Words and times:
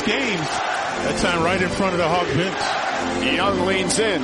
six 0.00 0.12
games. 0.12 0.48
That 1.04 1.16
time 1.20 1.42
right 1.42 1.60
in 1.60 1.68
front 1.68 1.92
of 1.92 2.00
the 2.00 2.08
Hawk 2.08 2.28
bench. 2.36 2.62
Young 3.24 3.64
leans 3.64 3.98
in. 3.98 4.20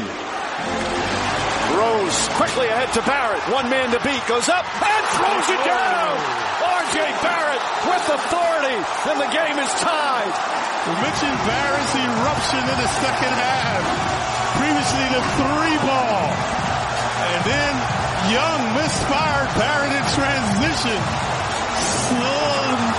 Rose 1.77 2.19
quickly 2.37 2.69
ahead 2.69 2.93
to 2.97 3.03
Barrett. 3.05 3.41
One 3.53 3.69
man 3.69 3.93
to 3.93 4.01
beat. 4.05 4.21
Goes 4.29 4.49
up 4.49 4.65
and 4.65 5.03
throws 5.17 5.49
it 5.53 5.63
down. 5.65 6.13
R.J. 6.61 6.97
Barrett 7.25 7.63
with 7.89 8.05
authority. 8.09 8.79
And 9.09 9.17
the 9.21 9.31
game 9.33 9.57
is 9.61 9.73
tied. 9.81 10.35
Mentioned 10.87 11.39
Barrett's 11.45 11.95
eruption 11.99 12.63
in 12.63 12.77
the 12.77 12.91
second 13.03 13.33
half. 13.37 13.83
Previously 14.61 15.07
the 15.13 15.23
three 15.41 15.79
ball. 15.83 16.25
And 17.37 17.43
then 17.45 17.73
Young 18.33 18.63
misfired 18.77 19.51
Barrett 19.57 19.93
in 19.93 20.07
transition. 20.15 21.01
Slow. 22.07 22.96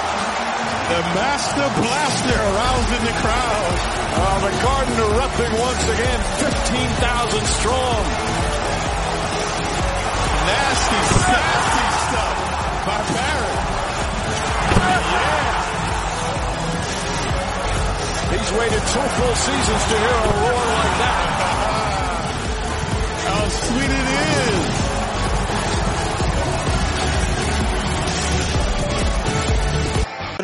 The 0.87 1.03
master 1.19 1.67
blaster 1.83 2.39
arousing 2.39 3.03
the 3.03 3.15
crowd. 3.19 3.75
Uh, 4.15 4.39
the 4.39 4.53
garden 4.63 4.95
erupting 4.95 5.51
once 5.59 5.83
again. 5.83 6.19
15,000 6.39 7.45
strong. 7.59 8.03
Nasty, 10.47 11.01
nasty 11.27 11.87
stuff 12.07 12.39
by 12.87 13.03
Barrett. 13.03 13.61
Yeah. 15.11 15.59
He's 18.31 18.51
waited 18.55 18.83
two 18.87 19.07
full 19.19 19.35
seasons 19.43 19.83
to 19.91 19.95
hear 19.99 20.17
a 20.23 20.31
roar 20.39 20.63
like 20.71 20.95
that. 21.03 21.29
How 23.27 23.43
sweet 23.49 23.91
it 23.91 24.07
is. 24.07 24.76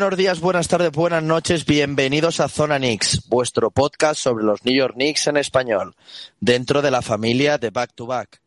Buenos 0.04 0.18
días, 0.18 0.40
buenas 0.40 0.68
tardes, 0.68 0.92
buenas 0.92 1.22
noches, 1.22 1.64
bienvenidos 1.64 2.38
a 2.38 2.50
Zona 2.50 2.76
Knicks, 2.76 3.26
vuestro 3.26 3.70
podcast 3.70 4.20
sobre 4.20 4.44
los 4.44 4.62
New 4.62 4.74
York 4.74 4.92
Knicks 4.92 5.28
en 5.28 5.38
español, 5.38 5.96
dentro 6.40 6.82
de 6.82 6.90
la 6.90 7.00
familia 7.00 7.56
de 7.56 7.70
Back 7.70 7.94
to 7.94 8.04
Back, 8.04 8.42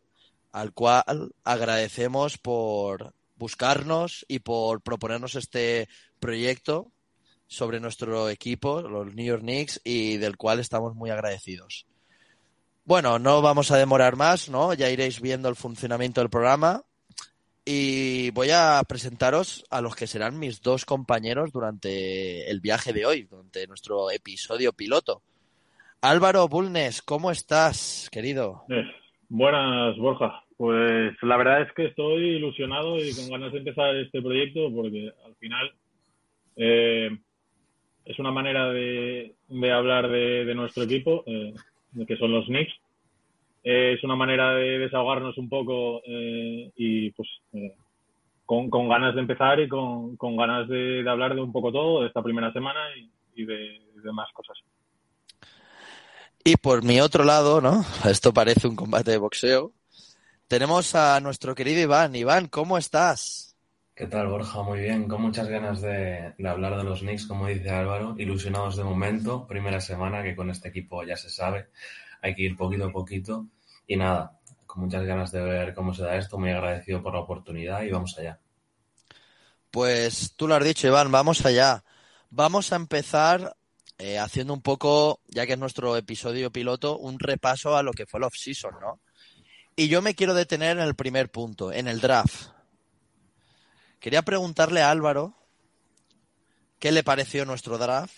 al 0.52 0.72
cual 0.72 1.32
agradecemos 1.42 2.38
por 2.38 3.12
buscarnos 3.34 4.24
y 4.28 4.38
por 4.38 4.82
proponernos 4.82 5.34
este 5.34 5.88
proyecto 6.20 6.92
sobre 7.48 7.80
nuestro 7.80 8.28
equipo, 8.28 8.80
los 8.80 9.12
New 9.12 9.26
York 9.26 9.42
Knicks, 9.42 9.80
y 9.82 10.16
del 10.18 10.36
cual 10.36 10.60
estamos 10.60 10.94
muy 10.94 11.10
agradecidos. 11.10 11.86
Bueno, 12.84 13.18
no 13.18 13.42
vamos 13.42 13.72
a 13.72 13.78
demorar 13.78 14.14
más, 14.14 14.48
¿no? 14.48 14.74
Ya 14.74 14.90
iréis 14.90 15.20
viendo 15.20 15.48
el 15.48 15.56
funcionamiento 15.56 16.20
del 16.20 16.30
programa 16.30 16.84
y 17.70 18.30
voy 18.30 18.48
a 18.50 18.80
presentaros 18.88 19.62
a 19.68 19.82
los 19.82 19.94
que 19.94 20.06
serán 20.06 20.38
mis 20.38 20.62
dos 20.62 20.86
compañeros 20.86 21.52
durante 21.52 22.50
el 22.50 22.60
viaje 22.60 22.94
de 22.94 23.04
hoy, 23.04 23.24
durante 23.24 23.66
nuestro 23.66 24.10
episodio 24.10 24.72
piloto. 24.72 25.20
Álvaro 26.00 26.48
Bulnes, 26.48 27.02
¿cómo 27.02 27.30
estás, 27.30 28.08
querido? 28.10 28.62
Eh, 28.70 28.86
buenas, 29.28 29.98
Borja. 29.98 30.44
Pues 30.56 31.12
la 31.20 31.36
verdad 31.36 31.60
es 31.60 31.72
que 31.74 31.84
estoy 31.84 32.36
ilusionado 32.36 32.96
y 33.04 33.14
con 33.14 33.28
ganas 33.28 33.52
de 33.52 33.58
empezar 33.58 33.94
este 33.96 34.22
proyecto 34.22 34.72
porque 34.74 35.12
al 35.26 35.34
final 35.34 35.70
eh, 36.56 37.10
es 38.06 38.18
una 38.18 38.30
manera 38.30 38.70
de, 38.70 39.34
de 39.46 39.72
hablar 39.72 40.08
de, 40.08 40.46
de, 40.46 40.54
nuestro 40.54 40.84
equipo, 40.84 41.22
eh, 41.26 41.52
que 42.06 42.16
son 42.16 42.32
los 42.32 42.46
Knicks, 42.46 42.72
es 43.70 44.02
una 44.02 44.16
manera 44.16 44.54
de 44.54 44.78
desahogarnos 44.78 45.36
un 45.36 45.50
poco 45.50 46.00
eh, 46.06 46.72
y 46.74 47.10
pues 47.10 47.28
eh, 47.52 47.74
con, 48.46 48.70
con, 48.70 48.88
ganas 48.88 49.14
de 49.14 49.20
empezar 49.20 49.60
y 49.60 49.68
con, 49.68 50.16
con 50.16 50.38
ganas 50.38 50.66
de, 50.68 51.02
de, 51.02 51.10
hablar 51.10 51.34
de 51.34 51.42
un 51.42 51.52
poco 51.52 51.70
todo, 51.70 52.00
de 52.00 52.06
esta 52.06 52.22
primera 52.22 52.50
semana 52.50 52.80
y, 52.96 53.42
y 53.42 53.44
de, 53.44 53.78
de, 54.02 54.12
más 54.12 54.32
cosas. 54.32 54.56
Y 56.42 56.56
por 56.56 56.82
mi 56.82 56.98
otro 57.02 57.24
lado, 57.24 57.60
¿no? 57.60 57.84
Esto 58.08 58.32
parece 58.32 58.68
un 58.68 58.74
combate 58.74 59.10
de 59.10 59.18
boxeo. 59.18 59.72
Tenemos 60.46 60.94
a 60.94 61.20
nuestro 61.20 61.54
querido 61.54 61.82
Iván. 61.82 62.16
Iván, 62.16 62.48
¿cómo 62.48 62.78
estás? 62.78 63.54
¿Qué 63.94 64.06
tal, 64.06 64.28
Borja? 64.28 64.62
Muy 64.62 64.80
bien, 64.80 65.08
con 65.08 65.20
muchas 65.20 65.46
ganas 65.46 65.82
de, 65.82 66.32
de 66.38 66.48
hablar 66.48 66.78
de 66.78 66.84
los 66.84 67.00
Knicks, 67.00 67.26
como 67.26 67.48
dice 67.48 67.68
Álvaro, 67.68 68.14
ilusionados 68.16 68.78
de 68.78 68.84
momento, 68.84 69.46
primera 69.46 69.82
semana 69.82 70.22
que 70.22 70.34
con 70.34 70.48
este 70.48 70.70
equipo 70.70 71.04
ya 71.04 71.16
se 71.16 71.28
sabe, 71.28 71.66
hay 72.22 72.34
que 72.34 72.44
ir 72.44 72.56
poquito 72.56 72.86
a 72.86 72.92
poquito. 72.92 73.44
Y 73.88 73.96
nada, 73.96 74.38
con 74.66 74.84
muchas 74.84 75.04
ganas 75.04 75.32
de 75.32 75.40
ver 75.40 75.74
cómo 75.74 75.92
se 75.92 76.02
da 76.02 76.16
esto, 76.16 76.38
muy 76.38 76.50
agradecido 76.50 77.02
por 77.02 77.14
la 77.14 77.20
oportunidad 77.20 77.82
y 77.82 77.90
vamos 77.90 78.16
allá. 78.18 78.38
Pues 79.70 80.34
tú 80.36 80.46
lo 80.46 80.54
has 80.54 80.64
dicho, 80.64 80.86
Iván, 80.86 81.10
vamos 81.10 81.44
allá. 81.44 81.82
Vamos 82.30 82.72
a 82.72 82.76
empezar 82.76 83.56
eh, 83.98 84.18
haciendo 84.18 84.52
un 84.52 84.60
poco, 84.60 85.20
ya 85.26 85.46
que 85.46 85.54
es 85.54 85.58
nuestro 85.58 85.96
episodio 85.96 86.52
piloto, 86.52 86.98
un 86.98 87.18
repaso 87.18 87.76
a 87.76 87.82
lo 87.82 87.92
que 87.92 88.06
fue 88.06 88.18
el 88.18 88.24
off-season, 88.24 88.74
¿no? 88.80 89.00
Y 89.74 89.88
yo 89.88 90.02
me 90.02 90.14
quiero 90.14 90.34
detener 90.34 90.76
en 90.76 90.84
el 90.84 90.94
primer 90.94 91.30
punto, 91.30 91.72
en 91.72 91.88
el 91.88 92.00
draft. 92.00 92.50
Quería 94.00 94.22
preguntarle 94.22 94.82
a 94.82 94.90
Álvaro 94.90 95.34
qué 96.78 96.92
le 96.92 97.02
pareció 97.02 97.44
nuestro 97.44 97.78
draft. 97.78 98.14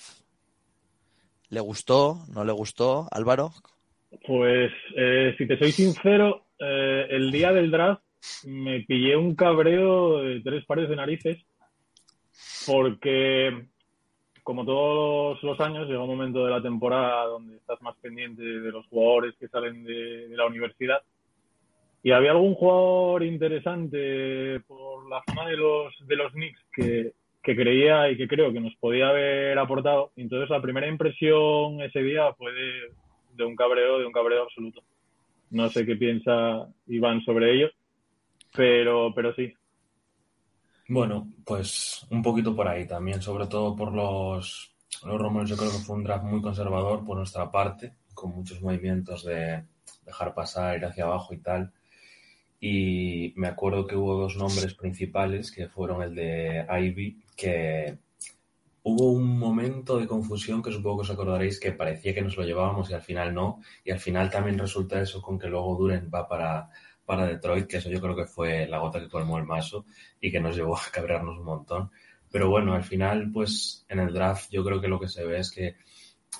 ¿Le 1.48 1.60
gustó? 1.60 2.24
¿No 2.28 2.44
le 2.44 2.52
gustó? 2.52 3.08
Álvaro, 3.10 3.52
pues, 4.26 4.72
eh, 4.96 5.34
si 5.38 5.46
te 5.46 5.58
soy 5.58 5.72
sincero, 5.72 6.46
eh, 6.58 7.06
el 7.10 7.30
día 7.30 7.52
del 7.52 7.70
draft 7.70 8.02
me 8.46 8.80
pillé 8.80 9.16
un 9.16 9.34
cabreo 9.34 10.18
de 10.22 10.40
tres 10.40 10.64
pares 10.66 10.88
de 10.88 10.96
narices 10.96 11.38
porque, 12.66 13.66
como 14.42 14.64
todos 14.64 15.42
los 15.42 15.58
años, 15.60 15.88
llega 15.88 16.02
un 16.02 16.10
momento 16.10 16.44
de 16.44 16.50
la 16.50 16.60
temporada 16.60 17.26
donde 17.26 17.56
estás 17.56 17.80
más 17.82 17.96
pendiente 17.96 18.42
de 18.42 18.70
los 18.70 18.86
jugadores 18.88 19.34
que 19.38 19.48
salen 19.48 19.84
de, 19.84 20.28
la 20.30 20.46
universidad 20.46 21.00
y 22.02 22.12
había 22.12 22.32
algún 22.32 22.54
jugador 22.54 23.22
interesante 23.22 24.60
por 24.66 25.08
la 25.08 25.22
zona 25.26 25.48
de 25.48 25.56
los, 25.56 25.94
de 26.06 26.16
los 26.16 26.32
Knicks 26.32 26.60
que, 26.74 27.12
que 27.42 27.56
creía 27.56 28.10
y 28.10 28.16
que 28.16 28.26
creo 28.26 28.52
que 28.52 28.60
nos 28.60 28.74
podía 28.76 29.08
haber 29.08 29.58
aportado. 29.58 30.12
Entonces, 30.16 30.50
la 30.50 30.62
primera 30.62 30.88
impresión 30.88 31.80
ese 31.82 32.02
día 32.02 32.32
fue 32.34 32.52
de 32.52 32.70
de 33.40 33.46
un 33.46 33.56
cabreo, 33.56 33.98
de 33.98 34.06
un 34.06 34.12
cabreo 34.12 34.42
absoluto. 34.42 34.82
No 35.50 35.68
sé 35.68 35.84
qué 35.84 35.96
piensa 35.96 36.68
Iván 36.86 37.22
sobre 37.22 37.54
ello, 37.54 37.70
pero, 38.54 39.12
pero 39.14 39.34
sí. 39.34 39.52
Bueno, 40.88 41.32
pues 41.44 42.06
un 42.10 42.22
poquito 42.22 42.54
por 42.54 42.68
ahí 42.68 42.86
también, 42.86 43.20
sobre 43.22 43.46
todo 43.46 43.74
por 43.74 43.92
los, 43.92 44.74
los 45.04 45.18
rumores. 45.20 45.50
Yo 45.50 45.56
creo 45.56 45.70
que 45.70 45.78
fue 45.78 45.96
un 45.96 46.04
draft 46.04 46.24
muy 46.24 46.40
conservador 46.40 47.04
por 47.04 47.16
nuestra 47.16 47.50
parte, 47.50 47.94
con 48.14 48.30
muchos 48.30 48.60
movimientos 48.60 49.24
de 49.24 49.64
dejar 50.04 50.34
pasar, 50.34 50.76
ir 50.76 50.84
hacia 50.84 51.04
abajo 51.04 51.34
y 51.34 51.38
tal. 51.38 51.72
Y 52.60 53.32
me 53.36 53.48
acuerdo 53.48 53.86
que 53.86 53.96
hubo 53.96 54.20
dos 54.20 54.36
nombres 54.36 54.74
principales, 54.74 55.50
que 55.50 55.68
fueron 55.68 56.02
el 56.02 56.14
de 56.14 56.66
Ivy, 56.68 57.22
que 57.36 57.98
hubo 58.82 59.10
un 59.12 59.38
momento 59.38 59.98
de 59.98 60.06
confusión 60.06 60.62
que 60.62 60.72
supongo 60.72 60.98
que 60.98 61.02
os 61.02 61.10
acordaréis 61.10 61.60
que 61.60 61.72
parecía 61.72 62.14
que 62.14 62.22
nos 62.22 62.36
lo 62.36 62.44
llevábamos 62.44 62.90
y 62.90 62.94
al 62.94 63.02
final 63.02 63.34
no. 63.34 63.60
Y 63.84 63.90
al 63.90 64.00
final 64.00 64.30
también 64.30 64.58
resulta 64.58 65.00
eso 65.00 65.20
con 65.20 65.38
que 65.38 65.48
luego 65.48 65.76
Duren 65.76 66.10
va 66.12 66.26
para, 66.26 66.70
para 67.04 67.26
Detroit, 67.26 67.66
que 67.66 67.78
eso 67.78 67.90
yo 67.90 68.00
creo 68.00 68.16
que 68.16 68.26
fue 68.26 68.66
la 68.66 68.78
gota 68.78 69.00
que 69.00 69.08
colmó 69.08 69.38
el 69.38 69.44
mazo 69.44 69.84
y 70.20 70.30
que 70.30 70.40
nos 70.40 70.56
llevó 70.56 70.76
a 70.76 70.90
cabrearnos 70.92 71.38
un 71.38 71.44
montón. 71.44 71.90
Pero 72.30 72.48
bueno, 72.48 72.74
al 72.74 72.84
final, 72.84 73.30
pues 73.32 73.84
en 73.88 73.98
el 73.98 74.12
draft 74.12 74.50
yo 74.50 74.64
creo 74.64 74.80
que 74.80 74.88
lo 74.88 75.00
que 75.00 75.08
se 75.08 75.24
ve 75.24 75.40
es 75.40 75.50
que 75.50 75.76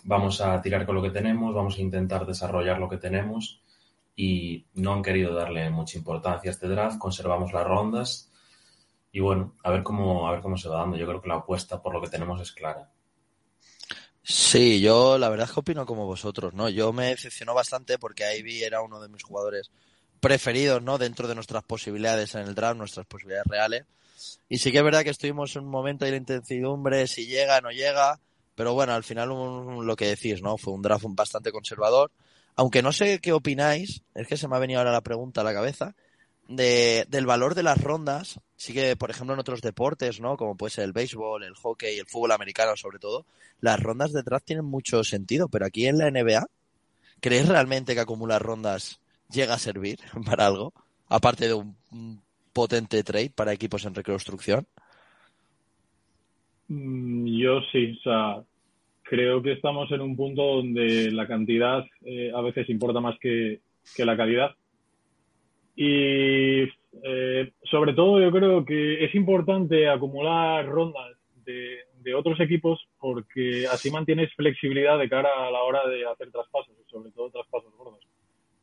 vamos 0.04 0.40
a 0.40 0.60
tirar 0.62 0.86
con 0.86 0.94
lo 0.94 1.02
que 1.02 1.10
tenemos, 1.10 1.54
vamos 1.54 1.76
a 1.76 1.80
intentar 1.80 2.24
desarrollar 2.24 2.78
lo 2.78 2.88
que 2.88 2.98
tenemos 2.98 3.60
y 4.14 4.66
no 4.74 4.92
han 4.92 5.02
querido 5.02 5.34
darle 5.34 5.68
mucha 5.70 5.98
importancia 5.98 6.50
a 6.50 6.52
este 6.52 6.68
draft, 6.68 6.98
conservamos 6.98 7.52
las 7.52 7.66
rondas 7.66 8.29
y 9.12 9.20
bueno, 9.20 9.56
a 9.62 9.70
ver 9.70 9.82
cómo, 9.82 10.28
a 10.28 10.32
ver 10.32 10.40
cómo 10.40 10.56
se 10.56 10.68
va 10.68 10.78
dando. 10.78 10.96
Yo 10.96 11.06
creo 11.06 11.20
que 11.20 11.28
la 11.28 11.36
apuesta 11.36 11.82
por 11.82 11.92
lo 11.92 12.00
que 12.00 12.08
tenemos 12.08 12.40
es 12.40 12.52
clara. 12.52 12.90
Sí, 14.22 14.80
yo 14.80 15.18
la 15.18 15.28
verdad 15.28 15.48
es 15.48 15.52
que 15.52 15.60
opino 15.60 15.86
como 15.86 16.06
vosotros, 16.06 16.54
¿no? 16.54 16.68
Yo 16.68 16.92
me 16.92 17.06
decepcionó 17.06 17.54
bastante 17.54 17.98
porque 17.98 18.36
Ivy 18.38 18.62
era 18.62 18.82
uno 18.82 19.00
de 19.00 19.08
mis 19.08 19.22
jugadores 19.22 19.70
preferidos, 20.20 20.82
¿no? 20.82 20.98
Dentro 20.98 21.26
de 21.26 21.34
nuestras 21.34 21.64
posibilidades 21.64 22.34
en 22.34 22.42
el 22.42 22.54
draft, 22.54 22.76
nuestras 22.76 23.06
posibilidades 23.06 23.46
reales. 23.48 23.86
Y 24.48 24.58
sí 24.58 24.70
que 24.70 24.78
es 24.78 24.84
verdad 24.84 25.02
que 25.02 25.10
estuvimos 25.10 25.56
en 25.56 25.64
un 25.64 25.70
momento 25.70 26.04
de 26.04 26.16
incertidumbre, 26.16 27.06
si 27.06 27.26
llega, 27.26 27.60
no 27.60 27.70
llega. 27.70 28.20
Pero 28.54 28.74
bueno, 28.74 28.92
al 28.92 29.02
final 29.02 29.30
un, 29.32 29.86
lo 29.86 29.96
que 29.96 30.06
decís, 30.06 30.42
¿no? 30.42 30.58
Fue 30.58 30.74
un 30.74 30.82
draft 30.82 31.06
bastante 31.08 31.50
conservador. 31.50 32.12
Aunque 32.56 32.82
no 32.82 32.92
sé 32.92 33.20
qué 33.20 33.32
opináis, 33.32 34.02
es 34.14 34.28
que 34.28 34.36
se 34.36 34.46
me 34.46 34.56
ha 34.56 34.58
venido 34.58 34.80
ahora 34.80 34.92
la 34.92 35.00
pregunta 35.00 35.40
a 35.40 35.44
la 35.44 35.54
cabeza 35.54 35.94
de, 36.50 37.06
del 37.08 37.26
valor 37.26 37.54
de 37.54 37.62
las 37.62 37.82
rondas, 37.82 38.40
sí 38.56 38.74
que, 38.74 38.96
por 38.96 39.10
ejemplo, 39.10 39.34
en 39.34 39.40
otros 39.40 39.62
deportes, 39.62 40.20
¿no? 40.20 40.36
Como 40.36 40.56
puede 40.56 40.72
ser 40.72 40.84
el 40.84 40.92
béisbol, 40.92 41.44
el 41.44 41.54
hockey, 41.54 41.98
el 41.98 42.06
fútbol 42.06 42.32
americano, 42.32 42.76
sobre 42.76 42.98
todo, 42.98 43.24
las 43.60 43.80
rondas 43.80 44.12
de 44.12 44.22
draft 44.22 44.46
tienen 44.46 44.64
mucho 44.64 45.04
sentido, 45.04 45.48
pero 45.48 45.64
aquí 45.64 45.86
en 45.86 45.98
la 45.98 46.10
NBA, 46.10 46.44
¿crees 47.20 47.48
realmente 47.48 47.94
que 47.94 48.00
acumular 48.00 48.42
rondas 48.42 49.00
llega 49.30 49.54
a 49.54 49.58
servir 49.58 50.00
para 50.26 50.46
algo? 50.48 50.72
Aparte 51.08 51.46
de 51.46 51.54
un, 51.54 52.20
potente 52.52 53.04
trade 53.04 53.30
para 53.30 53.52
equipos 53.52 53.84
en 53.86 53.94
reconstrucción. 53.94 54.66
Mm, 56.66 57.26
Yo 57.26 57.60
sí, 57.70 57.96
o 57.96 58.02
sea, 58.02 58.42
creo 59.04 59.40
que 59.40 59.52
estamos 59.52 59.90
en 59.92 60.00
un 60.00 60.16
punto 60.16 60.42
donde 60.42 61.12
la 61.12 61.28
cantidad 61.28 61.84
eh, 62.04 62.32
a 62.34 62.40
veces 62.40 62.68
importa 62.68 62.98
más 63.00 63.16
que, 63.20 63.60
que 63.94 64.04
la 64.04 64.16
calidad. 64.16 64.50
Y 65.82 66.64
eh, 67.04 67.52
sobre 67.70 67.94
todo 67.94 68.20
yo 68.20 68.30
creo 68.30 68.66
que 68.66 69.02
es 69.02 69.14
importante 69.14 69.88
acumular 69.88 70.66
rondas 70.66 71.16
de, 71.46 71.78
de, 72.02 72.14
otros 72.14 72.38
equipos 72.38 72.86
porque 72.98 73.64
así 73.66 73.90
mantienes 73.90 74.30
flexibilidad 74.34 74.98
de 74.98 75.08
cara 75.08 75.30
a 75.38 75.50
la 75.50 75.62
hora 75.62 75.88
de 75.88 76.04
hacer 76.06 76.30
traspasos, 76.30 76.74
y 76.78 76.90
sobre 76.90 77.10
todo 77.12 77.30
traspasos 77.30 77.74
gordos. 77.78 78.06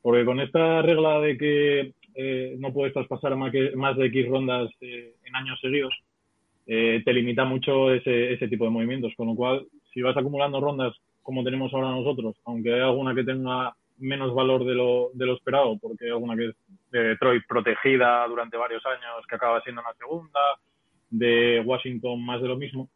Porque 0.04 0.26
con 0.26 0.40
esta 0.40 0.84
regla 0.84 1.20
de 1.20 1.38
que 1.40 1.94
eh, 2.14 2.56
no 2.60 2.72
puedes 2.72 2.94
traspasar 2.94 3.36
más, 3.36 3.52
de 3.52 4.06
X 4.06 4.30
rondas 4.30 4.70
eh, 4.82 5.16
en 5.26 5.36
años 5.36 5.60
seguidos, 5.60 5.96
eh, 6.68 7.02
te 7.04 7.14
limita 7.14 7.46
mucho 7.46 7.92
ese, 7.92 8.34
ese 8.34 8.48
tipo 8.48 8.66
de 8.66 8.70
movimientos. 8.70 9.14
Con 9.18 9.30
lo 9.30 9.36
cual, 9.36 9.66
si 9.92 10.04
vas 10.04 10.16
acumulando 10.16 10.62
rondas 10.62 10.94
como 11.24 11.44
tenemos 11.44 11.74
ahora 11.74 11.90
nosotros, 11.90 12.36
aunque 12.46 12.76
hay 12.76 12.82
alguna 12.82 13.16
que 13.16 13.24
tenga 13.24 13.76
menos 13.98 14.34
valor 14.34 14.64
de 14.66 14.76
lo, 14.76 15.10
de 15.14 15.26
lo 15.26 15.36
esperado, 15.36 15.78
porque 15.78 16.06
hay 16.06 16.12
alguna 16.12 16.36
que 16.36 16.52
de 16.92 17.00
Detroit 17.04 17.44
protegida 17.48 18.26
durante 18.28 18.58
varios 18.58 18.86
años, 18.86 19.26
que 19.28 19.36
acaba 19.36 19.62
siendo 19.62 19.82
una 19.82 19.94
segunda, 19.94 20.40
de 21.10 21.62
Washington 21.66 22.24
más 22.24 22.42
de 22.42 22.48
lo 22.48 22.58
mismo, 22.58 22.90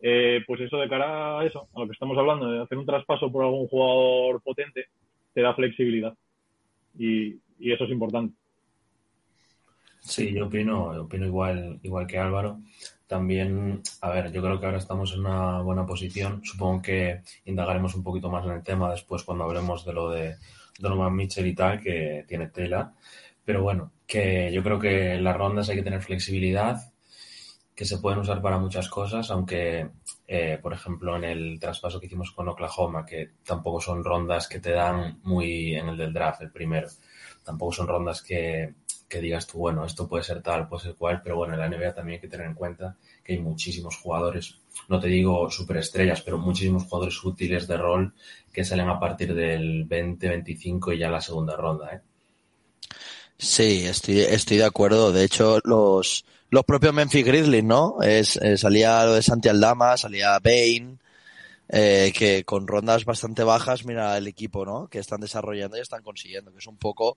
eh, 0.00 0.42
pues 0.46 0.60
eso 0.60 0.76
de 0.78 0.88
cara 0.88 1.40
a 1.40 1.44
eso, 1.44 1.68
a 1.74 1.80
lo 1.80 1.86
que 1.86 1.92
estamos 1.92 2.18
hablando, 2.18 2.50
de 2.50 2.62
hacer 2.62 2.78
un 2.78 2.86
traspaso 2.86 3.30
por 3.30 3.44
algún 3.44 3.68
jugador 3.68 4.42
potente, 4.42 4.86
te 5.32 5.40
da 5.40 5.54
flexibilidad. 5.54 6.14
Y, 6.98 7.36
y 7.58 7.72
eso 7.72 7.84
es 7.84 7.90
importante. 7.90 8.34
Sí, 10.00 10.34
yo 10.34 10.46
opino, 10.46 11.02
opino 11.02 11.24
igual, 11.24 11.80
igual 11.82 12.06
que 12.06 12.18
Álvaro. 12.18 12.58
También, 13.06 13.80
a 14.02 14.10
ver, 14.10 14.32
yo 14.32 14.42
creo 14.42 14.60
que 14.60 14.66
ahora 14.66 14.78
estamos 14.78 15.14
en 15.14 15.20
una 15.20 15.62
buena 15.62 15.86
posición. 15.86 16.44
Supongo 16.44 16.82
que 16.82 17.22
indagaremos 17.46 17.94
un 17.94 18.02
poquito 18.02 18.28
más 18.28 18.44
en 18.44 18.52
el 18.52 18.62
tema 18.62 18.90
después 18.90 19.22
cuando 19.22 19.44
hablemos 19.44 19.84
de 19.84 19.92
lo 19.94 20.10
de 20.10 20.36
Donovan 20.78 21.14
Mitchell 21.14 21.46
y 21.46 21.54
tal, 21.54 21.80
que 21.80 22.24
tiene 22.26 22.48
tela. 22.48 22.94
Pero 23.44 23.62
bueno, 23.62 23.92
que 24.06 24.50
yo 24.52 24.62
creo 24.62 24.78
que 24.78 25.14
en 25.14 25.24
las 25.24 25.36
rondas 25.36 25.68
hay 25.68 25.76
que 25.76 25.82
tener 25.82 26.02
flexibilidad, 26.02 26.92
que 27.74 27.84
se 27.84 27.98
pueden 27.98 28.20
usar 28.20 28.40
para 28.40 28.58
muchas 28.58 28.88
cosas, 28.88 29.30
aunque, 29.30 29.88
eh, 30.28 30.58
por 30.62 30.72
ejemplo, 30.72 31.16
en 31.16 31.24
el 31.24 31.58
traspaso 31.58 31.98
que 32.00 32.06
hicimos 32.06 32.30
con 32.30 32.48
Oklahoma, 32.48 33.04
que 33.04 33.32
tampoco 33.44 33.80
son 33.80 34.04
rondas 34.04 34.48
que 34.48 34.60
te 34.60 34.70
dan 34.70 35.20
muy 35.24 35.74
en 35.74 35.88
el 35.88 35.96
del 35.96 36.12
draft, 36.12 36.42
el 36.42 36.52
primero, 36.52 36.88
tampoco 37.44 37.72
son 37.72 37.88
rondas 37.88 38.22
que, 38.22 38.74
que 39.08 39.20
digas 39.20 39.46
tú, 39.46 39.58
bueno, 39.58 39.84
esto 39.84 40.08
puede 40.08 40.24
ser 40.24 40.42
tal, 40.42 40.68
puede 40.68 40.84
ser 40.84 40.94
cual, 40.94 41.20
pero 41.22 41.36
bueno, 41.36 41.54
en 41.54 41.60
la 41.60 41.68
NBA 41.68 41.94
también 41.94 42.16
hay 42.16 42.20
que 42.20 42.28
tener 42.28 42.46
en 42.46 42.54
cuenta 42.54 42.96
que 43.22 43.34
hay 43.34 43.38
muchísimos 43.38 43.96
jugadores, 43.96 44.56
no 44.88 44.98
te 44.98 45.08
digo 45.08 45.50
superestrellas, 45.50 46.22
pero 46.22 46.38
muchísimos 46.38 46.84
jugadores 46.84 47.22
útiles 47.24 47.66
de 47.66 47.76
rol 47.76 48.14
que 48.52 48.64
salen 48.64 48.88
a 48.88 48.98
partir 48.98 49.34
del 49.34 49.84
20, 49.84 50.28
25 50.28 50.92
y 50.92 50.98
ya 50.98 51.10
la 51.10 51.20
segunda 51.20 51.56
ronda, 51.56 51.94
¿eh? 51.94 52.00
Sí, 53.36 53.84
estoy, 53.84 54.20
estoy 54.20 54.58
de 54.58 54.64
acuerdo. 54.64 55.12
De 55.12 55.24
hecho, 55.24 55.58
los, 55.64 56.24
los 56.50 56.64
propios 56.64 56.94
Memphis 56.94 57.24
Grizzlies, 57.24 57.64
¿no? 57.64 58.00
Es, 58.00 58.36
eh, 58.36 58.56
salía 58.56 59.04
lo 59.04 59.14
de 59.14 59.22
Santi 59.22 59.48
Aldama, 59.48 59.96
salía 59.96 60.38
Bain, 60.38 61.00
eh, 61.68 62.12
que 62.16 62.44
con 62.44 62.66
rondas 62.66 63.04
bastante 63.04 63.42
bajas, 63.42 63.84
mira 63.84 64.16
el 64.16 64.28
equipo, 64.28 64.64
¿no? 64.64 64.86
Que 64.86 64.98
están 64.98 65.20
desarrollando 65.20 65.76
y 65.76 65.80
están 65.80 66.02
consiguiendo, 66.02 66.52
que 66.52 66.58
es 66.58 66.66
un 66.66 66.76
poco 66.76 67.16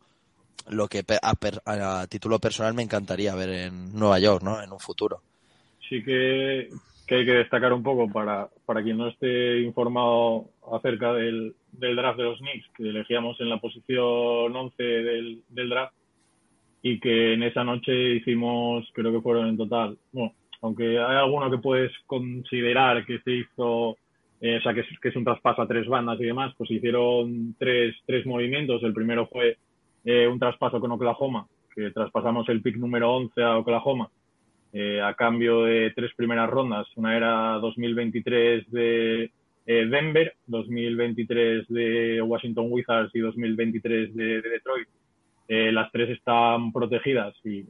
lo 0.69 0.88
que 0.88 1.04
a, 1.21 1.33
per, 1.36 1.62
a, 1.65 2.06
título 2.07 2.39
personal 2.39 2.74
me 2.74 2.83
encantaría 2.83 3.36
ver 3.36 3.50
en 3.50 3.94
Nueva 3.94 4.19
York, 4.19 4.44
¿no? 4.44 4.62
En 4.62 4.71
un 4.71 4.80
futuro. 4.80 5.21
Sí 5.88 6.04
que, 6.04 6.69
que 7.07 7.15
hay 7.15 7.25
que 7.25 7.33
destacar 7.33 7.71
un 7.74 7.83
poco 7.83 8.12
para, 8.12 8.50
para 8.65 8.83
quien 8.83 8.98
no 8.98 9.07
esté 9.07 9.62
informado 9.62 10.50
acerca 10.74 11.13
del, 11.13 11.56
del 11.71 11.95
draft 11.95 12.18
de 12.18 12.24
los 12.24 12.39
Knicks, 12.39 12.68
que 12.75 12.89
elegíamos 12.89 13.39
en 13.39 13.50
la 13.50 13.59
posición 13.59 14.56
11 14.56 14.83
del, 14.83 15.42
del 15.50 15.69
draft 15.69 15.94
y 16.81 17.00
que 17.00 17.33
en 17.33 17.44
esa 17.44 17.63
noche 17.63 18.15
hicimos, 18.15 18.88
creo 18.94 19.12
que 19.12 19.21
fueron 19.21 19.48
en 19.48 19.57
total, 19.57 19.98
bueno, 20.12 20.33
aunque 20.62 20.98
hay 21.00 21.18
alguno 21.18 21.50
que 21.51 21.57
puedes 21.57 21.92
considerar 22.06 23.06
que 23.06 23.19
se 23.19 23.31
hizo, 23.31 23.98
eh, 24.42 24.57
o 24.57 24.62
sea, 24.62 24.74
que 24.74 24.81
es, 24.81 24.88
que 25.01 25.10
es 25.10 25.15
un 25.15 25.24
traspaso 25.24 25.62
a 25.62 25.68
tres 25.68 25.88
bandas 25.88 26.19
y 26.19 26.25
demás, 26.25 26.53
pues 26.57 26.71
hicieron 26.71 27.56
tres, 27.60 27.95
tres 28.06 28.25
movimientos. 28.25 28.81
El 28.83 28.94
primero 28.94 29.27
fue 29.27 29.57
eh, 30.07 30.25
un 30.25 30.39
traspaso 30.39 30.80
con 30.80 30.89
Oklahoma, 30.94 31.45
que 31.75 31.92
traspasamos 31.92 32.48
el 32.48 32.62
pick 32.62 32.77
número 32.77 33.13
11 33.13 33.44
a 33.44 33.57
Oklahoma 33.57 34.09
eh, 34.71 35.01
a 35.01 35.13
cambio 35.15 35.63
de 35.63 35.92
tres 35.94 36.12
primeras 36.15 36.50
rondas. 36.50 36.88
Una 36.95 37.18
era 37.18 37.59
2023 37.59 38.71
de 38.71 39.31
eh, 39.65 39.86
Denver, 39.86 40.33
2023 40.45 41.68
de 41.68 42.21
Washington 42.21 42.68
Wizards 42.69 43.13
y 43.15 43.19
2023 43.19 44.15
de, 44.15 44.42
de 44.42 44.50
Detroit. 44.50 44.88
Eh, 45.50 45.74
las 45.74 45.92
tres 45.92 46.12
están 46.12 46.71
protegidas 46.71 47.36
y 47.44 47.65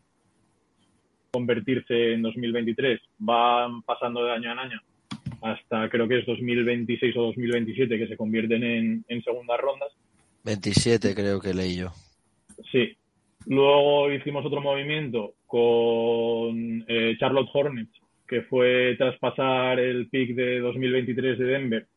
convertirse 1.32 2.14
en 2.14 2.22
2023 2.22 3.02
van 3.18 3.82
pasando 3.82 4.24
de 4.24 4.32
año 4.32 4.52
en 4.52 4.60
año 4.60 4.82
hasta 5.42 5.90
creo 5.90 6.08
que 6.08 6.20
es 6.20 6.26
2026 6.26 7.18
o 7.18 7.22
2027 7.24 7.98
que 7.98 8.08
se 8.08 8.18
convierten 8.18 8.64
en, 8.64 9.06
en 9.08 9.24
segundas 9.24 9.60
rondas. 9.60 9.90
27 10.44 11.16
creo 11.16 11.40
que 11.40 11.54
leí 11.54 11.78
yo. 11.78 11.92
Sí. 12.72 12.98
Luego 13.46 14.12
hicimos 14.12 14.46
otro 14.46 14.62
movimiento 14.62 15.34
con 15.46 16.84
eh, 16.88 17.16
Charlotte 17.20 17.50
Hornets, 17.54 17.94
que 18.28 18.42
fue 18.44 18.96
traspasar 18.98 19.80
el 19.80 20.10
pick 20.10 20.36
de 20.36 20.60
2023 20.60 21.40
de 21.40 21.46
Denver 21.46 21.88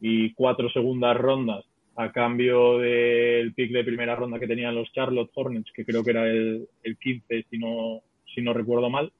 y 0.00 0.32
cuatro 0.32 0.70
segundas 0.70 1.16
rondas 1.16 1.64
a 1.96 2.12
cambio 2.12 2.78
del 2.78 3.54
pick 3.54 3.72
de 3.72 3.84
primera 3.84 4.16
ronda 4.16 4.38
que 4.38 4.46
tenían 4.46 4.74
los 4.74 4.90
Charlotte 4.92 5.30
Hornets, 5.34 5.70
que 5.72 5.84
creo 5.84 6.02
que 6.02 6.10
era 6.10 6.26
el, 6.26 6.66
el 6.82 6.96
15, 6.98 7.46
si 7.50 7.58
no, 7.58 8.02
si 8.34 8.42
no 8.42 8.52
recuerdo 8.52 8.90
mal. 8.90 9.12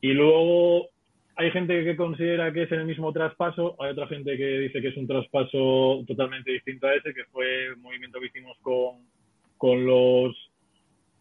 Y 0.00 0.12
luego 0.12 0.88
hay 1.36 1.50
gente 1.50 1.84
que 1.84 1.96
considera 1.96 2.52
que 2.52 2.64
es 2.64 2.72
el 2.72 2.84
mismo 2.84 3.12
traspaso, 3.12 3.76
hay 3.80 3.92
otra 3.92 4.06
gente 4.08 4.36
que 4.36 4.58
dice 4.58 4.80
que 4.80 4.88
es 4.88 4.96
un 4.96 5.06
traspaso 5.06 6.04
totalmente 6.06 6.52
distinto 6.52 6.86
a 6.86 6.94
ese, 6.94 7.14
que 7.14 7.24
fue 7.26 7.72
un 7.72 7.82
movimiento 7.82 8.20
que 8.20 8.26
hicimos 8.26 8.56
con, 8.62 8.98
con 9.62 9.86
los 9.86 10.34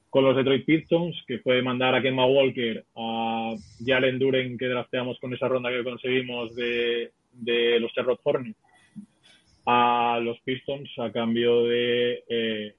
con 0.10 0.24
los 0.24 0.36
Detroit 0.36 0.66
Pistons, 0.66 1.16
que 1.28 1.38
fue 1.40 1.62
mandar 1.62 1.94
a 1.94 2.02
Kemba 2.02 2.26
Walker, 2.26 2.84
a 2.96 3.54
Jalen 3.86 4.18
Duren, 4.18 4.58
que 4.58 4.68
drafteamos 4.68 5.20
con 5.20 5.32
esa 5.36 5.48
ronda 5.48 5.70
que 5.70 5.84
conseguimos 5.84 6.56
de, 6.56 7.12
de 7.34 7.80
los 7.80 7.94
Charlotte 7.94 8.20
Hornets, 8.24 8.58
a 9.68 10.19
los 10.24 10.40
Pistons 10.40 10.90
a 10.98 11.12
cambio 11.12 11.66
de 11.66 12.24
eh, 12.28 12.76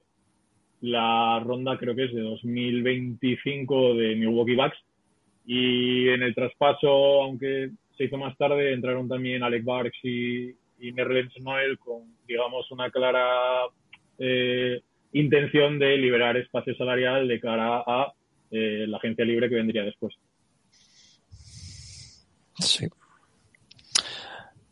la 0.81 1.39
ronda, 1.39 1.77
creo 1.77 1.95
que 1.95 2.03
es 2.03 2.13
de 2.13 2.21
2025 2.21 3.95
de 3.95 4.15
Milwaukee 4.17 4.55
Bucks. 4.55 4.77
Y 5.45 6.09
en 6.09 6.23
el 6.23 6.35
traspaso, 6.35 7.23
aunque 7.23 7.71
se 7.97 8.03
hizo 8.03 8.17
más 8.17 8.37
tarde, 8.37 8.73
entraron 8.73 9.07
también 9.07 9.43
Alec 9.43 9.63
Barks 9.63 9.97
y, 10.03 10.49
y 10.79 10.91
Nerlens 10.91 11.39
Noel 11.39 11.79
con, 11.79 12.01
digamos, 12.27 12.69
una 12.69 12.91
clara 12.91 13.61
eh, 14.19 14.81
intención 15.13 15.79
de 15.79 15.97
liberar 15.97 16.37
espacio 16.37 16.75
salarial 16.75 17.27
de 17.27 17.39
cara 17.39 17.83
a 17.85 18.13
eh, 18.51 18.85
la 18.87 18.97
agencia 18.97 19.25
libre 19.25 19.49
que 19.49 19.55
vendría 19.55 19.83
después. 19.83 20.13
Sí. 22.59 22.87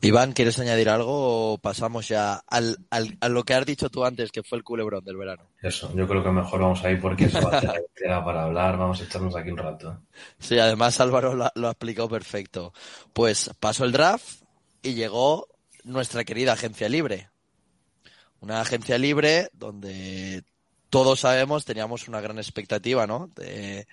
Iván, 0.04 0.34
¿quieres 0.34 0.58
añadir 0.60 0.90
algo 0.90 1.54
o 1.54 1.58
pasamos 1.60 2.08
ya 2.08 2.42
al, 2.48 2.78
al, 2.90 3.18
a 3.22 3.30
lo 3.30 3.44
que 3.44 3.54
has 3.54 3.66
dicho 3.68 3.90
tú 3.90 4.04
antes, 4.04 4.32
que 4.32 4.42
fue 4.42 4.58
el 4.58 4.64
culebrón 4.64 5.04
del 5.04 5.16
verano? 5.16 5.44
Eso, 5.62 5.96
yo 5.96 6.08
creo 6.08 6.24
que 6.24 6.32
mejor 6.32 6.60
vamos 6.60 6.84
a 6.84 6.90
ir 6.90 7.00
porque 7.00 7.26
eso 7.26 7.40
va 7.40 7.58
a 7.58 7.62
ser 7.62 7.84
para 8.26 8.46
hablar, 8.46 8.78
vamos 8.78 9.00
a 9.00 9.04
echarnos 9.04 9.36
aquí 9.36 9.52
un 9.52 9.58
rato. 9.58 10.02
Sí, 10.40 10.58
además 10.58 11.00
Álvaro 11.00 11.36
lo, 11.36 11.52
lo 11.54 11.68
ha 11.68 11.72
explicado 11.72 12.10
perfecto. 12.10 12.74
Pues 13.14 13.52
pasó 13.60 13.86
el 13.86 13.92
draft 13.92 14.42
y 14.82 14.96
llegó 14.96 15.48
nuestra 15.84 16.24
querida 16.24 16.54
agencia 16.54 16.90
libre. 16.90 17.30
Una 18.42 18.62
agencia 18.62 18.98
libre 18.98 19.50
donde 19.54 20.44
todos 20.90 21.22
sabemos, 21.22 21.64
teníamos 21.64 22.08
una 22.08 22.22
gran 22.22 22.38
expectativa, 22.38 23.08
¿no? 23.08 23.30
De, 23.36 23.88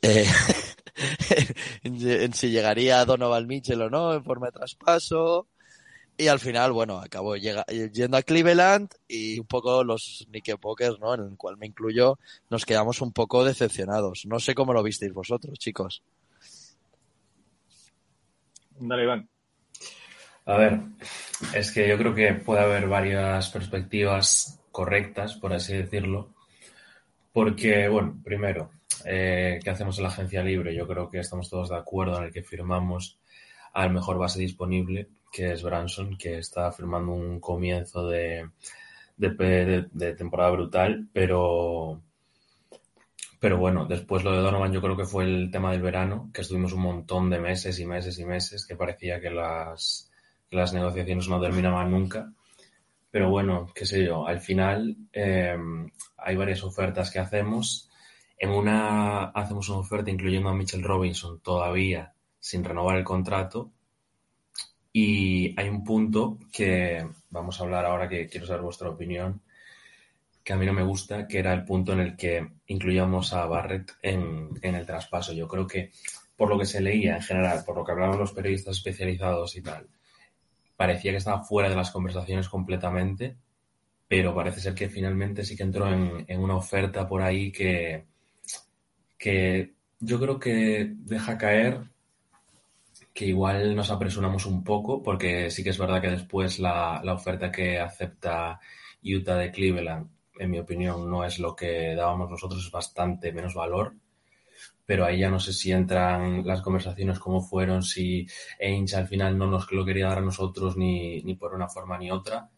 de, 0.00 0.26
en 1.82 2.32
si 2.32 2.50
llegaría 2.50 3.04
Donovan 3.04 3.46
Mitchell 3.46 3.82
o 3.82 3.90
no 3.90 4.14
en 4.14 4.24
forma 4.24 4.46
de 4.46 4.52
traspaso. 4.52 5.46
Y 6.16 6.28
al 6.28 6.40
final, 6.40 6.72
bueno, 6.72 6.98
acabó 6.98 7.36
llega, 7.36 7.64
yendo 7.66 8.16
a 8.16 8.22
Cleveland 8.22 8.90
y 9.08 9.40
un 9.40 9.46
poco 9.46 9.82
los 9.82 10.26
Pokers, 10.60 11.00
¿no? 11.00 11.14
En 11.14 11.20
el 11.22 11.36
cual 11.36 11.56
me 11.56 11.66
incluyo, 11.66 12.18
nos 12.50 12.64
quedamos 12.66 13.00
un 13.00 13.12
poco 13.12 13.44
decepcionados. 13.44 14.26
No 14.26 14.38
sé 14.38 14.54
cómo 14.54 14.72
lo 14.72 14.82
visteis 14.82 15.12
vosotros, 15.12 15.58
chicos. 15.58 16.02
Dale, 18.78 19.04
Iván. 19.04 19.31
A 20.44 20.56
ver, 20.56 20.80
es 21.54 21.70
que 21.70 21.88
yo 21.88 21.96
creo 21.98 22.14
que 22.14 22.34
puede 22.34 22.62
haber 22.62 22.88
varias 22.88 23.50
perspectivas 23.50 24.60
correctas, 24.72 25.34
por 25.34 25.52
así 25.52 25.74
decirlo. 25.76 26.34
Porque, 27.32 27.88
bueno, 27.88 28.20
primero, 28.24 28.70
eh, 29.04 29.60
¿qué 29.62 29.70
hacemos 29.70 29.98
en 29.98 30.04
la 30.04 30.10
agencia 30.10 30.42
libre? 30.42 30.74
Yo 30.74 30.86
creo 30.86 31.08
que 31.10 31.20
estamos 31.20 31.48
todos 31.48 31.70
de 31.70 31.76
acuerdo 31.76 32.18
en 32.18 32.24
el 32.24 32.32
que 32.32 32.42
firmamos 32.42 33.18
al 33.72 33.90
mejor 33.92 34.18
base 34.18 34.40
disponible, 34.40 35.08
que 35.30 35.52
es 35.52 35.62
Branson, 35.62 36.16
que 36.18 36.38
está 36.38 36.70
firmando 36.72 37.12
un 37.12 37.40
comienzo 37.40 38.06
de, 38.08 38.50
de, 39.16 40.14
temporada 40.14 40.50
brutal, 40.50 41.08
pero, 41.12 42.02
pero 43.40 43.56
bueno, 43.58 43.86
después 43.86 44.24
lo 44.24 44.32
de 44.32 44.42
Donovan 44.42 44.72
yo 44.72 44.82
creo 44.82 44.96
que 44.96 45.06
fue 45.06 45.24
el 45.24 45.50
tema 45.50 45.72
del 45.72 45.82
verano, 45.82 46.30
que 46.34 46.42
estuvimos 46.42 46.74
un 46.74 46.82
montón 46.82 47.30
de 47.30 47.38
meses 47.38 47.78
y 47.78 47.86
meses 47.86 48.18
y 48.18 48.26
meses, 48.26 48.66
que 48.66 48.76
parecía 48.76 49.20
que 49.20 49.30
las, 49.30 50.11
las 50.52 50.72
negociaciones 50.72 51.28
no 51.28 51.40
terminaban 51.40 51.90
nunca. 51.90 52.32
Pero 53.10 53.30
bueno, 53.30 53.70
qué 53.74 53.84
sé 53.84 54.04
yo, 54.04 54.26
al 54.26 54.40
final 54.40 54.96
eh, 55.12 55.56
hay 56.16 56.36
varias 56.36 56.62
ofertas 56.64 57.10
que 57.10 57.18
hacemos. 57.18 57.90
En 58.38 58.50
una 58.50 59.24
hacemos 59.26 59.68
una 59.68 59.80
oferta 59.80 60.10
incluyendo 60.10 60.48
a 60.48 60.54
Mitchell 60.54 60.82
Robinson 60.82 61.40
todavía 61.40 62.14
sin 62.40 62.64
renovar 62.64 62.96
el 62.96 63.04
contrato. 63.04 63.70
Y 64.92 65.58
hay 65.58 65.68
un 65.68 65.84
punto 65.84 66.38
que 66.52 67.06
vamos 67.30 67.60
a 67.60 67.64
hablar 67.64 67.86
ahora 67.86 68.08
que 68.08 68.28
quiero 68.28 68.46
saber 68.46 68.62
vuestra 68.62 68.90
opinión, 68.90 69.42
que 70.44 70.52
a 70.52 70.56
mí 70.56 70.66
no 70.66 70.72
me 70.72 70.82
gusta, 70.82 71.26
que 71.26 71.38
era 71.38 71.52
el 71.52 71.64
punto 71.64 71.92
en 71.92 72.00
el 72.00 72.16
que 72.16 72.46
incluíamos 72.66 73.32
a 73.32 73.46
Barrett 73.46 73.92
en, 74.02 74.50
en 74.60 74.74
el 74.74 74.86
traspaso. 74.86 75.32
Yo 75.32 75.48
creo 75.48 75.66
que 75.66 75.92
por 76.36 76.48
lo 76.48 76.58
que 76.58 76.66
se 76.66 76.80
leía 76.80 77.16
en 77.16 77.22
general, 77.22 77.62
por 77.64 77.76
lo 77.76 77.84
que 77.84 77.92
hablaban 77.92 78.18
los 78.18 78.32
periodistas 78.32 78.76
especializados 78.78 79.54
y 79.56 79.62
tal, 79.62 79.88
parecía 80.82 81.12
que 81.12 81.18
estaba 81.18 81.44
fuera 81.44 81.68
de 81.68 81.76
las 81.76 81.92
conversaciones 81.92 82.48
completamente, 82.48 83.36
pero 84.08 84.34
parece 84.34 84.58
ser 84.58 84.74
que 84.74 84.88
finalmente 84.88 85.44
sí 85.44 85.56
que 85.56 85.62
entró 85.62 85.88
en, 85.88 86.40
una 86.40 86.56
oferta 86.56 87.06
por 87.06 87.22
ahí 87.22 87.52
que, 87.52 88.04
que 89.16 89.74
yo 90.00 90.18
creo 90.18 90.40
que 90.40 90.92
deja 90.92 91.38
caer 91.38 91.82
que 93.14 93.26
igual 93.26 93.76
nos 93.76 93.92
apresuramos 93.92 94.44
un 94.44 94.64
poco, 94.64 95.04
porque 95.04 95.52
sí 95.52 95.62
que 95.62 95.70
es 95.70 95.78
verdad 95.78 96.02
que 96.02 96.10
después 96.10 96.58
la, 96.58 97.00
oferta 97.14 97.52
que 97.52 97.78
acepta 97.78 98.58
Utah 99.04 99.36
de 99.36 99.52
Cleveland, 99.52 100.08
en 100.36 100.50
mi 100.50 100.58
opinión, 100.58 101.08
no 101.08 101.24
es 101.24 101.38
lo 101.38 101.54
que 101.54 101.94
dábamos 101.94 102.28
nosotros, 102.28 102.66
es 102.66 102.72
bastante 102.72 103.30
menos 103.32 103.54
valor. 103.54 103.94
Pero 104.92 105.06
ahí 105.06 105.20
ya 105.20 105.30
no 105.30 105.40
sé 105.40 105.54
si 105.54 105.72
entran 105.72 106.46
las 106.46 106.60
conversaciones 106.60 107.18
como 107.18 107.40
fueron, 107.40 107.82
si 107.82 108.26
Ainge 108.60 108.94
al 108.94 109.08
final 109.08 109.38
no 109.38 109.46
nos 109.46 109.72
lo 109.72 109.86
quería 109.86 110.08
dar 110.08 110.18
a 110.18 110.20
nosotros 110.20 110.76
ni, 110.76 111.22
ni 111.22 111.34
por 111.34 111.54
una 111.54 111.66
forma 111.66 111.96
ni 111.96 112.10
otra. 112.10 112.50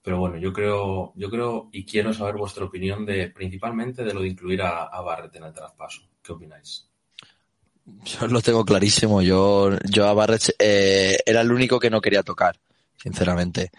Pero 0.00 0.18
bueno, 0.18 0.38
yo 0.38 0.54
creo, 0.54 1.12
yo 1.16 1.28
creo 1.28 1.68
y 1.70 1.84
quiero 1.84 2.14
saber 2.14 2.36
vuestra 2.36 2.64
opinión 2.64 3.04
de 3.04 3.28
principalmente 3.28 4.04
de 4.04 4.14
lo 4.14 4.22
de 4.22 4.28
incluir 4.28 4.62
a, 4.62 5.02
Barrett 5.02 5.36
en 5.36 5.44
el 5.44 5.52
traspaso. 5.52 6.00
¿Qué 6.22 6.32
opináis? 6.32 6.88
Yo 7.84 8.26
lo 8.26 8.40
tengo 8.40 8.64
clarísimo. 8.64 9.20
Yo, 9.20 9.76
yo 9.84 10.08
a 10.08 10.14
Barrett 10.14 10.54
eh, 10.58 11.18
era 11.26 11.42
el 11.42 11.52
único 11.52 11.78
que 11.78 11.90
no 11.90 12.00
quería 12.00 12.22
tocar, 12.22 12.58
sinceramente. 12.96 13.70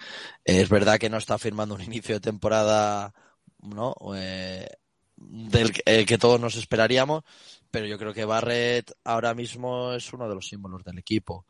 Eh, 0.46 0.62
es 0.62 0.70
verdad 0.70 1.00
que 1.00 1.10
no 1.10 1.18
está 1.18 1.40
firmando 1.40 1.74
un 1.74 1.82
inicio 1.82 2.14
de 2.14 2.22
temporada, 2.22 3.12
¿no? 3.64 3.96
Eh, 4.16 4.68
del 5.18 6.06
que 6.06 6.18
todos 6.20 6.40
nos 6.40 6.56
esperaríamos, 6.56 7.24
pero 7.74 7.88
yo 7.88 7.98
creo 7.98 8.14
que 8.14 8.24
Barrett 8.24 8.92
ahora 9.04 9.34
mismo 9.34 9.94
es 9.94 10.14
uno 10.14 10.30
de 10.30 10.36
los 10.36 10.48
símbolos 10.48 10.84
del 10.84 11.00
equipo. 11.00 11.48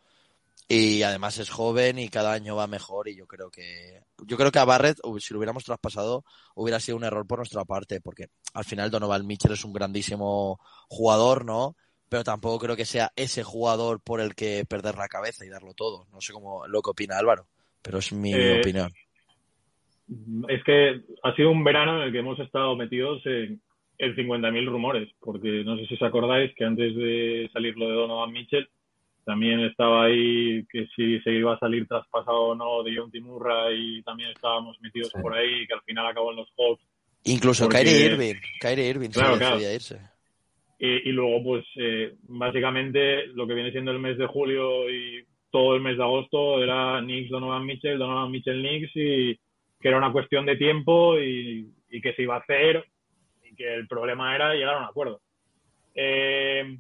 Y 0.70 1.04
además 1.04 1.38
es 1.38 1.50
joven 1.50 2.00
y 2.00 2.08
cada 2.08 2.32
año 2.32 2.56
va 2.56 2.66
mejor 2.66 3.10
y 3.10 3.16
yo 3.18 3.28
creo 3.28 3.52
que 3.52 4.00
yo 4.26 4.38
creo 4.38 4.50
que 4.50 4.60
a 4.60 4.64
Barrett 4.64 5.00
si 5.20 5.34
lo 5.34 5.40
hubiéramos 5.40 5.66
traspasado 5.66 6.24
hubiera 6.56 6.80
sido 6.80 6.96
un 6.96 7.04
error 7.04 7.28
por 7.28 7.40
nuestra 7.40 7.66
parte 7.66 8.00
porque 8.00 8.28
al 8.54 8.64
final 8.64 8.90
Donovan 8.90 9.28
Mitchell 9.28 9.52
es 9.52 9.66
un 9.66 9.74
grandísimo 9.74 10.62
jugador, 10.88 11.44
¿no? 11.44 11.76
pero 12.08 12.24
tampoco 12.24 12.60
creo 12.60 12.76
que 12.78 12.86
sea 12.86 13.12
ese 13.16 13.44
jugador 13.44 14.00
por 14.00 14.22
el 14.22 14.36
que 14.36 14.64
perder 14.70 14.96
la 14.96 15.10
cabeza 15.10 15.46
y 15.46 15.50
darlo 15.50 15.74
todo. 15.74 16.06
No 16.14 16.22
sé 16.22 16.32
cómo 16.32 16.66
lo 16.68 16.82
que 16.82 16.92
opina 16.92 17.18
Álvaro, 17.18 17.48
pero 17.82 17.98
es 17.98 18.14
mi 18.14 18.34
eh, 18.34 18.60
opinión. 18.60 18.92
Es 20.48 20.64
que 20.64 21.02
ha 21.24 21.36
sido 21.36 21.50
un 21.50 21.64
verano 21.64 21.98
en 21.98 22.04
el 22.04 22.12
que 22.14 22.20
hemos 22.20 22.40
estado 22.40 22.76
metidos 22.78 23.26
en, 23.26 23.60
en 24.04 24.16
50.000 24.16 24.66
rumores, 24.66 25.10
porque 25.20 25.64
no 25.64 25.78
sé 25.78 25.86
si 25.88 25.96
os 25.96 26.02
acordáis 26.02 26.54
que 26.56 26.66
antes 26.66 26.96
de 26.96 27.50
salir 27.54 27.78
lo 27.78 27.88
de 27.88 27.96
Donovan 27.96 28.32
Mitchell, 28.32 28.68
también 29.26 29.62
estaba 29.62 30.06
ahí 30.06 30.66
que 30.70 30.88
si 30.96 31.20
se 31.22 31.32
iba 31.32 31.54
a 31.54 31.60
salir 31.60 31.88
traspasado 31.88 32.42
o 32.42 32.56
no 32.56 32.84
de 32.84 32.96
John 32.96 33.12
Timurra 33.12 33.72
y 33.72 34.02
también 34.04 34.32
estábamos 34.32 34.80
metidos 34.82 35.12
sí. 35.14 35.22
por 35.22 35.34
ahí, 35.34 35.66
que 35.68 35.74
al 35.74 35.82
final 35.82 36.08
acabó 36.08 36.32
en 36.32 36.38
los 36.38 36.50
Hawks. 36.58 36.84
Incluso 37.26 37.66
porque... 37.66 37.80
Kyrie 37.80 38.06
Irving, 38.06 38.36
Kyrie 38.60 38.90
Irving 38.90 39.10
claro, 39.10 39.38
claro. 39.38 39.60
irse. 39.60 40.00
Y, 40.78 41.10
y 41.10 41.12
luego, 41.14 41.42
pues, 41.44 41.66
eh, 41.78 42.16
básicamente 42.24 43.28
lo 43.28 43.48
que 43.48 43.54
viene 43.54 43.72
siendo 43.72 43.92
el 43.92 44.00
mes 44.00 44.18
de 44.18 44.28
julio 44.28 44.90
y 44.90 45.24
todo 45.50 45.76
el 45.76 45.82
mes 45.82 45.98
de 45.98 46.04
agosto 46.04 46.62
era 46.62 47.00
Knicks, 47.00 47.30
Donovan 47.30 47.66
Mitchell, 47.66 47.98
Donovan 47.98 48.32
Mitchell, 48.32 48.60
Knicks 48.60 48.92
y 48.96 49.40
que 49.80 49.88
era 49.88 49.98
una 49.98 50.12
cuestión 50.12 50.46
de 50.46 50.58
tiempo 50.58 51.18
y, 51.20 51.70
y 51.90 52.02
que 52.02 52.14
se 52.14 52.24
iba 52.24 52.36
a 52.36 52.40
hacer 52.40 52.84
que 53.56 53.74
el 53.74 53.88
problema 53.88 54.36
era 54.36 54.54
llegar 54.54 54.76
a 54.76 54.80
un 54.80 54.86
acuerdo. 54.86 55.22
Eh, 55.96 56.78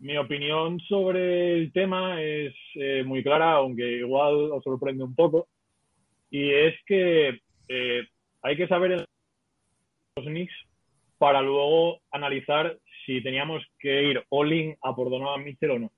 mi 0.00 0.16
opinión 0.16 0.80
sobre 0.80 1.58
el 1.58 1.72
tema 1.72 2.22
es 2.22 2.54
eh, 2.74 3.02
muy 3.04 3.22
clara, 3.22 3.52
aunque 3.52 3.98
igual 3.98 4.50
os 4.52 4.64
sorprende 4.64 5.04
un 5.04 5.14
poco, 5.14 5.48
y 6.30 6.50
es 6.50 6.74
que 6.86 7.40
eh, 7.68 8.02
hay 8.42 8.56
que 8.56 8.68
saber 8.68 9.04
los 10.16 10.26
Knicks 10.26 10.54
para 11.18 11.42
luego 11.42 12.00
analizar 12.10 12.78
si 13.04 13.22
teníamos 13.22 13.62
que 13.78 14.04
ir 14.04 14.24
all-in 14.30 14.76
a 14.82 14.94
por 14.94 15.10
Donovan 15.10 15.44
Mitchell 15.44 15.72
o 15.72 15.78
no. 15.78 15.92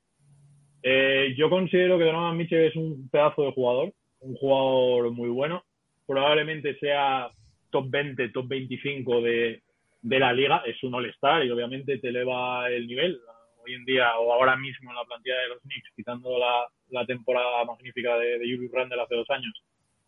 Eh, 0.82 1.34
yo 1.36 1.48
considero 1.48 1.96
que 1.96 2.04
Donovan 2.04 2.36
Mitchell 2.36 2.64
es 2.64 2.74
un 2.74 3.08
pedazo 3.08 3.44
de 3.44 3.52
jugador, 3.52 3.92
un 4.20 4.34
jugador 4.34 5.12
muy 5.12 5.28
bueno. 5.28 5.64
Probablemente 6.06 6.76
sea 6.80 7.30
top 7.70 7.88
20, 7.88 8.30
top 8.30 8.48
25 8.48 9.20
de, 9.20 9.62
de 10.02 10.18
la 10.18 10.32
liga. 10.32 10.62
Es 10.66 10.82
un 10.82 10.94
all-star 10.94 11.44
y 11.44 11.50
obviamente 11.50 11.98
te 11.98 12.08
eleva 12.08 12.68
el 12.68 12.86
nivel. 12.86 13.20
Hoy 13.64 13.74
en 13.74 13.84
día 13.84 14.18
o 14.18 14.32
ahora 14.32 14.56
mismo 14.56 14.90
en 14.90 14.96
la 14.96 15.04
plantilla 15.04 15.38
de 15.38 15.48
los 15.48 15.62
Knicks, 15.62 15.90
quitando 15.94 16.36
la, 16.38 16.66
la 16.90 17.06
temporada 17.06 17.64
magnífica 17.64 18.18
de, 18.18 18.38
de 18.38 18.44
Julius 18.44 18.72
Randle 18.72 19.00
hace 19.00 19.14
dos 19.14 19.30
años, 19.30 19.52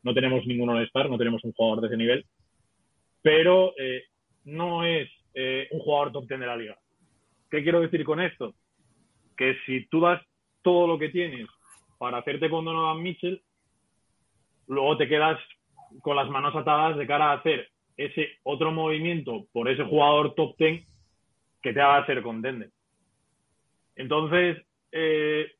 no 0.03 0.13
tenemos 0.13 0.45
ningún 0.47 0.71
all-star, 0.71 1.09
no 1.09 1.17
tenemos 1.17 1.43
un 1.45 1.53
jugador 1.53 1.81
de 1.81 1.87
ese 1.87 1.97
nivel. 1.97 2.27
Pero 3.23 3.73
eh, 3.79 4.05
no 4.45 4.85
es 4.85 5.09
eh, 5.35 5.69
un 5.71 5.81
jugador 5.81 6.13
top 6.13 6.27
10 6.27 6.41
de 6.41 6.47
la 6.47 6.57
liga. 6.57 6.79
¿Qué 7.51 7.63
quiero 7.63 7.81
decir 7.81 8.05
con 8.05 8.21
esto? 8.21 8.55
Que 9.37 9.57
si 9.65 9.87
tú 9.87 10.01
das 10.01 10.21
todo 10.63 10.87
lo 10.87 10.99
que 10.99 11.09
tienes 11.09 11.49
para 11.99 12.19
hacerte 12.19 12.51
con 12.51 12.65
Donovan 12.65 13.03
Mitchell, 13.03 13.41
luego 14.67 14.97
te 14.97 15.09
quedas 15.09 15.39
con 16.03 16.17
las 16.17 16.29
manos 16.29 16.55
atadas 16.55 16.97
de 16.97 17.07
cara 17.07 17.31
a 17.31 17.35
hacer 17.35 17.69
ese 17.97 18.29
otro 18.43 18.73
movimiento 18.73 19.47
por 19.53 19.69
ese 19.69 19.85
jugador 19.85 20.35
top 20.35 20.57
10 20.59 20.87
que 21.63 21.73
te 21.73 21.81
haga 21.81 22.07
ser 22.07 22.23
contender. 22.23 22.71
Entonces, 23.97 24.59
eh, 24.93 25.53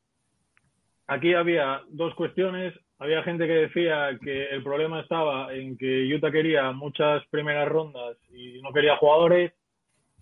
aquí 1.07 1.35
había 1.35 1.83
dos 1.89 2.15
cuestiones. 2.15 2.75
Había 2.99 3.23
gente 3.23 3.47
que 3.47 3.55
decía 3.55 4.19
que 4.23 4.47
el 4.47 4.63
problema 4.63 5.01
estaba 5.01 5.55
en 5.55 5.77
que 5.77 6.15
Utah 6.15 6.31
quería 6.31 6.73
muchas 6.73 7.27
primeras 7.29 7.69
rondas 7.69 8.17
y 8.33 8.61
no 8.63 8.73
quería 8.73 8.97
jugadores 8.97 9.53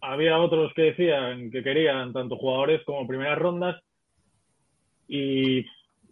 había 0.02 0.37
otros 0.38 0.73
que 0.75 0.83
decían 0.83 1.50
que 1.50 1.62
querían 1.62 2.12
tanto 2.12 2.37
jugadores 2.37 2.83
como 2.85 3.07
primeras 3.07 3.38
rondas 3.38 3.81
y 5.07 5.64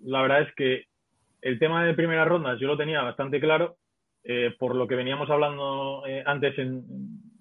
la 0.02 0.22
verdad 0.22 0.42
es 0.42 0.54
que 0.54 0.84
el 1.42 1.58
tema 1.58 1.84
de 1.84 1.94
primeras 1.94 2.28
rondas 2.28 2.58
yo 2.60 2.68
lo 2.68 2.76
tenía 2.76 3.02
bastante 3.02 3.40
claro 3.40 3.76
eh, 4.24 4.54
por 4.58 4.74
lo 4.74 4.86
que 4.86 4.96
veníamos 4.96 5.30
hablando 5.30 6.04
eh, 6.06 6.22
antes 6.26 6.58
en, 6.58 6.84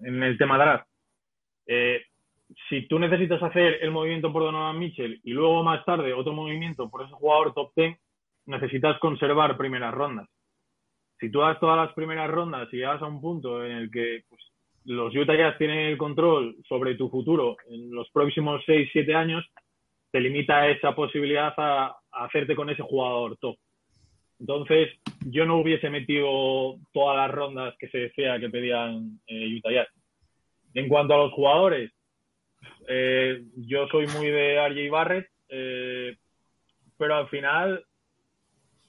en, 0.04 0.24
el 0.24 0.38
tema 0.38 0.58
draft. 0.58 0.88
Eh, 1.68 2.02
si 2.68 2.88
tú 2.88 2.98
necesitas 2.98 3.42
hacer 3.44 3.80
el 3.82 3.92
movimiento 3.92 4.34
por 4.34 4.44
Donovan 4.44 4.80
Mitchell 4.80 5.20
y 5.24 5.32
luego 5.32 5.64
más 5.64 5.86
tarde 5.86 6.14
otro 6.14 6.34
movimiento 6.34 6.90
por 6.90 7.04
ese 7.04 7.14
jugador 7.14 7.54
top 7.54 7.72
10, 7.76 7.98
necesitas 8.48 8.98
conservar 9.00 9.58
primeras 9.58 9.94
rondas. 9.94 10.28
Si 11.20 11.30
tú 11.30 11.42
das 11.42 11.60
todas 11.60 11.78
las 11.78 11.94
primeras 11.94 12.30
rondas 12.30 12.70
y 12.72 12.78
llegas 12.78 13.02
a 13.02 13.08
un 13.08 13.22
punto 13.22 13.64
en 13.64 13.74
el 13.74 13.92
que 13.92 14.24
pues, 14.30 14.42
los 14.86 15.14
Utah 15.16 15.36
Jazz 15.36 15.58
tienen 15.58 15.80
el 15.80 15.98
control 15.98 16.56
sobre 16.68 16.96
tu 16.96 17.10
futuro 17.10 17.58
en 17.70 17.92
los 17.92 18.10
próximos 18.12 18.64
6, 18.66 18.90
7 18.92 19.14
años, 19.14 19.46
te 20.12 20.20
limita 20.20 20.68
esa 20.70 20.96
posibilidad 20.96 21.54
a, 21.58 21.96
hacerte 22.12 22.56
con 22.56 22.70
ese 22.70 22.82
jugador 22.82 23.38
top. 23.38 23.56
Entonces, 24.40 24.90
yo 25.26 25.46
no 25.46 25.58
hubiese 25.58 25.90
metido 25.90 26.78
todas 26.94 27.18
las 27.18 27.32
rondas 27.32 27.76
que 27.78 27.90
se 27.90 27.98
decía 27.98 28.40
que 28.40 28.50
pedían 28.50 29.20
eh, 29.28 29.58
Utah 29.58 29.72
Jazz. 29.72 29.88
En 30.74 30.88
cuanto 30.88 31.14
a 31.14 31.18
los 31.18 31.34
jugadores, 31.34 31.92
eh, 32.88 33.44
yo 33.58 33.88
soy 33.88 34.08
muy 34.08 34.28
de 34.28 34.68
RJ 34.68 34.90
Barrett, 34.90 35.28
eh, 35.50 36.16
pero 36.98 37.16
al 37.16 37.30
final 37.30 37.84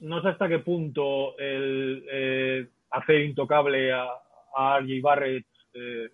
no 0.01 0.23
sé 0.23 0.29
hasta 0.29 0.49
qué 0.49 0.61
punto 0.61 1.37
el 1.39 2.05
eh, 2.11 2.69
hacer 2.91 3.21
intocable 3.23 3.93
a, 3.93 4.09
a 4.57 4.81
RJ 4.81 5.01
Barrett 5.03 5.47
eh, 5.75 6.09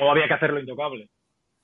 o 0.00 0.10
había 0.10 0.28
que 0.28 0.34
hacerlo 0.34 0.60
intocable. 0.60 1.08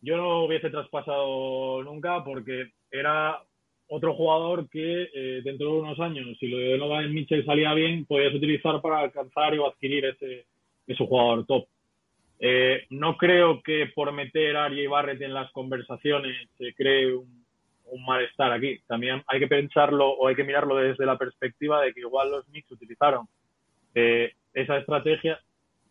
Yo 0.01 0.17
no 0.17 0.45
hubiese 0.45 0.71
traspasado 0.71 1.83
nunca 1.83 2.23
porque 2.25 2.73
era 2.91 3.41
otro 3.89 4.15
jugador 4.15 4.69
que 4.69 5.09
eh, 5.15 5.41
dentro 5.45 5.67
de 5.73 5.81
unos 5.81 6.01
años, 6.01 6.27
si 6.39 6.49
lo 6.49 6.59
de 6.59 6.77
Donovan 6.77 7.13
Mitchell 7.13 7.45
salía 7.45 7.73
bien, 7.75 8.05
podías 8.05 8.35
utilizar 8.35 8.81
para 8.81 9.01
alcanzar 9.01 9.57
o 9.59 9.69
adquirir 9.69 10.05
ese, 10.07 10.47
ese 10.87 11.07
jugador 11.07 11.47
top. 11.47 11.67
Eh, 12.39 12.87
no 12.91 13.17
creo 13.17 13.63
que 13.63 13.87
por 13.95 14.13
meter 14.13 14.57
a 14.57 14.67
Ari 14.67 14.87
Barrett 14.87 15.23
en 15.23 15.33
las 15.33 15.51
conversaciones 15.53 16.49
se 16.59 16.75
cree 16.75 17.15
un, 17.15 17.45
malestar 18.07 18.53
aquí. 18.53 18.79
También 18.87 19.23
hay 19.27 19.39
que 19.39 19.47
pensarlo 19.47 20.11
o 20.11 20.29
hay 20.29 20.35
que 20.35 20.45
mirarlo 20.45 20.77
desde 20.77 21.07
la 21.07 21.17
perspectiva 21.17 21.81
de 21.83 21.95
que 21.95 22.01
igual 22.01 22.31
los 22.31 22.45
Knicks 22.47 22.71
utilizaron 22.73 23.27
eh, 23.95 24.33
esa 24.53 24.77
estrategia 24.77 25.41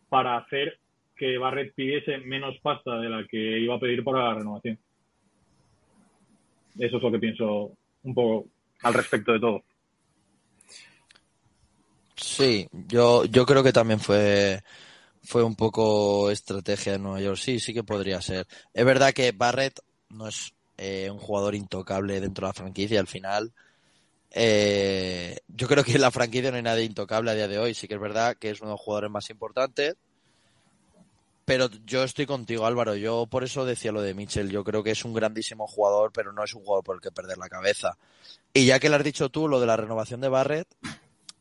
para 0.08 0.36
hacer 0.36 0.78
que 1.16 1.38
Barrett 1.38 1.74
pidiese 1.74 2.18
menos 2.18 2.58
pasta 2.60 2.98
de 3.00 3.08
la 3.08 3.26
que 3.26 3.58
iba 3.58 3.74
a 3.74 3.80
pedir 3.80 4.04
por 4.04 4.18
la 4.18 4.34
renovación. 4.34 4.78
Eso 6.78 6.98
es 6.98 7.02
lo 7.02 7.10
que 7.10 7.18
pienso 7.18 7.72
un 8.06 8.14
poco 8.14 8.48
al 8.82 8.94
respecto 8.94 9.32
de 9.32 9.40
todo. 9.40 9.64
Sí, 12.16 12.66
yo, 12.72 13.24
yo 13.26 13.44
creo 13.44 13.62
que 13.62 13.72
también 13.72 14.00
fue, 14.00 14.62
fue 15.22 15.42
un 15.42 15.54
poco 15.54 16.30
estrategia 16.30 16.92
de 16.92 16.98
Nueva 16.98 17.20
York. 17.20 17.38
Sí, 17.38 17.60
sí 17.60 17.74
que 17.74 17.84
podría 17.84 18.22
ser. 18.22 18.46
Es 18.72 18.84
verdad 18.84 19.12
que 19.12 19.32
Barrett 19.32 19.80
no 20.08 20.28
es 20.28 20.54
eh, 20.78 21.10
un 21.10 21.18
jugador 21.18 21.54
intocable 21.54 22.20
dentro 22.20 22.46
de 22.46 22.50
la 22.50 22.54
franquicia 22.54 23.00
al 23.00 23.06
final. 23.06 23.52
Eh, 24.30 25.38
yo 25.48 25.66
creo 25.66 25.84
que 25.84 25.92
en 25.92 26.00
la 26.00 26.10
franquicia 26.10 26.50
no 26.50 26.56
hay 26.56 26.62
nadie 26.62 26.84
intocable 26.84 27.30
a 27.30 27.34
día 27.34 27.48
de 27.48 27.58
hoy. 27.58 27.74
Sí 27.74 27.88
que 27.88 27.94
es 27.94 28.00
verdad 28.00 28.36
que 28.38 28.50
es 28.50 28.60
uno 28.60 28.70
de 28.70 28.74
los 28.74 28.80
jugadores 28.80 29.10
más 29.10 29.28
importantes. 29.30 29.96
Pero 31.46 31.70
yo 31.86 32.02
estoy 32.02 32.26
contigo, 32.26 32.66
Álvaro. 32.66 32.96
Yo 32.96 33.26
por 33.26 33.44
eso 33.44 33.64
decía 33.64 33.92
lo 33.92 34.02
de 34.02 34.14
Mitchell. 34.14 34.50
Yo 34.50 34.64
creo 34.64 34.82
que 34.82 34.90
es 34.90 35.04
un 35.04 35.14
grandísimo 35.14 35.68
jugador, 35.68 36.10
pero 36.12 36.32
no 36.32 36.42
es 36.42 36.52
un 36.54 36.64
jugador 36.64 36.82
por 36.82 36.96
el 36.96 37.00
que 37.00 37.12
perder 37.12 37.38
la 37.38 37.48
cabeza. 37.48 37.96
Y 38.52 38.66
ya 38.66 38.80
que 38.80 38.88
lo 38.88 38.96
has 38.96 39.04
dicho 39.04 39.28
tú, 39.28 39.46
lo 39.46 39.60
de 39.60 39.66
la 39.66 39.76
renovación 39.76 40.20
de 40.20 40.28
Barrett, 40.28 40.66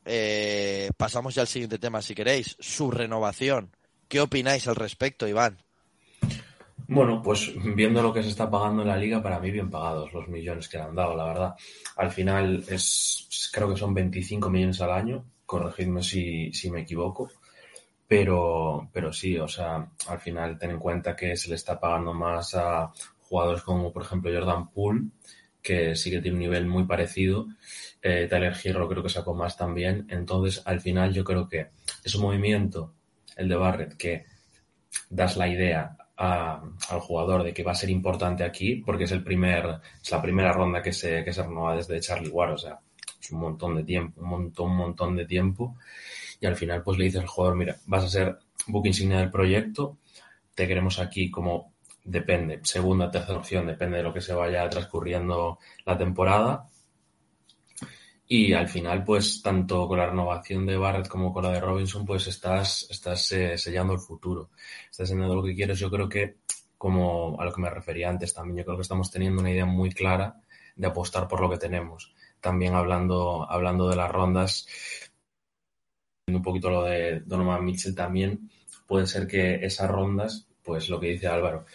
eh, 0.06 0.92
pasamos 0.96 1.34
ya 1.34 1.42
al 1.42 1.48
siguiente 1.48 1.80
tema, 1.80 2.04
si 2.04 2.14
queréis. 2.14 2.56
Su 2.60 2.92
renovación. 2.92 3.76
¿Qué 4.08 4.22
opináis 4.22 4.68
al 4.68 4.76
respecto, 4.76 5.28
Iván? 5.28 5.58
Bueno, 6.88 7.24
pues 7.24 7.52
viendo 7.76 8.04
lo 8.04 8.14
que 8.14 8.22
se 8.22 8.30
está 8.30 8.48
pagando 8.48 8.84
en 8.84 8.90
la 8.90 8.98
liga, 8.98 9.24
para 9.24 9.40
mí 9.40 9.50
bien 9.50 9.72
pagados 9.72 10.14
los 10.14 10.28
millones 10.28 10.70
que 10.70 10.78
le 10.78 10.84
han 10.84 10.94
dado, 10.94 11.16
la 11.16 11.26
verdad. 11.26 11.56
Al 11.98 12.12
final 12.12 12.64
es, 12.70 13.50
creo 13.52 13.70
que 13.70 13.80
son 13.80 13.96
25 13.96 14.52
millones 14.52 14.80
al 14.82 14.92
año, 14.92 15.26
corregidme 15.48 16.04
si, 16.04 16.54
si 16.54 16.70
me 16.70 16.82
equivoco. 16.82 17.32
Pero, 18.08 18.90
pero 18.94 19.12
sí, 19.12 19.38
o 19.38 19.48
sea, 19.48 19.90
al 20.08 20.20
final 20.20 20.58
ten 20.60 20.72
en 20.72 20.80
cuenta 20.80 21.16
que 21.16 21.36
se 21.36 21.50
le 21.50 21.56
está 21.56 21.80
pagando 21.80 22.14
más 22.14 22.54
a 22.56 22.92
jugadores 23.22 23.64
como, 23.64 23.92
por 23.92 24.04
ejemplo, 24.04 24.32
Jordan 24.32 24.70
Poole, 24.70 25.10
que 25.62 25.96
sí 25.96 26.12
que 26.12 26.22
tiene 26.22 26.36
un 26.36 26.44
nivel 26.44 26.68
muy 26.68 26.86
parecido. 26.86 27.48
Eh, 28.02 28.28
Tyler 28.30 28.56
Hero 28.64 28.88
creo 28.88 29.02
que 29.02 29.10
sacó 29.10 29.34
más 29.34 29.58
también. 29.58 30.06
Entonces, 30.10 30.62
al 30.66 30.80
final 30.80 31.12
yo 31.12 31.24
creo 31.24 31.48
que 31.48 31.70
es 32.04 32.14
un 32.16 32.22
movimiento, 32.22 32.94
el 33.36 33.50
de 33.50 33.56
Barrett, 33.56 33.98
que 33.98 34.26
das 35.10 35.38
la 35.38 35.48
idea 35.48 35.98
al 36.18 37.00
jugador 37.02 37.44
de 37.44 37.54
que 37.54 37.64
va 37.64 37.72
a 37.72 37.76
ser 37.76 37.90
importante 37.90 38.44
aquí, 38.44 38.76
porque 38.86 39.04
es 39.06 39.12
el 39.12 39.24
primer, 39.24 39.82
es 40.02 40.12
la 40.12 40.22
primera 40.22 40.54
ronda 40.54 40.82
que 40.82 40.94
se, 40.94 41.24
que 41.26 41.34
se 41.34 41.44
renueva 41.44 41.76
desde 41.76 42.00
Charlie 42.00 42.30
Ward, 42.30 42.54
o 42.54 42.58
sea, 42.58 42.80
es 43.20 43.32
un 43.32 43.40
montón 43.40 43.76
de 43.76 43.84
tiempo, 43.84 44.22
un 44.22 44.30
montón, 44.30 44.72
un 44.72 44.78
montón 44.78 45.16
de 45.18 45.26
tiempo 45.26 45.76
y 46.40 46.46
al 46.46 46.56
final 46.56 46.84
pues 46.84 46.98
le 46.98 47.06
dices 47.06 47.22
al 47.22 47.28
jugador, 47.28 47.58
mira, 47.58 47.78
vas 47.86 48.04
a 48.04 48.10
ser 48.10 48.38
book 48.68 48.86
insignia 48.86 49.20
del 49.20 49.32
proyecto, 49.32 49.98
te 50.54 50.68
queremos 50.68 51.00
aquí 51.00 51.30
como 51.30 51.74
depende, 52.06 52.60
segunda, 52.64 53.12
tercera 53.12 53.40
opción, 53.40 53.66
depende 53.66 53.98
de 53.98 54.04
lo 54.04 54.14
que 54.14 54.22
se 54.22 54.34
vaya 54.34 54.70
transcurriendo 54.70 55.60
la 55.86 55.98
temporada. 55.98 56.70
Y 58.28 58.54
al 58.54 58.68
final, 58.68 59.04
pues, 59.04 59.42
tanto 59.44 59.88
con 59.88 60.00
la 60.00 60.08
renovación 60.08 60.66
de 60.66 60.78
Barrett 60.78 61.08
como 61.08 61.32
con 61.32 61.44
la 61.44 61.52
de 61.52 61.60
Robinson, 61.60 62.06
pues 62.06 62.26
estás, 62.28 62.88
estás 62.90 63.32
eh, 63.34 63.58
sellando 63.58 63.94
el 63.94 64.00
futuro. 64.00 64.50
Estás 64.90 65.10
sellando 65.10 65.36
lo 65.36 65.44
que 65.44 65.54
quieres. 65.54 65.78
Yo 65.78 65.92
creo 65.92 66.10
que, 66.10 66.38
como 66.78 67.40
a 67.40 67.46
lo 67.46 67.54
que 67.54 67.62
me 67.62 67.70
refería 67.70 68.10
antes 68.10 68.34
también, 68.34 68.58
yo 68.58 68.66
creo 68.66 68.78
que 68.78 68.82
estamos 68.82 69.12
teniendo 69.12 69.42
una 69.42 69.52
idea 69.52 69.66
muy 69.66 69.92
clara 69.92 70.42
de 70.76 70.88
apostar 70.88 71.28
por 71.28 71.40
lo 71.40 71.50
que 71.50 71.58
tenemos. 71.58 72.16
También 72.42 72.74
hablando, 72.74 73.50
hablando 73.50 73.90
de 73.90 73.96
las 73.96 74.12
rondas, 74.12 74.68
un 76.28 76.42
poquito 76.42 76.70
lo 76.70 76.84
de 76.84 77.22
Donovan 77.26 77.64
Mitchell 77.64 77.94
también, 77.94 78.50
puede 78.88 79.06
ser 79.06 79.28
que 79.28 79.56
esas 79.66 79.90
rondas, 79.90 80.48
pues 80.64 80.90
lo 80.90 81.00
que 81.00 81.10
dice 81.10 81.28
Álvaro, 81.28 81.66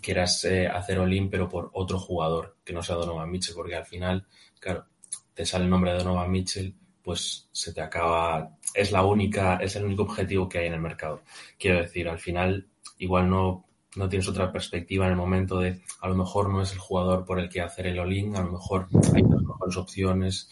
quieras 0.00 0.44
eh, 0.44 0.68
hacer 0.68 0.98
all 1.00 1.28
pero 1.28 1.48
por 1.48 1.70
otro 1.72 1.98
jugador 1.98 2.56
que 2.64 2.72
no 2.72 2.82
sea 2.82 2.96
Donovan 2.96 3.30
Mitchell, 3.30 3.56
porque 3.56 3.74
al 3.74 3.86
final, 3.86 4.26
claro, 4.60 4.86
te 5.34 5.44
sale 5.44 5.64
el 5.64 5.70
nombre 5.70 5.92
de 5.92 5.98
Donovan 5.98 6.30
Mitchell, 6.30 6.74
pues 7.02 7.48
se 7.50 7.72
te 7.72 7.80
acaba, 7.80 8.56
es 8.74 8.92
la 8.92 9.04
única, 9.04 9.56
es 9.56 9.74
el 9.76 9.84
único 9.84 10.02
objetivo 10.02 10.48
que 10.48 10.58
hay 10.58 10.66
en 10.66 10.74
el 10.74 10.80
mercado. 10.80 11.22
Quiero 11.58 11.78
decir, 11.78 12.08
al 12.08 12.18
final, 12.18 12.68
igual 12.98 13.28
no, 13.28 13.66
no 13.96 14.08
tienes 14.08 14.28
otra 14.28 14.52
perspectiva 14.52 15.06
en 15.06 15.12
el 15.12 15.16
momento 15.16 15.58
de, 15.58 15.82
a 16.00 16.08
lo 16.08 16.14
mejor 16.14 16.50
no 16.50 16.62
es 16.62 16.72
el 16.72 16.78
jugador 16.78 17.24
por 17.24 17.40
el 17.40 17.48
que 17.48 17.62
hacer 17.62 17.88
el 17.88 17.98
all 17.98 18.36
a 18.36 18.42
lo 18.42 18.52
mejor 18.52 18.88
hay 19.14 19.22
mejores 19.22 19.76
opciones 19.76 20.48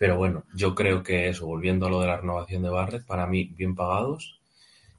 pero 0.00 0.16
bueno, 0.16 0.44
yo 0.54 0.74
creo 0.74 1.02
que 1.02 1.28
eso, 1.28 1.44
volviendo 1.44 1.84
a 1.84 1.90
lo 1.90 2.00
de 2.00 2.06
la 2.06 2.16
renovación 2.16 2.62
de 2.62 2.70
Barrett, 2.70 3.04
para 3.04 3.26
mí 3.26 3.52
bien 3.54 3.74
pagados, 3.74 4.40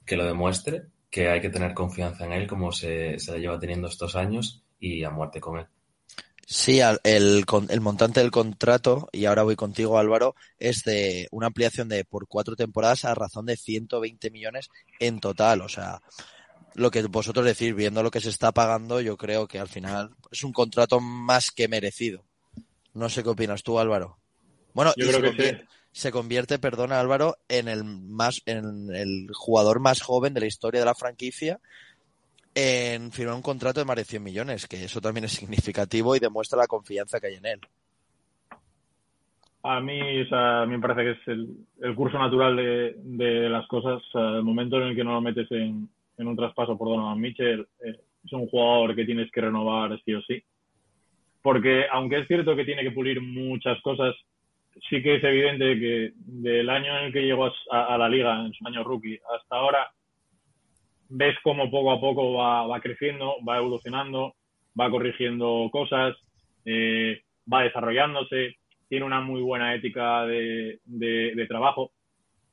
que 0.06 0.16
lo 0.16 0.24
demuestre, 0.24 0.84
que 1.10 1.28
hay 1.28 1.40
que 1.40 1.50
tener 1.50 1.74
confianza 1.74 2.24
en 2.24 2.30
él 2.30 2.46
como 2.46 2.70
se, 2.70 3.18
se 3.18 3.32
le 3.32 3.40
lleva 3.40 3.58
teniendo 3.58 3.88
estos 3.88 4.14
años 4.14 4.62
y 4.78 5.02
a 5.02 5.10
muerte 5.10 5.40
con 5.40 5.58
él. 5.58 5.66
Sí, 6.46 6.78
el, 6.78 7.00
el 7.02 7.80
montante 7.80 8.20
del 8.20 8.30
contrato, 8.30 9.08
y 9.10 9.24
ahora 9.24 9.42
voy 9.42 9.56
contigo 9.56 9.98
Álvaro, 9.98 10.36
es 10.60 10.84
de 10.84 11.26
una 11.32 11.48
ampliación 11.48 11.88
de 11.88 12.04
por 12.04 12.28
cuatro 12.28 12.54
temporadas 12.54 13.04
a 13.04 13.12
razón 13.16 13.46
de 13.46 13.56
120 13.56 14.30
millones 14.30 14.68
en 15.00 15.18
total. 15.18 15.62
O 15.62 15.68
sea, 15.68 16.00
lo 16.76 16.92
que 16.92 17.02
vosotros 17.02 17.44
decís, 17.44 17.74
viendo 17.74 18.04
lo 18.04 18.12
que 18.12 18.20
se 18.20 18.28
está 18.28 18.52
pagando, 18.52 19.00
yo 19.00 19.16
creo 19.16 19.48
que 19.48 19.58
al 19.58 19.68
final 19.68 20.14
es 20.30 20.44
un 20.44 20.52
contrato 20.52 21.00
más 21.00 21.50
que 21.50 21.66
merecido. 21.66 22.24
No 22.94 23.08
sé 23.08 23.24
qué 23.24 23.30
opinas 23.30 23.64
tú, 23.64 23.80
Álvaro. 23.80 24.21
Bueno, 24.74 24.92
y 24.96 25.04
se, 25.92 26.10
convierte, 26.10 26.58
perdona 26.58 27.00
Álvaro, 27.00 27.36
en 27.48 27.68
el 27.68 27.84
más, 27.84 28.42
en 28.46 28.94
el 28.94 29.28
jugador 29.34 29.80
más 29.80 30.00
joven 30.00 30.32
de 30.32 30.40
la 30.40 30.46
historia 30.46 30.80
de 30.80 30.86
la 30.86 30.94
franquicia 30.94 31.60
en 32.54 33.12
firmar 33.12 33.36
un 33.36 33.42
contrato 33.42 33.80
de 33.80 33.86
más 33.86 33.96
de 33.96 34.04
100 34.04 34.22
millones, 34.22 34.66
que 34.66 34.84
eso 34.84 35.00
también 35.00 35.24
es 35.24 35.32
significativo 35.32 36.14
y 36.14 36.20
demuestra 36.20 36.58
la 36.58 36.66
confianza 36.66 37.20
que 37.20 37.28
hay 37.28 37.34
en 37.34 37.46
él. 37.46 37.60
A 39.64 39.80
mí, 39.80 40.20
o 40.22 40.28
sea, 40.28 40.62
a 40.62 40.66
mí 40.66 40.76
me 40.76 40.80
parece 40.80 41.02
que 41.02 41.10
es 41.12 41.28
el, 41.28 41.94
curso 41.94 42.18
natural 42.18 42.56
de, 42.56 43.48
las 43.48 43.66
cosas. 43.68 44.02
el 44.14 44.42
momento 44.42 44.76
en 44.76 44.88
el 44.88 44.96
que 44.96 45.04
no 45.04 45.12
lo 45.12 45.20
metes 45.20 45.50
en, 45.52 45.88
un 46.18 46.36
traspaso 46.36 46.76
por 46.76 46.88
Donovan 46.88 47.20
Mitchell, 47.20 47.66
eh, 47.84 47.96
es 48.24 48.32
un 48.32 48.46
jugador 48.48 48.94
que 48.94 49.04
tienes 49.04 49.30
que 49.30 49.40
renovar 49.40 50.00
sí 50.04 50.14
o 50.14 50.22
sí. 50.22 50.42
Porque 51.42 51.86
aunque 51.90 52.20
es 52.20 52.28
cierto 52.28 52.54
que 52.54 52.64
tiene 52.64 52.82
que 52.82 52.92
pulir 52.92 53.20
muchas 53.20 53.80
cosas, 53.82 54.14
sí 54.88 55.02
que 55.02 55.16
es 55.16 55.24
evidente 55.24 55.78
que 55.78 56.12
del 56.16 56.68
año 56.68 56.98
en 56.98 57.04
el 57.06 57.12
que 57.12 57.22
llegó 57.22 57.50
a, 57.70 57.98
la 57.98 58.08
liga, 58.08 58.44
en 58.44 58.52
su 58.52 58.66
año 58.66 58.84
rookie, 58.84 59.18
hasta 59.36 59.56
ahora, 59.56 59.90
ves 61.08 61.36
cómo 61.42 61.70
poco 61.70 61.92
a 61.92 62.00
poco 62.00 62.34
va, 62.34 62.80
creciendo, 62.80 63.36
va 63.46 63.58
evolucionando, 63.58 64.34
va 64.78 64.90
corrigiendo 64.90 65.68
cosas, 65.70 66.16
eh, 66.64 67.22
va 67.52 67.64
desarrollándose, 67.64 68.56
tiene 68.88 69.04
una 69.04 69.20
muy 69.20 69.42
buena 69.42 69.74
ética 69.74 70.24
de, 70.26 70.78
trabajo. 71.48 71.92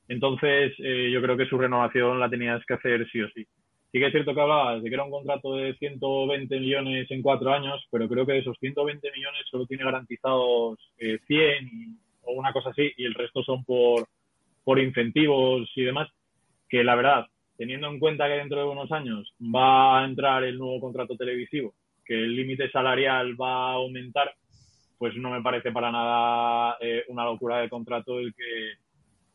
Entonces, 0.07 0.73
eh, 0.79 1.09
yo 1.11 1.21
creo 1.21 1.37
que 1.37 1.45
su 1.45 1.57
renovación 1.57 2.19
la 2.19 2.29
tenías 2.29 2.63
que 2.65 2.73
hacer 2.73 3.07
sí 3.11 3.21
o 3.21 3.29
sí. 3.29 3.45
Sí 3.91 3.99
que 3.99 4.05
es 4.05 4.11
cierto 4.11 4.35
que 4.35 4.41
hablabas 4.41 4.83
de 4.83 4.89
que 4.89 4.95
era 4.95 5.03
un 5.03 5.11
contrato 5.11 5.55
de 5.55 5.73
120 5.75 6.59
millones 6.59 7.09
en 7.09 7.21
cuatro 7.23 7.51
años, 7.51 7.83
pero 7.91 8.07
creo 8.07 8.25
que 8.25 8.33
de 8.33 8.39
esos 8.39 8.57
120 8.59 9.11
millones 9.11 9.41
solo 9.49 9.65
tiene 9.65 9.83
garantizados 9.83 10.77
100 10.97 11.19
eh, 11.27 11.59
una 12.31 12.53
cosa 12.53 12.69
así, 12.69 12.91
y 12.97 13.05
el 13.05 13.13
resto 13.13 13.43
son 13.43 13.63
por, 13.63 14.07
por 14.63 14.79
incentivos 14.79 15.69
y 15.75 15.83
demás, 15.83 16.09
que 16.67 16.83
la 16.83 16.95
verdad, 16.95 17.27
teniendo 17.57 17.87
en 17.87 17.99
cuenta 17.99 18.27
que 18.27 18.35
dentro 18.35 18.59
de 18.59 18.67
unos 18.67 18.91
años 18.91 19.33
va 19.41 19.99
a 19.99 20.05
entrar 20.05 20.43
el 20.43 20.57
nuevo 20.57 20.79
contrato 20.79 21.15
televisivo, 21.15 21.73
que 22.05 22.13
el 22.13 22.35
límite 22.35 22.69
salarial 22.71 23.39
va 23.39 23.71
a 23.71 23.73
aumentar, 23.73 24.33
pues 24.97 25.15
no 25.15 25.31
me 25.31 25.41
parece 25.41 25.71
para 25.71 25.91
nada 25.91 26.77
eh, 26.79 27.03
una 27.07 27.25
locura 27.25 27.57
de 27.57 27.69
contrato 27.69 28.19
el 28.19 28.33
que, 28.33 28.73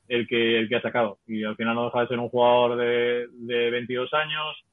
el 0.09 0.26
que, 0.26 0.59
el 0.59 0.68
que 0.68 0.76
ha 0.76 0.83
sacado. 0.83 1.18
Y 1.26 1.44
al 1.44 1.57
final 1.57 1.74
no 1.74 1.87
deja 1.87 2.00
de 2.00 2.09
ser 2.09 2.18
un 2.18 2.28
jugador 2.28 2.76
de, 2.76 3.28
de 3.30 3.70
22 3.70 4.12
años 4.14 4.64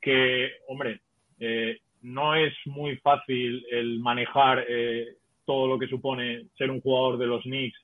que, 0.00 0.50
hombre, 0.68 1.00
eh, 1.38 1.78
no 2.02 2.34
es 2.34 2.52
muy 2.66 2.96
fácil 2.96 3.64
el 3.70 4.00
manejar 4.00 4.64
eh, 4.68 5.16
todo 5.44 5.66
lo 5.66 5.78
que 5.78 5.88
supone 5.88 6.46
ser 6.56 6.70
un 6.70 6.80
jugador 6.80 7.18
de 7.18 7.26
los 7.26 7.42
Knicks, 7.42 7.78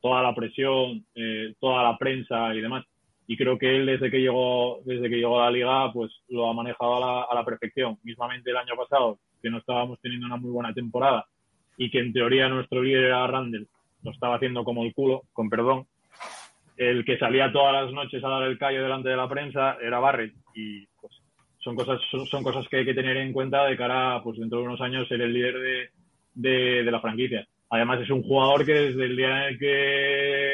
toda 0.00 0.22
la 0.22 0.34
presión, 0.34 1.04
eh, 1.14 1.54
toda 1.60 1.82
la 1.82 1.96
prensa 1.96 2.54
y 2.54 2.60
demás. 2.60 2.84
Y 3.26 3.36
creo 3.36 3.56
que 3.58 3.76
él 3.76 3.86
desde 3.86 4.10
que 4.10 4.20
llegó, 4.20 4.80
desde 4.84 5.08
que 5.08 5.16
llegó 5.16 5.40
a 5.40 5.44
la 5.44 5.50
liga, 5.50 5.92
pues 5.92 6.12
lo 6.28 6.48
ha 6.48 6.54
manejado 6.54 6.96
a 6.96 7.00
la, 7.00 7.22
a 7.22 7.34
la 7.34 7.44
perfección. 7.44 7.98
Mismamente 8.02 8.50
el 8.50 8.56
año 8.56 8.74
pasado, 8.76 9.18
que 9.40 9.50
no 9.50 9.58
estábamos 9.58 10.00
teniendo 10.00 10.26
una 10.26 10.36
muy 10.36 10.50
buena 10.50 10.74
temporada, 10.74 11.26
y 11.76 11.90
que 11.90 12.00
en 12.00 12.12
teoría 12.12 12.48
nuestro 12.48 12.82
líder 12.82 13.04
era 13.04 13.26
Randall, 13.26 13.68
lo 14.02 14.10
estaba 14.10 14.36
haciendo 14.36 14.64
como 14.64 14.84
el 14.84 14.94
culo, 14.94 15.22
con 15.32 15.48
perdón. 15.48 15.86
El 16.76 17.04
que 17.04 17.18
salía 17.18 17.52
todas 17.52 17.72
las 17.84 17.92
noches 17.92 18.22
a 18.24 18.28
dar 18.28 18.42
el 18.44 18.58
callo 18.58 18.82
delante 18.82 19.08
de 19.08 19.16
la 19.16 19.28
prensa 19.28 19.76
era 19.80 20.00
Barrett 20.00 20.34
y 20.54 20.86
pues 21.00 21.12
son 21.58 21.76
cosas 21.76 22.00
son, 22.10 22.42
cosas 22.42 22.66
que 22.68 22.78
hay 22.78 22.84
que 22.84 22.94
tener 22.94 23.16
en 23.18 23.32
cuenta 23.32 23.64
de 23.66 23.76
cara 23.76 24.20
pues 24.24 24.38
dentro 24.38 24.58
de 24.58 24.64
unos 24.64 24.80
años 24.80 25.06
ser 25.06 25.20
el 25.20 25.32
líder 25.32 25.60
de, 25.60 25.90
de, 26.34 26.82
la 26.84 27.00
franquicia. 27.00 27.46
Además 27.70 28.00
es 28.00 28.10
un 28.10 28.22
jugador 28.22 28.64
que 28.64 28.72
desde 28.72 29.04
el 29.04 29.16
día 29.16 29.28
en 29.28 29.52
el 29.54 29.58
que 29.58 30.52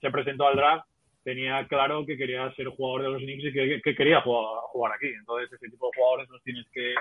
se 0.00 0.10
presentó 0.10 0.46
al 0.46 0.56
draft 0.56 0.86
tenía 1.22 1.66
claro 1.66 2.06
que 2.06 2.16
quería 2.16 2.52
ser 2.54 2.68
jugador 2.68 3.02
de 3.02 3.10
los 3.10 3.22
Knicks 3.22 3.44
y 3.44 3.82
que, 3.82 3.94
quería 3.96 4.20
jugar, 4.20 4.92
aquí. 4.94 5.08
Entonces, 5.08 5.52
ese 5.52 5.68
tipo 5.68 5.86
de 5.86 5.98
jugadores 5.98 6.28
los 6.30 6.42
tienes 6.42 6.66
que, 6.72 6.94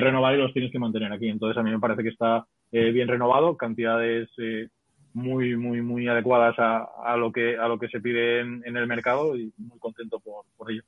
renovar 0.00 0.34
y 0.34 0.38
los 0.38 0.52
tienes 0.52 0.72
que 0.72 0.78
mantener 0.78 1.12
aquí. 1.12 1.28
Entonces, 1.28 1.56
a 1.56 1.62
mí 1.62 1.70
me 1.70 1.78
parece 1.78 2.02
que 2.02 2.08
está 2.08 2.44
eh, 2.72 2.90
bien 2.90 3.08
renovado, 3.08 3.56
cantidades 3.56 4.28
eh, 4.38 4.68
muy, 5.14 5.56
muy, 5.56 5.80
muy 5.80 6.08
adecuadas 6.08 6.54
a, 6.58 7.16
lo 7.16 7.32
que 7.32 7.56
a 7.56 7.68
lo 7.68 7.78
que 7.78 7.88
se 7.88 8.00
pide 8.00 8.40
en, 8.40 8.76
el 8.76 8.86
mercado 8.86 9.36
y 9.36 9.52
muy 9.56 9.78
contento 9.78 10.20
por, 10.20 10.70
ello. 10.70 10.82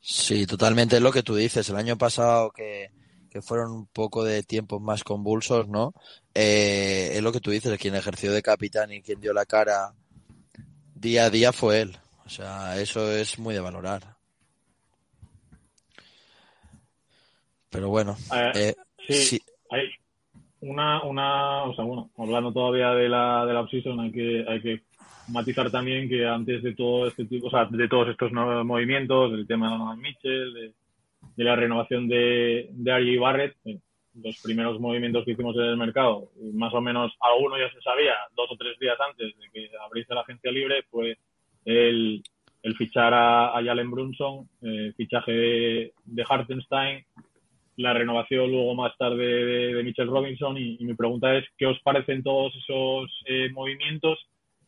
Sí, 0.00 0.46
totalmente 0.46 0.96
es 0.96 1.02
lo 1.02 1.12
que 1.12 1.22
tú 1.22 1.34
dices. 1.34 1.68
El 1.70 1.76
año 1.76 1.96
pasado 1.98 2.50
que, 2.50 2.90
fueron 3.42 3.72
un 3.72 3.86
poco 3.86 4.24
de 4.24 4.42
tiempos 4.42 4.80
más 4.80 5.04
convulsos, 5.04 5.68
¿no? 5.68 5.94
Eh, 6.34 7.10
es 7.12 7.22
lo 7.22 7.32
que 7.32 7.40
tú 7.40 7.50
dices, 7.50 7.78
quien 7.78 7.94
ejerció 7.94 8.32
de 8.32 8.42
capitán 8.42 8.92
y 8.92 9.02
quien 9.02 9.20
dio 9.20 9.32
la 9.32 9.46
cara 9.46 9.92
día 10.94 11.24
a 11.24 11.30
día 11.30 11.52
fue 11.52 11.82
él. 11.82 11.96
O 12.24 12.28
sea, 12.28 12.80
eso 12.80 13.10
es 13.10 13.38
muy 13.38 13.54
de 13.54 13.60
valorar. 13.60 14.02
Pero 17.70 17.88
bueno. 17.88 18.16
Eh, 18.54 18.74
sí, 19.08 19.40
Hay 19.70 19.88
una, 20.60 21.02
una, 21.04 21.64
o 21.64 21.74
sea, 21.74 21.84
bueno, 21.84 22.10
hablando 22.16 22.52
todavía 22.52 22.90
de 22.90 23.08
la, 23.08 23.44
de 23.46 23.52
la 23.52 23.60
offseason, 23.60 24.00
hay 24.00 24.12
que, 24.12 24.44
hay 24.48 24.60
que 24.60 24.82
matizar 25.28 25.70
también 25.70 26.08
que 26.08 26.26
antes 26.26 26.62
de 26.62 26.74
todo 26.74 27.06
este 27.06 27.24
tipo, 27.26 27.46
o 27.46 27.50
sea, 27.50 27.66
de 27.66 27.88
todos 27.88 28.08
estos 28.08 28.32
nuevos 28.32 28.64
movimientos, 28.64 29.32
del 29.32 29.46
tema 29.46 29.94
de 29.94 30.00
Mitchell, 30.00 30.54
de, 30.54 30.72
de, 31.36 31.44
la 31.44 31.56
renovación 31.56 32.08
de, 32.08 32.68
de. 32.72 33.18
Barrett, 33.18 33.56
eh, 33.64 33.78
los 34.22 34.40
primeros 34.42 34.80
movimientos 34.80 35.24
que 35.24 35.32
hicimos 35.32 35.56
en 35.56 35.62
el 35.62 35.76
mercado, 35.76 36.30
más 36.54 36.74
o 36.74 36.80
menos 36.80 37.12
alguno 37.20 37.58
ya 37.58 37.70
se 37.72 37.80
sabía 37.80 38.14
dos 38.34 38.50
o 38.50 38.56
tres 38.56 38.78
días 38.78 38.96
antes 39.00 39.36
de 39.36 39.48
que 39.52 39.70
abriese 39.80 40.14
la 40.14 40.22
agencia 40.22 40.50
libre, 40.50 40.82
fue 40.90 41.16
el, 41.64 42.22
el 42.62 42.76
fichar 42.76 43.14
a, 43.14 43.56
a 43.56 43.62
Jalen 43.62 43.90
Brunson, 43.90 44.48
eh, 44.62 44.92
fichaje 44.96 45.32
de, 45.32 45.92
de, 46.04 46.24
Hartenstein, 46.28 47.04
la 47.76 47.92
renovación 47.92 48.50
luego 48.50 48.74
más 48.74 48.96
tarde 48.98 49.24
de, 49.24 49.74
de 49.74 49.82
Mitchell 49.84 50.08
Robinson 50.08 50.58
y, 50.58 50.78
mi 50.80 50.94
pregunta 50.94 51.36
es, 51.36 51.44
¿qué 51.56 51.66
os 51.66 51.78
parecen 51.80 52.22
todos 52.22 52.54
esos 52.56 53.22
eh, 53.26 53.50
movimientos 53.52 54.18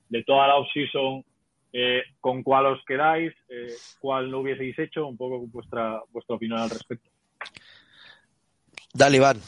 de 0.08 0.22
toda 0.22 0.46
la 0.46 0.56
offseason? 0.56 1.24
Eh, 1.72 2.02
¿Con 2.20 2.42
cuál 2.42 2.66
os 2.66 2.80
quedáis? 2.86 3.32
Eh, 3.48 3.72
¿Cuál 4.00 4.30
no 4.30 4.40
hubieseis 4.40 4.78
hecho? 4.78 5.06
Un 5.06 5.16
poco 5.16 5.46
vuestra, 5.46 6.02
vuestra 6.10 6.36
opinión 6.36 6.58
al 6.58 6.70
respecto. 6.70 7.10
Dale, 8.92 9.16
Iván. 9.16 9.40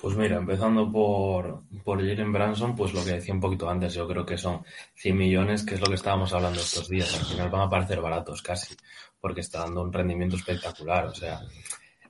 Pues 0.00 0.16
mira, 0.16 0.36
empezando 0.36 0.90
por, 0.90 1.64
por 1.82 1.98
Jalen 1.98 2.32
Branson, 2.32 2.76
pues 2.76 2.94
lo 2.94 3.04
que 3.04 3.14
decía 3.14 3.34
un 3.34 3.40
poquito 3.40 3.68
antes, 3.68 3.94
yo 3.94 4.06
creo 4.06 4.24
que 4.24 4.38
son 4.38 4.62
100 4.94 5.16
millones, 5.16 5.64
que 5.64 5.74
es 5.74 5.80
lo 5.80 5.88
que 5.88 5.96
estábamos 5.96 6.32
hablando 6.32 6.60
estos 6.60 6.88
días. 6.88 7.18
Al 7.18 7.26
final 7.26 7.50
van 7.50 7.62
a 7.62 7.70
parecer 7.70 8.00
baratos 8.00 8.40
casi, 8.40 8.76
porque 9.20 9.40
está 9.40 9.60
dando 9.60 9.82
un 9.82 9.92
rendimiento 9.92 10.36
espectacular. 10.36 11.06
O 11.06 11.14
sea, 11.14 11.40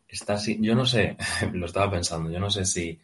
está 0.07 0.35
así, 0.35 0.59
yo 0.61 0.75
no 0.75 0.85
sé, 0.85 1.17
lo 1.53 1.65
estaba 1.65 1.91
pensando, 1.91 2.31
yo 2.31 2.39
no 2.39 2.51
sé 2.51 2.67
si, 2.67 3.01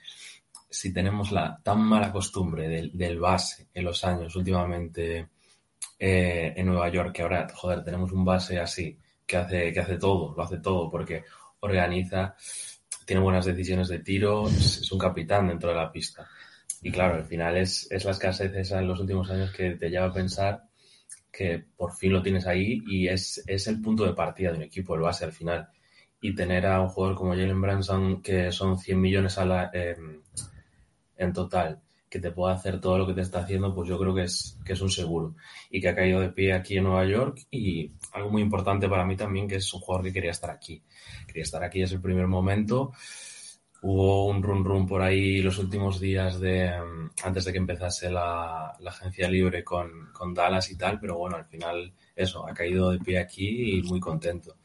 si 0.69 0.93
tenemos 0.93 1.33
la 1.33 1.59
tan 1.63 1.81
mala 1.81 2.13
costumbre 2.13 2.69
del, 2.69 2.91
del 2.97 3.19
base 3.19 3.69
en 3.73 3.85
los 3.85 4.05
años 4.05 4.37
últimamente 4.37 5.29
eh, 5.99 6.53
en 6.57 6.67
Nueva 6.67 6.89
York, 6.89 7.13
que 7.13 7.23
ahora, 7.23 7.47
joder, 7.53 7.83
tenemos 7.85 8.13
un 8.13 8.25
base 8.25 8.59
así, 8.59 8.99
que 9.27 9.37
hace, 9.37 9.73
que 9.73 9.81
hace 9.81 9.97
todo, 9.97 10.35
lo 10.37 10.43
hace 10.43 10.59
todo, 10.59 10.91
porque 10.91 11.25
organiza 11.61 12.37
tiene 13.05 13.23
buenas 13.23 13.45
decisiones 13.45 13.89
de 13.89 13.99
tiro, 13.99 14.49
es, 14.49 14.91
un 14.91 14.99
capitán 14.99 15.49
dentro 15.49 15.71
de 15.71 15.77
la 15.77 15.93
pista. 15.93 16.29
Y 16.83 16.91
claro, 16.91 17.15
al 17.15 17.25
final 17.25 17.57
es, 17.57 17.87
es 17.91 18.05
la 18.05 18.13
escasez 18.13 18.55
esa 18.55 18.81
en 18.81 18.89
los 18.89 19.01
últimos 19.01 19.31
años 19.31 19.53
que 19.53 19.71
te 19.71 19.91
lleva 19.91 20.07
a 20.07 20.13
pensar 20.13 20.65
que 21.31 21.65
por 21.77 21.95
fin 21.97 22.13
lo 22.13 22.23
tienes 22.23 22.47
ahí 22.47 22.81
y 22.87 23.09
es, 23.09 23.43
es 23.47 23.67
el 23.67 23.81
punto 23.81 24.05
de 24.05 24.15
partida 24.15 24.53
de 24.53 24.59
un 24.59 24.63
equipo, 24.63 24.95
el 24.95 25.01
base 25.01 25.25
al 25.25 25.33
final. 25.33 25.69
Y 26.21 26.35
tener 26.35 26.67
a 26.67 26.81
un 26.81 26.89
jugador 26.89 27.17
como 27.17 27.33
Jalen 27.33 27.61
Branson, 27.61 28.23
que 28.23 28.51
son 28.53 28.79
100 28.79 29.01
millones 29.01 29.37
a 29.37 29.45
la, 29.45 29.71
en 31.17 31.33
total, 31.33 31.83
que 32.15 32.21
te 32.21 32.31
pueda 32.31 32.55
hacer 32.55 32.81
todo 32.81 32.97
lo 32.97 33.09
que 33.09 33.13
te 33.13 33.23
está 33.23 33.41
haciendo, 33.41 33.75
pues 33.75 33.89
yo 33.89 33.99
creo 33.99 34.15
que 34.15 34.23
es, 34.23 34.57
que 34.65 34.75
es 34.75 34.81
un 34.81 34.89
seguro. 34.89 35.35
Y 35.69 35.81
que 35.81 35.89
ha 35.89 35.97
caído 35.97 36.21
de 36.21 36.29
pie 36.29 36.53
aquí 36.53 36.77
en 36.77 36.85
Nueva 36.85 37.05
York 37.05 37.41
y 37.51 37.91
algo 38.13 38.31
muy 38.31 38.41
importante 38.41 38.89
para 38.89 39.05
mí 39.05 39.17
también, 39.17 39.49
que 39.49 39.57
es 39.57 39.75
un 39.75 39.81
jugador 39.81 40.07
que 40.07 40.13
quería 40.13 40.31
estar 40.31 40.49
aquí. 40.49 40.81
Quería 41.27 41.43
estar 41.43 41.65
aquí 41.65 41.81
desde 41.81 41.97
el 41.97 42.01
primer 42.01 42.29
momento. 42.29 42.93
Hubo 43.83 44.29
un 44.29 44.45
run 44.45 44.65
run 44.65 44.87
por 44.87 45.03
ahí 45.03 45.43
los 45.43 45.59
últimos 45.59 45.99
días 45.99 46.39
de 46.39 46.71
antes 47.25 47.45
de 47.47 47.51
que 47.51 47.59
empezase 47.59 48.09
la, 48.09 48.77
la 48.79 48.91
agencia 48.91 49.29
libre 49.29 49.65
con, 49.65 50.13
con, 50.13 50.33
Dallas 50.33 50.71
y 50.71 50.77
tal, 50.77 51.01
pero 51.01 51.19
bueno, 51.19 51.35
al 51.35 51.47
final 51.47 51.93
eso, 52.15 52.47
ha 52.47 52.55
caído 52.55 52.93
de 52.93 53.01
pie 53.01 53.19
aquí 53.19 53.79
y 53.79 53.83
muy 53.83 53.99
contento. 53.99 54.59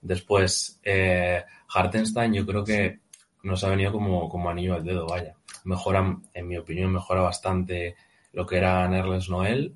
Después, 0.00 0.80
eh, 0.82 1.44
Hartenstein 1.72 2.34
yo 2.34 2.44
creo 2.44 2.64
que 2.64 3.02
nos 3.46 3.64
ha 3.64 3.70
venido 3.70 3.92
como, 3.92 4.28
como 4.28 4.50
anillo 4.50 4.74
al 4.74 4.84
dedo, 4.84 5.06
vaya 5.06 5.36
mejora, 5.66 6.18
en 6.32 6.48
mi 6.48 6.56
opinión, 6.56 6.92
mejora 6.92 7.20
bastante 7.22 7.96
lo 8.32 8.46
que 8.46 8.56
era 8.56 8.88
Nerles 8.88 9.28
Noel. 9.28 9.74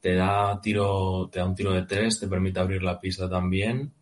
Te 0.00 0.14
da 0.14 0.60
tiro, 0.60 1.28
te 1.30 1.38
da 1.38 1.46
un 1.46 1.54
tiro 1.54 1.72
de 1.72 1.82
tres, 1.82 2.20
te 2.20 2.28
permite 2.28 2.60
abrir 2.60 2.82
la 2.82 3.00
pista 3.00 3.28
también. 3.28 3.92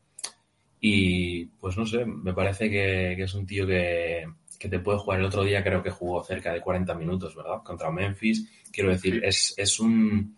Y 0.80 1.46
pues 1.46 1.76
no 1.76 1.86
sé, 1.86 2.04
me 2.04 2.34
parece 2.34 2.68
que, 2.68 3.12
es 3.12 3.34
un 3.34 3.46
tío 3.46 3.66
que, 3.66 4.26
te 4.58 4.78
puede 4.78 4.98
jugar. 4.98 5.20
El 5.20 5.26
otro 5.26 5.42
día 5.42 5.62
creo 5.62 5.82
que 5.82 5.90
jugó 5.90 6.22
cerca 6.22 6.52
de 6.52 6.60
40 6.60 6.94
minutos, 6.94 7.34
¿verdad? 7.34 7.62
Contra 7.64 7.90
Memphis. 7.90 8.48
Quiero 8.70 8.90
decir, 8.90 9.20
es, 9.24 9.54
es 9.56 9.80
un 9.80 10.36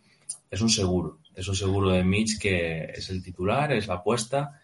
es 0.50 0.60
un 0.60 0.70
seguro. 0.70 1.18
Es 1.34 1.48
un 1.48 1.56
seguro 1.56 1.90
de 1.90 2.04
Mitch 2.04 2.38
que 2.38 2.84
es 2.84 3.10
el 3.10 3.22
titular, 3.22 3.72
es 3.72 3.88
la 3.88 3.94
apuesta 3.94 4.60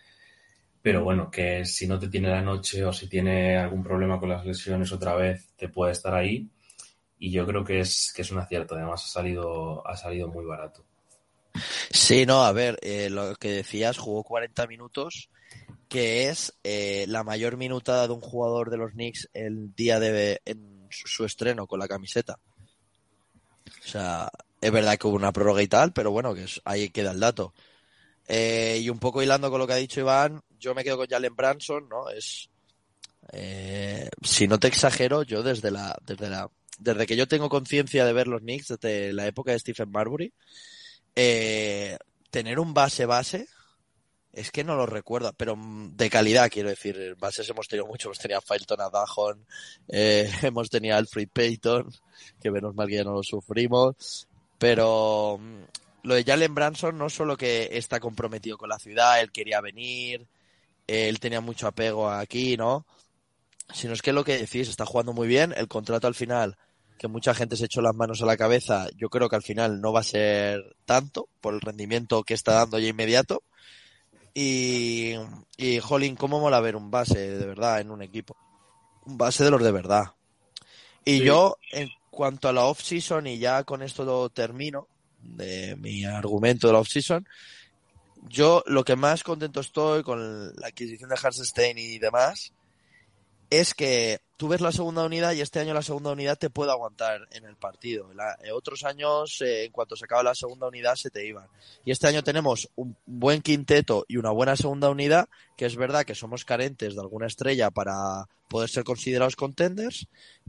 pero 0.82 1.04
bueno, 1.04 1.30
que 1.30 1.64
si 1.64 1.86
no 1.86 1.98
te 1.98 2.08
tiene 2.08 2.30
la 2.30 2.40
noche 2.40 2.84
o 2.84 2.92
si 2.92 3.06
tiene 3.06 3.56
algún 3.56 3.82
problema 3.82 4.18
con 4.18 4.30
las 4.30 4.44
lesiones 4.46 4.92
otra 4.92 5.14
vez, 5.14 5.48
te 5.56 5.68
puede 5.68 5.92
estar 5.92 6.14
ahí. 6.14 6.48
Y 7.18 7.30
yo 7.30 7.46
creo 7.46 7.64
que 7.64 7.80
es, 7.80 8.12
que 8.14 8.22
es 8.22 8.30
un 8.30 8.38
acierto. 8.38 8.74
Además, 8.74 9.04
ha 9.04 9.08
salido, 9.08 9.86
ha 9.86 9.96
salido 9.96 10.28
muy 10.28 10.44
barato. 10.46 10.84
Sí, 11.90 12.24
no, 12.24 12.44
a 12.44 12.52
ver, 12.52 12.78
eh, 12.80 13.10
lo 13.10 13.34
que 13.34 13.50
decías, 13.50 13.98
jugó 13.98 14.22
40 14.22 14.66
minutos, 14.68 15.28
que 15.88 16.28
es 16.28 16.54
eh, 16.64 17.04
la 17.08 17.24
mayor 17.24 17.58
minutada 17.58 18.06
de 18.06 18.14
un 18.14 18.20
jugador 18.20 18.70
de 18.70 18.78
los 18.78 18.92
Knicks 18.92 19.28
el 19.34 19.74
día 19.74 20.00
de 20.00 20.40
en 20.46 20.86
su 20.88 21.24
estreno 21.24 21.66
con 21.66 21.78
la 21.78 21.88
camiseta. 21.88 22.38
O 23.84 23.88
sea, 23.88 24.30
es 24.60 24.72
verdad 24.72 24.96
que 24.96 25.06
hubo 25.06 25.16
una 25.16 25.32
prórroga 25.32 25.62
y 25.62 25.68
tal, 25.68 25.92
pero 25.92 26.10
bueno, 26.10 26.34
que 26.34 26.46
ahí 26.64 26.90
queda 26.90 27.10
el 27.12 27.20
dato. 27.20 27.52
Eh, 28.28 28.78
y 28.80 28.88
un 28.88 28.98
poco 28.98 29.22
hilando 29.22 29.50
con 29.50 29.58
lo 29.58 29.66
que 29.66 29.72
ha 29.72 29.76
dicho 29.76 30.00
Iván, 30.00 30.42
yo 30.60 30.74
me 30.74 30.84
quedo 30.84 30.98
con 30.98 31.06
Jalen 31.06 31.34
Branson, 31.34 31.88
¿no? 31.88 32.08
Es, 32.10 32.48
eh, 33.32 34.08
si 34.22 34.46
no 34.46 34.58
te 34.58 34.68
exagero, 34.68 35.22
yo 35.22 35.42
desde 35.42 35.70
la, 35.70 35.98
desde 36.06 36.28
la, 36.28 36.48
desde 36.78 37.06
que 37.06 37.16
yo 37.16 37.26
tengo 37.26 37.48
conciencia 37.48 38.04
de 38.04 38.12
ver 38.12 38.28
los 38.28 38.40
Knicks, 38.40 38.68
desde 38.68 39.12
la 39.12 39.26
época 39.26 39.52
de 39.52 39.58
Stephen 39.58 39.90
Marbury, 39.90 40.32
eh, 41.16 41.98
tener 42.30 42.60
un 42.60 42.74
base 42.74 43.06
base, 43.06 43.48
es 44.32 44.52
que 44.52 44.62
no 44.62 44.76
lo 44.76 44.86
recuerdo, 44.86 45.32
pero 45.32 45.56
de 45.58 46.08
calidad, 46.08 46.48
quiero 46.50 46.68
decir. 46.68 47.16
Bases 47.18 47.48
hemos 47.48 47.66
tenido 47.66 47.86
mucho. 47.86 48.08
Hemos 48.08 48.18
tenido 48.18 48.38
a 48.38 48.42
Failton, 48.42 48.80
a 48.80 48.90
eh, 49.88 50.30
hemos 50.42 50.70
tenido 50.70 50.94
a 50.94 50.98
Alfred 50.98 51.28
Payton, 51.32 51.92
que 52.40 52.50
menos 52.50 52.74
mal 52.74 52.86
que 52.86 52.96
ya 52.96 53.04
no 53.04 53.14
lo 53.14 53.22
sufrimos. 53.24 54.28
Pero 54.56 55.38
mm, 55.40 55.62
lo 56.04 56.14
de 56.14 56.24
Jalen 56.24 56.54
Branson 56.54 56.96
no 56.96 57.10
solo 57.10 57.36
que 57.36 57.70
está 57.72 57.98
comprometido 57.98 58.56
con 58.56 58.68
la 58.68 58.78
ciudad, 58.78 59.20
él 59.20 59.32
quería 59.32 59.60
venir, 59.60 60.26
él 60.90 61.20
tenía 61.20 61.40
mucho 61.40 61.66
apego 61.66 62.11
aquí, 62.11 62.57
¿no? 62.57 62.87
Sino 63.72 63.92
es 63.92 64.03
que 64.03 64.12
lo 64.12 64.24
que 64.24 64.38
decís, 64.38 64.68
está 64.68 64.85
jugando 64.85 65.12
muy 65.12 65.29
bien, 65.29 65.55
el 65.57 65.68
contrato 65.68 66.07
al 66.07 66.14
final, 66.14 66.57
que 66.98 67.09
mucha 67.09 67.35
gente 67.35 67.57
se 67.57 67.66
echó 67.66 67.81
las 67.81 67.94
manos 67.94 68.20
a 68.22 68.26
la 68.26 68.37
cabeza, 68.37 68.88
yo 68.96 69.09
creo 69.09 69.29
que 69.29 69.37
al 69.37 69.42
final 69.42 69.81
no 69.81 69.92
va 69.92 70.00
a 70.00 70.05
ser 70.05 70.76
tanto 70.85 71.29
por 71.40 71.55
el 71.55 71.61
rendimiento 71.61 72.24
que 72.24 72.35
está 72.35 72.55
dando 72.55 72.79
ya 72.79 72.88
inmediato. 72.88 73.42
Y, 74.35 75.14
y 75.57 75.79
Jolín, 75.81 76.16
¿cómo 76.16 76.40
mola 76.40 76.61
ver 76.61 76.76
un 76.76 76.90
base 76.90 77.18
de 77.18 77.46
verdad 77.46 77.81
en 77.81 77.90
un 77.90 78.03
equipo? 78.03 78.37
Un 79.07 79.16
base 79.16 79.44
de 79.44 79.50
los 79.50 79.62
de 79.62 79.72
verdad. 79.72 80.12
Y 81.05 81.20
yo, 81.20 81.57
en 81.72 81.88
cuanto 82.11 82.48
a 82.48 82.53
la 82.53 82.64
off-season, 82.64 83.26
y 83.26 83.38
ya 83.38 83.64
con 83.64 83.83
esto 83.83 84.05
lo 84.05 84.29
termino, 84.29 84.87
de 85.22 85.76
mi 85.76 86.05
argumento 86.05 86.66
de 86.66 86.72
la 86.74 86.81
off-season, 86.81 87.26
yo 88.28 88.62
lo 88.66 88.85
que 88.85 88.96
más 88.96 89.22
contento 89.22 89.61
estoy 89.61 90.02
con 90.02 90.54
la 90.56 90.68
adquisición 90.68 91.11
de 91.11 91.16
Hartenstein 91.16 91.78
y 91.78 91.98
demás 91.98 92.52
es 93.50 93.74
que 93.74 94.20
tú 94.37 94.46
ves 94.48 94.61
la 94.61 94.70
segunda 94.70 95.04
unidad 95.04 95.33
y 95.33 95.40
este 95.40 95.59
año 95.59 95.74
la 95.74 95.83
segunda 95.83 96.12
unidad 96.12 96.38
te 96.38 96.50
puede 96.50 96.70
aguantar 96.70 97.26
en 97.33 97.44
el 97.44 97.56
partido. 97.56 98.11
En 98.12 98.52
otros 98.52 98.85
años, 98.85 99.40
eh, 99.42 99.64
en 99.64 99.72
cuanto 99.72 99.96
se 99.96 100.04
acaba 100.04 100.22
la 100.22 100.37
segunda 100.37 100.68
unidad, 100.68 100.94
se 100.94 101.11
te 101.11 101.26
iban. 101.26 101.48
Y 101.85 101.90
este 101.90 102.06
año 102.06 102.22
tenemos 102.22 102.70
un 102.76 102.96
buen 103.06 103.42
quinteto 103.42 104.04
y 104.06 104.18
una 104.18 104.30
buena 104.30 104.54
segunda 104.54 104.88
unidad, 104.88 105.28
que 105.56 105.66
es 105.66 105.74
verdad 105.74 106.04
que 106.04 106.14
somos 106.14 106.44
carentes 106.44 106.94
de 106.94 107.00
alguna 107.00 107.26
estrella 107.26 107.72
para 107.72 108.28
poder 108.48 108.70
ser 108.70 108.85
considerados 108.85 109.35
contenders, 109.35 110.06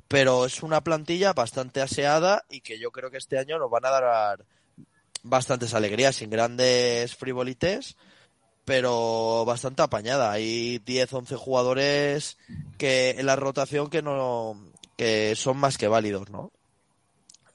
pero 0.08 0.46
es 0.46 0.62
una 0.62 0.82
plantilla 0.82 1.34
bastante 1.34 1.82
aseada 1.82 2.46
y 2.50 2.62
que 2.62 2.80
yo 2.80 2.92
creo 2.92 3.10
que 3.10 3.18
este 3.18 3.40
año 3.40 3.58
nos 3.58 3.72
van 3.72 3.86
a 3.86 3.90
dar 3.90 4.46
bastantes 5.24 5.74
alegrías, 5.74 6.16
sin 6.16 6.30
grandes 6.30 7.16
frivolites, 7.16 7.98
pero 8.66 9.44
bastante 9.46 9.82
apañada. 9.82 10.32
Hay 10.32 10.80
10, 10.80 11.14
11 11.14 11.36
jugadores 11.36 12.38
que 12.78 13.12
en 13.12 13.26
la 13.26 13.36
rotación 13.36 13.90
que 13.90 14.02
no 14.02 14.56
que 14.98 15.36
son 15.36 15.58
más 15.58 15.78
que 15.78 15.88
válidos, 15.88 16.30
¿no? 16.30 16.52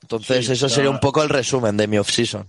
Entonces, 0.03 0.49
eso 0.49 0.69
sería 0.69 0.91
un 0.91 1.01
poco 1.01 1.23
el 1.23 1.29
resumen 1.29 1.77
de 1.77 1.89
mi 1.89 1.99
off-season. 1.99 2.47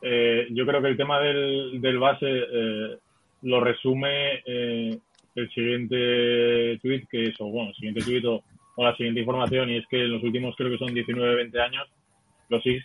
Eh, 0.00 0.48
yo 0.50 0.66
creo 0.66 0.82
que 0.82 0.88
el 0.88 0.96
tema 0.96 1.20
del, 1.20 1.80
del 1.80 1.98
base 1.98 2.26
eh, 2.26 2.98
lo 3.42 3.60
resume 3.60 4.42
eh, 4.46 4.98
el 5.34 5.50
siguiente 5.50 6.78
tweet, 6.82 7.06
que 7.10 7.24
es, 7.28 7.34
o 7.40 7.46
bueno, 7.46 7.70
el 7.70 7.76
siguiente 7.76 8.02
tweet 8.02 8.24
o, 8.26 8.42
la 8.76 8.96
siguiente 8.96 9.20
información, 9.20 9.70
y 9.70 9.76
es 9.76 9.86
que 9.88 10.02
en 10.02 10.12
los 10.12 10.22
últimos, 10.22 10.56
creo 10.56 10.70
que 10.70 10.78
son 10.78 10.94
19, 10.94 11.36
20 11.36 11.60
años, 11.60 11.88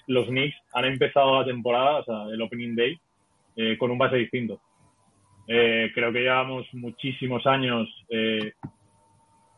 los, 0.08 0.27
Knicks 0.27 0.58
han 0.73 0.86
empezado 0.86 1.39
la 1.39 1.45
temporada, 1.45 1.99
o 1.99 2.03
sea, 2.03 2.23
el 2.34 2.41
opening 2.41 2.75
day, 2.75 2.99
con 3.77 3.89
un 3.89 3.97
base 3.97 4.17
distinto. 4.17 4.62
Eh, 5.47 5.91
creo 5.95 6.12
que 6.12 6.19
llevamos 6.19 6.67
muchísimos 6.73 7.47
años 7.47 7.88
eh, 8.10 8.51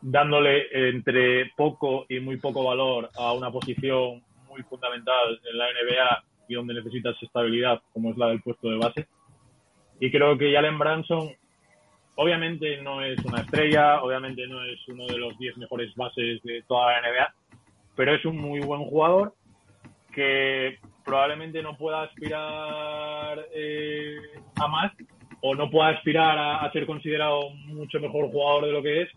dándole 0.01 0.67
entre 0.89 1.47
poco 1.57 2.05
y 2.07 2.19
muy 2.19 2.37
poco 2.37 2.63
valor 2.63 3.09
a 3.17 3.33
una 3.33 3.51
posición 3.51 4.23
muy 4.47 4.61
fundamental 4.69 5.39
en 5.51 5.57
la 5.57 5.65
NBA 5.65 6.23
y 6.47 6.53
donde 6.53 6.75
necesitas 6.75 7.15
estabilidad, 7.21 7.81
como 7.91 8.11
es 8.11 8.17
la 8.17 8.27
del 8.27 8.41
puesto 8.41 8.69
de 8.69 8.77
base. 8.77 9.07
Y 9.99 10.11
creo 10.11 10.37
que 10.37 10.53
Jalen 10.53 10.77
Branson, 10.77 11.31
obviamente 12.15 12.81
no 12.83 13.03
es 13.03 13.17
una 13.25 13.41
estrella, 13.41 14.03
obviamente 14.03 14.45
no 14.47 14.63
es 14.63 14.79
uno 14.87 15.07
de 15.07 15.17
los 15.17 15.37
10 15.39 15.57
mejores 15.57 15.93
bases 15.95 16.41
de 16.43 16.63
toda 16.67 16.93
la 16.93 17.01
NBA, 17.01 17.33
pero 17.95 18.13
es 18.13 18.23
un 18.25 18.37
muy 18.37 18.59
buen 18.59 18.83
jugador 18.85 19.33
que 20.19 20.79
probablemente 21.05 21.63
no 21.63 21.77
pueda 21.77 22.03
aspirar 22.03 23.39
eh, 23.55 24.17
a 24.57 24.67
más, 24.67 24.91
o 25.39 25.55
no 25.55 25.69
pueda 25.69 25.91
aspirar 25.91 26.37
a, 26.37 26.69
ser 26.73 26.85
considerado 26.85 27.51
mucho 27.67 28.01
mejor 28.01 28.29
jugador 28.29 28.65
de 28.65 28.71
lo 28.73 28.83
que 28.83 29.03
es, 29.03 29.09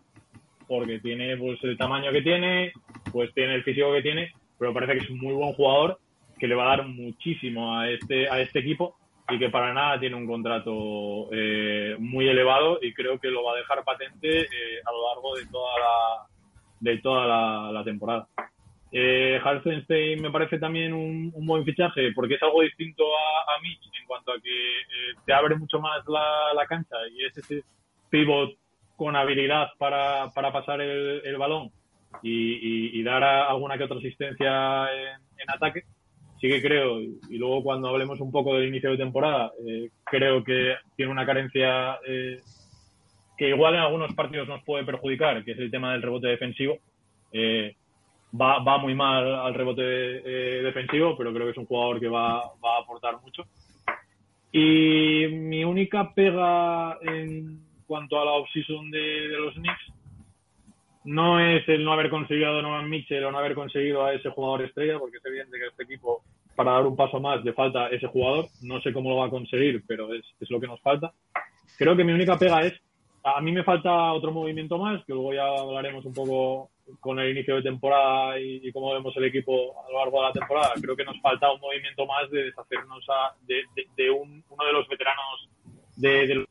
porque 0.68 1.00
tiene 1.00 1.36
pues 1.36 1.58
el 1.64 1.76
tamaño 1.76 2.12
que 2.12 2.22
tiene, 2.22 2.72
pues 3.10 3.34
tiene 3.34 3.56
el 3.56 3.64
físico 3.64 3.92
que 3.92 4.02
tiene, 4.02 4.30
pero 4.60 4.72
parece 4.72 4.92
que 4.92 5.04
es 5.04 5.10
un 5.10 5.18
muy 5.18 5.34
buen 5.34 5.52
jugador 5.54 5.98
que 6.38 6.46
le 6.46 6.54
va 6.54 6.66
a 6.72 6.76
dar 6.76 6.86
muchísimo 6.86 7.76
a 7.76 7.90
este, 7.90 8.28
a 8.28 8.40
este 8.40 8.60
equipo 8.60 8.94
y 9.28 9.40
que 9.40 9.50
para 9.50 9.74
nada 9.74 9.98
tiene 9.98 10.14
un 10.14 10.28
contrato 10.28 11.28
eh, 11.32 11.96
muy 11.98 12.28
elevado 12.28 12.78
y 12.80 12.94
creo 12.94 13.18
que 13.18 13.28
lo 13.28 13.42
va 13.42 13.54
a 13.54 13.56
dejar 13.56 13.82
patente 13.82 14.42
eh, 14.42 14.80
a 14.84 14.92
lo 14.92 15.08
largo 15.08 15.34
de 15.34 15.46
toda 15.46 15.78
la, 15.80 16.26
de 16.78 16.98
toda 16.98 17.72
la 17.72 17.82
temporada. 17.82 18.28
Eh, 18.94 19.40
me 20.20 20.30
parece 20.30 20.58
también 20.58 20.92
un, 20.92 21.32
buen 21.46 21.64
fichaje 21.64 22.12
porque 22.14 22.34
es 22.34 22.42
algo 22.42 22.60
distinto 22.60 23.04
a, 23.04 23.54
a 23.56 23.60
Mitch 23.62 23.82
en 23.98 24.06
cuanto 24.06 24.32
a 24.32 24.40
que 24.40 24.50
eh, 24.50 25.14
te 25.24 25.32
abre 25.32 25.56
mucho 25.56 25.80
más 25.80 26.02
la, 26.06 26.66
cancha 26.66 26.96
y 27.10 27.24
es 27.24 27.38
ese 27.38 27.64
pivot 28.10 28.54
con 28.96 29.16
habilidad 29.16 29.68
para, 29.78 30.30
para 30.34 30.52
pasar 30.52 30.82
el, 30.82 31.36
balón 31.38 31.70
y, 32.22 33.02
dar 33.02 33.24
alguna 33.24 33.78
que 33.78 33.84
otra 33.84 33.96
asistencia 33.96 34.86
en, 34.92 35.50
ataque. 35.50 35.84
Sí 36.38 36.48
que 36.48 36.60
creo, 36.60 37.00
y, 37.00 37.38
luego 37.38 37.62
cuando 37.62 37.88
hablemos 37.88 38.20
un 38.20 38.30
poco 38.30 38.54
del 38.54 38.68
inicio 38.68 38.90
de 38.90 38.98
temporada, 38.98 39.52
eh, 39.66 39.88
creo 40.04 40.44
que 40.44 40.74
tiene 40.96 41.10
una 41.10 41.24
carencia 41.24 41.98
eh, 42.06 42.40
que 43.38 43.48
igual 43.48 43.74
en 43.74 43.80
algunos 43.80 44.14
partidos 44.14 44.48
nos 44.48 44.62
puede 44.64 44.84
perjudicar, 44.84 45.44
que 45.44 45.52
es 45.52 45.58
el 45.58 45.70
tema 45.70 45.92
del 45.92 46.02
rebote 46.02 46.28
defensivo. 46.28 46.78
Eh, 47.32 47.74
va, 48.40 48.58
va 48.60 48.78
muy 48.78 48.94
mal 48.94 49.34
al 49.34 49.54
rebote 49.54 49.82
eh, 49.82 50.62
defensivo, 50.62 51.16
pero 51.16 51.32
creo 51.32 51.46
que 51.46 51.52
es 51.52 51.58
un 51.58 51.66
jugador 51.66 52.00
que 52.00 52.08
va, 52.08 52.42
va, 52.64 52.76
a 52.76 52.80
aportar 52.82 53.20
mucho. 53.20 53.44
Y 54.50 55.26
mi 55.28 55.64
única 55.64 56.12
pega 56.14 56.98
en 57.02 57.60
cuanto 57.86 58.20
a 58.20 58.24
la 58.24 58.32
offseason 58.32 58.90
de, 58.90 58.98
de 58.98 59.38
los 59.38 59.54
Knicks 59.54 59.92
no 61.04 61.40
es 61.40 61.68
el 61.68 61.84
no 61.84 61.92
haber 61.92 62.10
conseguido 62.10 62.48
a 62.48 62.52
Donovan 62.52 62.88
Mitchell 62.88 63.24
o 63.24 63.32
no 63.32 63.38
haber 63.38 63.54
conseguido 63.54 64.04
a 64.04 64.14
ese 64.14 64.30
jugador 64.30 64.62
estrella, 64.62 64.98
porque 64.98 65.16
es 65.16 65.24
evidente 65.24 65.58
que 65.58 65.66
este 65.66 65.82
equipo, 65.82 66.22
para 66.54 66.72
dar 66.72 66.86
un 66.86 66.96
paso 66.96 67.20
más, 67.20 67.44
le 67.44 67.52
falta 67.52 67.88
ese 67.88 68.06
jugador. 68.06 68.46
No 68.62 68.80
sé 68.82 68.92
cómo 68.92 69.10
lo 69.10 69.16
va 69.16 69.26
a 69.26 69.30
conseguir, 69.30 69.82
pero 69.86 70.14
es, 70.14 70.24
es 70.40 70.50
lo 70.50 70.60
que 70.60 70.68
nos 70.68 70.80
falta. 70.80 71.12
Creo 71.76 71.96
que 71.96 72.04
mi 72.04 72.12
única 72.12 72.38
pega 72.38 72.60
es, 72.60 72.74
a 73.24 73.40
mí 73.40 73.50
me 73.52 73.64
falta 73.64 74.12
otro 74.12 74.30
movimiento 74.30 74.78
más, 74.78 75.04
que 75.04 75.12
luego 75.12 75.32
ya 75.32 75.46
hablaremos 75.46 76.04
un 76.04 76.14
poco 76.14 76.70
con 77.00 77.18
el 77.18 77.30
inicio 77.30 77.56
de 77.56 77.62
temporada 77.62 78.38
y, 78.38 78.70
cómo 78.72 78.92
vemos 78.92 79.16
el 79.16 79.24
equipo 79.24 79.74
a 79.84 79.90
lo 79.90 79.98
largo 79.98 80.20
de 80.20 80.26
la 80.28 80.32
temporada, 80.32 80.72
creo 80.80 80.96
que 80.96 81.04
nos 81.04 81.20
falta 81.20 81.52
un 81.52 81.60
movimiento 81.60 82.06
más 82.06 82.30
de 82.30 82.44
deshacernos 82.44 83.04
de, 83.46 84.10
uno 84.10 84.64
de 84.66 84.72
los 84.72 84.88
veteranos 84.88 85.48
del, 85.96 86.46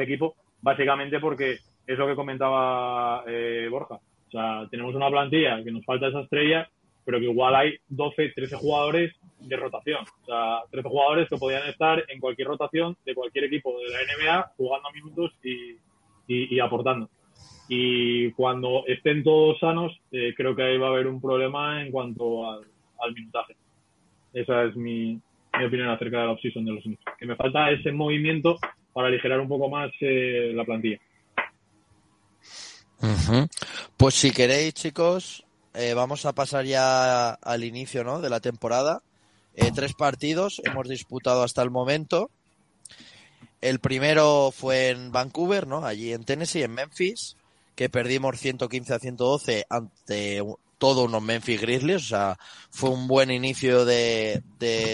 equipo, 0.00 0.36
básicamente 0.60 1.18
porque 1.20 1.58
es 1.86 1.98
lo 1.98 2.06
que 2.06 2.14
comentaba 2.14 3.24
eh, 3.26 3.68
Borja. 3.70 3.94
O 3.94 4.30
sea, 4.30 4.66
tenemos 4.70 4.94
una 4.94 5.10
plantilla 5.10 5.62
que 5.62 5.72
nos 5.72 5.84
falta 5.84 6.08
esa 6.08 6.20
estrella, 6.20 6.68
pero 7.04 7.18
que 7.18 7.24
igual 7.24 7.54
hay 7.54 7.76
12, 7.88 8.32
13 8.34 8.56
jugadores 8.56 9.14
de 9.40 9.56
rotación. 9.56 10.04
O 10.22 10.24
sea, 10.24 10.60
13 10.70 10.88
jugadores 10.88 11.28
que 11.28 11.36
podrían 11.36 11.68
estar 11.68 12.02
en 12.08 12.20
cualquier 12.20 12.48
rotación 12.48 12.96
de 13.04 13.14
cualquier 13.14 13.44
equipo 13.44 13.78
de 13.78 13.90
la 13.90 13.98
NBA 13.98 14.52
jugando 14.56 14.90
minutos 14.92 15.32
y 15.42 16.60
aportando 16.60 17.10
y 17.68 18.32
cuando 18.32 18.84
estén 18.86 19.22
todos 19.22 19.58
sanos, 19.58 19.92
eh, 20.10 20.34
creo 20.36 20.54
que 20.54 20.62
ahí 20.62 20.78
va 20.78 20.88
a 20.88 20.90
haber 20.90 21.06
un 21.06 21.20
problema 21.20 21.82
en 21.82 21.90
cuanto 21.90 22.50
al, 22.50 22.66
minutaje. 23.14 23.56
Esa 24.32 24.64
es 24.64 24.76
mi, 24.76 25.20
opinión 25.54 25.88
acerca 25.88 26.20
de 26.20 26.26
la 26.26 26.32
offseason 26.32 26.64
de 26.64 26.72
los 26.72 26.82
Knicks. 26.82 27.02
Que 27.18 27.26
me 27.26 27.36
falta 27.36 27.70
ese 27.70 27.92
movimiento 27.92 28.58
para 28.92 29.08
aligerar 29.08 29.40
un 29.40 29.48
poco 29.48 29.68
más 29.68 29.90
eh, 30.00 30.52
la 30.54 30.64
plantilla. 30.64 30.98
Pues 33.96 34.14
si 34.14 34.30
queréis, 34.30 34.74
chicos, 34.74 35.44
eh, 35.74 35.94
vamos 35.94 36.24
a 36.24 36.34
pasar 36.34 36.64
ya 36.64 37.30
al 37.30 37.64
inicio 37.64 38.04
¿no? 38.04 38.20
de 38.20 38.30
la 38.30 38.40
temporada. 38.40 39.02
tres 39.74 39.94
partidos 39.94 40.62
hemos 40.64 40.88
disputado 40.88 41.42
hasta 41.42 41.62
el 41.62 41.70
momento. 41.70 42.30
El 43.60 43.78
primero 43.80 44.50
fue 44.52 44.90
en 44.90 45.12
Vancouver, 45.12 45.66
¿no? 45.66 45.84
Allí 45.84 46.12
en 46.12 46.24
Tennessee, 46.24 46.62
en 46.62 46.74
Memphis 46.74 47.36
que 47.74 47.88
perdimos 47.88 48.38
115 48.38 48.94
a 48.94 48.98
112 48.98 49.66
ante 49.68 50.42
todos 50.82 51.06
unos 51.06 51.22
Memphis 51.22 51.60
Grizzlies, 51.60 52.02
o 52.02 52.08
sea, 52.08 52.38
fue 52.70 52.90
un 52.90 53.06
buen 53.06 53.30
inicio 53.30 53.84
de, 53.84 54.42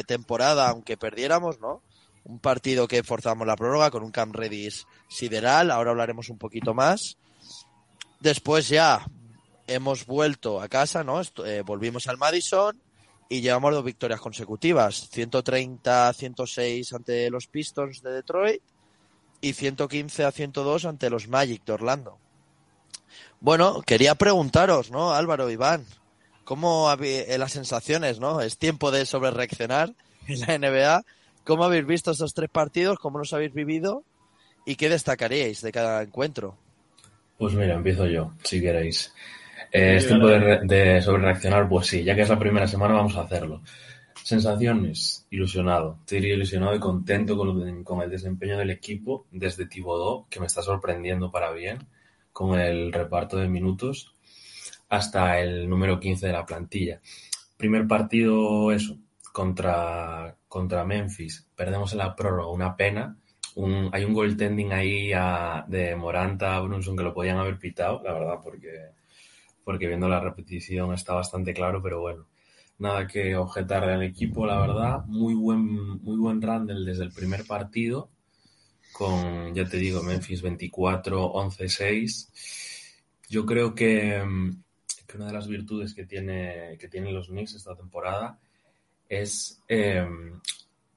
temporada, 0.06 0.68
aunque 0.68 0.98
perdiéramos, 0.98 1.60
¿no? 1.60 1.82
Un 2.24 2.40
partido 2.40 2.86
que 2.86 3.02
forzamos 3.02 3.46
la 3.46 3.56
prórroga 3.56 3.90
con 3.90 4.02
un 4.02 4.10
Camp 4.10 4.36
Redis 4.36 4.86
sideral, 5.08 5.70
ahora 5.70 5.92
hablaremos 5.92 6.28
un 6.28 6.36
poquito 6.36 6.74
más. 6.74 7.16
Después 8.20 8.68
ya 8.68 9.06
hemos 9.66 10.04
vuelto 10.04 10.60
a 10.60 10.68
casa, 10.68 11.02
¿no? 11.04 11.22
Eh, 11.22 11.62
volvimos 11.64 12.06
al 12.06 12.18
Madison 12.18 12.78
y 13.30 13.40
llevamos 13.40 13.72
dos 13.72 13.84
victorias 13.84 14.20
consecutivas, 14.20 15.08
130 15.08 16.08
a 16.08 16.12
106 16.12 16.92
ante 16.92 17.30
los 17.30 17.46
Pistons 17.46 18.02
de 18.02 18.12
Detroit 18.12 18.62
y 19.40 19.54
115 19.54 20.24
a 20.24 20.32
102 20.32 20.84
ante 20.84 21.08
los 21.08 21.28
Magic 21.28 21.64
de 21.64 21.72
Orlando. 21.72 22.18
Bueno, 23.40 23.82
quería 23.82 24.16
preguntaros, 24.16 24.90
¿no, 24.90 25.12
Álvaro, 25.12 25.50
Iván? 25.50 25.84
¿Cómo 26.44 26.92
eh, 27.00 27.36
las 27.38 27.52
sensaciones, 27.52 28.18
no? 28.18 28.40
Es 28.40 28.58
tiempo 28.58 28.90
de 28.90 29.06
sobrereaccionar 29.06 29.94
en 30.26 30.40
la 30.40 30.58
NBA. 30.58 31.04
¿Cómo 31.44 31.64
habéis 31.64 31.86
visto 31.86 32.10
estos 32.10 32.34
tres 32.34 32.50
partidos? 32.50 32.98
¿Cómo 32.98 33.18
los 33.18 33.32
habéis 33.32 33.54
vivido? 33.54 34.02
¿Y 34.66 34.74
qué 34.74 34.88
destacaríais 34.88 35.62
de 35.62 35.72
cada 35.72 36.02
encuentro? 36.02 36.56
Pues 37.38 37.54
mira, 37.54 37.74
empiezo 37.74 38.06
yo, 38.06 38.32
si 38.42 38.60
queréis. 38.60 39.14
Eh, 39.70 39.96
es 39.96 40.06
tiempo 40.08 40.26
de, 40.26 40.60
de 40.64 41.00
sobrereaccionar, 41.00 41.68
pues 41.68 41.86
sí, 41.86 42.02
ya 42.02 42.16
que 42.16 42.22
es 42.22 42.28
la 42.28 42.38
primera 42.38 42.66
semana 42.66 42.94
vamos 42.94 43.16
a 43.16 43.22
hacerlo. 43.22 43.62
Sensaciones, 44.24 45.26
ilusionado. 45.30 45.98
Estoy 46.00 46.32
ilusionado 46.32 46.74
y 46.74 46.80
contento 46.80 47.36
con, 47.36 47.84
con 47.84 48.02
el 48.02 48.10
desempeño 48.10 48.58
del 48.58 48.70
equipo 48.70 49.26
desde 49.30 49.66
Tibodó, 49.66 50.26
que 50.28 50.40
me 50.40 50.46
está 50.46 50.60
sorprendiendo 50.60 51.30
para 51.30 51.52
bien 51.52 51.86
con 52.32 52.58
el 52.58 52.92
reparto 52.92 53.36
de 53.36 53.48
minutos 53.48 54.14
hasta 54.88 55.40
el 55.40 55.68
número 55.68 56.00
15 56.00 56.26
de 56.26 56.32
la 56.32 56.46
plantilla. 56.46 57.00
Primer 57.56 57.86
partido, 57.86 58.72
eso, 58.72 58.96
contra, 59.32 60.36
contra 60.48 60.84
Memphis. 60.84 61.46
Perdemos 61.54 61.92
en 61.92 61.98
la 61.98 62.14
prórroga, 62.14 62.50
una 62.50 62.76
pena. 62.76 63.16
hay 63.92 64.04
un 64.04 64.14
goaltending 64.14 64.72
ahí 64.72 65.10
de 65.68 65.96
Moranta, 65.96 66.60
Brunson, 66.60 66.96
que 66.96 67.02
lo 67.02 67.14
podían 67.14 67.38
haber 67.38 67.58
pitado, 67.58 68.02
la 68.02 68.12
verdad, 68.12 68.40
porque, 68.42 68.92
porque 69.64 69.88
viendo 69.88 70.08
la 70.08 70.20
repetición 70.20 70.94
está 70.94 71.14
bastante 71.14 71.52
claro, 71.52 71.82
pero 71.82 72.00
bueno, 72.00 72.26
nada 72.78 73.06
que 73.06 73.36
objetar 73.36 73.84
al 73.84 74.02
equipo, 74.02 74.46
la 74.46 74.60
verdad. 74.60 75.04
Muy 75.06 75.34
buen, 75.34 76.02
muy 76.02 76.16
buen 76.16 76.40
Randall 76.40 76.84
desde 76.84 77.04
el 77.04 77.12
primer 77.12 77.44
partido, 77.44 78.10
con, 78.92 79.54
ya 79.54 79.68
te 79.68 79.76
digo, 79.76 80.02
Memphis 80.02 80.42
24, 80.42 81.24
11, 81.26 81.68
6. 81.68 82.32
Yo 83.28 83.44
creo 83.44 83.74
que, 83.74 84.22
que 85.06 85.16
una 85.16 85.26
de 85.26 85.32
las 85.32 85.48
virtudes 85.48 85.94
que, 85.94 86.04
tiene, 86.04 86.76
que 86.78 86.88
tienen 86.88 87.14
los 87.14 87.28
Knicks 87.28 87.54
esta 87.54 87.76
temporada 87.76 88.38
es 89.08 89.62
em, 89.68 90.40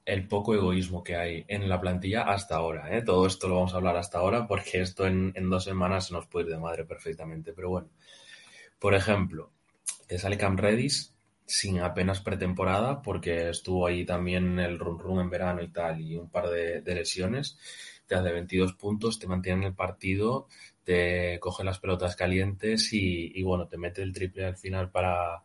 el 0.04 0.28
poco 0.28 0.54
egoísmo 0.54 1.02
que 1.02 1.16
hay 1.16 1.44
en 1.48 1.68
la 1.68 1.80
plantilla 1.80 2.22
hasta 2.22 2.56
ahora. 2.56 2.96
¿eh? 2.96 3.02
Todo 3.02 3.26
esto 3.26 3.48
lo 3.48 3.56
vamos 3.56 3.74
a 3.74 3.76
hablar 3.76 3.96
hasta 3.96 4.18
ahora 4.18 4.46
porque 4.46 4.80
esto 4.80 5.06
en, 5.06 5.32
en, 5.34 5.48
dos 5.48 5.64
semanas 5.64 6.08
se 6.08 6.14
nos 6.14 6.26
puede 6.26 6.46
ir 6.46 6.52
de 6.52 6.58
madre 6.58 6.84
perfectamente. 6.84 7.52
Pero 7.52 7.70
bueno, 7.70 7.88
por 8.78 8.94
ejemplo, 8.94 9.50
te 10.06 10.18
sale 10.18 10.36
Cam 10.36 10.56
Redis 10.56 11.11
sin 11.52 11.80
apenas 11.80 12.20
pretemporada 12.20 13.02
porque 13.02 13.50
estuvo 13.50 13.86
ahí 13.86 14.06
también 14.06 14.58
el 14.58 14.78
run 14.78 14.98
run 14.98 15.20
en 15.20 15.28
verano 15.28 15.62
y 15.62 15.68
tal 15.68 16.00
y 16.00 16.16
un 16.16 16.30
par 16.30 16.48
de, 16.48 16.80
de 16.80 16.94
lesiones. 16.94 17.58
Te 18.06 18.14
hace 18.14 18.32
22 18.32 18.72
puntos, 18.72 19.18
te 19.18 19.26
mantiene 19.26 19.60
en 19.60 19.68
el 19.68 19.74
partido, 19.74 20.48
te 20.82 21.38
coge 21.40 21.62
las 21.62 21.78
pelotas 21.78 22.16
calientes 22.16 22.92
y, 22.94 23.32
y 23.34 23.42
bueno, 23.42 23.68
te 23.68 23.76
mete 23.76 24.02
el 24.02 24.14
triple 24.14 24.46
al 24.46 24.56
final 24.56 24.90
para 24.90 25.42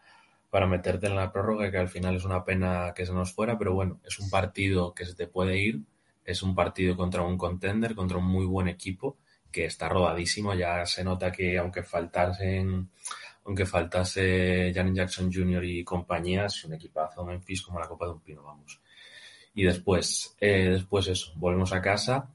para 0.50 0.65
meterte 0.65 1.08
en 1.08 1.15
la 1.17 1.30
prórroga, 1.32 1.70
que 1.70 1.78
al 1.78 1.89
final 1.89 2.15
es 2.15 2.24
una 2.24 2.46
pena 2.46 2.93
que 2.96 3.06
se 3.06 3.12
nos 3.12 3.34
fuera, 3.34 3.58
pero 3.58 3.74
bueno, 3.74 4.00
es 4.06 4.17
un 4.17 4.30
partido 4.30 4.93
que 4.93 5.06
se 5.06 5.13
te 5.13 5.28
puede 5.28 5.60
ir, 5.62 5.82
es 6.24 6.41
un 6.41 6.56
partido 6.56 6.96
contra 6.96 7.22
un 7.22 7.38
contender, 7.38 7.96
contra 7.96 8.17
un 8.17 8.26
muy 8.26 8.46
buen 8.46 8.70
equipo, 8.70 9.17
que 9.52 9.65
está 9.65 9.89
rodadísimo, 9.89 10.54
ya 10.54 10.86
se 10.86 11.04
nota 11.04 11.34
que 11.34 11.58
aunque 11.58 11.84
faltasen 11.84 12.89
aunque 13.47 13.65
faltase 13.65 14.73
Janet 14.75 14.93
Jackson 14.93 15.31
Jr. 15.31 15.63
y 15.63 15.83
compañía, 15.83 16.47
es 16.47 16.65
un 16.65 16.73
equipazo 16.73 17.23
Memphis 17.23 17.62
como 17.62 17.79
la 17.79 17.88
copa 17.88 18.05
de 18.05 18.12
un 18.12 18.19
pino, 18.19 18.43
vamos. 18.43 18.81
Y 19.53 19.63
después, 19.63 20.36
eh, 20.41 20.71
después 20.71 21.07
eso, 21.07 21.31
volvemos 21.38 21.71
a 21.71 21.81
casa 21.81 22.29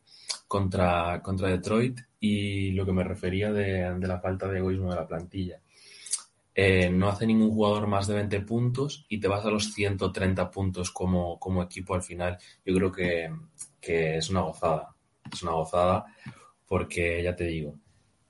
contra, 0.49 1.21
contra 1.23 1.51
Detroit 1.51 2.01
y 2.19 2.71
lo 2.73 2.87
que 2.87 2.93
me 2.93 3.05
refería 3.05 3.53
de, 3.53 3.95
la 4.01 4.21
falta 4.21 4.49
de 4.49 4.59
egoísmo 4.59 4.89
de 4.89 4.97
la 4.97 5.07
plantilla 5.07 5.61
eh, 6.55 6.89
no 6.91 7.09
hace 7.09 7.27
ningún 7.27 7.51
jugador 7.51 7.87
más 7.87 8.07
de 8.07 8.15
20 8.15 8.41
puntos 8.41 9.05
y 9.09 9.21
te 9.21 9.29
vas 9.29 9.45
a 9.45 9.51
los 9.51 9.73
130 9.73 10.51
puntos 10.51 10.91
como, 10.91 11.39
como 11.39 11.63
equipo 11.63 11.95
al 11.95 12.03
final. 12.03 12.39
Yo 12.65 12.75
creo 12.75 12.91
que, 12.91 13.31
que, 13.81 14.17
es 14.17 14.31
una 14.31 14.41
gozada. 14.41 14.95
Es 15.31 15.43
una 15.43 15.53
gozada 15.53 16.07
porque, 16.67 17.23
ya 17.23 17.37
te 17.37 17.45
digo, 17.45 17.75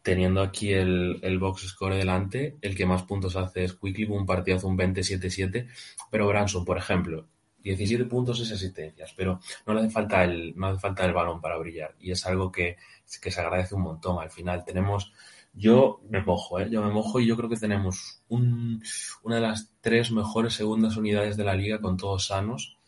teniendo 0.03 0.43
aquí 0.43 0.73
el, 0.73 1.19
el 1.23 1.39
box 1.39 1.69
score 1.69 1.95
delante, 1.95 2.57
el 2.61 2.77
que 2.77 2.87
más 2.87 3.05
puntos 3.05 3.37
hace 3.37 3.65
es 3.65 3.75
Quickly, 3.75 4.05
un 4.05 4.27
partidazo, 4.27 4.69
un 4.69 4.77
27-7, 4.77 5.69
pero 6.11 6.27
Branson, 6.27 6.65
por 6.65 6.79
ejemplo, 6.79 7.27
17 7.63 8.05
puntos 8.07 8.41
es 8.41 8.51
asistencias, 8.53 9.15
pero 9.17 9.41
no 9.67 9.75
le 9.75 9.81
hace 9.81 9.91
falta 9.91 10.25
el, 10.25 10.55
no 10.57 10.69
hace 10.69 10.81
falta 10.81 11.05
el 11.05 11.13
balón 11.13 11.41
para 11.41 11.57
brillar 11.59 11.95
y 12.01 12.11
es 12.11 12.27
algo 12.27 12.51
que, 12.51 12.77
que 13.21 13.31
se 13.31 13.41
agradece 13.41 13.75
un 13.75 13.83
montón. 13.83 14.21
Al 14.21 14.31
final 14.31 14.65
tenemos 14.65 15.13
yo 15.55 16.01
me 16.09 16.23
mojo, 16.23 16.61
¿eh? 16.61 16.69
Yo 16.71 16.83
me 16.83 16.91
mojo 16.91 17.21
y 17.21 17.27
yo 17.27 17.37
creo 17.37 17.49
que 17.49 17.57
tenemos 17.57 18.23
un, 18.29 18.83
una 19.23 19.37
de 19.37 19.43
las 19.43 19.71
tres 19.81 20.11
mejores 20.11 20.55
segundas 20.55 20.97
unidades 20.97 21.37
de 21.37 21.45
la 21.45 21.55
liga 21.55 21.81
con 21.81 21.97
todos 21.97 22.27
sanos. 22.27 22.79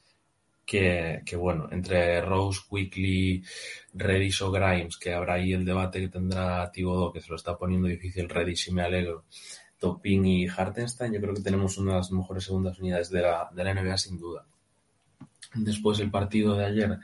Que, 0.66 1.22
que 1.26 1.36
bueno, 1.36 1.68
entre 1.70 2.22
Rose, 2.22 2.62
Quickly, 2.68 3.44
Redis 3.92 4.40
o 4.42 4.50
Grimes, 4.50 4.96
que 4.96 5.12
habrá 5.12 5.34
ahí 5.34 5.52
el 5.52 5.64
debate 5.64 6.00
que 6.00 6.08
tendrá 6.08 6.70
Thibodeau, 6.70 7.12
que 7.12 7.20
se 7.20 7.28
lo 7.28 7.36
está 7.36 7.56
poniendo 7.58 7.86
difícil 7.86 8.28
Redis 8.28 8.68
y 8.68 8.72
me 8.72 8.82
alegro, 8.82 9.24
Topin 9.78 10.24
y 10.24 10.48
Hartenstein, 10.48 11.12
yo 11.12 11.20
creo 11.20 11.34
que 11.34 11.42
tenemos 11.42 11.76
una 11.76 11.92
de 11.92 11.98
las 11.98 12.10
mejores 12.10 12.44
segundas 12.44 12.78
unidades 12.78 13.10
de 13.10 13.20
la, 13.20 13.50
de 13.52 13.64
la 13.64 13.74
NBA 13.74 13.98
sin 13.98 14.18
duda. 14.18 14.46
Después 15.54 16.00
el 16.00 16.10
partido 16.10 16.56
de 16.56 16.64
ayer 16.64 16.98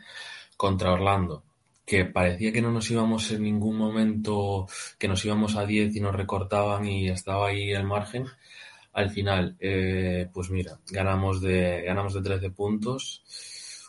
contra 0.56 0.92
Orlando, 0.92 1.44
que 1.84 2.04
parecía 2.04 2.52
que 2.52 2.62
no 2.62 2.70
nos 2.70 2.90
íbamos 2.90 3.30
en 3.32 3.42
ningún 3.42 3.76
momento, 3.76 4.66
que 4.98 5.08
nos 5.08 5.24
íbamos 5.24 5.56
a 5.56 5.66
10 5.66 5.96
y 5.96 6.00
nos 6.00 6.14
recortaban 6.14 6.86
y 6.86 7.08
estaba 7.08 7.48
ahí 7.48 7.72
el 7.72 7.84
margen. 7.84 8.26
Al 8.92 9.10
final, 9.10 9.56
eh, 9.60 10.28
pues 10.32 10.50
mira, 10.50 10.78
ganamos 10.90 11.40
de, 11.40 11.82
ganamos 11.82 12.14
de 12.14 12.22
13 12.22 12.50
puntos. 12.50 13.22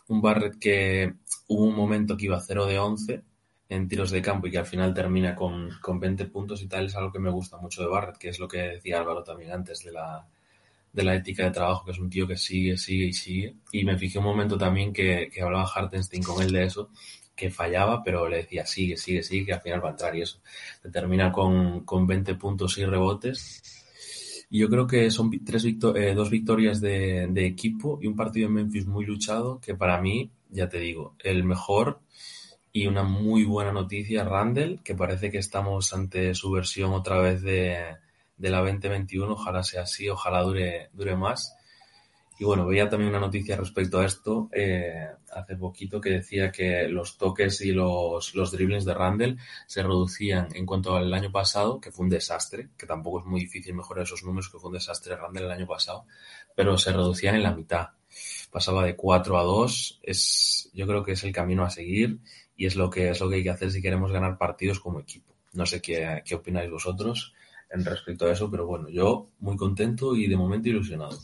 Un 0.07 0.21
Barrett 0.21 0.59
que 0.59 1.13
hubo 1.47 1.65
un 1.65 1.75
momento 1.75 2.17
que 2.17 2.25
iba 2.25 2.39
0 2.39 2.65
de 2.65 2.79
11 2.79 3.23
en 3.69 3.87
tiros 3.87 4.11
de 4.11 4.21
campo 4.21 4.47
y 4.47 4.51
que 4.51 4.57
al 4.57 4.65
final 4.65 4.93
termina 4.93 5.33
con, 5.35 5.69
con 5.81 5.99
20 5.99 6.25
puntos 6.25 6.61
y 6.61 6.67
tal, 6.67 6.87
es 6.87 6.95
algo 6.95 7.11
que 7.11 7.19
me 7.19 7.29
gusta 7.31 7.57
mucho 7.57 7.81
de 7.81 7.87
Barrett, 7.87 8.17
que 8.17 8.29
es 8.29 8.37
lo 8.39 8.47
que 8.47 8.57
decía 8.57 8.99
Álvaro 8.99 9.23
también 9.23 9.51
antes 9.51 9.83
de 9.83 9.93
la, 9.93 10.27
de 10.91 11.03
la 11.03 11.15
ética 11.15 11.45
de 11.45 11.51
trabajo, 11.51 11.85
que 11.85 11.91
es 11.91 11.99
un 11.99 12.09
tío 12.09 12.27
que 12.27 12.37
sigue, 12.37 12.77
sigue 12.77 13.05
y 13.05 13.13
sigue. 13.13 13.55
Y 13.71 13.85
me 13.85 13.97
fijé 13.97 14.19
un 14.19 14.25
momento 14.25 14.57
también 14.57 14.91
que, 14.91 15.29
que 15.33 15.41
hablaba 15.41 15.69
Hartenstein 15.73 16.23
con 16.23 16.43
él 16.43 16.51
de 16.51 16.65
eso, 16.65 16.89
que 17.35 17.49
fallaba, 17.49 18.03
pero 18.03 18.27
le 18.27 18.37
decía 18.37 18.65
sigue, 18.65 18.97
sigue, 18.97 19.23
sigue, 19.23 19.45
que 19.45 19.53
al 19.53 19.61
final 19.61 19.83
va 19.83 19.89
a 19.89 19.91
entrar 19.91 20.15
y 20.15 20.21
eso. 20.21 20.41
Termina 20.91 21.31
con, 21.31 21.85
con 21.85 22.05
20 22.05 22.35
puntos 22.35 22.77
y 22.77 22.85
rebotes. 22.85 23.80
Y 24.51 24.59
yo 24.59 24.69
creo 24.69 24.85
que 24.85 25.09
son 25.09 25.31
tres 25.43 25.65
eh, 25.65 26.13
dos 26.13 26.29
victorias 26.29 26.81
de, 26.81 27.27
de, 27.31 27.45
equipo 27.47 27.97
y 28.01 28.07
un 28.07 28.17
partido 28.17 28.47
en 28.47 28.53
Memphis 28.53 28.85
muy 28.85 29.05
luchado, 29.05 29.59
que 29.61 29.75
para 29.75 29.99
mí, 30.01 30.29
ya 30.49 30.67
te 30.67 30.77
digo, 30.79 31.15
el 31.19 31.43
mejor 31.45 32.01
y 32.73 32.85
una 32.85 33.03
muy 33.03 33.45
buena 33.45 33.71
noticia, 33.71 34.25
Randall, 34.25 34.81
que 34.83 34.93
parece 34.93 35.31
que 35.31 35.37
estamos 35.37 35.93
ante 35.93 36.35
su 36.35 36.51
versión 36.51 36.91
otra 36.91 37.19
vez 37.19 37.41
de, 37.41 37.95
de 38.37 38.49
la 38.49 38.59
2021, 38.59 39.31
ojalá 39.31 39.63
sea 39.63 39.83
así, 39.83 40.09
ojalá 40.09 40.41
dure, 40.41 40.89
dure 40.93 41.15
más 41.15 41.55
y 42.41 42.43
bueno, 42.43 42.65
veía 42.65 42.89
también 42.89 43.12
una 43.12 43.19
noticia 43.19 43.56
respecto 43.56 43.99
a 43.99 44.06
esto 44.08 44.49
eh, 44.51 45.06
hace 45.32 45.56
poquito 45.58 46.01
que 46.01 46.10
decía 46.10 46.51
que 46.51 46.88
los 46.88 47.15
toques 47.15 47.62
y 47.62 47.71
los, 47.71 48.34
los 48.34 48.51
de 48.51 48.93
Randall 48.95 49.38
se 49.67 49.84
reducían 49.84 50.47
en 50.56 50.65
cuanto 50.65 50.95
al 50.95 51.13
año 51.13 51.32
pasado, 51.32 51.80
que 51.80 51.91
fue 51.91 52.06
un 52.06 52.10
desastre, 52.10 52.69
que 52.75 52.88
tampoco 52.88 53.19
es 53.19 53.27
muy 53.27 53.41
difícil 53.41 53.75
mejorar 53.75 54.06
esos 54.06 54.23
números, 54.23 54.49
que 54.49 54.58
fue 54.58 54.69
un 54.69 54.73
desastre 54.73 55.15
Randall 55.15 55.43
el 55.43 55.51
año 55.51 55.67
pasado, 55.67 56.08
pero 56.56 56.80
se 56.80 56.91
reducían 56.91 57.36
en 57.36 57.43
la 57.43 57.54
mitad. 57.54 57.89
Pasaba 58.49 58.86
de 58.86 58.95
4 58.95 59.38
a 59.38 59.43
2, 59.43 59.99
es, 60.01 60.71
yo 60.73 60.88
creo 60.88 61.04
que 61.04 61.12
es 61.12 61.23
el 61.23 61.32
camino 61.32 61.63
a 61.63 61.69
seguir 61.69 62.21
y 62.56 62.65
es 62.65 62.75
lo 62.75 62.89
que, 62.89 63.12
es 63.12 63.21
lo 63.21 63.30
que 63.30 63.36
hay 63.36 63.43
que 63.43 63.51
hacer 63.51 63.69
si 63.69 63.84
queremos 63.84 64.12
ganar 64.12 64.39
partidos 64.39 64.80
como 64.80 64.99
equipo. 64.99 65.36
No 65.54 65.67
sé 65.67 65.80
qué, 65.80 66.23
qué 66.25 66.34
opináis 66.34 66.71
vosotros 66.71 67.36
en 67.69 67.86
respecto 67.86 68.25
a 68.25 68.32
eso, 68.32 68.49
pero 68.49 68.65
bueno, 68.65 68.89
yo 68.89 69.30
muy 69.38 69.56
contento 69.58 70.15
y 70.15 70.25
de 70.25 70.36
momento 70.36 70.69
ilusionado. 70.69 71.19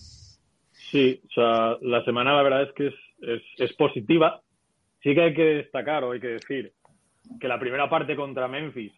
Sí, 0.91 1.21
o 1.25 1.33
sea, 1.33 1.77
la 1.81 2.03
semana 2.05 2.33
la 2.33 2.43
verdad 2.43 2.63
es 2.63 2.71
que 2.73 2.87
es, 2.87 3.43
es, 3.57 3.73
positiva. 3.73 4.41
Sí 5.03 5.13
que 5.13 5.21
hay 5.21 5.33
que 5.33 5.43
destacar 5.43 6.03
o 6.03 6.11
hay 6.11 6.19
que 6.19 6.27
decir 6.27 6.71
que 7.39 7.47
la 7.47 7.59
primera 7.59 7.89
parte 7.89 8.15
contra 8.15 8.47
Memphis 8.47 8.93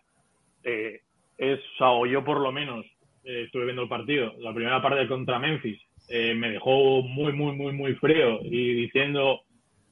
eh, 0.63 1.01
es, 1.37 1.59
o 1.79 2.05
yo 2.05 2.23
por 2.23 2.39
lo 2.41 2.51
menos 2.51 2.85
eh, 3.23 3.43
estuve 3.45 3.65
viendo 3.65 3.81
el 3.81 3.89
partido, 3.89 4.33
la 4.39 4.53
primera 4.53 4.81
parte 4.81 5.07
contra 5.07 5.39
Memphis 5.39 5.81
eh, 6.09 6.35
me 6.35 6.51
dejó 6.51 7.01
muy, 7.01 7.33
muy, 7.33 7.55
muy, 7.55 7.73
muy 7.73 7.95
frío 7.95 8.39
y 8.43 8.73
diciendo 8.73 9.41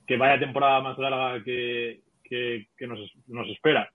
que 0.06 0.18
vaya 0.18 0.40
temporada 0.40 0.82
más 0.82 0.98
larga 1.00 1.44
que, 1.44 2.02
que, 2.24 2.68
que 2.78 2.88
nos, 2.88 3.00
nos 3.28 3.50
espera. 3.50 3.90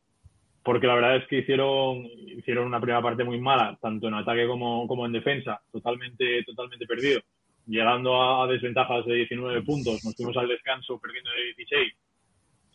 Porque 0.65 0.87
la 0.87 0.95
verdad 0.95 1.17
es 1.17 1.27
que 1.27 1.39
hicieron, 1.39 2.05
hicieron 2.05 2.67
una 2.67 2.81
primera 2.81 3.03
parte 3.03 3.25
muy 3.25 3.41
mala, 3.41 3.77
tanto 3.81 4.09
en 4.09 4.15
ataque 4.15 4.47
como, 4.47 4.87
como 4.87 5.07
en 5.07 5.13
defensa, 5.13 5.61
totalmente, 5.73 6.43
totalmente 6.45 6.87
perdido 6.87 7.21
llegando 7.67 8.43
a, 8.43 8.47
desventajas 8.47 9.05
de 9.07 9.15
19 9.15 9.63
puntos, 9.63 10.05
nos 10.05 10.17
fuimos 10.17 10.37
al 10.37 10.49
descanso 10.49 10.99
perdiendo 11.01 11.31
de 11.31 11.45
16. 11.57 11.95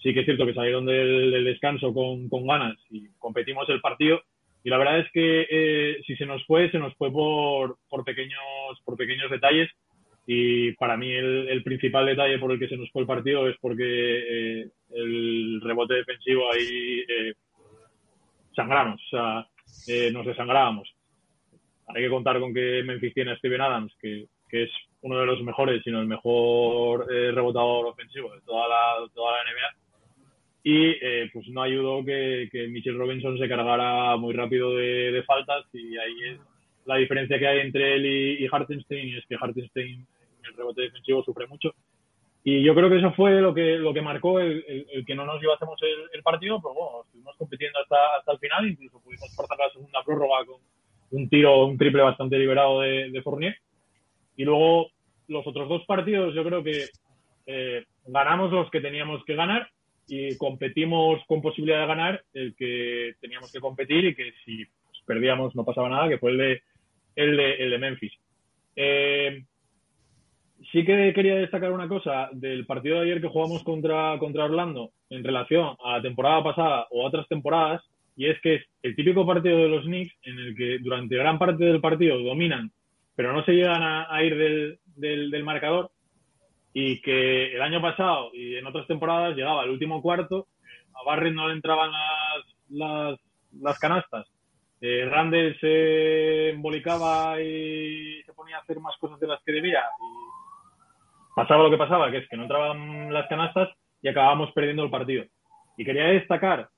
Sí 0.01 0.13
que 0.13 0.19
es 0.19 0.25
cierto 0.25 0.45
que 0.45 0.53
salieron 0.53 0.85
del, 0.85 1.31
del 1.31 1.43
descanso 1.43 1.93
con, 1.93 2.29
con, 2.29 2.45
ganas 2.45 2.77
y 2.89 3.07
competimos 3.17 3.67
el 3.69 3.81
partido. 3.81 4.21
Y 4.63 4.69
la 4.69 4.77
verdad 4.77 4.99
es 4.99 5.11
que 5.11 5.47
eh, 5.49 6.01
si 6.05 6.15
se 6.15 6.25
nos 6.25 6.45
fue, 6.45 6.69
se 6.71 6.79
nos 6.79 6.93
fue 6.95 7.11
por, 7.11 7.77
por, 7.89 8.03
pequeños, 8.03 8.39
por 8.83 8.97
pequeños 8.97 9.29
detalles. 9.31 9.69
Y 10.25 10.73
para 10.73 10.97
mí 10.97 11.09
el, 11.09 11.47
el, 11.47 11.63
principal 11.63 12.05
detalle 12.05 12.37
por 12.37 12.51
el 12.51 12.59
que 12.59 12.67
se 12.67 12.75
nos 12.75 12.91
fue 12.91 13.01
el 13.01 13.07
partido 13.07 13.47
es 13.47 13.55
porque 13.61 13.83
eh, 13.85 14.69
el 14.91 15.61
rebote 15.61 15.93
defensivo 15.93 16.51
ahí 16.51 17.05
eh, 17.07 17.33
sangramos, 18.57 18.99
o 19.05 19.09
sea, 19.09 19.47
eh, 19.87 20.11
nos 20.11 20.25
desangrábamos. 20.25 20.91
Hay 21.87 22.03
que 22.03 22.09
contar 22.09 22.39
con 22.39 22.53
que 22.53 22.83
Memphis 22.83 23.13
tiene 23.13 23.31
a 23.31 23.37
Steven 23.37 23.61
Adams, 23.61 23.95
que 24.01 24.27
que 24.49 24.63
es 24.63 24.71
uno 25.01 25.19
de 25.19 25.25
los 25.25 25.41
mejores, 25.43 25.83
sino 25.83 25.99
el 25.99 26.07
mejor 26.07 27.07
eh, 27.11 27.31
rebotador 27.31 27.87
ofensivo 27.87 28.33
de 28.33 28.41
toda 28.41 28.67
la, 28.67 29.09
toda 29.13 29.31
la 29.31 29.43
NBA. 29.43 29.87
Y 30.63 30.89
eh, 31.01 31.29
pues 31.31 31.47
no 31.49 31.61
ayudó 31.61 32.03
que, 32.03 32.49
que 32.51 32.67
Mitchell 32.67 32.97
Robinson 32.97 33.37
se 33.37 33.47
cargara 33.47 34.17
muy 34.17 34.33
rápido 34.33 34.75
de, 34.75 35.11
de, 35.11 35.23
faltas 35.23 35.65
y 35.73 35.97
ahí 35.97 36.15
es 36.31 36.39
la 36.85 36.97
diferencia 36.97 37.39
que 37.39 37.47
hay 37.47 37.59
entre 37.59 37.95
él 37.95 38.05
y, 38.05 38.43
y 38.43 38.49
Hartenstein, 38.51 39.15
es 39.15 39.25
que 39.27 39.37
Hartenstein 39.39 40.05
en 40.39 40.45
el 40.45 40.53
rebote 40.55 40.81
defensivo 40.81 41.23
sufre 41.23 41.47
mucho 41.47 41.73
Y 42.43 42.63
yo 42.63 42.75
creo 42.75 42.89
que 42.89 42.97
eso 42.97 43.13
fue 43.13 43.39
lo 43.39 43.53
que, 43.53 43.77
lo 43.77 43.93
que 43.93 44.01
marcó 44.01 44.39
el, 44.39 44.63
que 45.05 45.15
no 45.15 45.25
nos 45.25 45.41
llevásemos 45.41 45.81
el, 45.83 46.09
el, 46.13 46.23
partido, 46.23 46.59
pero 46.61 46.73
bueno, 46.73 47.03
estuvimos 47.05 47.35
compitiendo 47.37 47.79
hasta, 47.79 48.17
hasta 48.17 48.31
el 48.33 48.39
final, 48.39 48.67
incluso 48.67 49.01
pudimos 49.01 49.33
forzar 49.35 49.57
la 49.57 49.69
segunda 49.71 50.03
prórroga 50.03 50.45
con 50.45 50.59
un 51.11 51.29
tiro, 51.29 51.65
un 51.65 51.77
triple 51.77 52.01
bastante 52.01 52.37
liberado 52.37 52.81
de, 52.81 53.09
de 53.09 53.21
Fournier. 53.21 53.55
Y 54.37 54.45
luego 54.45 54.91
los 55.27 55.45
otros 55.45 55.67
dos 55.67 55.85
partidos 55.85 56.33
yo 56.33 56.43
creo 56.45 56.63
que 56.63 56.85
eh, 57.47 57.83
ganamos 58.05 58.51
los 58.51 58.69
que 58.71 58.79
teníamos 58.79 59.23
que 59.25 59.35
ganar 59.35 59.67
y 60.07 60.37
competimos 60.37 61.21
con 61.27 61.41
posibilidad 61.41 61.81
de 61.81 61.87
ganar 61.87 62.23
el 62.33 62.55
que 62.55 63.15
teníamos 63.19 63.51
que 63.51 63.59
competir 63.59 64.05
y 64.05 64.15
que 64.15 64.31
si 64.45 64.65
pues, 64.65 65.01
perdíamos 65.05 65.55
no 65.55 65.65
pasaba 65.65 65.89
nada, 65.89 66.07
que 66.07 66.17
fue 66.17 66.31
el 66.31 66.37
de, 66.37 66.61
el 67.15 67.35
de, 67.35 67.53
el 67.55 67.69
de 67.71 67.77
Memphis. 67.77 68.13
Eh, 68.75 69.43
sí 70.71 70.85
que 70.85 71.13
quería 71.13 71.35
destacar 71.35 71.71
una 71.71 71.87
cosa 71.87 72.29
del 72.31 72.65
partido 72.65 72.97
de 72.97 73.03
ayer 73.03 73.21
que 73.21 73.27
jugamos 73.27 73.63
contra, 73.63 74.17
contra 74.19 74.45
Orlando 74.45 74.91
en 75.09 75.23
relación 75.23 75.75
a 75.83 75.97
la 75.97 76.01
temporada 76.01 76.43
pasada 76.43 76.87
o 76.91 77.05
otras 77.05 77.27
temporadas, 77.27 77.81
y 78.15 78.27
es 78.27 78.39
que 78.41 78.55
es 78.55 78.65
el 78.81 78.95
típico 78.95 79.25
partido 79.25 79.57
de 79.57 79.69
los 79.69 79.83
Knicks 79.83 80.13
en 80.23 80.39
el 80.39 80.55
que 80.55 80.79
durante 80.79 81.15
gran 81.15 81.37
parte 81.37 81.65
del 81.65 81.81
partido 81.81 82.17
dominan, 82.19 82.71
pero 83.17 83.33
no 83.33 83.43
se 83.43 83.53
llegan 83.53 83.81
a, 83.81 84.23
ir 84.23 84.37
del, 84.37 85.31
del, 85.31 85.43
marcador, 85.43 85.89
y 86.71 87.01
que 87.01 87.55
el 87.55 87.61
año 87.63 87.81
pasado 87.81 88.29
y 88.31 88.55
en 88.55 88.67
otras 88.67 88.85
temporadas 88.85 89.35
llegaba 89.35 89.63
el 89.63 89.71
último 89.71 90.03
cuarto, 90.03 90.47
a 90.93 91.03
Barrett 91.03 91.33
no 91.33 91.47
le 91.47 91.55
entraban 91.55 91.91
las, 91.91 92.45
las, 92.69 93.19
las 93.59 93.79
canastas, 93.79 94.27
eh, 94.81 95.09
Randall 95.09 95.57
se 95.59 96.49
embolicaba 96.49 97.41
y 97.41 98.21
se 98.23 98.33
ponía 98.33 98.57
a 98.57 98.59
hacer 98.59 98.79
más 98.79 98.95
cosas 98.97 99.19
de 99.19 99.25
las 99.25 99.41
que 99.43 99.51
debía, 99.51 99.81
y 99.81 101.35
pasaba 101.35 101.63
lo 101.63 101.71
que 101.71 101.77
pasaba, 101.77 102.11
que 102.11 102.17
es 102.19 102.29
que 102.29 102.37
no 102.37 102.43
entraban 102.43 103.11
las 103.11 103.27
canastas 103.27 103.69
y 104.03 104.09
acabábamos 104.09 104.51
perdiendo 104.51 104.83
el 104.83 104.91
partido. 104.91 105.25
Y 105.75 105.83
quería 105.83 106.05
destacar, 106.05 106.69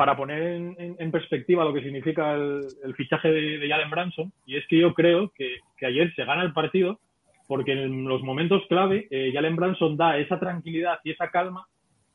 para 0.00 0.16
poner 0.16 0.74
en, 0.78 1.10
perspectiva 1.10 1.62
lo 1.62 1.74
que 1.74 1.82
significa 1.82 2.32
el, 2.32 2.94
fichaje 2.96 3.30
de, 3.30 3.68
Jalen 3.68 3.90
Branson, 3.90 4.32
y 4.46 4.56
es 4.56 4.66
que 4.66 4.78
yo 4.78 4.94
creo 4.94 5.30
que, 5.36 5.58
ayer 5.86 6.10
se 6.14 6.24
gana 6.24 6.42
el 6.42 6.54
partido 6.54 6.98
porque 7.46 7.72
en 7.72 8.08
los 8.08 8.22
momentos 8.22 8.62
clave 8.70 9.08
eh, 9.10 9.30
Branson 9.50 9.98
da 9.98 10.16
esa 10.16 10.40
tranquilidad 10.40 11.00
y 11.04 11.10
esa 11.10 11.28
calma 11.30 11.66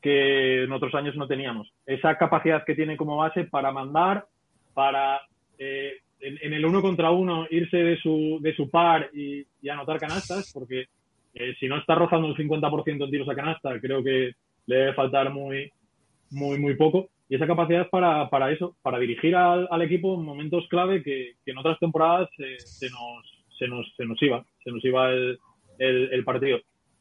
que 0.02 0.64
en 0.64 0.72
otros 0.72 0.96
años 0.96 1.14
no 1.14 1.28
teníamos. 1.28 1.72
Esa 1.86 2.18
capacidad 2.18 2.64
que 2.64 2.74
tiene 2.74 2.96
como 2.96 3.18
base 3.18 3.44
para 3.44 3.70
mandar, 3.70 4.26
para 4.74 5.20
eh, 5.56 5.92
en, 6.18 6.54
el 6.54 6.66
uno 6.66 6.82
contra 6.82 7.12
uno 7.12 7.46
irse 7.50 7.76
de 7.76 7.98
su, 7.98 8.40
de 8.40 8.52
su 8.56 8.68
par 8.68 9.10
y, 9.14 9.46
y 9.62 9.68
anotar 9.68 10.00
canastas, 10.00 10.50
porque 10.52 10.86
eh, 11.34 11.54
si 11.60 11.68
no 11.68 11.78
está 11.78 11.94
rozando 11.94 12.26
el 12.26 12.36
50% 12.36 13.04
en 13.04 13.10
tiros 13.12 13.28
a 13.28 13.36
canasta, 13.36 13.80
creo 13.80 14.02
que 14.02 14.32
le 14.66 14.76
debe 14.76 14.94
faltar 14.94 15.30
muy, 15.32 15.70
muy, 16.32 16.58
muy 16.58 16.74
poco. 16.74 17.10
Y 17.28 17.34
esa 17.34 17.46
capacidad 17.46 17.82
es 17.82 17.88
para, 17.88 18.28
para 18.30 18.52
eso, 18.52 18.76
para 18.82 18.98
dirigir 18.98 19.34
al, 19.34 19.66
al, 19.70 19.82
equipo 19.82 20.14
en 20.14 20.24
momentos 20.24 20.66
clave 20.68 21.02
que, 21.02 21.32
que 21.44 21.50
en 21.50 21.58
otras 21.58 21.78
temporadas 21.78 22.28
se, 22.36 22.88
nos, 22.90 23.44
se, 23.58 23.68
nos, 23.68 23.94
se 23.96 24.04
nos 24.04 24.22
iba, 24.22 24.44
se 24.62 24.70
nos 24.70 24.84
iba 24.84 25.10
el, 25.10 25.38
el, 25.78 26.24
partido. 26.24 26.60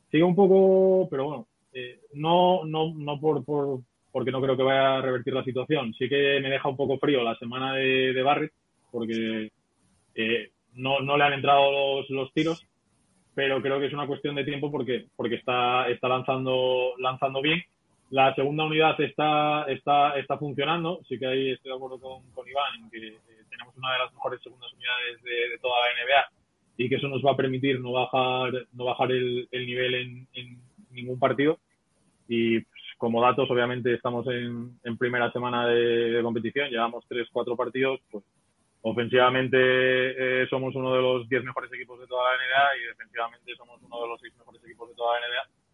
Sigue 0.09 0.23
un 0.23 0.36
poco, 0.36 1.07
pero 1.09 1.26
bueno, 1.26 1.47
eh, 1.73 1.99
no, 2.13 2.65
no, 2.65 2.93
no 2.95 3.19
por, 3.19 3.45
por, 3.45 3.82
porque 4.11 4.32
no 4.32 4.41
creo 4.41 4.57
que 4.57 4.63
vaya 4.63 4.97
a 4.97 5.01
revertir 5.01 5.34
la 5.34 5.43
situación. 5.43 5.93
Sí 5.93 6.09
que 6.09 6.39
me 6.41 6.49
deja 6.49 6.69
un 6.69 6.78
poco 6.78 6.97
frío 6.97 7.23
la 7.23 7.38
semana 7.38 7.73
de, 7.73 8.13
de 8.13 8.23
Barrett, 8.23 8.53
porque 8.91 9.51
eh, 10.15 10.49
no, 10.73 11.01
no 11.01 11.17
le 11.17 11.23
han 11.23 11.34
entrado 11.34 11.71
los, 11.71 12.09
los 12.09 12.34
tiros 12.34 12.65
pero 13.36 13.61
creo 13.61 13.80
que 13.80 13.88
es 13.88 13.93
una 13.93 14.07
cuestión 14.07 14.34
de 14.34 14.45
tiempo 14.45 14.71
porque, 14.71 15.07
porque 15.15 15.36
está, 15.36 15.88
está 15.89 16.07
lanzando, 16.07 16.93
lanzando 16.97 17.41
bien. 17.41 17.61
La 18.16 18.34
segunda 18.34 18.63
unidad 18.63 18.95
está, 19.01 19.66
está, 19.68 20.18
está 20.18 20.38
funcionando, 20.38 21.01
sí 21.05 21.20
que 21.20 21.28
ahí 21.28 21.51
estoy 21.51 21.72
de 21.72 21.76
acuerdo 21.76 21.99
con, 21.99 22.24
con 22.32 22.47
Iván 22.47 22.76
en 22.80 22.89
que 22.89 23.07
eh, 23.09 23.43
tenemos 23.49 23.76
una 23.76 23.91
de 23.91 23.99
las 23.99 24.13
mejores 24.13 24.41
segundas 24.41 24.72
unidades 24.72 25.22
de, 25.22 25.59
toda 25.61 25.82
la 25.82 25.88
NBA 25.88 26.43
y 26.78 26.88
que 26.88 26.95
eso 26.95 27.09
nos 27.09 27.22
va 27.26 27.32
a 27.34 27.36
permitir 27.36 27.82
no 27.82 27.91
bajar, 27.91 28.53
no 28.72 28.86
bajar 28.86 29.11
el, 29.11 29.49
el 29.51 29.66
nivel 29.66 29.95
en, 30.32 30.59
ningún 30.91 31.20
partido. 31.20 31.59
Y 32.30 32.61
pues, 32.61 32.82
como 32.97 33.22
datos, 33.22 33.51
obviamente 33.51 33.93
estamos 33.93 34.26
en, 34.28 34.80
en 34.86 34.97
primera 34.97 35.30
semana 35.34 35.68
de, 35.68 36.11
de 36.11 36.24
competición, 36.24 36.70
llevamos 36.70 37.03
tres, 37.09 37.28
cuatro 37.34 37.57
partidos, 37.57 37.99
pues 38.09 38.24
ofensivamente 38.84 39.57
eh, 39.59 40.47
somos 40.49 40.74
uno 40.74 40.95
de 40.95 41.01
los 41.01 41.28
10 41.28 41.43
mejores 41.43 41.70
equipos 41.74 41.99
de 41.99 42.07
toda 42.07 42.32
la 42.32 42.38
NBA 42.38 42.78
y 42.78 42.88
defensivamente 42.88 43.55
somos 43.57 43.82
uno 43.82 44.01
de 44.03 44.07
los 44.07 44.22
6 44.22 44.38
mejores 44.38 44.63
equipos 44.63 44.88
de 44.88 44.95
toda 44.95 45.20
la 45.20 45.28
NBA. 45.28 45.64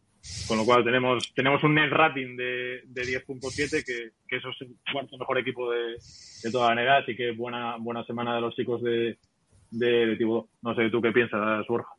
Con 0.48 0.58
lo 0.58 0.66
cual 0.66 0.84
tenemos, 0.84 1.32
tenemos 1.34 1.64
un 1.64 1.76
net 1.76 1.90
rating 1.90 2.36
de, 2.38 2.82
de 2.86 3.02
10.7, 3.02 3.84
que, 3.84 4.12
que 4.28 4.36
eso 4.38 4.50
es 4.50 4.62
el 4.62 4.76
cuarto 4.92 5.18
mejor 5.18 5.40
equipo 5.40 5.72
de, 5.72 5.96
de, 6.44 6.52
toda 6.52 6.74
la 6.74 6.82
NBA. 6.82 6.98
Así 6.98 7.16
que 7.16 7.32
buena, 7.32 7.78
buena 7.78 8.04
semana 8.06 8.36
de 8.36 8.42
los 8.42 8.56
chicos 8.56 8.82
de, 8.84 9.18
de, 9.72 10.16
de 10.16 10.44
No 10.62 10.76
sé, 10.76 10.90
¿tú 10.90 11.02
qué 11.02 11.12
piensas, 11.12 11.66
Borja? 11.68 11.90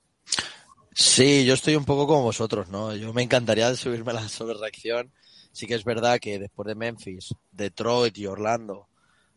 Sí, 0.94 1.44
yo 1.44 1.54
estoy 1.54 1.74
un 1.74 1.84
poco 1.84 2.06
como 2.06 2.22
vosotros, 2.22 2.68
¿no? 2.68 2.94
Yo 2.94 3.12
me 3.12 3.22
encantaría 3.22 3.74
subirme 3.74 4.12
a 4.12 4.14
la 4.14 4.28
sobrereacción. 4.28 5.10
Sí 5.52 5.66
que 5.66 5.74
es 5.74 5.84
verdad 5.84 6.18
que 6.18 6.38
después 6.38 6.66
de 6.66 6.74
Memphis, 6.74 7.34
Detroit 7.50 8.16
y 8.16 8.26
Orlando, 8.26 8.88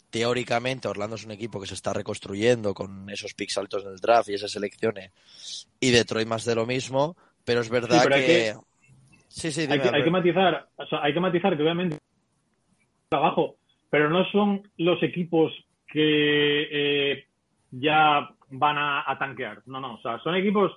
teóricamente 0.09 0.87
Orlando 0.87 1.17
es 1.17 1.25
un 1.25 1.31
equipo 1.31 1.59
que 1.59 1.67
se 1.67 1.73
está 1.73 1.91
reconstruyendo 1.91 2.73
con 2.73 3.09
esos 3.09 3.33
picks 3.33 3.57
altos 3.57 3.83
en 3.83 3.91
el 3.91 3.99
draft 3.99 4.29
y 4.29 4.35
esas 4.35 4.51
selecciones 4.51 5.11
y 5.81 5.91
Detroit 5.91 6.25
más 6.25 6.45
de 6.45 6.55
lo 6.55 6.65
mismo, 6.65 7.17
pero 7.43 7.59
es 7.59 7.69
verdad 7.69 8.07
que... 8.07 8.55
Sí, 9.35 9.51
sí, 9.51 9.67
hay, 9.69 9.79
que, 9.79 10.09
matizar, 10.09 10.67
hay 11.01 11.13
que 11.13 11.19
matizar 11.19 11.57
que 11.57 11.61
obviamente 11.61 11.97
trabajo, 13.09 13.57
pero 13.89 14.09
no 14.09 14.23
son 14.31 14.63
los 14.77 15.03
equipos 15.03 15.51
que 15.87 16.67
eh, 16.71 17.25
ya 17.71 18.29
van 18.49 18.77
a, 18.77 19.17
tanquear. 19.19 19.61
No, 19.65 19.81
no, 19.81 19.95
o 19.95 20.01
sea, 20.01 20.19
son 20.19 20.35
equipos 20.35 20.71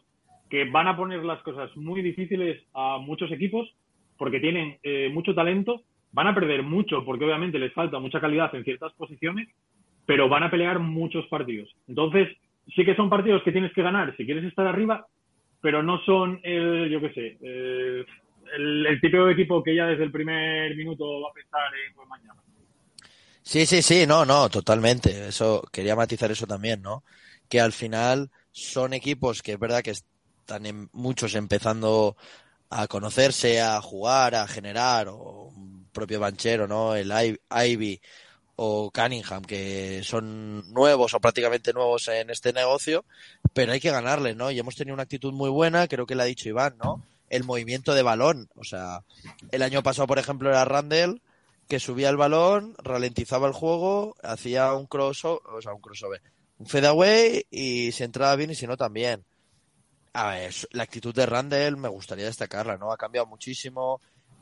que 0.50 0.64
van 0.64 0.88
a 0.88 0.96
poner 0.96 1.24
las 1.24 1.40
cosas 1.42 1.74
muy 1.76 2.02
difíciles 2.02 2.60
a 2.74 2.98
muchos 2.98 3.30
equipos 3.30 3.68
porque 4.16 4.40
tienen 4.40 4.78
eh, 4.82 5.08
mucho 5.12 5.36
talento 5.36 5.84
Van 6.12 6.26
a 6.26 6.34
perder 6.34 6.62
mucho 6.62 7.04
porque 7.04 7.24
obviamente 7.24 7.58
les 7.58 7.72
falta 7.72 7.98
mucha 7.98 8.20
calidad 8.20 8.54
en 8.54 8.64
ciertas 8.64 8.92
posiciones, 8.94 9.48
pero 10.06 10.28
van 10.28 10.42
a 10.42 10.50
pelear 10.50 10.78
muchos 10.78 11.26
partidos. 11.26 11.68
Entonces, 11.86 12.28
sí 12.74 12.84
que 12.84 12.96
son 12.96 13.10
partidos 13.10 13.42
que 13.42 13.52
tienes 13.52 13.72
que 13.72 13.82
ganar 13.82 14.16
si 14.16 14.24
quieres 14.24 14.44
estar 14.44 14.66
arriba, 14.66 15.06
pero 15.60 15.82
no 15.82 16.00
son 16.00 16.40
el, 16.42 16.88
yo 16.88 17.00
qué 17.00 17.12
sé, 17.12 18.06
el, 18.56 18.98
típico 19.00 19.26
de 19.26 19.32
equipo 19.32 19.62
que 19.62 19.74
ya 19.74 19.86
desde 19.86 20.04
el 20.04 20.12
primer 20.12 20.74
minuto 20.76 21.20
va 21.22 21.30
a 21.30 21.32
pensar 21.32 21.70
en 21.86 21.94
pues, 21.94 22.08
mañana. 22.08 22.40
Sí, 23.42 23.64
sí, 23.66 23.82
sí, 23.82 24.06
no, 24.06 24.24
no, 24.24 24.48
totalmente. 24.50 25.28
Eso 25.28 25.62
quería 25.72 25.96
matizar 25.96 26.30
eso 26.30 26.46
también, 26.46 26.82
¿no? 26.82 27.02
Que 27.48 27.60
al 27.60 27.72
final 27.72 28.30
son 28.52 28.92
equipos 28.92 29.42
que 29.42 29.52
es 29.52 29.58
verdad 29.58 29.82
que 29.82 29.92
están 29.92 30.66
en, 30.66 30.88
muchos 30.92 31.34
empezando 31.34 32.16
a 32.70 32.86
conocerse, 32.86 33.60
a 33.60 33.80
jugar, 33.80 34.34
a 34.34 34.46
generar, 34.46 35.08
o 35.08 35.50
propio 35.92 36.20
Banchero, 36.20 36.68
¿no? 36.68 36.94
El 36.94 37.10
Ivy 37.50 38.00
o 38.56 38.90
Cunningham, 38.90 39.44
que 39.44 40.02
son 40.02 40.72
nuevos 40.72 41.14
o 41.14 41.20
prácticamente 41.20 41.72
nuevos 41.72 42.08
en 42.08 42.28
este 42.30 42.52
negocio, 42.52 43.04
pero 43.52 43.72
hay 43.72 43.80
que 43.80 43.90
ganarle, 43.90 44.34
¿no? 44.34 44.50
Y 44.50 44.58
hemos 44.58 44.74
tenido 44.74 44.94
una 44.94 45.04
actitud 45.04 45.32
muy 45.32 45.48
buena, 45.48 45.86
creo 45.86 46.06
que 46.06 46.16
la 46.16 46.24
ha 46.24 46.26
dicho 46.26 46.48
Iván, 46.48 46.76
¿no? 46.76 47.02
El 47.30 47.44
movimiento 47.44 47.94
de 47.94 48.02
balón, 48.02 48.48
o 48.54 48.64
sea, 48.64 49.04
el 49.50 49.62
año 49.62 49.82
pasado, 49.82 50.06
por 50.06 50.18
ejemplo, 50.18 50.48
era 50.48 50.64
Randall, 50.64 51.20
que 51.68 51.78
subía 51.78 52.08
el 52.08 52.16
balón, 52.16 52.74
ralentizaba 52.78 53.46
el 53.46 53.52
juego, 53.52 54.16
hacía 54.22 54.72
un 54.72 54.86
crossover, 54.86 55.42
o 55.52 55.60
sea, 55.60 55.74
un 55.74 55.80
crossover, 55.80 56.22
un 56.58 56.66
fadeaway 56.66 57.46
y 57.50 57.92
si 57.92 58.04
entraba 58.04 58.34
bien 58.36 58.50
y 58.50 58.54
si 58.54 58.66
no 58.66 58.76
también. 58.76 59.24
A 60.14 60.30
ver, 60.30 60.54
la 60.72 60.82
actitud 60.82 61.14
de 61.14 61.26
Randall 61.26 61.76
me 61.76 61.88
gustaría 61.88 62.24
destacarla, 62.24 62.78
¿no? 62.78 62.90
Ha 62.90 62.96
cambiado 62.96 63.26
muchísimo, 63.26 64.00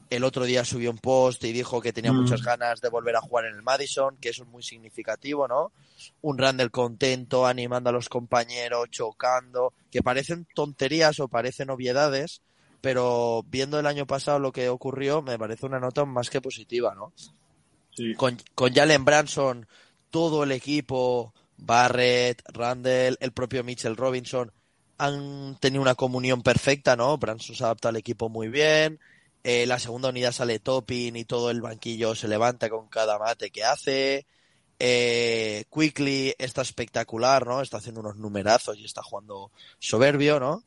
el 0.08 0.24
otro 0.24 0.44
día 0.44 0.64
subió 0.64 0.90
un 0.90 0.98
post 0.98 1.42
y 1.44 1.52
dijo 1.52 1.80
que 1.80 1.92
tenía 1.92 2.12
muchas 2.12 2.40
mm. 2.42 2.44
ganas 2.44 2.80
de 2.80 2.88
volver 2.88 3.16
a 3.16 3.20
jugar 3.20 3.46
en 3.46 3.54
el 3.54 3.62
Madison, 3.62 4.16
que 4.18 4.28
eso 4.28 4.44
es 4.44 4.48
muy 4.48 4.62
significativo, 4.62 5.48
¿no? 5.48 5.72
Un 6.22 6.38
Randall 6.38 6.70
contento, 6.70 7.46
animando 7.46 7.90
a 7.90 7.92
los 7.92 8.08
compañeros, 8.08 8.90
chocando, 8.90 9.72
que 9.90 10.02
parecen 10.02 10.46
tonterías 10.54 11.18
o 11.18 11.28
parecen 11.28 11.70
obviedades, 11.70 12.40
pero 12.86 13.44
viendo 13.48 13.80
el 13.80 13.86
año 13.86 14.06
pasado 14.06 14.38
lo 14.38 14.52
que 14.52 14.68
ocurrió, 14.68 15.20
me 15.20 15.36
parece 15.36 15.66
una 15.66 15.80
nota 15.80 16.04
más 16.04 16.30
que 16.30 16.40
positiva, 16.40 16.94
¿no? 16.94 17.12
Sí. 17.90 18.14
Con, 18.14 18.40
con 18.54 18.72
Jalen 18.72 19.04
Branson, 19.04 19.66
todo 20.08 20.44
el 20.44 20.52
equipo, 20.52 21.34
Barrett, 21.56 22.44
Randall, 22.46 23.16
el 23.18 23.32
propio 23.32 23.64
Mitchell 23.64 23.96
Robinson, 23.96 24.52
han 24.98 25.58
tenido 25.58 25.82
una 25.82 25.96
comunión 25.96 26.42
perfecta, 26.42 26.94
¿no? 26.94 27.18
Branson 27.18 27.56
se 27.56 27.64
adapta 27.64 27.88
al 27.88 27.96
equipo 27.96 28.28
muy 28.28 28.46
bien, 28.46 29.00
eh, 29.42 29.66
la 29.66 29.80
segunda 29.80 30.10
unidad 30.10 30.30
sale 30.30 30.60
Topping 30.60 31.16
y 31.16 31.24
todo 31.24 31.50
el 31.50 31.62
banquillo 31.62 32.14
se 32.14 32.28
levanta 32.28 32.70
con 32.70 32.86
cada 32.86 33.18
mate 33.18 33.50
que 33.50 33.64
hace. 33.64 34.28
Eh, 34.78 35.64
Quickly 35.74 36.36
está 36.38 36.62
espectacular, 36.62 37.48
¿no? 37.48 37.62
Está 37.62 37.78
haciendo 37.78 38.00
unos 38.00 38.14
numerazos 38.14 38.78
y 38.78 38.84
está 38.84 39.02
jugando 39.02 39.50
soberbio, 39.80 40.38
¿no? 40.38 40.62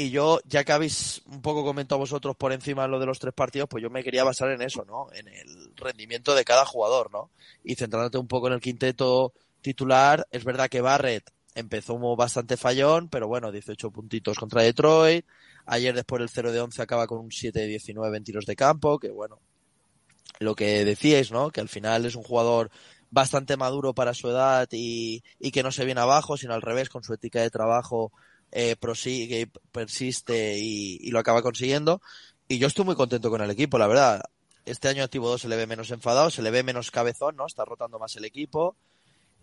Y 0.00 0.10
yo, 0.10 0.38
ya 0.44 0.62
que 0.62 0.70
habéis 0.70 1.22
un 1.26 1.42
poco 1.42 1.64
comentado 1.64 1.98
vosotros 1.98 2.36
por 2.36 2.52
encima 2.52 2.86
lo 2.86 3.00
de 3.00 3.06
los 3.06 3.18
tres 3.18 3.34
partidos, 3.34 3.68
pues 3.68 3.82
yo 3.82 3.90
me 3.90 4.04
quería 4.04 4.22
basar 4.22 4.48
en 4.52 4.62
eso, 4.62 4.84
¿no? 4.84 5.08
En 5.12 5.26
el 5.26 5.72
rendimiento 5.74 6.36
de 6.36 6.44
cada 6.44 6.64
jugador, 6.64 7.10
¿no? 7.12 7.32
Y 7.64 7.74
centrándote 7.74 8.16
un 8.16 8.28
poco 8.28 8.46
en 8.46 8.52
el 8.52 8.60
quinteto 8.60 9.32
titular, 9.60 10.24
es 10.30 10.44
verdad 10.44 10.68
que 10.68 10.82
Barrett 10.82 11.28
empezó 11.56 11.98
bastante 12.14 12.56
fallón, 12.56 13.08
pero 13.08 13.26
bueno, 13.26 13.50
18 13.50 13.90
puntitos 13.90 14.38
contra 14.38 14.62
Detroit. 14.62 15.26
Ayer 15.66 15.96
después 15.96 16.22
el 16.22 16.28
0 16.28 16.52
de 16.52 16.60
11 16.60 16.80
acaba 16.80 17.08
con 17.08 17.18
un 17.18 17.32
7 17.32 17.58
de 17.58 17.66
19 17.66 18.18
en 18.18 18.22
tiros 18.22 18.46
de 18.46 18.54
campo, 18.54 19.00
que 19.00 19.10
bueno, 19.10 19.40
lo 20.38 20.54
que 20.54 20.84
decíais, 20.84 21.32
¿no? 21.32 21.50
Que 21.50 21.60
al 21.60 21.68
final 21.68 22.06
es 22.06 22.14
un 22.14 22.22
jugador 22.22 22.70
bastante 23.10 23.56
maduro 23.56 23.94
para 23.94 24.14
su 24.14 24.28
edad 24.28 24.68
y, 24.70 25.24
y 25.40 25.50
que 25.50 25.64
no 25.64 25.72
se 25.72 25.84
viene 25.84 26.02
abajo, 26.02 26.36
sino 26.36 26.54
al 26.54 26.62
revés, 26.62 26.88
con 26.88 27.02
su 27.02 27.14
ética 27.14 27.40
de 27.40 27.50
trabajo 27.50 28.12
eh, 28.52 28.76
prosigue, 28.76 29.50
persiste 29.72 30.56
y, 30.58 31.10
lo 31.10 31.18
acaba 31.18 31.42
consiguiendo. 31.42 32.00
Y 32.48 32.58
yo 32.58 32.66
estoy 32.66 32.84
muy 32.84 32.94
contento 32.94 33.30
con 33.30 33.42
el 33.42 33.50
equipo, 33.50 33.78
la 33.78 33.86
verdad. 33.86 34.22
Este 34.64 34.88
año 34.88 35.02
a 35.02 35.08
Tibo 35.08 35.28
2 35.28 35.42
se 35.42 35.48
le 35.48 35.56
ve 35.56 35.66
menos 35.66 35.90
enfadado, 35.90 36.30
se 36.30 36.42
le 36.42 36.50
ve 36.50 36.62
menos 36.62 36.90
cabezón, 36.90 37.36
¿no? 37.36 37.46
Está 37.46 37.64
rotando 37.64 37.98
más 37.98 38.16
el 38.16 38.24
equipo. 38.24 38.76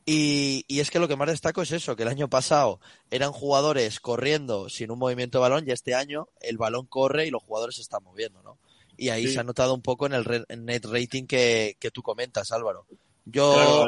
Y, 0.06 0.66
y, 0.68 0.82
es 0.82 0.92
que 0.92 1.00
lo 1.00 1.08
que 1.08 1.16
más 1.16 1.28
destaco 1.28 1.64
es 1.64 1.72
eso, 1.72 1.96
que 1.96 2.04
el 2.04 2.10
año 2.10 2.30
pasado 2.30 2.80
eran 3.10 3.32
jugadores 3.32 4.00
corriendo 4.00 4.70
sin 4.70 4.92
un 4.92 5.00
movimiento 5.00 5.40
de 5.40 5.42
balón 5.42 5.64
y 5.68 5.72
este 5.72 5.96
año 5.96 6.28
el 6.42 6.58
balón 6.58 6.86
corre 6.86 7.26
y 7.26 7.32
los 7.32 7.42
jugadores 7.42 7.78
se 7.78 7.82
están 7.82 8.04
moviendo, 8.04 8.44
¿no? 8.44 8.60
Y 8.98 9.10
ahí 9.10 9.28
se 9.28 9.40
ha 9.40 9.44
notado 9.44 9.74
un 9.74 9.82
poco 9.82 10.06
en 10.06 10.14
el 10.14 10.46
net 10.64 10.86
rating 10.86 11.26
que, 11.26 11.76
que 11.80 11.92
tú 11.92 12.02
comentas, 12.02 12.52
Álvaro. 12.52 12.86
Yo... 13.26 13.88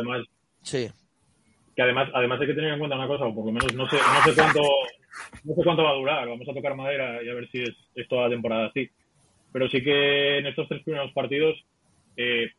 sí. 0.64 0.90
Que 1.76 1.84
además, 1.84 2.10
además 2.14 2.42
hay 2.42 2.48
que 2.48 2.54
tener 2.56 2.74
en 2.74 2.80
cuenta 2.80 2.98
una 2.98 3.08
cosa, 3.08 3.26
o 3.26 3.36
por 3.36 3.46
lo 3.46 3.52
menos 3.52 3.72
no 3.76 3.88
sé, 3.88 3.98
no 3.98 4.24
sé 4.24 4.34
cuánto, 4.34 4.62
no 5.44 5.56
sé 5.56 5.64
cuánto 5.64 5.84
va 5.84 5.92
a 5.92 5.96
durar, 5.96 6.28
vamos 6.28 6.48
a 6.48 6.54
tocar 6.54 6.76
madera 6.76 7.24
y 7.24 7.30
a 7.30 7.34
ver 7.34 7.50
si 7.50 7.64
es, 7.64 8.08
toda 8.08 8.24
la 8.24 8.30
temporada 8.30 8.68
así. 8.68 8.90
Pero 9.52 9.70
sí 9.70 9.84
que 9.84 10.40
en 10.40 10.48
estos 10.48 10.68
tres 10.68 10.84
primeros 10.84 11.12
partidos 11.14 11.56
eh, 12.16 12.52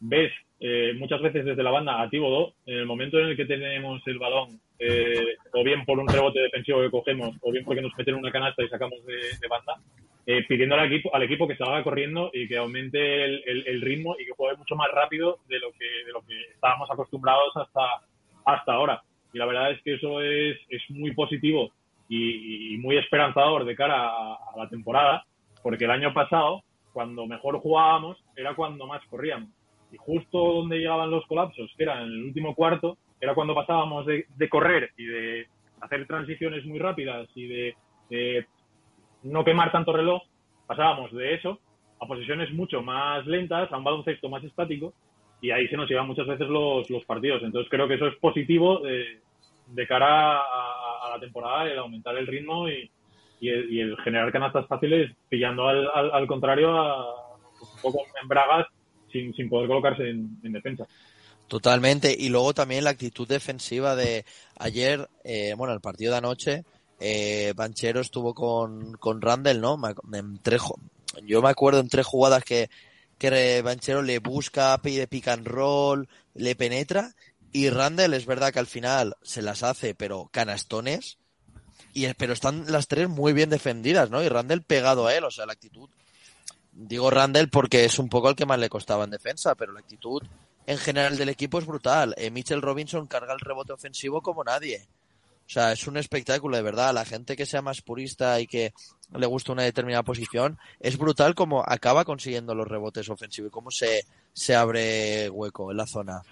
ves 0.00 0.32
eh, 0.60 0.92
muchas 0.98 1.20
veces 1.22 1.44
desde 1.44 1.62
la 1.62 1.70
banda 1.70 2.00
a 2.00 2.08
Tíbodo, 2.10 2.54
en 2.66 2.78
el 2.78 2.86
momento 2.86 3.18
en 3.18 3.28
el 3.28 3.36
que 3.36 3.46
tenemos 3.46 4.02
el 4.06 4.18
balón, 4.18 4.60
eh, 4.78 5.36
o 5.52 5.64
bien 5.64 5.84
por 5.84 5.98
un 5.98 6.08
rebote 6.08 6.40
defensivo 6.40 6.80
que 6.80 6.90
cogemos, 6.90 7.36
o 7.40 7.50
bien 7.50 7.64
porque 7.64 7.82
nos 7.82 7.96
meten 7.96 8.14
una 8.14 8.30
canasta 8.30 8.62
y 8.62 8.68
sacamos 8.68 9.04
de, 9.04 9.48
banda, 9.48 9.80
pidiendo 10.46 10.74
al 10.74 10.92
equipo, 10.92 11.14
al 11.14 11.22
equipo 11.22 11.48
que 11.48 11.56
corriendo 11.82 12.30
y 12.34 12.46
que 12.46 12.58
aumente 12.58 13.24
el, 13.24 13.80
ritmo 13.80 14.14
y 14.18 14.26
que 14.26 14.32
juegue 14.32 14.58
mucho 14.58 14.76
más 14.76 14.88
rápido 14.92 15.38
de 15.48 15.58
lo 15.58 15.72
que, 15.72 16.04
de 16.04 16.12
lo 16.12 16.20
que 16.26 16.34
estábamos 16.54 16.90
acostumbrados 16.90 17.56
hasta, 17.56 18.02
hasta 18.44 18.72
ahora. 18.72 19.02
Y 19.32 19.38
la 19.38 19.46
verdad 19.46 19.72
es 19.72 19.82
que 19.82 19.94
eso 19.94 20.20
es, 20.20 20.58
es 20.68 20.82
muy 20.90 21.12
positivo 21.12 21.72
y, 22.08 22.76
muy 22.78 22.96
esperanzador 22.96 23.64
de 23.64 23.76
cara 23.76 24.08
a, 24.08 24.38
la 24.56 24.68
temporada, 24.68 25.24
porque 25.62 25.84
el 25.84 25.90
año 25.90 26.12
pasado, 26.14 26.62
cuando 26.92 27.26
mejor 27.26 27.58
jugábamos, 27.60 28.16
era 28.36 28.54
cuando 28.54 28.86
más 28.86 29.04
corríamos. 29.08 29.50
Y 29.92 29.96
justo 29.96 30.38
donde 30.38 30.78
llegaban 30.78 31.10
los 31.10 31.26
colapsos, 31.26 31.72
que 31.76 31.82
era 31.82 32.02
en 32.02 32.08
el 32.08 32.24
último 32.24 32.54
cuarto, 32.54 32.98
era 33.20 33.34
cuando 33.34 33.54
pasábamos 33.54 34.06
de, 34.06 34.48
correr 34.48 34.90
y 34.96 35.04
de 35.04 35.46
hacer 35.80 36.06
transiciones 36.06 36.64
muy 36.66 36.78
rápidas 36.78 37.28
y 37.34 37.46
de, 38.10 38.46
no 39.22 39.44
quemar 39.44 39.72
tanto 39.72 39.92
reloj, 39.92 40.22
pasábamos 40.66 41.12
de 41.12 41.34
eso 41.34 41.58
a 42.00 42.06
posiciones 42.06 42.52
mucho 42.52 42.80
más 42.80 43.26
lentas, 43.26 43.72
a 43.72 43.76
un 43.76 43.84
baloncesto 43.84 44.28
más 44.28 44.44
estático, 44.44 44.94
y 45.40 45.50
ahí 45.50 45.66
se 45.68 45.76
nos 45.76 45.88
llevan 45.88 46.06
muchas 46.06 46.26
veces 46.26 46.48
los, 46.48 46.88
los 46.90 47.04
partidos. 47.04 47.42
Entonces 47.42 47.68
creo 47.70 47.88
que 47.88 47.94
eso 47.94 48.06
es 48.06 48.16
positivo 48.16 48.78
de, 48.80 49.20
de 49.68 49.86
cara 49.86 50.38
a, 50.38 50.87
la 51.12 51.20
temporada, 51.20 51.70
el 51.70 51.78
aumentar 51.78 52.16
el 52.16 52.26
ritmo 52.26 52.68
y, 52.68 52.90
el, 53.40 53.96
generar 54.02 54.32
canastas 54.32 54.66
fáciles, 54.66 55.12
pillando 55.28 55.68
al, 55.68 55.88
al, 55.94 56.26
contrario 56.26 56.70
a, 56.76 57.36
un 57.60 57.80
poco 57.82 58.00
en 58.20 58.28
bragas 58.28 58.66
sin, 59.12 59.34
sin 59.34 59.48
poder 59.48 59.68
colocarse 59.68 60.08
en, 60.08 60.52
defensa. 60.52 60.86
Totalmente. 61.46 62.14
Y 62.18 62.28
luego 62.28 62.52
también 62.52 62.84
la 62.84 62.90
actitud 62.90 63.26
defensiva 63.26 63.96
de 63.96 64.24
ayer, 64.58 65.08
eh, 65.24 65.54
bueno, 65.56 65.72
el 65.72 65.80
partido 65.80 66.12
de 66.12 66.18
anoche, 66.18 66.64
eh, 67.00 67.52
Banchero 67.56 68.00
estuvo 68.00 68.34
con, 68.34 68.92
con 68.94 69.22
Randall, 69.22 69.60
¿no? 69.60 69.78
En 70.12 70.40
yo 71.24 71.40
me 71.40 71.48
acuerdo 71.48 71.80
en 71.80 71.88
tres 71.88 72.06
jugadas 72.06 72.44
que, 72.44 72.68
que 73.18 73.62
Banchero 73.62 74.02
le 74.02 74.18
busca, 74.18 74.76
pide 74.78 75.06
pick 75.06 75.28
and 75.28 75.46
roll, 75.46 76.08
le 76.34 76.54
penetra 76.54 77.14
y 77.52 77.70
Randall 77.70 78.14
es 78.14 78.26
verdad 78.26 78.52
que 78.52 78.58
al 78.58 78.66
final 78.66 79.16
se 79.22 79.42
las 79.42 79.62
hace, 79.62 79.94
pero 79.94 80.28
canastones. 80.32 81.18
Y, 81.94 82.12
pero 82.14 82.32
están 82.32 82.70
las 82.70 82.88
tres 82.88 83.08
muy 83.08 83.32
bien 83.32 83.50
defendidas, 83.50 84.10
¿no? 84.10 84.22
Y 84.22 84.28
Randall 84.28 84.62
pegado 84.62 85.06
a 85.06 85.14
él, 85.14 85.24
o 85.24 85.30
sea, 85.30 85.46
la 85.46 85.54
actitud. 85.54 85.88
Digo 86.72 87.10
Randall 87.10 87.48
porque 87.48 87.84
es 87.84 87.98
un 87.98 88.08
poco 88.08 88.28
el 88.28 88.36
que 88.36 88.46
más 88.46 88.58
le 88.58 88.68
costaba 88.68 89.04
en 89.04 89.10
defensa, 89.10 89.54
pero 89.54 89.72
la 89.72 89.80
actitud 89.80 90.22
en 90.66 90.78
general 90.78 91.16
del 91.16 91.30
equipo 91.30 91.58
es 91.58 91.66
brutal. 91.66 92.14
Eh, 92.18 92.30
Mitchell 92.30 92.62
Robinson 92.62 93.06
carga 93.06 93.32
el 93.32 93.40
rebote 93.40 93.72
ofensivo 93.72 94.20
como 94.20 94.44
nadie. 94.44 94.86
O 95.46 95.50
sea, 95.50 95.72
es 95.72 95.86
un 95.86 95.96
espectáculo, 95.96 96.56
de 96.56 96.62
verdad. 96.62 96.92
La 96.92 97.06
gente 97.06 97.34
que 97.34 97.46
sea 97.46 97.62
más 97.62 97.80
purista 97.80 98.38
y 98.38 98.46
que 98.46 98.74
le 99.14 99.26
gusta 99.26 99.52
una 99.52 99.62
determinada 99.62 100.02
posición, 100.02 100.58
es 100.78 100.98
brutal 100.98 101.34
como 101.34 101.62
acaba 101.66 102.04
consiguiendo 102.04 102.54
los 102.54 102.68
rebotes 102.68 103.08
ofensivos 103.08 103.48
y 103.48 103.50
cómo 103.50 103.70
se, 103.70 104.04
se 104.34 104.54
abre 104.54 105.30
hueco 105.30 105.70
en 105.70 105.78
la 105.78 105.86
zona. 105.86 106.22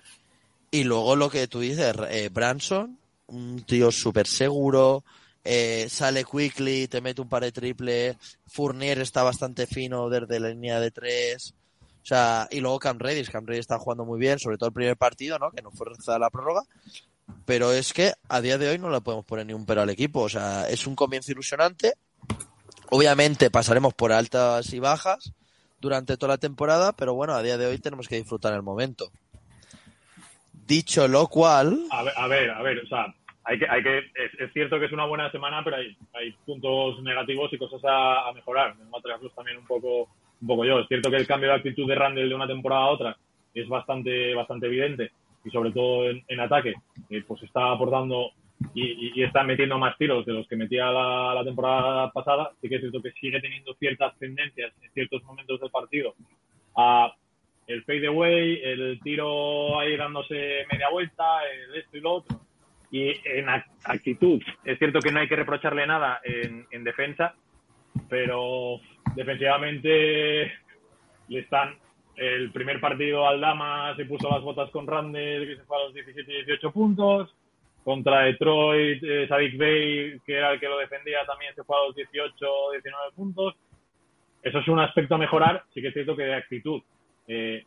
Y 0.71 0.85
luego 0.85 1.17
lo 1.17 1.31
que 1.31 1.49
tú 1.49 1.61
dices, 1.61 1.95
eh, 2.11 2.29
Branson, 2.33 2.99
un 3.29 3.63
tío 3.63 3.91
súper 3.91 4.27
seguro, 4.27 5.05
eh, 5.45 5.87
sale 5.89 6.25
quickly, 6.25 6.89
te 6.89 7.01
mete 7.01 7.21
un 7.21 7.29
par 7.29 7.43
de 7.45 7.53
triples, 7.53 8.17
Fournier 8.47 9.01
está 9.01 9.23
bastante 9.23 9.67
fino 9.67 10.09
desde 10.09 10.41
la 10.41 10.49
línea 10.49 10.81
de 10.81 10.91
tres. 10.91 11.55
O 12.03 12.09
sea, 12.09 12.47
y 12.51 12.61
luego 12.61 12.79
Cam 12.79 12.99
Redis, 12.99 13.31
Cam 13.31 13.47
Redis 13.47 13.61
está 13.61 13.79
jugando 13.79 14.05
muy 14.05 14.21
bien, 14.21 14.39
sobre 14.39 14.59
todo 14.59 14.69
el 14.69 14.75
primer 14.75 14.97
partido, 14.97 15.39
¿no? 15.39 15.51
Que 15.51 15.63
no 15.63 15.71
fue 15.71 15.87
la 16.19 16.31
prórroga. 16.31 16.63
Pero 17.45 17.73
es 17.73 17.93
que 17.93 18.13
a 18.29 18.41
día 18.41 18.59
de 18.59 18.69
hoy 18.69 18.79
no 18.79 18.91
le 18.91 19.01
podemos 19.01 19.25
poner 19.25 19.47
ni 19.47 19.55
un 19.55 19.67
pero 19.67 19.83
al 19.83 19.91
equipo. 19.91 20.21
O 20.21 20.29
sea, 20.29 20.69
es 20.69 20.87
un 20.87 20.95
comienzo 20.95 21.33
ilusionante. 21.33 21.95
Obviamente 22.91 23.51
pasaremos 23.51 23.95
por 23.95 24.13
altas 24.13 24.73
y 24.73 24.79
bajas 24.79 25.33
durante 25.81 26.17
toda 26.17 26.35
la 26.35 26.39
temporada, 26.39 26.93
pero 26.93 27.15
bueno, 27.15 27.35
a 27.35 27.43
día 27.43 27.59
de 27.59 27.67
hoy 27.67 27.79
tenemos 27.79 28.09
que 28.09 28.17
disfrutar 28.17 28.53
el 28.55 28.63
momento. 28.63 29.11
Dicho 30.67 31.07
lo 31.07 31.29
cual. 31.29 31.79
A 31.91 32.03
ver, 32.27 32.51
a 32.51 32.63
ver, 32.63 32.79
o 32.81 32.87
sea, 32.87 33.15
hay 33.45 33.59
que, 33.59 33.67
hay 33.69 33.83
que, 33.83 33.99
es, 33.99 34.53
cierto 34.53 34.81
que 34.81 34.87
es 34.87 34.93
una 34.93 35.07
buena 35.07 35.31
semana, 35.31 35.63
pero 35.63 35.77
hay, 35.77 35.97
hay 36.15 36.33
puntos 36.45 37.01
negativos 37.03 37.53
y 37.53 37.59
cosas 37.59 37.81
a, 37.85 38.33
mejorar. 38.35 38.77
Vengo 38.77 38.99
a 38.99 39.31
también 39.35 39.59
un 39.59 39.67
poco, 39.67 40.09
un 40.41 40.47
poco 40.47 40.65
yo. 40.65 40.81
Es 40.81 40.89
cierto 40.89 41.11
que 41.11 41.17
el 41.17 41.27
cambio 41.27 41.51
de 41.51 41.57
actitud 41.57 41.87
de 41.87 41.95
Randall 41.95 42.29
de 42.29 42.35
una 42.35 42.49
temporada 42.49 42.83
a 42.83 42.91
otra 42.91 43.17
es 43.55 43.69
bastante, 43.69 44.35
bastante 44.35 44.67
evidente 44.67 45.13
y 45.45 45.51
sobre 45.51 45.71
todo 45.71 46.11
en, 46.11 46.41
ataque, 46.41 46.75
eh, 47.09 47.23
pues 47.27 47.41
está 47.45 47.71
aportando 47.71 48.33
y, 48.75 49.23
está 49.23 49.45
metiendo 49.45 49.79
más 49.79 49.97
tiros 49.97 50.27
de 50.27 50.33
los 50.33 50.49
que 50.49 50.57
metía 50.57 50.91
la, 50.91 51.33
la, 51.33 51.45
temporada 51.45 52.11
pasada. 52.11 52.51
Sí 52.61 52.69
que 52.69 52.75
es 52.75 52.81
cierto 52.81 53.01
que 53.01 53.13
sigue 53.13 53.41
teniendo 53.41 53.73
ciertas 53.75 54.19
tendencias 54.19 54.73
en 54.83 54.91
ciertos 54.91 55.23
momentos 55.23 55.61
del 55.61 55.71
partido 55.71 56.15
a 56.77 57.15
el 57.67 57.83
fade 57.85 58.07
away, 58.07 58.61
el 58.63 59.01
tiro 59.03 59.79
ahí 59.79 59.97
dándose 59.97 60.65
media 60.71 60.89
vuelta, 60.91 61.25
el 61.45 61.77
esto 61.77 61.97
y 61.97 62.01
lo 62.01 62.13
otro. 62.15 62.41
Y 62.91 63.09
en 63.25 63.49
actitud, 63.85 64.41
es 64.65 64.79
cierto 64.79 65.01
que 65.01 65.11
no 65.11 65.19
hay 65.21 65.29
que 65.29 65.37
reprocharle 65.37 65.87
nada 65.87 66.21
en, 66.23 66.85
defensa, 66.85 67.35
pero 68.09 68.81
defensivamente 69.15 70.53
le 71.29 71.41
están. 71.41 71.77
El 72.15 72.51
primer 72.53 72.81
partido 72.81 73.27
Aldama 73.27 73.95
se 73.97 74.07
puso 74.07 74.31
las 74.31 74.41
botas 74.41 74.71
con 74.71 74.87
Randall, 74.87 75.47
que 75.47 75.57
se 75.57 75.65
fue 75.65 75.77
a 75.77 75.85
los 75.85 75.95
17 75.95 76.33
y 76.33 76.45
18 76.45 76.71
puntos. 76.73 77.35
Contra 77.85 78.23
Detroit, 78.23 79.01
eh, 79.05 79.29
Sadik 79.29 79.57
Bey, 79.57 80.19
que 80.27 80.35
era 80.35 80.53
el 80.53 80.59
que 80.59 80.67
lo 80.67 80.79
defendía, 80.79 81.25
también 81.25 81.55
se 81.55 81.63
fue 81.63 81.77
a 81.77 81.87
los 81.87 81.95
18, 81.95 82.71
19 82.73 83.13
puntos. 83.15 83.55
Eso 84.43 84.59
es 84.59 84.69
un 84.69 84.81
aspecto 84.81 85.15
a 85.15 85.19
mejorar, 85.19 85.63
sí 85.73 85.81
que 85.81 85.89
es 85.89 85.95
cierto 85.95 86.17
que 86.17 86.25
de 86.25 86.35
actitud 86.35 86.83
eh, 87.29 87.65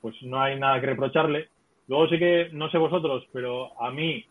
pues 0.00 0.20
no 0.22 0.40
hay 0.40 0.58
nada 0.58 0.80
que 0.80 0.86
reprocharle. 0.86 1.48
Luego 1.88 2.08
sí 2.08 2.18
que, 2.18 2.48
no 2.52 2.70
sé 2.70 2.78
vosotros, 2.78 3.24
pero 3.32 3.80
a 3.80 3.90
mí 3.90 4.24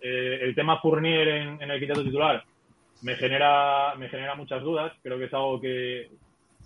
eh, 0.00 0.38
el 0.42 0.54
tema 0.54 0.80
Fournier 0.80 1.28
en, 1.28 1.62
el 1.62 1.78
quinteto 1.78 2.04
titular 2.04 2.42
me 3.02 3.14
genera, 3.16 3.94
me 3.96 4.08
genera 4.08 4.34
muchas 4.34 4.62
dudas. 4.62 4.92
Creo 5.02 5.18
que 5.18 5.24
es 5.24 5.34
algo 5.34 5.60
que, 5.60 6.10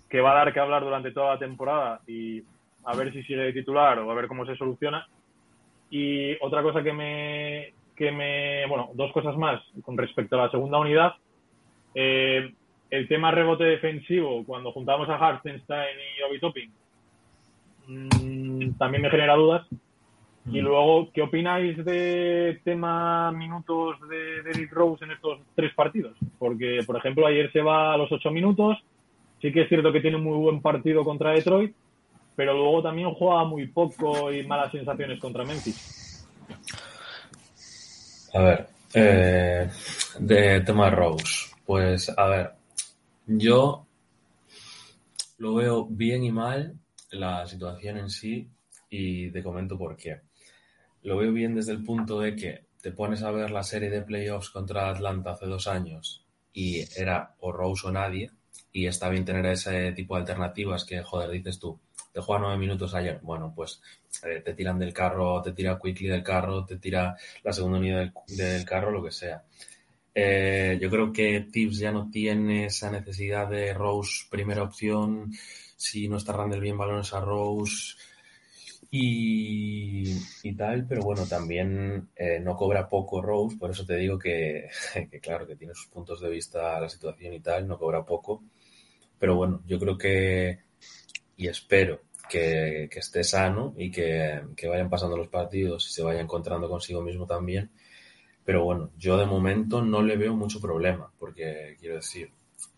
que 0.09 0.21
va 0.21 0.31
a 0.31 0.45
dar 0.45 0.53
que 0.53 0.59
hablar 0.59 0.83
durante 0.83 1.11
toda 1.11 1.33
la 1.33 1.39
temporada 1.39 2.01
y 2.07 2.41
a 2.85 2.95
ver 2.95 3.11
si 3.11 3.23
sigue 3.23 3.53
titular 3.53 3.99
o 3.99 4.09
a 4.09 4.15
ver 4.15 4.27
cómo 4.27 4.45
se 4.45 4.55
soluciona. 4.55 5.07
Y 5.89 6.35
otra 6.43 6.61
cosa 6.61 6.83
que 6.83 6.93
me, 6.93 7.73
que 7.95 8.11
me, 8.11 8.65
bueno, 8.67 8.91
dos 8.93 9.11
cosas 9.11 9.35
más 9.37 9.61
con 9.81 9.97
respecto 9.97 10.35
a 10.35 10.45
la 10.45 10.51
segunda 10.51 10.77
unidad. 10.77 11.15
Eh, 11.95 12.53
el 12.89 13.07
tema 13.07 13.31
rebote 13.31 13.63
defensivo, 13.65 14.45
cuando 14.45 14.71
juntamos 14.71 15.09
a 15.09 15.15
Hartenstein 15.15 15.97
y 16.17 16.23
Obi 16.23 16.39
Topping, 16.39 16.71
Mm, 17.87 18.73
también 18.77 19.01
me 19.01 19.09
genera 19.09 19.35
dudas 19.35 19.65
Y 20.45 20.59
luego, 20.59 21.09
¿qué 21.13 21.21
opináis 21.21 21.83
de 21.85 22.59
tema 22.63 23.31
minutos 23.31 23.95
de 24.09 24.43
Derrick 24.43 24.71
Rose 24.71 25.05
en 25.05 25.11
estos 25.11 25.39
tres 25.55 25.73
partidos? 25.73 26.17
Porque, 26.37 26.79
por 26.85 26.97
ejemplo, 26.97 27.25
ayer 27.25 27.51
se 27.51 27.61
va 27.61 27.93
a 27.93 27.97
los 27.97 28.11
ocho 28.11 28.31
minutos. 28.31 28.77
Sí 29.41 29.51
que 29.51 29.63
es 29.63 29.69
cierto 29.69 29.91
que 29.91 30.01
tiene 30.01 30.17
un 30.17 30.23
muy 30.23 30.37
buen 30.37 30.61
partido 30.61 31.03
contra 31.03 31.31
Detroit, 31.31 31.75
pero 32.35 32.53
luego 32.53 32.81
también 32.81 33.13
juega 33.13 33.43
muy 33.43 33.67
poco 33.67 34.31
y 34.31 34.45
malas 34.45 34.71
sensaciones 34.71 35.19
contra 35.19 35.43
Memphis. 35.43 36.27
A 38.33 38.41
ver, 38.41 38.67
eh, 38.93 39.69
de 40.19 40.61
tema 40.61 40.89
Rose, 40.89 41.53
pues 41.65 42.09
a 42.17 42.25
ver, 42.27 42.51
yo 43.25 43.85
lo 45.37 45.55
veo 45.55 45.85
bien 45.85 46.23
y 46.23 46.31
mal 46.31 46.73
la 47.11 47.45
situación 47.47 47.97
en 47.97 48.09
sí 48.09 48.49
y 48.89 49.29
te 49.31 49.43
comento 49.43 49.77
por 49.77 49.95
qué. 49.95 50.21
Lo 51.03 51.17
veo 51.17 51.31
bien 51.31 51.55
desde 51.55 51.71
el 51.73 51.83
punto 51.83 52.19
de 52.19 52.35
que 52.35 52.65
te 52.81 52.91
pones 52.91 53.23
a 53.23 53.31
ver 53.31 53.51
la 53.51 53.63
serie 53.63 53.89
de 53.89 54.01
playoffs 54.01 54.49
contra 54.49 54.89
Atlanta 54.89 55.31
hace 55.31 55.45
dos 55.45 55.67
años 55.67 56.25
y 56.53 56.83
era 56.99 57.35
o 57.39 57.51
Rose 57.51 57.87
o 57.87 57.91
nadie 57.91 58.31
y 58.71 58.87
está 58.87 59.09
bien 59.09 59.25
tener 59.25 59.45
ese 59.45 59.91
tipo 59.93 60.15
de 60.15 60.21
alternativas 60.21 60.85
que, 60.85 61.01
joder, 61.01 61.31
dices 61.31 61.59
tú, 61.59 61.79
te 62.11 62.21
juega 62.21 62.41
nueve 62.41 62.57
minutos 62.57 62.93
ayer, 62.93 63.19
bueno, 63.21 63.53
pues 63.55 63.81
eh, 64.23 64.41
te 64.43 64.53
tiran 64.53 64.79
del 64.79 64.93
carro, 64.93 65.41
te 65.41 65.51
tira 65.51 65.79
Quickly 65.81 66.07
del 66.07 66.23
carro, 66.23 66.65
te 66.65 66.77
tira 66.77 67.15
la 67.43 67.53
segunda 67.53 67.79
unidad 67.79 68.11
del, 68.27 68.65
carro, 68.65 68.91
lo 68.91 69.03
que 69.03 69.11
sea. 69.11 69.43
Eh, 70.13 70.79
yo 70.81 70.89
creo 70.89 71.13
que 71.13 71.47
Tips 71.51 71.77
ya 71.77 71.91
no 71.91 72.09
tiene 72.09 72.65
esa 72.65 72.89
necesidad 72.89 73.47
de 73.49 73.73
Rose 73.73 74.25
primera 74.29 74.63
opción, 74.63 75.31
si 75.77 76.09
no 76.09 76.17
está 76.17 76.33
Randall 76.33 76.59
bien 76.59 76.77
balones 76.77 77.13
a 77.13 77.21
Rose 77.21 77.95
y, 78.91 80.53
tal, 80.57 80.85
pero 80.87 81.03
bueno, 81.03 81.25
también 81.25 82.09
eh, 82.15 82.39
no 82.41 82.55
cobra 82.57 82.89
poco 82.89 83.21
Rose, 83.21 83.57
por 83.57 83.71
eso 83.71 83.85
te 83.85 83.95
digo 83.95 84.19
que, 84.19 84.69
que, 85.11 85.19
claro, 85.21 85.47
que 85.47 85.55
tiene 85.55 85.73
sus 85.73 85.87
puntos 85.87 86.19
de 86.19 86.29
vista 86.29 86.79
la 86.81 86.89
situación 86.89 87.33
y 87.33 87.39
tal, 87.39 87.67
no 87.67 87.77
cobra 87.77 88.03
poco, 88.03 88.43
pero 89.17 89.35
bueno, 89.35 89.63
yo 89.65 89.79
creo 89.79 89.97
que 89.97 90.67
y 91.37 91.47
espero 91.47 92.01
que, 92.27 92.89
esté 92.91 93.23
sano 93.23 93.73
y 93.77 93.91
que, 93.91 94.41
vayan 94.67 94.89
pasando 94.89 95.15
los 95.15 95.29
partidos 95.29 95.87
y 95.87 95.93
se 95.93 96.03
vaya 96.03 96.19
encontrando 96.19 96.67
consigo 96.67 97.01
mismo 97.01 97.25
también. 97.25 97.71
Pero 98.43 98.63
bueno, 98.63 98.91
yo 98.97 99.17
de 99.17 99.25
momento 99.25 99.81
no 99.81 100.01
le 100.01 100.17
veo 100.17 100.35
mucho 100.35 100.59
problema, 100.59 101.11
porque 101.19 101.75
quiero 101.79 101.95
decir, 101.95 102.31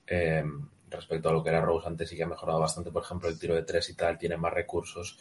eh, 0.08 0.44
respecto 0.90 1.30
a 1.30 1.34
lo 1.34 1.44
que 1.44 1.50
era 1.50 1.62
Rose 1.62 1.88
antes, 1.88 2.10
sí 2.10 2.16
que 2.16 2.24
ha 2.24 2.28
mejorado 2.28 2.60
bastante, 2.60 2.92
por 2.92 3.04
ejemplo, 3.04 3.30
el 3.30 3.40
tiro 3.40 3.56
de 3.56 3.64
tres 3.64 3.90
y 3.90 3.96
tal, 3.96 4.18
tiene 4.18 4.38
más 4.38 4.54
recursos 4.54 5.18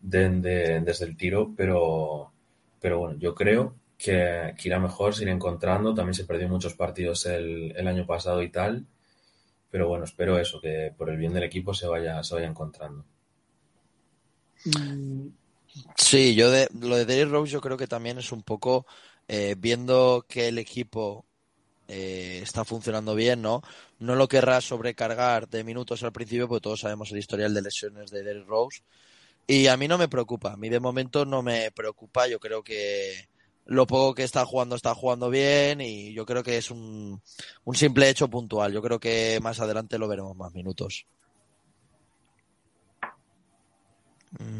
desde 0.00 1.04
el 1.04 1.16
tiro, 1.16 1.52
pero, 1.56 2.32
pero 2.80 2.98
bueno, 2.98 3.18
yo 3.18 3.34
creo 3.34 3.74
que, 3.98 4.54
irá 4.62 4.78
mejor, 4.78 5.14
se 5.14 5.24
irá 5.24 5.32
encontrando. 5.32 5.94
También 5.94 6.14
se 6.14 6.24
perdió 6.24 6.48
muchos 6.48 6.74
partidos 6.74 7.26
el, 7.26 7.74
el 7.76 7.88
año 7.88 8.06
pasado 8.06 8.42
y 8.42 8.50
tal. 8.50 8.86
Pero 9.70 9.88
bueno, 9.88 10.04
espero 10.04 10.38
eso, 10.38 10.60
que 10.60 10.92
por 10.96 11.10
el 11.10 11.16
bien 11.16 11.32
del 11.32 11.44
equipo 11.44 11.74
se 11.74 11.86
vaya, 11.86 12.22
se 12.22 12.34
vaya 12.34 12.46
encontrando. 12.46 13.04
Sí, 15.96 16.34
yo 16.34 16.50
de 16.50 16.68
lo 16.80 16.96
de 16.96 17.04
Derrick 17.04 17.30
Rose 17.30 17.52
yo 17.52 17.60
creo 17.60 17.76
que 17.76 17.86
también 17.86 18.18
es 18.18 18.32
un 18.32 18.42
poco 18.42 18.86
eh, 19.28 19.54
viendo 19.58 20.24
que 20.28 20.48
el 20.48 20.58
equipo 20.58 21.25
eh, 21.88 22.40
está 22.42 22.64
funcionando 22.64 23.14
bien, 23.14 23.42
¿no? 23.42 23.62
No 23.98 24.14
lo 24.14 24.28
querrá 24.28 24.60
sobrecargar 24.60 25.48
de 25.48 25.64
minutos 25.64 26.02
al 26.02 26.12
principio, 26.12 26.48
porque 26.48 26.62
todos 26.62 26.80
sabemos 26.80 27.12
el 27.12 27.18
historial 27.18 27.54
de 27.54 27.62
lesiones 27.62 28.10
de 28.10 28.22
Derrick 28.22 28.46
Rose. 28.46 28.82
Y 29.46 29.68
a 29.68 29.76
mí 29.76 29.86
no 29.86 29.96
me 29.96 30.08
preocupa, 30.08 30.52
a 30.52 30.56
mí 30.56 30.68
de 30.68 30.80
momento 30.80 31.24
no 31.24 31.42
me 31.42 31.70
preocupa, 31.70 32.26
yo 32.26 32.40
creo 32.40 32.64
que 32.64 33.28
lo 33.66 33.86
poco 33.86 34.14
que 34.14 34.24
está 34.24 34.44
jugando 34.44 34.74
está 34.74 34.94
jugando 34.94 35.30
bien 35.30 35.80
y 35.80 36.12
yo 36.12 36.26
creo 36.26 36.42
que 36.42 36.56
es 36.56 36.70
un, 36.70 37.20
un 37.64 37.74
simple 37.74 38.08
hecho 38.08 38.28
puntual, 38.28 38.72
yo 38.72 38.82
creo 38.82 38.98
que 38.98 39.38
más 39.40 39.60
adelante 39.60 39.98
lo 39.98 40.08
veremos 40.08 40.36
más 40.36 40.52
minutos. 40.52 41.06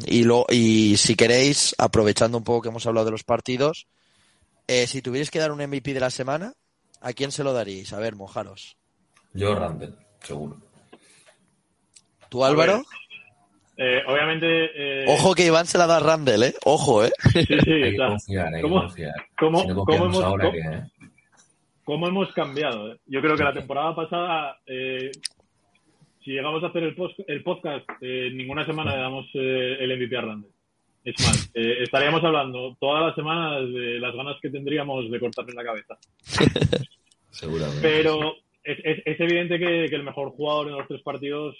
Y, 0.05 0.23
lo, 0.23 0.45
y 0.49 0.97
si 0.97 1.15
queréis, 1.15 1.75
aprovechando 1.77 2.37
un 2.37 2.43
poco 2.43 2.61
que 2.61 2.69
hemos 2.69 2.85
hablado 2.85 3.05
de 3.05 3.11
los 3.11 3.23
partidos, 3.23 3.87
eh, 4.67 4.87
si 4.87 5.01
tuvierais 5.01 5.29
que 5.29 5.39
dar 5.39 5.51
un 5.51 5.61
MVP 5.61 5.93
de 5.93 5.99
la 5.99 6.09
semana, 6.09 6.53
¿a 7.01 7.13
quién 7.13 7.31
se 7.31 7.43
lo 7.43 7.53
daríais? 7.53 7.93
A 7.93 7.99
ver, 7.99 8.15
mojaros. 8.15 8.77
Yo, 9.33 9.55
Randall, 9.55 9.97
seguro. 10.21 10.57
¿Tú, 12.29 12.43
Álvaro? 12.43 12.83
Eh, 13.77 14.01
obviamente. 14.07 15.03
Eh... 15.03 15.05
Ojo 15.07 15.35
que 15.35 15.45
Iván 15.45 15.67
se 15.67 15.77
la 15.77 15.87
da 15.87 15.97
a 15.97 15.99
Randall, 15.99 16.43
¿eh? 16.43 16.53
Ojo, 16.65 17.05
¿eh? 17.05 17.11
Sí, 17.33 17.43
sí, 17.45 17.71
hay 17.71 17.91
que 17.91 17.97
confiar, 17.97 18.53
hay 18.53 18.61
¿Cómo, 18.61 18.75
que 18.75 18.87
confiar. 18.87 19.15
¿cómo, 19.37 19.61
si 19.61 19.67
no 19.67 19.85
¿cómo 19.85 20.05
hemos, 20.05 20.23
ahora 20.23 20.51
que, 20.51 20.57
¿eh? 20.57 20.83
¿Cómo 21.83 22.07
hemos 22.07 22.33
cambiado? 22.33 22.95
Yo 23.05 23.21
creo 23.21 23.37
que 23.37 23.43
la 23.43 23.53
temporada 23.53 23.95
pasada 23.95 24.57
eh, 24.65 25.11
si 26.27 26.33
llegamos 26.33 26.61
a 26.61 26.67
hacer 26.67 26.83
el, 26.83 26.95
el 27.27 27.41
podcast, 27.41 27.89
eh, 28.01 28.29
ninguna 28.33 28.65
semana 28.65 28.93
le 28.93 29.01
damos 29.01 29.25
eh, 29.33 29.77
el 29.79 29.97
MVP 29.97 30.17
a 30.17 30.21
Randall. 30.21 30.51
Es 31.07 31.25
más, 31.25 31.51
eh, 31.53 31.83
estaríamos 31.83 32.21
hablando 32.21 32.75
todas 32.81 33.05
las 33.05 33.15
semanas 33.15 33.61
de 33.61 33.97
las 33.97 34.13
ganas 34.13 34.35
que 34.41 34.49
tendríamos 34.49 35.09
de 35.09 35.19
cortarle 35.21 35.53
la 35.53 35.63
cabeza. 35.63 35.97
Seguramente. 37.31 37.79
Pero 37.81 38.35
es, 38.61 39.01
es, 39.05 39.19
evidente 39.21 39.57
que, 39.57 39.85
el 39.85 40.03
mejor 40.03 40.31
jugador 40.31 40.67
en 40.67 40.77
los 40.77 40.85
tres 40.85 41.01
partidos 41.03 41.55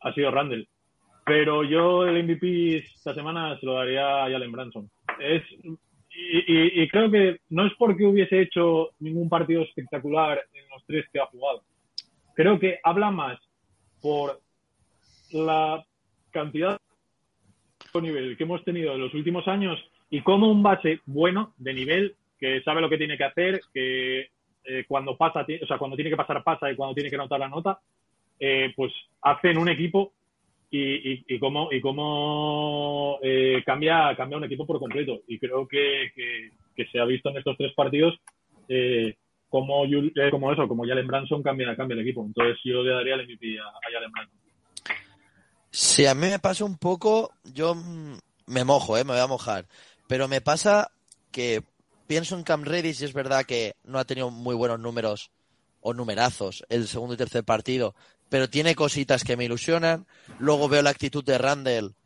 ha 0.00 0.14
sido 0.14 0.30
Randall. 0.30 0.66
Pero 1.26 1.62
yo 1.62 2.06
el 2.06 2.24
MVP 2.24 2.78
esta 2.78 3.12
semana 3.12 3.60
se 3.60 3.66
lo 3.66 3.74
daría 3.74 4.24
a 4.24 4.30
Jalen 4.30 4.52
Branson. 4.52 4.90
Es, 5.20 5.42
y, 6.10 6.82
y 6.82 6.88
creo 6.88 7.10
que 7.10 7.40
no 7.50 7.66
es 7.66 7.72
porque 7.78 8.06
hubiese 8.06 8.40
hecho 8.40 8.92
ningún 8.98 9.28
partido 9.28 9.60
espectacular 9.60 10.42
en 10.54 10.66
los 10.70 10.82
tres 10.86 11.04
que 11.12 11.20
ha 11.20 11.26
jugado. 11.26 11.62
Creo 12.34 12.58
que 12.58 12.78
habla 12.82 13.10
más 13.10 13.38
por 14.00 14.40
la 15.32 15.84
cantidad 16.30 16.78
nivel 18.00 18.36
que 18.36 18.44
hemos 18.44 18.64
tenido 18.64 18.94
en 18.94 19.00
los 19.00 19.14
últimos 19.14 19.46
años 19.48 19.78
y 20.10 20.20
como 20.22 20.50
un 20.50 20.62
base 20.62 21.00
bueno 21.06 21.52
de 21.58 21.74
nivel 21.74 22.14
que 22.38 22.62
sabe 22.62 22.80
lo 22.80 22.90
que 22.90 22.98
tiene 22.98 23.16
que 23.16 23.24
hacer, 23.24 23.60
que 23.72 24.28
eh, 24.64 24.84
cuando 24.86 25.16
pasa, 25.16 25.46
o 25.62 25.66
sea, 25.66 25.78
cuando 25.78 25.96
tiene 25.96 26.10
que 26.10 26.16
pasar 26.16 26.42
pasa 26.42 26.70
y 26.70 26.76
cuando 26.76 26.94
tiene 26.94 27.10
que 27.10 27.16
anotar 27.16 27.40
la 27.40 27.48
nota, 27.48 27.78
eh, 28.38 28.72
pues 28.76 28.92
hace 29.22 29.50
en 29.50 29.58
un 29.58 29.68
equipo 29.68 30.12
y, 30.70 31.22
y, 31.32 31.38
cómo, 31.38 31.68
y 31.70 31.80
cómo 31.80 33.18
eh, 33.22 33.62
cambia, 33.64 34.14
cambia 34.16 34.38
un 34.38 34.44
equipo 34.44 34.66
por 34.66 34.80
completo. 34.80 35.20
Y 35.28 35.38
creo 35.38 35.68
que, 35.68 36.10
que, 36.14 36.86
se 36.86 36.98
ha 36.98 37.04
visto 37.04 37.30
en 37.30 37.36
estos 37.36 37.56
tres 37.56 37.72
partidos 37.74 38.18
como, 39.48 39.84
eh, 39.84 40.30
como 40.32 40.52
eso, 40.52 40.66
como 40.66 40.84
Jalen 40.84 41.06
Branson 41.06 41.42
cambia, 41.42 41.76
cambia 41.76 41.94
el 41.94 42.00
equipo. 42.00 42.24
Entonces 42.26 42.58
yo 42.64 42.82
le 42.82 42.90
daría 42.90 43.14
el 43.14 43.24
MVP 43.24 43.56
a, 43.60 43.68
a 43.68 43.92
Jalen 43.92 44.10
Branson. 44.10 44.43
Sí, 45.76 46.06
a 46.06 46.14
mí 46.14 46.28
me 46.28 46.38
pasa 46.38 46.64
un 46.64 46.78
poco, 46.78 47.32
yo 47.42 47.74
me 48.46 48.62
mojo, 48.62 48.96
eh, 48.96 49.02
me 49.02 49.14
voy 49.14 49.20
a 49.20 49.26
mojar, 49.26 49.66
pero 50.06 50.28
me 50.28 50.40
pasa 50.40 50.92
que 51.32 51.64
pienso 52.06 52.36
en 52.36 52.44
Cam 52.44 52.62
Reddish 52.62 53.02
y 53.02 53.06
es 53.06 53.12
verdad 53.12 53.44
que 53.44 53.74
no 53.82 53.98
ha 53.98 54.04
tenido 54.04 54.30
muy 54.30 54.54
buenos 54.54 54.78
números 54.78 55.32
o 55.80 55.92
numerazos 55.92 56.64
el 56.68 56.86
segundo 56.86 57.14
y 57.14 57.16
tercer 57.16 57.42
partido, 57.42 57.96
pero 58.28 58.48
tiene 58.48 58.76
cositas 58.76 59.24
que 59.24 59.36
me 59.36 59.46
ilusionan. 59.46 60.06
Luego 60.38 60.68
veo 60.68 60.80
la 60.80 60.90
actitud 60.90 61.24
de 61.24 61.38
Randall 61.38 61.96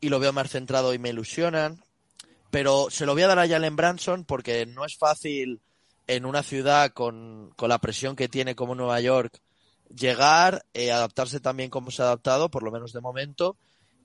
y 0.00 0.08
lo 0.08 0.20
veo 0.20 0.32
más 0.32 0.48
centrado 0.48 0.94
y 0.94 1.00
me 1.00 1.08
ilusionan. 1.08 1.82
Pero 2.52 2.90
se 2.90 3.06
lo 3.06 3.14
voy 3.14 3.22
a 3.22 3.26
dar 3.26 3.40
a 3.40 3.48
Jalen 3.48 3.74
Branson 3.74 4.24
porque 4.24 4.66
no 4.66 4.84
es 4.84 4.96
fácil 4.96 5.60
en 6.06 6.26
una 6.26 6.44
ciudad 6.44 6.92
con, 6.92 7.52
con 7.56 7.70
la 7.70 7.80
presión 7.80 8.14
que 8.14 8.28
tiene 8.28 8.54
como 8.54 8.76
Nueva 8.76 9.00
York, 9.00 9.40
llegar, 9.94 10.64
eh, 10.74 10.90
adaptarse 10.90 11.40
también 11.40 11.70
como 11.70 11.90
se 11.90 12.02
ha 12.02 12.06
adaptado, 12.06 12.50
por 12.50 12.62
lo 12.62 12.70
menos 12.70 12.92
de 12.92 13.00
momento, 13.00 13.56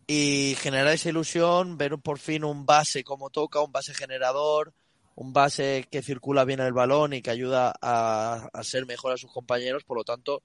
y 0.07 0.55
generar 0.59 0.93
esa 0.93 1.09
ilusión, 1.09 1.77
ver 1.77 1.97
por 1.99 2.19
fin 2.19 2.43
un 2.43 2.65
base 2.65 3.03
como 3.03 3.29
toca, 3.29 3.61
un 3.61 3.71
base 3.71 3.93
generador, 3.93 4.73
un 5.15 5.33
base 5.33 5.87
que 5.91 6.01
circula 6.01 6.45
bien 6.45 6.59
el 6.59 6.73
balón 6.73 7.13
y 7.13 7.21
que 7.21 7.31
ayuda 7.31 7.73
a, 7.81 8.49
ser 8.63 8.85
mejor 8.85 9.13
a 9.13 9.17
sus 9.17 9.31
compañeros, 9.31 9.83
por 9.83 9.97
lo 9.97 10.03
tanto, 10.03 10.43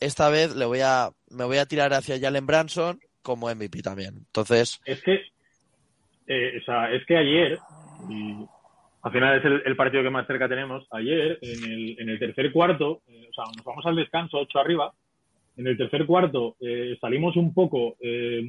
esta 0.00 0.28
vez 0.28 0.54
le 0.56 0.64
voy 0.64 0.80
a, 0.80 1.10
me 1.30 1.44
voy 1.44 1.58
a 1.58 1.66
tirar 1.66 1.92
hacia 1.94 2.18
Jalen 2.18 2.46
Branson 2.46 3.00
como 3.22 3.48
MVP 3.48 3.82
también. 3.82 4.16
Entonces. 4.16 4.80
Es 4.84 5.02
que, 5.02 5.14
eh, 6.26 6.56
es 6.56 7.06
que 7.06 7.16
ayer, 7.16 7.58
al 9.02 9.12
final 9.12 9.38
es 9.38 9.44
el, 9.66 9.76
partido 9.76 10.02
que 10.02 10.10
más 10.10 10.26
cerca 10.26 10.48
tenemos. 10.48 10.86
Ayer, 10.92 11.38
en 11.42 11.64
el, 11.64 11.96
en 11.98 12.08
el 12.08 12.18
tercer 12.18 12.52
cuarto, 12.52 13.02
eh, 13.08 13.28
o 13.30 13.34
sea, 13.34 13.44
nos 13.56 13.64
vamos 13.64 13.84
al 13.84 13.96
descanso, 13.96 14.38
8 14.38 14.58
arriba. 14.58 14.92
En 15.56 15.66
el 15.66 15.76
tercer 15.76 16.06
cuarto 16.06 16.56
eh, 16.60 16.96
salimos 17.00 17.36
un 17.36 17.52
poco 17.52 17.96
eh, 18.00 18.42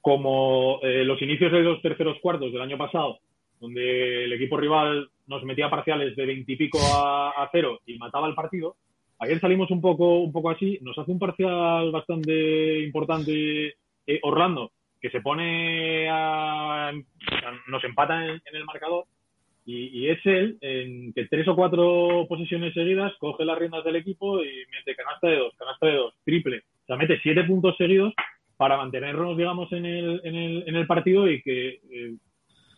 como 0.00 0.80
los 0.82 1.20
inicios 1.20 1.52
de 1.52 1.60
los 1.60 1.82
terceros 1.82 2.18
cuartos 2.22 2.52
del 2.52 2.62
año 2.62 2.78
pasado, 2.78 3.18
donde 3.60 4.24
el 4.24 4.32
equipo 4.32 4.56
rival 4.56 5.10
nos 5.26 5.44
metía 5.44 5.68
parciales 5.68 6.16
de 6.16 6.24
veintipico 6.26 6.78
a, 6.94 7.30
a 7.30 7.50
cero 7.52 7.80
y 7.84 7.98
mataba 7.98 8.28
el 8.28 8.34
partido. 8.34 8.76
Ayer 9.18 9.38
salimos 9.40 9.70
un 9.70 9.82
poco, 9.82 10.20
un 10.20 10.32
poco 10.32 10.48
así, 10.48 10.78
nos 10.80 10.96
hace 10.96 11.10
un 11.10 11.18
parcial 11.18 11.90
bastante 11.90 12.82
importante 12.82 13.74
Orlando 14.22 14.72
que 15.00 15.10
se 15.10 15.20
pone 15.20 16.08
a, 16.10 16.92
nos 17.68 17.84
empata 17.84 18.24
en, 18.26 18.40
el 18.52 18.64
marcador 18.64 19.04
y, 19.72 20.08
es 20.08 20.24
él 20.24 20.58
en 20.60 21.12
que 21.12 21.26
tres 21.26 21.46
o 21.48 21.54
cuatro 21.54 22.26
posiciones 22.28 22.74
seguidas 22.74 23.12
coge 23.18 23.44
las 23.44 23.58
riendas 23.58 23.84
del 23.84 23.96
equipo 23.96 24.42
y 24.42 24.48
mete 24.70 24.96
canasta 24.96 25.28
de 25.28 25.36
dos, 25.36 25.54
canasta 25.56 25.86
de 25.86 25.94
dos, 25.94 26.14
triple, 26.24 26.58
o 26.58 26.86
sea, 26.86 26.96
mete 26.96 27.20
siete 27.22 27.44
puntos 27.44 27.76
seguidos 27.76 28.12
para 28.56 28.76
mantenernos, 28.76 29.36
digamos, 29.36 29.72
en 29.72 29.86
el, 29.86 30.20
en 30.24 30.34
el, 30.34 30.64
en 30.66 30.76
el 30.76 30.86
partido 30.86 31.30
y 31.30 31.40
que 31.42 31.80
eh, 31.90 32.14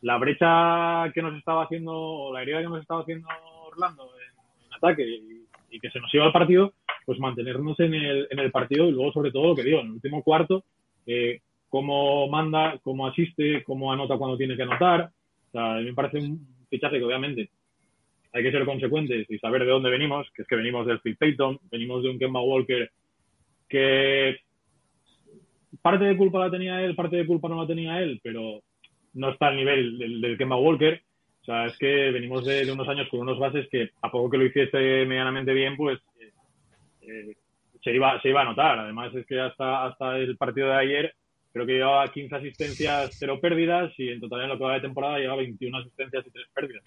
la 0.03 0.18
brecha 0.18 1.11
que 1.12 1.22
nos 1.22 1.36
estaba 1.36 1.64
haciendo, 1.64 1.93
o 1.93 2.32
la 2.32 2.43
herida 2.43 2.61
que 2.61 2.68
nos 2.68 2.80
estaba 2.80 3.03
haciendo 3.03 3.28
Orlando 3.66 4.11
en, 4.16 4.74
ataque 4.74 5.05
y, 5.70 5.80
que 5.80 5.90
se 5.90 6.01
nos 6.01 6.12
iba 6.12 6.26
al 6.26 6.32
partido, 6.32 6.74
pues 7.07 7.18
mantenernos 7.18 7.80
en 7.80 7.95
el, 7.95 8.28
en 8.30 8.38
el 8.38 8.51
partido 8.51 8.88
y 8.88 8.93
luego, 8.93 9.12
sobre 9.12 9.32
todo, 9.32 9.49
lo 9.49 9.55
que 9.55 9.62
digo, 9.62 9.80
en 9.80 9.86
el 9.86 9.93
último 9.93 10.22
cuarto, 10.22 10.64
eh, 11.07 11.40
cómo 11.68 12.28
manda, 12.28 12.78
cómo 12.82 13.07
asiste, 13.07 13.64
cómo 13.64 13.93
anota 13.93 14.18
cuando 14.18 14.36
tiene 14.36 14.57
que 14.57 14.62
anotar. 14.62 15.11
O 15.49 15.51
sea, 15.51 15.74
a 15.74 15.78
mí 15.78 15.84
me 15.84 15.95
parece 15.95 16.18
un 16.18 16.61
fichaje 16.73 16.99
que 16.99 17.05
obviamente 17.05 17.51
hay 18.33 18.43
que 18.43 18.51
ser 18.51 18.64
consecuentes 18.64 19.31
y 19.31 19.39
saber 19.39 19.64
de 19.64 19.70
dónde 19.70 19.91
venimos, 19.91 20.27
que 20.35 20.43
es 20.43 20.49
que 20.49 20.57
venimos 20.57 20.87
del 20.87 21.01
Phil 21.01 21.16
Payton, 21.16 21.61
venimos 21.70 22.03
de 22.03 22.09
un 22.09 22.18
Kemba 22.18 22.41
Walker 22.41 22.91
que 23.68 24.39
parte 25.83 26.05
de 26.05 26.16
culpa 26.16 26.39
la 26.39 26.51
tenía 26.51 26.83
él, 26.83 26.95
parte 26.95 27.16
de 27.16 27.27
culpa 27.27 27.49
no 27.49 27.61
la 27.61 27.66
tenía 27.66 28.01
él, 28.01 28.20
pero 28.23 28.62
no 29.14 29.31
está 29.31 29.49
al 29.49 29.57
nivel 29.57 29.99
del, 29.99 30.20
del 30.20 30.39
Kemba 30.39 30.57
Walker. 30.57 31.03
O 31.43 31.45
sea, 31.45 31.66
es 31.66 31.77
que 31.77 32.11
venimos 32.11 32.45
de, 32.45 32.70
unos 32.70 32.89
años 32.89 33.09
con 33.11 33.20
unos 33.20 33.39
bases 33.39 33.68
que 33.68 33.91
a 34.01 34.11
poco 34.11 34.31
que 34.31 34.39
lo 34.39 34.47
hiciese 34.47 35.05
medianamente 35.07 35.53
bien, 35.53 35.77
pues 35.77 35.99
eh, 36.20 36.33
eh, 37.03 37.37
se, 37.83 37.95
iba, 37.95 38.20
se 38.23 38.29
iba 38.31 38.43
a 38.43 38.47
notar. 38.47 38.79
Además 38.79 39.14
es 39.14 39.27
que 39.27 39.41
hasta, 39.41 39.87
hasta 39.87 40.18
el 40.18 40.37
partido 40.37 40.68
de 40.68 40.77
ayer 40.77 41.14
creo 41.53 41.66
que 41.66 41.72
llevaba 41.72 42.12
15 42.12 42.34
asistencias, 42.34 43.16
cero 43.18 43.38
pérdidas 43.40 43.92
y 43.98 44.09
en 44.09 44.20
total 44.20 44.42
en 44.42 44.48
lo 44.48 44.59
que 44.59 44.64
va 44.64 44.74
de 44.74 44.80
temporada 44.80 45.18
lleva 45.18 45.36
21 45.36 45.78
asistencias 45.78 46.26
y 46.26 46.30
3 46.30 46.46
pérdidas. 46.55 46.82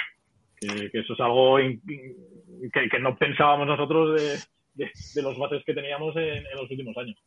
Que, 0.59 0.99
eso 0.99 1.13
es 1.13 1.19
algo 1.19 1.57
que, 1.57 2.99
no 2.99 3.17
pensábamos 3.17 3.67
nosotros 3.67 4.19
de, 4.19 4.89
de, 5.13 5.21
los 5.21 5.37
bases 5.37 5.63
que 5.65 5.73
teníamos 5.73 6.15
en 6.15 6.43
los 6.55 6.69
últimos 6.71 6.97
años. 6.97 7.17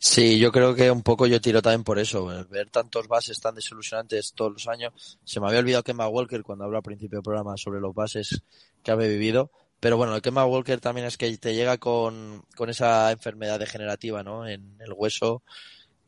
Sí, 0.00 0.38
yo 0.38 0.52
creo 0.52 0.76
que 0.76 0.90
un 0.92 1.02
poco 1.02 1.26
yo 1.26 1.40
tiro 1.40 1.60
también 1.60 1.82
por 1.82 1.98
eso. 1.98 2.26
Ver 2.48 2.70
tantos 2.70 3.08
bases 3.08 3.40
tan 3.40 3.54
desilusionantes 3.54 4.32
todos 4.32 4.52
los 4.52 4.68
años. 4.68 5.18
Se 5.24 5.40
me 5.40 5.48
había 5.48 5.58
olvidado 5.58 5.82
Kemba 5.82 6.08
Walker 6.08 6.42
cuando 6.42 6.64
habló 6.64 6.76
al 6.76 6.84
principio 6.84 7.18
del 7.18 7.24
programa 7.24 7.56
sobre 7.56 7.80
los 7.80 7.94
bases 7.94 8.42
que 8.84 8.92
había 8.92 9.08
vivido. 9.08 9.50
Pero 9.80 9.96
bueno, 9.96 10.14
el 10.14 10.22
Kemba 10.22 10.46
Walker 10.46 10.80
también 10.80 11.06
es 11.06 11.16
que 11.16 11.36
te 11.36 11.54
llega 11.54 11.78
con, 11.78 12.44
con 12.56 12.70
esa 12.70 13.10
enfermedad 13.10 13.58
degenerativa, 13.58 14.22
¿no? 14.22 14.46
En 14.46 14.76
el 14.80 14.92
hueso 14.92 15.42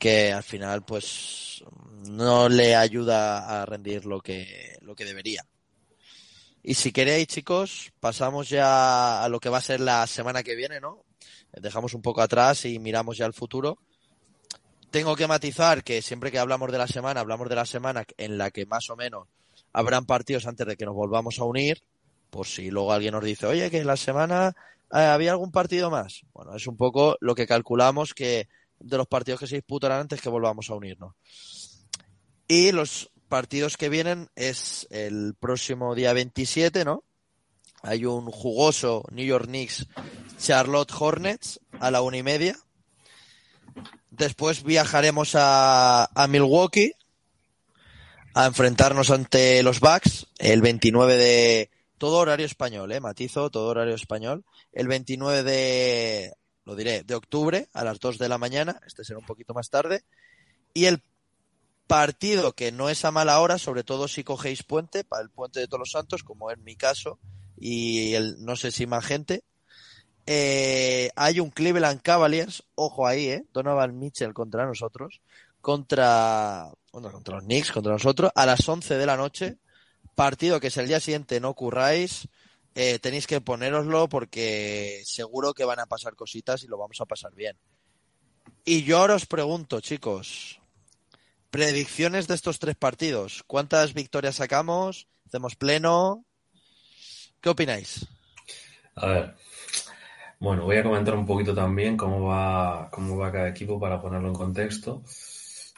que 0.01 0.33
al 0.33 0.43
final 0.43 0.83
pues 0.83 1.63
no 2.09 2.49
le 2.49 2.75
ayuda 2.75 3.61
a 3.61 3.67
rendir 3.67 4.07
lo 4.07 4.21
que, 4.21 4.79
lo 4.81 4.97
que 4.97 5.05
debería. 5.05 5.45
Y 6.63 6.75
si 6.75 6.91
queréis, 6.91 7.29
chicos, 7.29 7.93
pasamos 8.01 8.49
ya 8.49 9.23
a 9.23 9.29
lo 9.29 9.39
que 9.39 9.51
va 9.51 9.59
a 9.59 9.63
ser 9.63 9.81
la 9.81 10.07
semana 10.07 10.43
que 10.43 10.57
viene, 10.57 10.81
¿no? 10.81 11.05
dejamos 11.53 11.95
un 11.95 12.03
poco 12.03 12.23
atrás 12.23 12.65
y 12.65 12.79
miramos 12.79 13.19
ya 13.19 13.27
al 13.27 13.35
futuro. 13.35 13.79
Tengo 14.91 15.17
que 15.17 15.27
matizar 15.27 15.85
que 15.85 16.01
siempre 16.01 16.31
que 16.31 16.39
hablamos 16.39 16.73
de 16.73 16.79
la 16.79 16.87
semana, 16.87 17.21
hablamos 17.21 17.49
de 17.49 17.57
la 17.57 17.67
semana 17.67 18.05
en 18.17 18.39
la 18.39 18.51
que 18.51 18.67
más 18.67 18.89
o 18.89 18.97
menos 18.97 19.29
habrán 19.73 20.07
partidos 20.07 20.47
antes 20.47 20.67
de 20.67 20.77
que 20.77 20.87
nos 20.87 20.95
volvamos 20.95 21.39
a 21.39 21.45
unir, 21.45 21.83
por 22.31 22.47
si 22.47 22.71
luego 22.71 22.93
alguien 22.93 23.13
nos 23.13 23.25
dice, 23.25 23.47
oye, 23.47 23.71
que 23.71 23.79
en 23.79 23.87
la 23.87 23.97
semana 23.97 24.55
eh, 24.93 24.99
había 24.99 25.33
algún 25.33 25.51
partido 25.51 25.91
más. 25.91 26.23
Bueno, 26.33 26.55
es 26.55 26.67
un 26.67 26.77
poco 26.77 27.17
lo 27.21 27.35
que 27.35 27.47
calculamos 27.47 28.15
que 28.15 28.49
de 28.81 28.97
los 28.97 29.07
partidos 29.07 29.41
que 29.41 29.47
se 29.47 29.57
disputarán 29.57 30.01
antes 30.01 30.21
que 30.21 30.29
volvamos 30.29 30.71
a 30.71 30.75
unirnos. 30.75 31.15
Y 32.49 32.73
los 32.73 33.11
partidos 33.29 33.77
que 33.77 33.89
vienen 33.89 34.29
es 34.35 34.87
el 34.91 35.35
próximo 35.39 35.95
día 35.95 36.13
27, 36.13 36.85
¿no? 36.85 37.05
Hay 37.83 38.05
un 38.05 38.31
jugoso 38.31 39.05
New 39.11 39.25
York 39.25 39.47
Knicks 39.47 39.87
Charlotte 40.39 40.93
Hornets 40.99 41.61
a 41.79 41.91
la 41.91 42.03
una 42.03 42.19
y 42.19 42.23
media. 42.23 42.59
Después 44.11 44.65
viajaremos 44.65 45.33
a, 45.35 46.11
Milwaukee 46.29 46.93
a 48.35 48.47
enfrentarnos 48.47 49.11
ante 49.11 49.63
los 49.63 49.81
Bucks 49.81 50.27
el 50.39 50.61
29 50.61 51.17
de 51.17 51.71
todo 51.99 52.19
horario 52.19 52.47
español, 52.47 52.93
eh, 52.93 53.01
matizo, 53.01 53.51
todo 53.51 53.69
horario 53.69 53.95
español, 53.95 54.45
el 54.73 54.89
29 54.89 55.43
de 55.43 56.35
lo 56.65 56.77
diré, 56.77 57.03
de 57.03 57.15
octubre 57.15 57.69
a 57.73 57.85
las 57.85 58.01
2 58.01 58.19
de 58.19 58.29
la 58.29 58.39
mañana, 58.39 58.81
este 58.87 59.05
será 59.05 59.19
un 59.19 59.27
poquito 59.27 59.55
más 59.55 59.71
tarde, 59.71 60.05
y 60.75 60.87
el 60.87 61.03
partido 61.87 62.53
que 62.53 62.71
no 62.71 62.89
es 62.89 63.05
a 63.05 63.11
mala 63.11 63.41
hora, 63.41 63.59
sobre 63.59 63.83
todo 63.83 64.07
si 64.07 64.23
cogéis 64.23 64.63
puente, 64.63 65.03
para 65.05 65.23
el 65.23 65.31
puente 65.31 65.61
de 65.61 65.67
todos 65.67 65.81
los 65.81 65.91
santos, 65.91 66.23
como 66.23 66.51
en 66.51 66.63
mi 66.63 66.77
caso, 66.77 67.19
y 67.57 68.15
el 68.15 68.45
no 68.45 68.57
sé 68.57 68.71
si 68.71 68.87
más 68.87 69.05
gente, 69.05 69.43
eh, 70.27 71.11
hay 71.17 71.41
un 71.41 71.51
Cleveland 71.51 72.03
Cavaliers, 72.03 72.63
ojo 72.77 73.07
ahí, 73.07 73.29
¿eh? 73.29 73.45
Donovan 73.53 73.99
Mitchell 73.99 74.33
contra 74.33 74.67
nosotros, 74.67 75.21
contra, 75.61 76.71
contra 76.93 77.37
los 77.37 77.45
Knicks, 77.45 77.73
contra 77.73 77.93
nosotros, 77.93 78.31
a 78.35 78.47
las 78.47 78.69
11 78.69 78.97
de 78.97 79.07
la 79.07 79.17
noche, 79.17 79.59
partido 80.15 80.61
que 80.61 80.69
es 80.69 80.77
el 80.77 80.87
día 80.87 81.01
siguiente 81.01 81.41
no 81.41 81.55
curráis, 81.55 82.29
eh, 82.75 82.99
tenéis 82.99 83.27
que 83.27 83.41
ponéroslo 83.41 84.09
porque 84.09 85.03
seguro 85.05 85.55
que 85.55 85.65
van 85.65 85.81
a 85.81 85.87
pasar 85.87 86.15
cositas 86.15 86.63
y 86.63 86.69
lo 86.69 86.79
vamos 86.79 87.01
a 87.01 87.07
pasar 87.07 87.35
bien. 87.35 87.57
Y 88.65 88.85
yo 88.85 88.99
ahora 88.99 89.15
os 89.15 89.27
pregunto, 89.27 89.81
chicos, 89.81 90.61
predicciones 91.51 92.29
de 92.29 92.35
estos 92.35 92.59
tres 92.59 92.77
partidos. 92.77 93.43
¿Cuántas 93.47 93.95
victorias 93.95 94.37
sacamos? 94.37 95.09
¿Hacemos 95.27 95.57
pleno? 95.57 96.25
¿Qué 97.41 97.49
opináis? 97.49 98.07
A 98.97 99.07
ver, 99.07 99.37
bueno, 100.39 100.65
voy 100.65 100.77
a 100.77 100.83
comentar 100.83 101.15
un 101.15 101.27
poquito 101.27 101.55
también 101.55 101.97
cómo 101.97 102.27
va, 102.27 102.89
cómo 102.91 103.17
va 103.17 103.33
cada 103.33 103.49
equipo 103.49 103.81
para 103.81 104.01
ponerlo 104.01 104.29
en 104.29 104.35
contexto. 104.35 105.03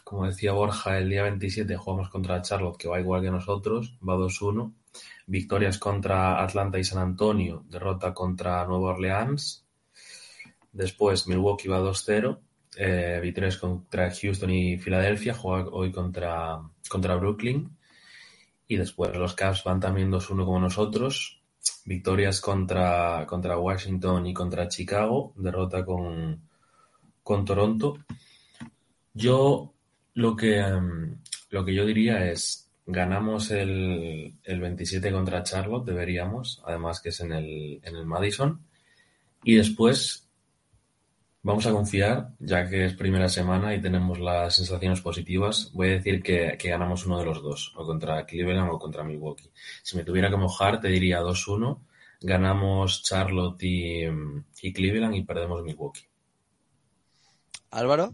Como 0.05 0.27
decía 0.27 0.53
Borja, 0.53 0.99
el 0.99 1.09
día 1.09 1.23
27 1.23 1.77
jugamos 1.77 2.11
contra 2.11 2.43
Charlotte, 2.43 2.77
que 2.77 2.89
va 2.89 3.01
igual 3.01 3.23
que 3.23 3.31
nosotros, 3.31 3.97
va 4.07 4.15
2-1. 4.17 4.75
Victorias 5.27 5.79
contra 5.79 6.43
Atlanta 6.43 6.79
y 6.79 6.85
San 6.85 6.99
Antonio, 6.99 7.65
derrota 7.69 8.13
contra 8.13 8.65
Nueva 8.67 8.91
Orleans. 8.91 9.65
Después 10.73 11.29
Milwaukee 11.29 11.69
va 11.69 11.81
2-0. 11.81 12.39
Eh, 12.77 13.21
victorias 13.23 13.59
contra 13.59 14.11
Houston 14.11 14.51
y 14.51 14.79
Filadelfia, 14.79 15.35
juega 15.35 15.69
hoy 15.71 15.93
contra, 15.93 16.61
contra 16.89 17.17
Brooklyn. 17.17 17.77
Y 18.67 18.77
después 18.77 19.15
los 19.17 19.35
Cavs 19.35 19.65
van 19.65 19.81
también 19.81 20.11
2-1 20.11 20.45
como 20.45 20.61
nosotros 20.61 21.43
victorias 21.85 22.41
contra, 22.41 23.27
contra 23.27 23.59
Washington 23.59 24.27
y 24.27 24.35
contra 24.35 24.69
Chicago, 24.69 25.33
derrota 25.37 25.85
con, 25.85 26.43
con 27.23 27.45
Toronto. 27.45 27.99
Yo 29.15 29.75
lo 30.15 30.37
que, 30.37 30.59
em, 30.59 31.19
lo 31.51 31.65
que 31.65 31.75
yo 31.75 31.85
diría 31.87 32.31
es, 32.31 32.62
ganamos 32.87 33.51
el, 33.51 34.35
el 34.45 34.61
27 34.61 35.13
contra 35.13 35.43
Charlotte, 35.43 35.87
deberíamos, 35.87 36.63
además 36.67 37.01
que 37.01 37.11
es 37.11 37.21
en 37.21 37.33
el, 37.33 37.81
en 37.83 37.97
el 37.97 38.07
Madison, 38.07 38.61
y 39.45 39.55
después 39.55 40.29
vamos 41.43 41.67
a 41.67 41.73
confiar, 41.73 42.29
ya 42.39 42.69
que 42.69 42.85
es 42.85 42.95
primera 42.95 43.29
semana 43.29 43.75
y 43.75 43.81
tenemos 43.81 44.19
las 44.21 44.57
sensaciones 44.57 45.01
positivas, 45.01 45.71
voy 45.75 45.89
a 45.89 45.93
decir 45.93 46.23
que, 46.23 46.57
que 46.59 46.71
ganamos 46.71 47.07
uno 47.07 47.19
de 47.19 47.25
los 47.25 47.43
dos, 47.43 47.73
o 47.77 47.87
contra 47.87 48.25
Cleveland 48.27 48.71
o 48.71 48.79
contra 48.79 49.05
Milwaukee. 49.05 49.51
Si 49.83 49.97
me 49.97 50.05
tuviera 50.05 50.31
que 50.31 50.37
mojar, 50.37 50.81
te 50.81 50.89
diría 50.89 51.21
2-1 51.21 51.79
ganamos 52.23 53.03
Charlotte 53.03 53.63
y, 53.63 54.73
Cleveland 54.73 55.15
y 55.15 55.25
perdemos 55.25 55.63
Milwaukee. 55.63 56.07
Álvaro. 57.71 58.13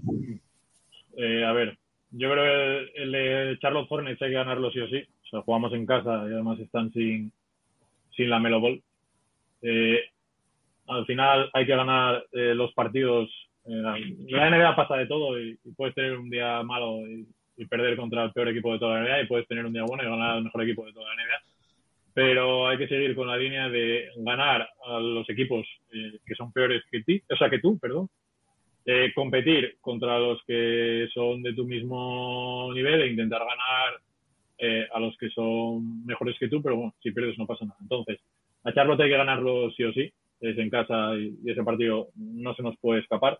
Eh, 1.16 1.44
a 1.44 1.52
ver, 1.52 1.78
yo 2.10 2.30
creo 2.30 2.44
que 2.44 3.02
el, 3.02 3.12
de 3.12 3.58
Charlotte 3.60 3.86
Hornets 3.90 4.20
hay 4.22 4.28
que 4.28 4.34
ganarlo 4.34 4.70
sí 4.70 4.80
o 4.80 4.88
sí. 4.88 4.98
O 4.98 5.26
sea, 5.28 5.42
jugamos 5.42 5.72
en 5.72 5.86
casa 5.86 6.24
y 6.28 6.32
además 6.32 6.58
están 6.60 6.92
sin, 6.92 7.32
sin 8.16 8.30
la 8.30 8.38
Melo 8.38 8.60
Ball. 8.60 8.82
Eh, 9.62 10.00
al 10.86 11.04
final 11.06 11.50
hay 11.52 11.66
que 11.66 11.76
ganar 11.76 12.24
eh, 12.32 12.54
los 12.54 12.72
partidos. 12.72 13.30
la 13.64 14.50
NBA 14.50 14.76
pasa 14.76 14.96
de 14.96 15.06
todo 15.06 15.38
y, 15.40 15.58
puedes 15.76 15.94
tener 15.94 16.16
un 16.16 16.30
día 16.30 16.62
malo 16.62 17.06
y, 17.06 17.26
y, 17.56 17.66
perder 17.66 17.96
contra 17.96 18.24
el 18.24 18.32
peor 18.32 18.48
equipo 18.48 18.72
de 18.72 18.78
toda 18.78 19.00
la 19.00 19.04
NBA 19.04 19.22
y 19.22 19.26
puedes 19.26 19.46
tener 19.46 19.66
un 19.66 19.72
día 19.72 19.84
bueno 19.84 20.02
y 20.02 20.08
ganar 20.08 20.30
al 20.36 20.44
mejor 20.44 20.62
equipo 20.62 20.86
de 20.86 20.92
toda 20.92 21.14
la 21.14 21.22
NBA 21.22 21.48
pero 22.18 22.66
hay 22.66 22.76
que 22.76 22.88
seguir 22.88 23.14
con 23.14 23.28
la 23.28 23.36
línea 23.36 23.68
de 23.68 24.10
ganar 24.16 24.68
a 24.86 24.98
los 24.98 25.30
equipos 25.30 25.64
eh, 25.92 26.18
que 26.26 26.34
son 26.34 26.50
peores 26.52 26.82
que 26.90 27.04
ti, 27.04 27.22
o 27.30 27.36
sea, 27.36 27.48
que 27.48 27.60
tú, 27.60 27.78
perdón, 27.78 28.10
eh, 28.90 29.12
competir 29.14 29.76
contra 29.82 30.18
los 30.18 30.42
que 30.46 31.06
son 31.12 31.42
de 31.42 31.52
tu 31.52 31.66
mismo 31.66 32.72
nivel 32.72 33.02
e 33.02 33.08
intentar 33.08 33.40
ganar 33.40 34.00
eh, 34.56 34.88
a 34.90 34.98
los 34.98 35.14
que 35.18 35.28
son 35.28 36.06
mejores 36.06 36.38
que 36.38 36.48
tú, 36.48 36.62
pero 36.62 36.76
bueno, 36.76 36.94
si 37.02 37.12
pierdes 37.12 37.36
no 37.36 37.46
pasa 37.46 37.66
nada. 37.66 37.76
Entonces, 37.82 38.18
a 38.64 38.72
Charlotte 38.72 39.00
hay 39.00 39.10
que 39.10 39.16
ganarlo 39.18 39.70
sí 39.72 39.84
o 39.84 39.92
sí, 39.92 40.10
es 40.40 40.56
en 40.56 40.70
casa 40.70 41.14
y, 41.16 41.36
ese 41.44 41.62
partido 41.62 42.08
no 42.16 42.54
se 42.54 42.62
nos 42.62 42.78
puede 42.78 43.00
escapar. 43.00 43.38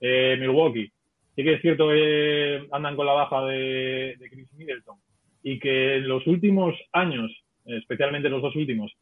Milwaukee, 0.00 0.90
sí 1.36 1.44
que 1.44 1.52
es 1.52 1.62
cierto 1.62 1.88
que 1.90 2.66
andan 2.72 2.96
con 2.96 3.06
la 3.06 3.12
baja 3.12 3.46
de, 3.46 4.16
Chris 4.28 4.52
Middleton 4.54 4.96
y 5.44 5.60
que 5.60 5.98
en 5.98 6.08
los 6.08 6.26
últimos 6.26 6.74
años, 6.92 7.30
especialmente 7.66 8.28
los 8.28 8.42
dos 8.42 8.56
últimos, 8.56 8.92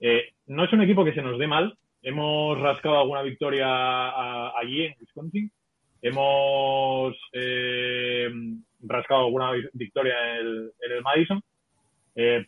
eh, 0.00 0.30
no 0.46 0.64
es 0.64 0.72
un 0.72 0.82
equipo 0.82 1.04
que 1.04 1.14
se 1.14 1.22
nos 1.22 1.38
dé 1.38 1.46
mal. 1.46 1.76
Hemos 2.02 2.60
rascado 2.60 3.00
alguna 3.00 3.22
victoria 3.22 4.56
allí 4.56 4.84
en 4.84 4.94
Wisconsin. 5.00 5.50
Hemos 6.02 7.16
eh, 7.32 8.28
rascado 8.80 9.24
alguna 9.24 9.52
victoria 9.72 10.14
en 10.38 10.70
el, 10.80 11.02
Madison. 11.02 11.42
Eh, 12.14 12.46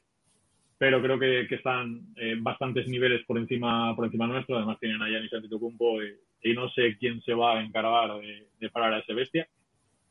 pero 0.78 1.02
creo 1.02 1.18
que, 1.18 1.46
están 1.54 2.14
bastantes 2.40 2.86
niveles 2.86 3.24
por 3.26 3.36
encima 3.36 3.96
por 3.96 4.04
encima 4.04 4.28
nuestro. 4.28 4.56
Además 4.56 4.78
tienen 4.78 5.02
a 5.02 5.10
Yanis 5.10 5.32
Antetokounmpo 5.32 6.02
y, 6.04 6.14
y 6.42 6.54
no 6.54 6.68
sé 6.70 6.96
quién 6.98 7.20
se 7.22 7.34
va 7.34 7.58
a 7.58 7.62
encargar 7.62 8.20
de, 8.20 8.70
parar 8.70 8.94
a 8.94 8.98
ese 8.98 9.14
bestia. 9.14 9.48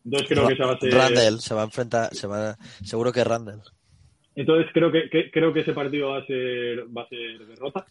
Entonces 0.03 0.27
creo 0.29 0.47
que 0.47 0.53
esa 0.53 0.65
va 0.65 0.73
a 0.73 0.79
ser... 0.79 0.93
Randall 0.93 1.39
se 1.39 1.53
va 1.53 1.61
a 1.61 1.65
enfrentar, 1.65 2.13
se 2.13 2.27
va, 2.27 2.55
seguro 2.83 3.11
que 3.11 3.23
Randall. 3.23 3.61
Entonces 4.35 4.71
creo 4.73 4.91
que, 4.91 5.31
creo 5.31 5.51
que 5.51 5.61
ese 5.61 5.73
partido 5.73 6.11
va 6.11 6.19
a 6.19 6.25
ser 6.25 6.85
va 6.95 7.03
a 7.03 7.07
ser 7.07 7.45
derrota. 7.45 7.85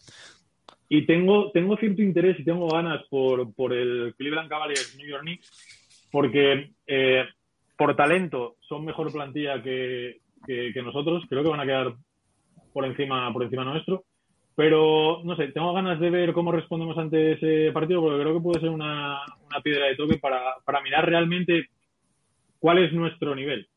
Y 0.89 1.05
tengo, 1.05 1.51
tengo 1.51 1.75
cierto 1.77 2.01
interés 2.01 2.39
y 2.39 2.43
tengo 2.43 2.67
ganas 2.69 3.03
por, 3.09 3.53
por 3.53 3.73
el 3.73 4.15
Cleveland 4.17 4.49
Cavaliers 4.49 4.95
New 4.97 5.07
York 5.07 5.23
Knicks, 5.23 6.09
porque 6.11 6.71
eh, 6.85 7.25
por 7.77 7.95
talento 7.95 8.55
son 8.61 8.85
mejor 8.85 9.11
plantilla 9.11 9.61
que, 9.61 10.19
que, 10.45 10.71
que, 10.73 10.81
nosotros. 10.81 11.23
Creo 11.27 11.43
que 11.43 11.49
van 11.49 11.59
a 11.59 11.65
quedar 11.65 11.93
por 12.71 12.85
encima, 12.85 13.31
por 13.33 13.43
encima 13.43 13.63
nuestro. 13.63 14.05
Pero, 14.57 15.21
no 15.23 15.35
sé, 15.35 15.49
tengo 15.49 15.71
ganas 15.71 15.99
de 15.99 16.09
ver 16.09 16.33
cómo 16.33 16.51
respondemos 16.51 16.97
ante 16.97 17.33
ese 17.33 17.71
partido 17.71 18.01
porque 18.01 18.19
creo 18.19 18.33
que 18.33 18.41
puede 18.41 18.59
ser 18.59 18.69
una, 18.69 19.21
piedra 19.63 19.85
de 19.85 19.95
toque 19.95 20.17
para, 20.17 20.81
mirar 20.83 21.07
realmente 21.07 21.67
cuál 22.57 22.79
es 22.79 22.91
nuestro 22.91 23.35
nivel. 23.35 23.67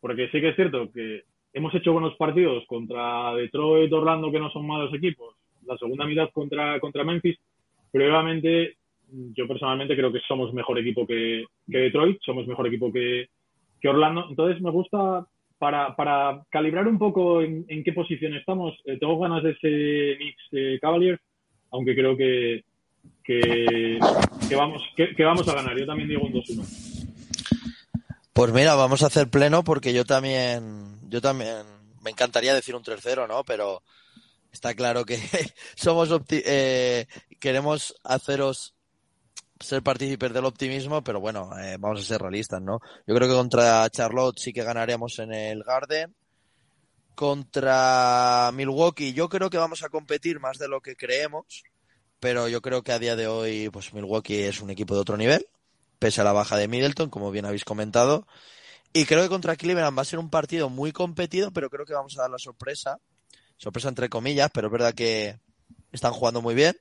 Porque 0.00 0.30
sí 0.30 0.40
que 0.40 0.48
es 0.48 0.56
cierto 0.56 0.90
que 0.90 1.24
hemos 1.52 1.74
hecho 1.74 1.92
buenos 1.92 2.16
partidos 2.16 2.64
contra 2.66 3.34
Detroit, 3.34 3.92
Orlando, 3.92 4.32
que 4.32 4.40
no 4.40 4.50
son 4.50 4.66
malos 4.66 4.94
equipos, 4.94 5.36
la 5.66 5.76
segunda 5.78 6.06
mitad 6.06 6.30
contra, 6.32 6.78
contra 6.80 7.04
Memphis, 7.04 7.38
pero 7.90 8.06
obviamente 8.06 8.76
yo 9.34 9.46
personalmente 9.46 9.96
creo 9.96 10.12
que 10.12 10.20
somos 10.26 10.52
mejor 10.54 10.78
equipo 10.78 11.06
que, 11.06 11.44
Detroit, 11.66 12.18
somos 12.22 12.46
mejor 12.46 12.66
equipo 12.66 12.92
que, 12.92 13.28
que 13.80 13.88
Orlando. 13.88 14.26
Entonces 14.28 14.60
me 14.62 14.70
gusta 14.70 15.26
para, 15.58 15.94
para 15.94 16.42
calibrar 16.50 16.88
un 16.88 16.98
poco 16.98 17.42
en, 17.42 17.66
qué 17.84 17.92
posición 17.92 18.34
estamos, 18.34 18.74
eh, 18.84 18.98
tengo 18.98 19.18
ganas 19.18 19.42
de 19.42 19.50
ese 19.50 20.18
mix 20.18 20.36
de 20.50 20.78
Cavaliers, 20.80 21.20
aunque 21.70 21.94
creo 21.94 22.16
que, 22.16 22.64
que, 23.22 23.98
vamos, 24.56 24.82
que, 24.96 25.24
vamos 25.24 25.46
a 25.48 25.54
ganar. 25.54 25.78
Yo 25.78 25.86
también 25.86 26.08
digo 26.08 26.22
un 26.22 26.32
2-1. 26.32 27.12
Pues 28.32 28.52
mira, 28.52 28.74
vamos 28.74 29.02
a 29.02 29.06
hacer 29.06 29.28
pleno 29.28 29.62
porque 29.62 29.92
yo 29.92 30.04
también, 30.04 30.62
yo 31.08 31.20
también 31.20 31.58
me 32.02 32.10
encantaría 32.10 32.54
decir 32.54 32.74
un 32.74 32.82
3-0, 32.82 33.28
¿no? 33.28 33.44
Pero 33.44 33.82
está 34.52 34.74
claro 34.74 35.04
que 35.04 35.18
somos 35.74 36.08
eh, 36.30 37.06
queremos 37.40 37.94
haceros 38.04 38.74
ser 39.58 39.82
partícipes 39.82 40.32
del 40.32 40.44
optimismo, 40.44 41.02
pero 41.02 41.20
bueno, 41.20 41.50
eh, 41.58 41.76
vamos 41.78 42.00
a 42.00 42.04
ser 42.04 42.20
realistas, 42.20 42.60
¿no? 42.60 42.80
Yo 43.06 43.14
creo 43.14 43.28
que 43.28 43.34
contra 43.34 43.88
Charlotte 43.90 44.38
sí 44.38 44.52
que 44.52 44.64
ganaremos 44.64 45.18
en 45.20 45.32
el 45.32 45.62
Garden. 45.62 46.14
Contra 47.14 48.50
Milwaukee 48.54 49.12
yo 49.12 49.28
creo 49.28 49.50
que 49.50 49.58
vamos 49.58 49.82
a 49.82 49.90
competir 49.90 50.40
más 50.40 50.58
de 50.58 50.68
lo 50.68 50.80
que 50.80 50.96
creemos, 50.96 51.62
pero 52.18 52.48
yo 52.48 52.62
creo 52.62 52.82
que 52.82 52.92
a 52.92 52.98
día 52.98 53.16
de 53.16 53.26
hoy 53.26 53.68
pues 53.70 53.92
Milwaukee 53.92 54.42
es 54.42 54.60
un 54.60 54.70
equipo 54.70 54.94
de 54.94 55.00
otro 55.00 55.16
nivel, 55.16 55.46
pese 55.98 56.22
a 56.22 56.24
la 56.24 56.32
baja 56.32 56.56
de 56.56 56.68
Middleton, 56.68 57.10
como 57.10 57.30
bien 57.30 57.44
habéis 57.44 57.64
comentado. 57.64 58.26
Y 58.94 59.04
creo 59.06 59.22
que 59.22 59.28
contra 59.28 59.56
Cleveland 59.56 59.96
va 59.96 60.02
a 60.02 60.06
ser 60.06 60.18
un 60.18 60.30
partido 60.30 60.68
muy 60.68 60.92
competido, 60.92 61.50
pero 61.50 61.70
creo 61.70 61.86
que 61.86 61.94
vamos 61.94 62.18
a 62.18 62.22
dar 62.22 62.30
la 62.30 62.38
sorpresa. 62.38 62.98
Sorpresa 63.62 63.90
entre 63.90 64.08
comillas, 64.08 64.50
pero 64.52 64.66
es 64.66 64.72
verdad 64.72 64.92
que 64.92 65.36
están 65.92 66.10
jugando 66.10 66.42
muy 66.42 66.56
bien. 66.56 66.74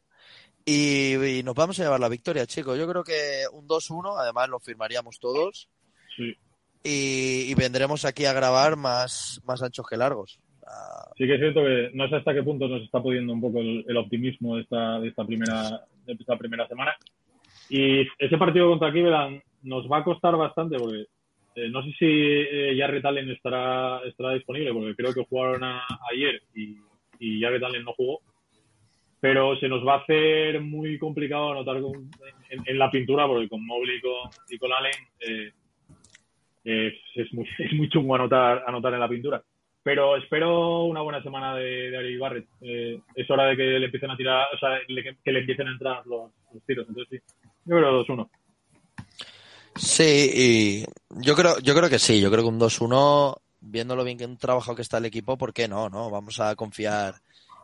Y, 0.66 1.42
nos 1.46 1.54
vamos 1.54 1.80
a 1.80 1.84
llevar 1.84 2.00
la 2.00 2.10
victoria, 2.10 2.48
chicos. 2.48 2.76
Yo 2.76 2.88
creo 2.88 3.04
que 3.04 3.44
un 3.54 3.68
2-1, 3.68 4.16
además 4.18 4.50
lo 4.50 4.60
firmaríamos 4.60 5.20
todos. 5.20 5.70
Sí. 6.18 6.36
Y, 6.84 7.54
vendremos 7.54 8.04
aquí 8.04 8.26
a 8.26 8.34
grabar 8.34 8.78
más, 8.78 9.40
más 9.46 9.62
anchos 9.62 9.86
que 9.88 9.96
largos. 9.96 10.40
Sí 11.18 11.28
que 11.28 11.36
es 11.36 11.40
cierto 11.40 11.62
que 11.62 11.92
no 11.94 12.10
sé 12.10 12.16
hasta 12.16 12.34
qué 12.34 12.42
punto 12.42 12.68
nos 12.68 12.82
está 12.82 13.00
pudiendo 13.00 13.32
un 13.34 13.42
poco 13.42 13.60
el, 13.60 13.98
optimismo 13.98 14.56
de 14.56 14.64
esta, 14.64 15.00
de 15.00 15.10
esta 15.10 15.24
primera 15.24 15.86
de 16.08 16.14
esta 16.14 16.36
primera 16.36 16.68
semana. 16.68 16.96
Y 17.70 18.08
ese 18.18 18.38
partido 18.40 18.70
contra 18.70 18.92
Cleveland 18.92 19.44
nos 19.62 19.86
va 19.86 20.00
a 20.00 20.04
costar 20.04 20.36
bastante 20.36 20.78
porque 20.80 21.06
eh, 21.56 21.70
no 21.70 21.84
sé 21.84 21.92
si 22.00 22.06
eh, 22.06 22.76
Jarrett 22.78 23.06
Allen 23.06 23.30
estará, 23.30 24.02
estará 24.06 24.34
disponible 24.34 24.74
porque 24.74 24.96
creo 24.96 25.14
que 25.14 25.26
jugaron 25.26 25.64
ayer 26.12 26.42
y, 26.56 26.78
y 27.20 27.42
Jarrett 27.42 27.64
Allen 27.64 27.84
no 27.84 27.94
jugó 27.94 28.22
pero 29.22 29.56
se 29.58 29.70
nos 29.70 29.86
va 29.88 29.94
a 29.94 30.00
hacer 30.00 30.60
muy 30.62 30.98
complicado 30.98 31.52
anotar 31.52 31.78
en, 31.78 32.80
la 32.80 32.90
pintura 32.90 33.28
porque 33.28 33.48
con 33.48 33.66
Mobley 33.66 34.02
y 34.50 34.58
con, 34.58 34.74
Allen 34.74 35.54
eh, 36.66 36.94
es, 37.16 37.34
muy, 37.34 37.48
es 37.60 37.74
muy 37.74 37.88
chungo 37.88 38.16
anotar, 38.16 38.64
anotar 38.68 38.94
en 38.94 39.00
la 39.00 39.08
pintura. 39.08 39.42
Pero 39.84 40.16
espero 40.16 40.86
una 40.86 41.02
buena 41.02 41.24
semana 41.24 41.56
de, 41.56 41.92
de 41.92 41.98
Ari 41.98 42.18
Barrett. 42.18 42.48
Eh, 42.62 43.00
es 43.16 43.30
hora 43.30 43.46
de 43.46 43.58
que 43.58 43.64
le 43.64 43.86
empiecen 43.86 44.12
a 44.12 44.18
tirar, 44.18 44.48
o 44.54 44.58
sea, 44.58 44.80
que 44.88 45.32
le 45.32 45.40
empiecen 45.40 45.68
a 45.68 45.72
entrar 45.72 46.06
los, 46.06 46.32
tiros. 46.66 46.88
Entonces 46.88 47.20
sí, 47.20 47.40
yo 47.66 47.78
creo 47.78 48.04
2-1. 48.04 48.30
Sí, 49.76 50.32
y 50.34 50.86
yo 51.10 51.36
creo, 51.36 51.60
yo 51.60 51.74
creo 51.74 51.90
que 51.90 52.00
sí, 52.00 52.20
yo 52.20 52.30
creo 52.30 52.44
que 52.44 52.50
un 52.50 52.60
2-1, 52.60 53.36
viendo 53.62 53.96
lo 53.96 54.04
bien 54.04 54.18
que 54.18 54.26
un 54.26 54.38
trabajo 54.38 54.76
que 54.76 54.82
está 54.82 54.98
el 54.98 55.06
equipo, 55.06 55.38
¿por 55.38 55.54
qué 55.54 55.68
no? 55.68 55.90
no? 55.90 56.10
Vamos 56.10 56.40
a 56.40 56.56
confiar 56.56 57.22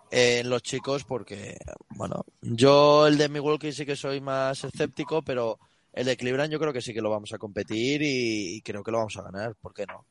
en 0.10 0.50
los 0.50 0.64
chicos 0.64 1.04
porque, 1.04 1.58
bueno, 1.90 2.24
yo 2.42 3.08
el 3.08 3.18
de 3.18 3.30
Milwaukee 3.30 3.74
sí 3.74 3.86
que 3.86 3.96
soy 3.96 4.22
más 4.22 4.64
escéptico, 4.64 5.22
pero 5.22 5.60
el 5.94 6.06
de 6.06 6.16
Cleveland 6.16 6.52
yo 6.52 6.60
creo 6.60 6.72
que 6.72 6.82
sí 6.82 6.94
que 6.94 7.02
lo 7.02 7.10
vamos 7.10 7.34
a 7.34 7.38
competir 7.38 8.02
y, 8.04 8.62
creo 8.62 8.84
que 8.84 8.92
lo 8.92 9.00
vamos 9.00 9.18
a 9.18 9.24
ganar, 9.24 9.56
¿por 9.56 9.74
qué 9.74 9.86
no? 9.86 10.06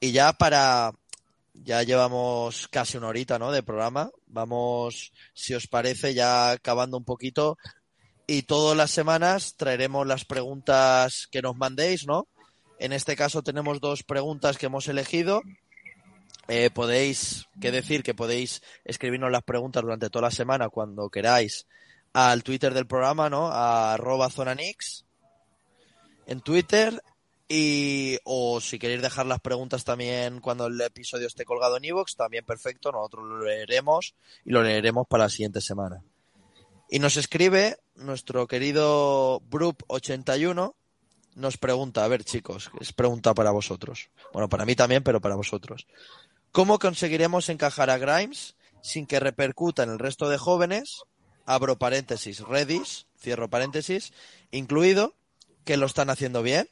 Y 0.00 0.12
ya 0.12 0.32
para, 0.32 0.92
ya 1.54 1.82
llevamos 1.82 2.68
casi 2.68 2.96
una 2.96 3.08
horita, 3.08 3.38
¿no? 3.38 3.52
De 3.52 3.62
programa. 3.62 4.10
Vamos, 4.26 5.12
si 5.34 5.54
os 5.54 5.66
parece, 5.66 6.14
ya 6.14 6.52
acabando 6.52 6.96
un 6.96 7.04
poquito. 7.04 7.58
Y 8.32 8.42
todas 8.42 8.76
las 8.76 8.92
semanas 8.92 9.56
traeremos 9.56 10.06
las 10.06 10.24
preguntas 10.24 11.26
que 11.32 11.42
nos 11.42 11.56
mandéis, 11.56 12.06
¿no? 12.06 12.28
En 12.78 12.92
este 12.92 13.16
caso 13.16 13.42
tenemos 13.42 13.80
dos 13.80 14.04
preguntas 14.04 14.56
que 14.56 14.66
hemos 14.66 14.86
elegido 14.86 15.42
eh, 16.46 16.70
podéis, 16.70 17.48
que 17.60 17.72
decir 17.72 18.04
que 18.04 18.14
podéis 18.14 18.62
escribirnos 18.84 19.32
las 19.32 19.42
preguntas 19.42 19.82
durante 19.82 20.10
toda 20.10 20.28
la 20.28 20.30
semana 20.30 20.68
cuando 20.68 21.10
queráis 21.10 21.66
al 22.12 22.44
Twitter 22.44 22.72
del 22.72 22.86
programa, 22.86 23.28
¿no? 23.28 23.48
A 23.48 23.94
arroba 23.94 24.30
zonanix 24.30 25.04
en 26.28 26.40
Twitter 26.40 27.02
y 27.48 28.16
o 28.22 28.60
si 28.60 28.78
queréis 28.78 29.02
dejar 29.02 29.26
las 29.26 29.40
preguntas 29.40 29.82
también 29.82 30.38
cuando 30.40 30.68
el 30.68 30.80
episodio 30.80 31.26
esté 31.26 31.44
colgado 31.44 31.78
en 31.78 31.84
iVoox, 31.84 32.14
también 32.14 32.44
perfecto, 32.44 32.92
nosotros 32.92 33.24
lo 33.24 33.44
leeremos 33.44 34.14
y 34.44 34.50
lo 34.50 34.62
leeremos 34.62 35.08
para 35.08 35.24
la 35.24 35.30
siguiente 35.30 35.60
semana. 35.60 36.00
Y 36.90 36.98
nos 36.98 37.16
escribe 37.16 37.78
nuestro 37.94 38.48
querido 38.48 39.40
Brup81, 39.48 40.74
nos 41.36 41.56
pregunta, 41.56 42.04
a 42.04 42.08
ver 42.08 42.24
chicos, 42.24 42.72
es 42.80 42.92
pregunta 42.92 43.32
para 43.32 43.52
vosotros. 43.52 44.10
Bueno, 44.32 44.48
para 44.48 44.64
mí 44.64 44.74
también, 44.74 45.04
pero 45.04 45.20
para 45.20 45.36
vosotros. 45.36 45.86
¿Cómo 46.50 46.80
conseguiremos 46.80 47.48
encajar 47.48 47.90
a 47.90 47.98
Grimes 47.98 48.56
sin 48.82 49.06
que 49.06 49.20
repercuta 49.20 49.84
en 49.84 49.90
el 49.90 50.00
resto 50.00 50.28
de 50.28 50.36
jóvenes? 50.36 51.04
Abro 51.46 51.78
paréntesis, 51.78 52.40
Redis, 52.40 53.06
cierro 53.20 53.48
paréntesis, 53.48 54.12
incluido, 54.50 55.14
que 55.64 55.76
lo 55.76 55.86
están 55.86 56.10
haciendo 56.10 56.42
bien. 56.42 56.68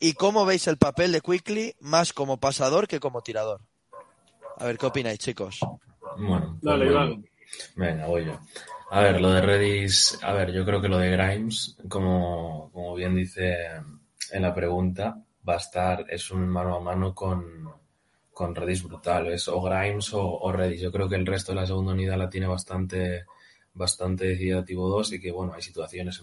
¿Y 0.00 0.14
cómo 0.14 0.46
veis 0.46 0.66
el 0.68 0.78
papel 0.78 1.12
de 1.12 1.20
Quickly 1.20 1.76
más 1.80 2.14
como 2.14 2.38
pasador 2.38 2.88
que 2.88 2.98
como 2.98 3.20
tirador? 3.20 3.60
A 4.56 4.64
ver, 4.64 4.78
¿qué 4.78 4.86
opináis, 4.86 5.18
chicos? 5.18 5.60
Bueno, 6.16 6.58
pues 6.60 6.62
Dale, 6.62 7.22
Venga, 7.76 8.06
voy 8.06 8.24
yo. 8.24 8.38
A 8.94 9.00
ver, 9.00 9.22
lo 9.22 9.30
de 9.30 9.40
Redis, 9.40 10.18
a 10.22 10.34
ver, 10.34 10.52
yo 10.52 10.66
creo 10.66 10.82
que 10.82 10.88
lo 10.88 10.98
de 10.98 11.10
Grimes, 11.10 11.78
como, 11.88 12.70
como 12.74 12.94
bien 12.94 13.14
dice 13.16 13.56
en 14.30 14.42
la 14.42 14.54
pregunta, 14.54 15.16
va 15.48 15.54
a 15.54 15.56
estar, 15.56 16.04
es 16.10 16.30
un 16.30 16.46
mano 16.46 16.76
a 16.76 16.80
mano 16.80 17.14
con, 17.14 17.72
con 18.34 18.54
Redis 18.54 18.82
brutal. 18.82 19.28
Es 19.28 19.48
o 19.48 19.62
Grimes 19.62 20.10
o, 20.12 20.52
Redis. 20.52 20.82
Yo 20.82 20.92
creo 20.92 21.08
que 21.08 21.16
el 21.16 21.24
resto 21.24 21.52
de 21.52 21.60
la 21.60 21.66
segunda 21.66 21.92
unidad 21.92 22.18
la 22.18 22.28
tiene 22.28 22.46
bastante 22.46 23.24
bastante 23.74 24.26
decidida 24.26 24.62
tipo 24.62 24.86
2 24.86 25.14
y 25.14 25.20
que 25.20 25.32
bueno, 25.32 25.54
hay 25.54 25.62
situaciones 25.62 26.20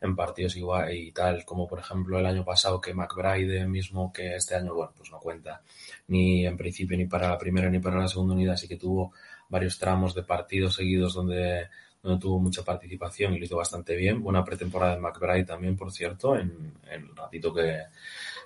en, 0.00 0.16
partidos 0.16 0.56
igual 0.56 0.94
y 0.94 1.12
tal, 1.12 1.44
como 1.44 1.68
por 1.68 1.80
ejemplo 1.80 2.18
el 2.18 2.24
año 2.24 2.42
pasado 2.42 2.80
que 2.80 2.94
McBride 2.94 3.66
mismo 3.66 4.10
que 4.10 4.36
este 4.36 4.54
año, 4.54 4.74
bueno, 4.74 4.92
pues 4.96 5.10
no 5.10 5.20
cuenta 5.20 5.62
ni 6.08 6.46
en 6.46 6.56
principio 6.56 6.96
ni 6.96 7.04
para 7.06 7.28
la 7.28 7.36
primera 7.36 7.68
ni 7.68 7.78
para 7.78 7.98
la 7.98 8.08
segunda 8.08 8.32
unidad, 8.34 8.54
así 8.54 8.66
que 8.66 8.78
tuvo 8.78 9.12
varios 9.52 9.78
tramos 9.78 10.14
de 10.14 10.22
partidos 10.22 10.76
seguidos 10.76 11.12
donde, 11.12 11.68
donde 12.02 12.18
tuvo 12.18 12.40
mucha 12.40 12.64
participación 12.64 13.34
y 13.34 13.38
lo 13.38 13.44
hizo 13.44 13.58
bastante 13.58 13.94
bien. 13.94 14.22
Buena 14.22 14.42
pretemporada 14.42 14.94
de 14.94 15.00
McBride 15.02 15.44
también, 15.44 15.76
por 15.76 15.92
cierto, 15.92 16.36
en, 16.36 16.72
el 16.90 17.14
ratito 17.14 17.52
que, 17.52 17.82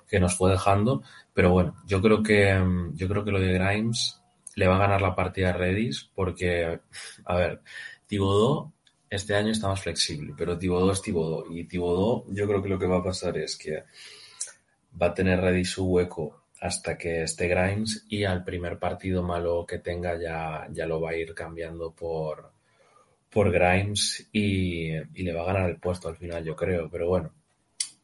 que 0.09 0.19
nos 0.19 0.37
fue 0.37 0.51
dejando. 0.51 1.05
Pero 1.33 1.53
bueno, 1.53 1.77
yo 1.87 2.03
creo 2.03 2.25
que 2.25 2.61
yo 2.95 3.09
creo 3.09 3.25
que 3.25 3.31
lo 3.31 3.39
de 3.39 3.53
Grimes 3.53 4.21
le 4.57 4.67
va 4.67 4.77
a 4.77 4.81
ganar 4.81 5.01
la 5.01 5.15
partida 5.15 5.51
a 5.51 5.53
Redis 5.53 6.11
porque, 6.13 6.81
a 7.25 7.37
ver, 7.37 7.63
Tibodó 8.09 8.73
este 9.09 9.37
año 9.37 9.53
está 9.53 9.69
más 9.69 9.81
flexible, 9.81 10.35
pero 10.37 10.59
Tibodó 10.59 10.91
es 10.91 11.03
Tibodó. 11.03 11.47
Y 11.49 11.65
Tibodó, 11.69 12.25
yo 12.31 12.49
creo 12.49 12.61
que 12.61 12.69
lo 12.69 12.81
que 12.81 12.87
va 12.89 12.99
a 12.99 13.05
pasar 13.05 13.39
es 13.39 13.57
que 13.57 13.85
va 15.01 15.07
a 15.07 15.15
tener 15.15 15.41
Redis 15.41 15.71
su 15.71 15.87
hueco 15.87 16.46
hasta 16.61 16.97
que 16.97 17.23
esté 17.23 17.49
Grimes 17.49 18.07
y 18.09 18.25
al 18.25 18.45
primer 18.45 18.79
partido 18.79 19.23
malo 19.23 19.67
que 19.67 19.79
tenga 19.79 20.19
ya, 20.21 20.67
ya 20.71 20.87
lo 20.87 21.01
va 21.01 21.11
a 21.11 21.17
ir 21.17 21.35
cambiando 21.35 21.93
por, 21.93 22.53
por 23.31 23.51
Grimes 23.53 24.29
y, 24.33 24.89
y 24.95 25.23
le 25.23 25.33
va 25.33 25.43
a 25.43 25.53
ganar 25.53 25.71
el 25.71 25.79
puesto 25.79 26.09
al 26.09 26.17
final, 26.17 26.45
yo 26.45 26.57
creo. 26.57 26.89
Pero 26.91 27.09
bueno, 27.09 27.33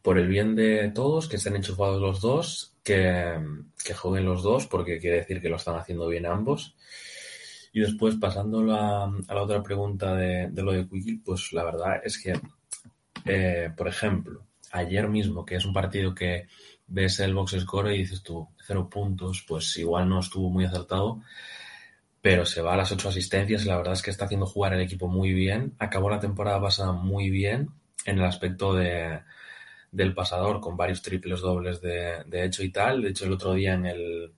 por 0.02 0.18
el 0.18 0.28
bien 0.28 0.54
de 0.54 0.90
todos, 0.90 1.28
que 1.28 1.36
estén 1.36 1.56
enchufados 1.56 2.00
los 2.00 2.20
dos, 2.20 2.74
que, 2.82 3.38
que 3.84 3.94
jueguen 3.94 4.26
los 4.26 4.42
dos, 4.42 4.66
porque 4.66 4.98
quiere 4.98 5.18
decir 5.18 5.40
que 5.40 5.48
lo 5.48 5.56
están 5.56 5.76
haciendo 5.76 6.08
bien 6.08 6.26
ambos. 6.26 6.74
Y 7.72 7.80
después, 7.80 8.16
pasando 8.16 8.70
a, 8.74 9.04
a 9.04 9.34
la 9.34 9.42
otra 9.42 9.62
pregunta 9.62 10.14
de, 10.14 10.48
de 10.50 10.62
lo 10.62 10.72
de 10.72 10.86
Quickly, 10.86 11.16
pues 11.18 11.52
la 11.52 11.64
verdad 11.64 12.02
es 12.04 12.18
que, 12.18 12.38
eh, 13.24 13.70
por 13.74 13.88
ejemplo, 13.88 14.44
ayer 14.72 15.08
mismo, 15.08 15.44
que 15.44 15.56
es 15.56 15.64
un 15.64 15.72
partido 15.72 16.14
que 16.14 16.48
ves 16.92 17.20
el 17.20 17.34
box 17.34 17.56
score 17.60 17.94
y 17.94 17.98
dices 17.98 18.22
tú, 18.22 18.48
cero 18.66 18.88
puntos, 18.90 19.44
pues 19.48 19.76
igual 19.78 20.08
no 20.08 20.20
estuvo 20.20 20.50
muy 20.50 20.64
acertado, 20.66 21.22
pero 22.20 22.44
se 22.44 22.62
va 22.62 22.74
a 22.74 22.76
las 22.76 22.92
ocho 22.92 23.08
asistencias 23.08 23.64
y 23.64 23.68
la 23.68 23.78
verdad 23.78 23.94
es 23.94 24.02
que 24.02 24.10
está 24.10 24.26
haciendo 24.26 24.46
jugar 24.46 24.74
el 24.74 24.80
equipo 24.80 25.08
muy 25.08 25.32
bien. 25.32 25.74
Acabó 25.78 26.10
la 26.10 26.20
temporada 26.20 26.60
pasada 26.60 26.92
muy 26.92 27.30
bien 27.30 27.70
en 28.04 28.18
el 28.18 28.24
aspecto 28.24 28.74
de, 28.74 29.20
del 29.90 30.14
pasador 30.14 30.60
con 30.60 30.76
varios 30.76 31.02
triples 31.02 31.40
dobles 31.40 31.80
de, 31.80 32.24
de, 32.26 32.44
hecho 32.44 32.62
y 32.62 32.70
tal. 32.70 33.02
De 33.02 33.10
hecho, 33.10 33.24
el 33.24 33.32
otro 33.32 33.54
día 33.54 33.74
en 33.74 33.86
el, 33.86 34.32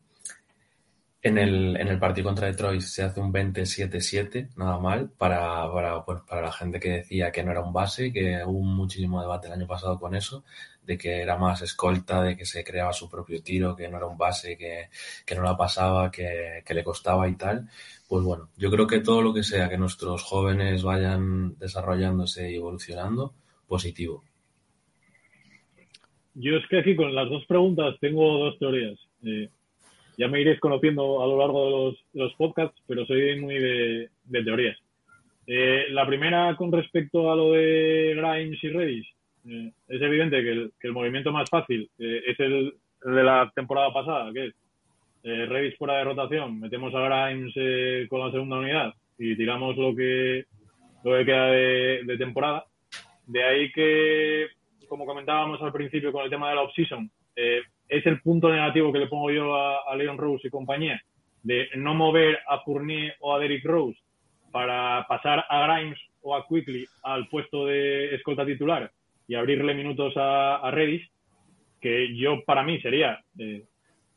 en 1.23 1.39
el, 1.39 1.77
en 1.77 1.89
el 1.89 1.99
partido 1.99 2.27
contra 2.27 2.47
Detroit 2.47 2.83
se 2.83 3.03
hace 3.03 3.21
un 3.21 3.33
27-7, 3.33 4.55
nada 4.57 4.79
mal, 4.79 5.11
para, 5.11 5.73
para, 5.73 6.05
pues, 6.05 6.21
para 6.29 6.43
la 6.43 6.53
gente 6.53 6.79
que 6.79 6.91
decía 6.91 7.33
que 7.33 7.43
no 7.43 7.51
era 7.51 7.63
un 7.63 7.73
base, 7.73 8.13
que 8.13 8.43
hubo 8.45 8.61
muchísimo 8.63 9.21
debate 9.21 9.49
el 9.49 9.55
año 9.55 9.67
pasado 9.67 9.99
con 9.99 10.15
eso, 10.15 10.45
de 10.87 10.99
que 10.99 11.23
era 11.23 11.37
más 11.37 11.63
escolta, 11.63 12.23
de 12.23 12.37
que 12.37 12.45
se 12.45 12.63
creaba 12.63 12.93
su 12.93 13.09
propio 13.09 13.43
tiro, 13.43 13.75
que 13.75 13.89
no 13.89 13.97
era 13.97 14.07
un 14.07 14.19
base, 14.19 14.57
que, 14.57 14.89
que 15.25 15.35
no 15.35 15.43
la 15.43 15.57
pasaba, 15.57 16.11
que, 16.11 16.63
que 16.65 16.75
le 16.75 16.85
costaba 16.85 17.29
y 17.29 17.37
tal. 17.37 17.69
Pues 18.09 18.25
bueno, 18.25 18.51
yo 18.57 18.71
creo 18.71 18.87
que 18.87 19.01
todo 19.01 19.23
lo 19.23 19.33
que 19.33 19.43
sea 19.43 19.69
que 19.69 19.79
nuestros 19.79 20.23
jóvenes 20.23 20.83
vayan 20.83 21.59
desarrollándose 21.59 22.51
y 22.51 22.57
evolucionando, 22.57 23.33
positivo. 23.67 24.23
Yo 26.35 26.57
es 26.57 26.67
que 26.69 26.81
aquí 26.81 26.97
con 26.97 27.15
las 27.15 27.29
dos 27.29 27.47
preguntas 27.47 27.95
tengo 28.01 28.39
dos 28.39 28.59
teorías. 28.59 28.99
Eh, 29.25 29.49
ya 30.19 30.29
me 30.29 30.41
iréis 30.41 30.61
conociendo 30.61 31.23
a 31.23 31.27
lo 31.27 31.39
largo 31.39 31.65
de 31.65 31.71
los, 31.71 32.05
los 32.13 32.35
podcasts, 32.35 32.81
pero 32.87 33.07
soy 33.07 33.41
muy 33.41 33.59
de, 33.59 34.11
de 34.25 34.45
teorías. 34.45 34.77
Eh, 35.47 35.87
la 35.91 36.07
primera 36.07 36.57
con 36.57 36.73
respecto 36.73 37.31
a 37.31 37.37
lo 37.37 37.53
de 37.53 38.15
Grimes 38.17 38.63
y 38.63 38.69
Redis. 38.69 39.07
Eh, 39.49 39.73
es 39.89 40.03
evidente 40.03 40.43
que 40.43 40.51
el, 40.51 40.73
que 40.81 40.87
el, 40.89 40.93
movimiento 40.93 41.33
más 41.33 41.49
fácil 41.51 41.91
eh, 41.99 42.23
es 42.27 42.41
el, 42.41 42.75
de 43.05 43.23
la 43.23 43.51
temporada 43.55 43.93
pasada, 43.93 44.33
que 44.33 44.47
es 44.47 44.55
eh, 45.23 45.47
Redis 45.47 45.77
fuera 45.77 45.99
de 45.99 46.05
rotación, 46.05 46.61
metemos 46.61 46.95
a 46.95 47.01
Grimes 47.01 48.09
con 48.09 48.21
la 48.21 48.31
segunda 48.31 48.59
unidad 48.59 48.95
y 49.19 49.37
tiramos 49.37 49.77
lo 49.77 49.95
que, 49.95 50.45
lo 51.03 51.17
que 51.17 51.25
queda 51.25 51.47
de, 51.47 52.01
de 52.05 52.19
temporada. 52.19 52.65
De 53.27 53.43
ahí 53.43 53.73
que 53.73 54.49
como 54.95 55.07
comentábamos 55.07 55.61
al 55.63 55.73
principio 55.73 56.13
con 56.13 56.25
el 56.25 56.31
tema 56.31 56.51
de 56.51 56.55
la 56.55 56.63
off-season, 56.63 57.11
eh, 57.37 57.63
es 57.89 58.07
el 58.07 58.21
punto 58.21 58.49
negativo 58.49 58.93
que 58.93 59.01
le 59.01 59.09
pongo 59.09 59.31
yo 59.31 59.55
a, 59.55 59.79
a, 59.91 59.97
Leon 59.97 60.17
Rose 60.17 60.47
y 60.47 60.51
compañía, 60.51 61.01
de 61.43 61.69
no 61.77 61.95
mover 61.95 62.39
a 62.47 62.61
Fournier 62.61 63.17
o 63.21 63.35
a 63.35 63.41
Derrick 63.41 63.65
Rose 63.65 63.99
para 64.53 65.05
pasar 65.09 65.45
a 65.49 65.67
Grimes 65.67 65.99
o 66.23 66.37
a 66.37 66.47
Quickly 66.47 66.87
al 67.03 67.29
puesto 67.29 67.67
de 67.67 68.15
escolta 68.15 68.47
titular 68.47 68.91
y 69.27 69.35
abrirle 69.35 69.75
minutos 69.75 70.17
a, 70.17 70.57
a 70.57 70.71
Redis, 70.71 71.09
que 71.81 72.17
yo 72.17 72.43
para 72.45 72.63
mí 72.63 72.81
sería 72.81 73.21
eh, 73.39 73.65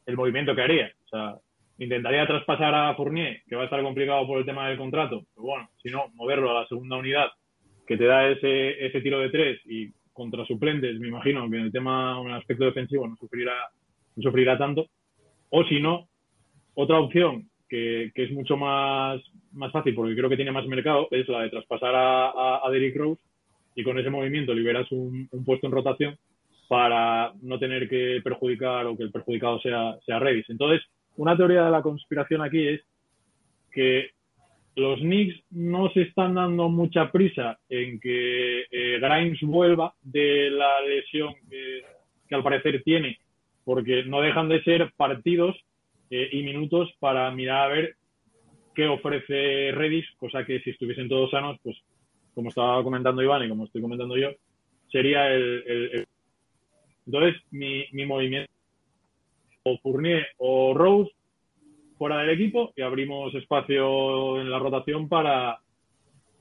el 0.05 0.15
movimiento 0.15 0.55
que 0.55 0.61
haría. 0.61 0.91
O 1.05 1.09
sea, 1.09 1.35
intentaría 1.79 2.25
traspasar 2.25 2.73
a 2.73 2.95
Fournier, 2.95 3.41
que 3.47 3.55
va 3.55 3.63
a 3.63 3.65
estar 3.65 3.81
complicado 3.83 4.25
por 4.25 4.39
el 4.39 4.45
tema 4.45 4.67
del 4.69 4.77
contrato, 4.77 5.25
pero 5.35 5.47
bueno, 5.47 5.69
si 5.81 5.89
no, 5.89 6.05
moverlo 6.15 6.51
a 6.51 6.61
la 6.61 6.67
segunda 6.67 6.97
unidad 6.97 7.27
que 7.85 7.97
te 7.97 8.05
da 8.05 8.29
ese, 8.29 8.85
ese 8.85 9.01
tiro 9.01 9.19
de 9.19 9.29
tres 9.29 9.59
y 9.65 9.91
contra 10.11 10.45
suplentes, 10.45 10.99
me 10.99 11.09
imagino 11.09 11.49
que 11.49 11.57
en 11.57 11.63
el 11.63 11.71
tema, 11.71 12.19
en 12.21 12.29
el 12.29 12.35
aspecto 12.35 12.65
defensivo 12.65 13.07
no 13.07 13.15
sufrirá, 13.17 13.53
no 14.15 14.23
sufrirá 14.23 14.57
tanto. 14.57 14.87
O 15.49 15.63
si 15.65 15.79
no, 15.79 16.07
otra 16.73 16.99
opción 16.99 17.49
que, 17.69 18.11
que, 18.15 18.23
es 18.23 18.31
mucho 18.31 18.57
más, 18.57 19.21
más 19.53 19.71
fácil 19.71 19.93
porque 19.93 20.15
creo 20.15 20.29
que 20.29 20.35
tiene 20.35 20.51
más 20.51 20.65
mercado 20.65 21.07
es 21.11 21.27
la 21.29 21.43
de 21.43 21.49
traspasar 21.49 21.95
a, 21.95 22.29
a, 22.29 22.61
a 22.65 22.71
Derrick 22.71 22.95
Rose 22.97 23.21
y 23.77 23.83
con 23.83 23.97
ese 23.99 24.09
movimiento 24.09 24.55
liberas 24.55 24.91
un, 24.91 25.29
puesto 25.45 25.67
en 25.67 25.71
rotación 25.71 26.17
para 26.67 27.31
no 27.43 27.59
tener 27.59 27.87
que 27.87 28.19
perjudicar 28.23 28.87
o 28.87 28.97
que 28.97 29.03
el 29.03 29.11
perjudicado 29.11 29.61
sea, 29.61 29.95
sea 30.03 30.17
Revis. 30.17 30.49
Entonces, 30.49 30.81
una 31.15 31.37
teoría 31.37 31.63
de 31.63 31.71
la 31.71 31.83
conspiración 31.83 32.41
aquí 32.41 32.67
es 32.67 32.81
que 33.71 34.09
los 34.75 34.99
Knicks 34.99 35.43
no 35.51 35.91
se 35.91 36.01
están 36.01 36.33
dando 36.33 36.69
mucha 36.69 37.11
prisa 37.11 37.59
en 37.69 37.99
que 37.99 38.61
eh, 38.71 38.99
Grimes 38.99 39.39
vuelva 39.41 39.93
de 40.01 40.49
la 40.49 40.81
lesión 40.81 41.35
que, 41.47 41.83
que, 42.27 42.35
al 42.35 42.43
parecer 42.43 42.81
tiene, 42.83 43.19
porque 43.63 44.03
no 44.05 44.21
dejan 44.21 44.49
de 44.49 44.63
ser 44.63 44.91
partidos 44.97 45.55
eh, 46.09 46.29
y 46.31 46.41
minutos 46.41 46.91
para 46.99 47.29
mirar 47.29 47.69
a 47.69 47.73
ver 47.75 47.95
qué 48.73 48.87
ofrece 48.87 49.71
Redis, 49.71 50.05
cosa 50.17 50.43
que 50.45 50.61
si 50.61 50.71
estuviesen 50.71 51.09
todos 51.09 51.29
sanos, 51.29 51.59
pues 51.61 51.77
como 52.37 52.49
estaba 52.49 52.83
comentando 52.83 53.23
Iván 53.23 53.43
y 53.43 53.49
como 53.49 53.65
estoy 53.65 53.81
comentando 53.81 54.15
yo, 54.15 54.29
sería 54.91 55.27
el... 55.33 55.63
el. 55.65 56.07
Entonces, 57.07 57.41
mi, 57.49 57.85
mi 57.93 58.05
movimiento 58.05 58.51
o 59.63 59.75
Fournier 59.79 60.27
o 60.37 60.75
Rose 60.75 61.11
fuera 61.97 62.19
del 62.19 62.29
equipo 62.29 62.73
y 62.75 62.83
abrimos 62.83 63.33
espacio 63.33 64.39
en 64.39 64.51
la 64.51 64.59
rotación 64.59 65.09
para, 65.09 65.59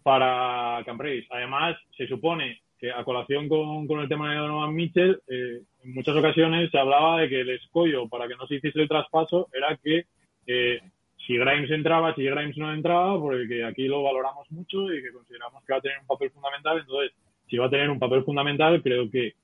para 0.03 0.83
Campreis. 0.85 1.27
Además, 1.31 1.79
se 1.97 2.07
supone 2.07 2.61
que 2.79 2.93
a 2.93 3.03
colación 3.03 3.49
con, 3.49 3.87
con 3.87 4.01
el 4.01 4.09
tema 4.11 4.31
de 4.31 4.37
Donovan 4.37 4.75
Mitchell, 4.75 5.19
eh, 5.29 5.63
en 5.83 5.95
muchas 5.95 6.15
ocasiones 6.15 6.71
se 6.71 6.79
hablaba 6.79 7.23
de 7.23 7.31
que 7.31 7.41
el 7.41 7.49
escollo 7.49 8.07
para 8.07 8.29
que 8.29 8.37
no 8.37 8.47
se 8.47 8.57
hiciese 8.57 8.83
el 8.83 8.89
traspaso 8.89 9.49
era 9.51 9.75
que 9.83 10.05
eh, 10.47 10.79
si 11.27 11.37
Grimes 11.37 11.71
entraba, 11.71 12.15
si 12.15 12.23
Grimes 12.23 12.57
no 12.57 12.73
entraba, 12.73 13.19
porque 13.21 13.65
aquí 13.65 13.89
lo 13.89 14.03
valoramos 14.03 14.51
mucho 14.51 14.93
y 14.93 15.03
que 15.03 15.13
consideramos 15.13 15.65
que 15.65 15.73
va 15.73 15.79
a 15.79 15.83
tener 15.83 15.99
un 15.99 16.07
papel 16.07 16.31
fundamental. 16.31 16.79
Entonces, 16.79 17.13
si 17.49 17.57
va 17.57 17.67
a 17.67 17.71
tener 17.71 17.91
un 17.91 17.99
papel 17.99 18.25
fundamental, 18.25 18.83
creo 18.83 19.11
que 19.11 19.35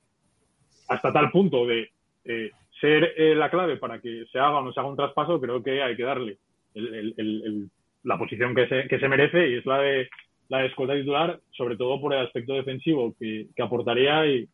hasta 0.88 1.12
tal 1.12 1.30
punto 1.30 1.66
de 1.66 1.90
eh, 2.24 2.50
ser 2.80 3.14
eh, 3.16 3.34
la 3.34 3.50
clave 3.50 3.76
para 3.76 4.00
que 4.00 4.24
se 4.30 4.38
haga 4.38 4.58
o 4.58 4.62
no 4.62 4.72
se 4.72 4.80
haga 4.80 4.88
un 4.88 4.96
traspaso, 4.96 5.40
creo 5.40 5.62
que 5.62 5.82
hay 5.82 5.96
que 5.96 6.02
darle 6.02 6.38
el, 6.74 7.68
la 8.04 8.18
posición 8.18 8.54
que 8.54 8.68
se, 8.68 8.88
que 8.88 8.98
se 8.98 9.08
merece 9.08 9.48
y 9.48 9.54
es 9.54 9.66
la 9.66 9.78
de 9.78 10.08
la 10.48 10.58
de 10.58 10.66
escolta 10.66 10.94
titular, 10.94 11.40
sobre 11.52 11.76
todo 11.76 12.00
por 12.00 12.12
el 12.12 12.26
aspecto 12.26 12.54
defensivo 12.54 13.14
que, 13.18 13.46
aportaría 13.62 14.26
y 14.26 14.48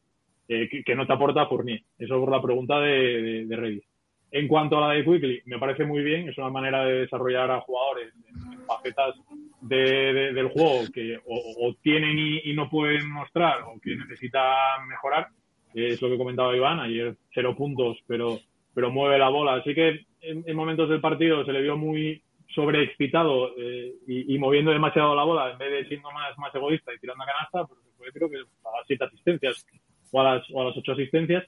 eh, 0.48 0.68
que, 0.84 0.94
no 0.94 1.06
te 1.06 1.12
aporta 1.12 1.46
Fournier. 1.46 1.82
Eso 1.98 2.20
por 2.20 2.30
la 2.30 2.40
pregunta 2.40 2.80
de, 2.80 3.46
de, 3.46 3.56
de. 3.56 3.82
En 4.30 4.46
cuanto 4.46 4.76
a 4.78 4.88
la 4.88 4.94
de 4.94 5.04
Quickly, 5.04 5.42
me 5.46 5.58
parece 5.58 5.84
muy 5.84 6.02
bien, 6.02 6.28
es 6.28 6.36
una 6.36 6.50
manera 6.50 6.84
de 6.84 7.00
desarrollar 7.00 7.50
a 7.50 7.60
jugadores 7.60 8.12
en, 8.28 8.58
facetas 8.66 9.14
de, 9.62 10.12
de, 10.12 10.32
del 10.34 10.48
juego 10.48 10.82
que 10.92 11.16
o, 11.26 11.68
o 11.68 11.74
tienen 11.82 12.18
y, 12.18 12.50
y, 12.50 12.54
no 12.54 12.68
pueden 12.68 13.10
mostrar 13.10 13.62
o 13.62 13.80
que 13.80 13.96
necesitan 13.96 14.86
mejorar 14.86 15.28
es 15.74 16.00
lo 16.02 16.08
que 16.08 16.18
comentaba 16.18 16.56
Iván, 16.56 16.80
ayer 16.80 17.16
cero 17.32 17.54
puntos, 17.56 17.98
pero, 18.06 18.38
pero 18.74 18.90
mueve 18.90 19.18
la 19.18 19.28
bola. 19.28 19.54
Así 19.54 19.74
que 19.74 20.06
en, 20.20 20.44
en 20.46 20.56
momentos 20.56 20.88
del 20.88 21.00
partido 21.00 21.44
se 21.44 21.52
le 21.52 21.62
vio 21.62 21.76
muy 21.76 22.22
sobreexcitado 22.54 23.52
eh, 23.58 23.92
y, 24.06 24.34
y, 24.34 24.38
moviendo 24.38 24.70
demasiado 24.70 25.14
la 25.14 25.24
bola 25.24 25.52
en 25.52 25.58
vez 25.58 25.70
de 25.70 25.88
siendo 25.88 26.10
más, 26.10 26.36
más 26.38 26.54
egoísta 26.54 26.92
y 26.94 26.98
tirando 26.98 27.24
a 27.24 27.26
canasta, 27.26 27.66
se 27.66 27.96
fue 27.96 28.10
creo 28.12 28.30
que 28.30 28.36
a 28.36 28.76
las 28.76 28.86
siete 28.86 29.04
asistencias 29.04 29.66
o 30.10 30.20
a 30.20 30.24
las, 30.34 30.50
o 30.52 30.62
a 30.62 30.64
las 30.64 30.76
ocho 30.76 30.92
asistencias. 30.92 31.44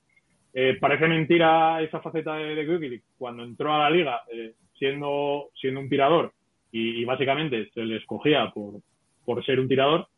Eh, 0.53 0.77
parece 0.81 1.07
mentira 1.07 1.81
esa 1.81 2.01
faceta 2.01 2.35
de, 2.35 2.55
de 2.57 3.03
cuando 3.17 3.45
entró 3.45 3.73
a 3.73 3.79
la 3.79 3.91
liga 3.91 4.23
eh, 4.33 4.55
siendo, 4.77 5.51
siendo 5.55 5.81
un 5.81 5.89
tirador 5.89 6.33
y, 6.73 7.01
y, 7.01 7.05
básicamente 7.05 7.71
se 7.73 7.85
le 7.85 7.97
escogía 7.97 8.51
por, 8.53 8.81
por 9.25 9.45
ser 9.45 9.61
un 9.61 9.69
tirador. 9.69 10.09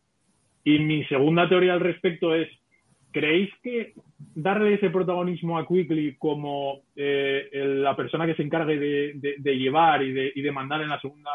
Y 0.65 0.79
mi 0.79 1.05
segunda 1.05 1.49
teoría 1.49 1.75
al 1.75 1.81
respecto 1.81 2.35
es 2.35 2.49
¿Creéis 3.13 3.51
que 3.63 3.93
darle 4.35 4.75
ese 4.75 4.89
protagonismo 4.89 5.59
a 5.59 5.67
Quickly 5.67 6.17
como 6.17 6.81
eh, 6.97 7.51
la 7.53 7.95
persona 7.95 8.25
que 8.25 8.35
se 8.35 8.43
encargue 8.43 8.79
de, 8.79 9.37
de, 9.39 9.59
llevar 9.59 10.03
y 10.03 10.13
de, 10.13 10.33
y 10.35 10.41
de, 10.41 10.51
mandar 10.51 10.81
en 10.81 10.89
la 10.89 10.99
segunda 10.99 11.31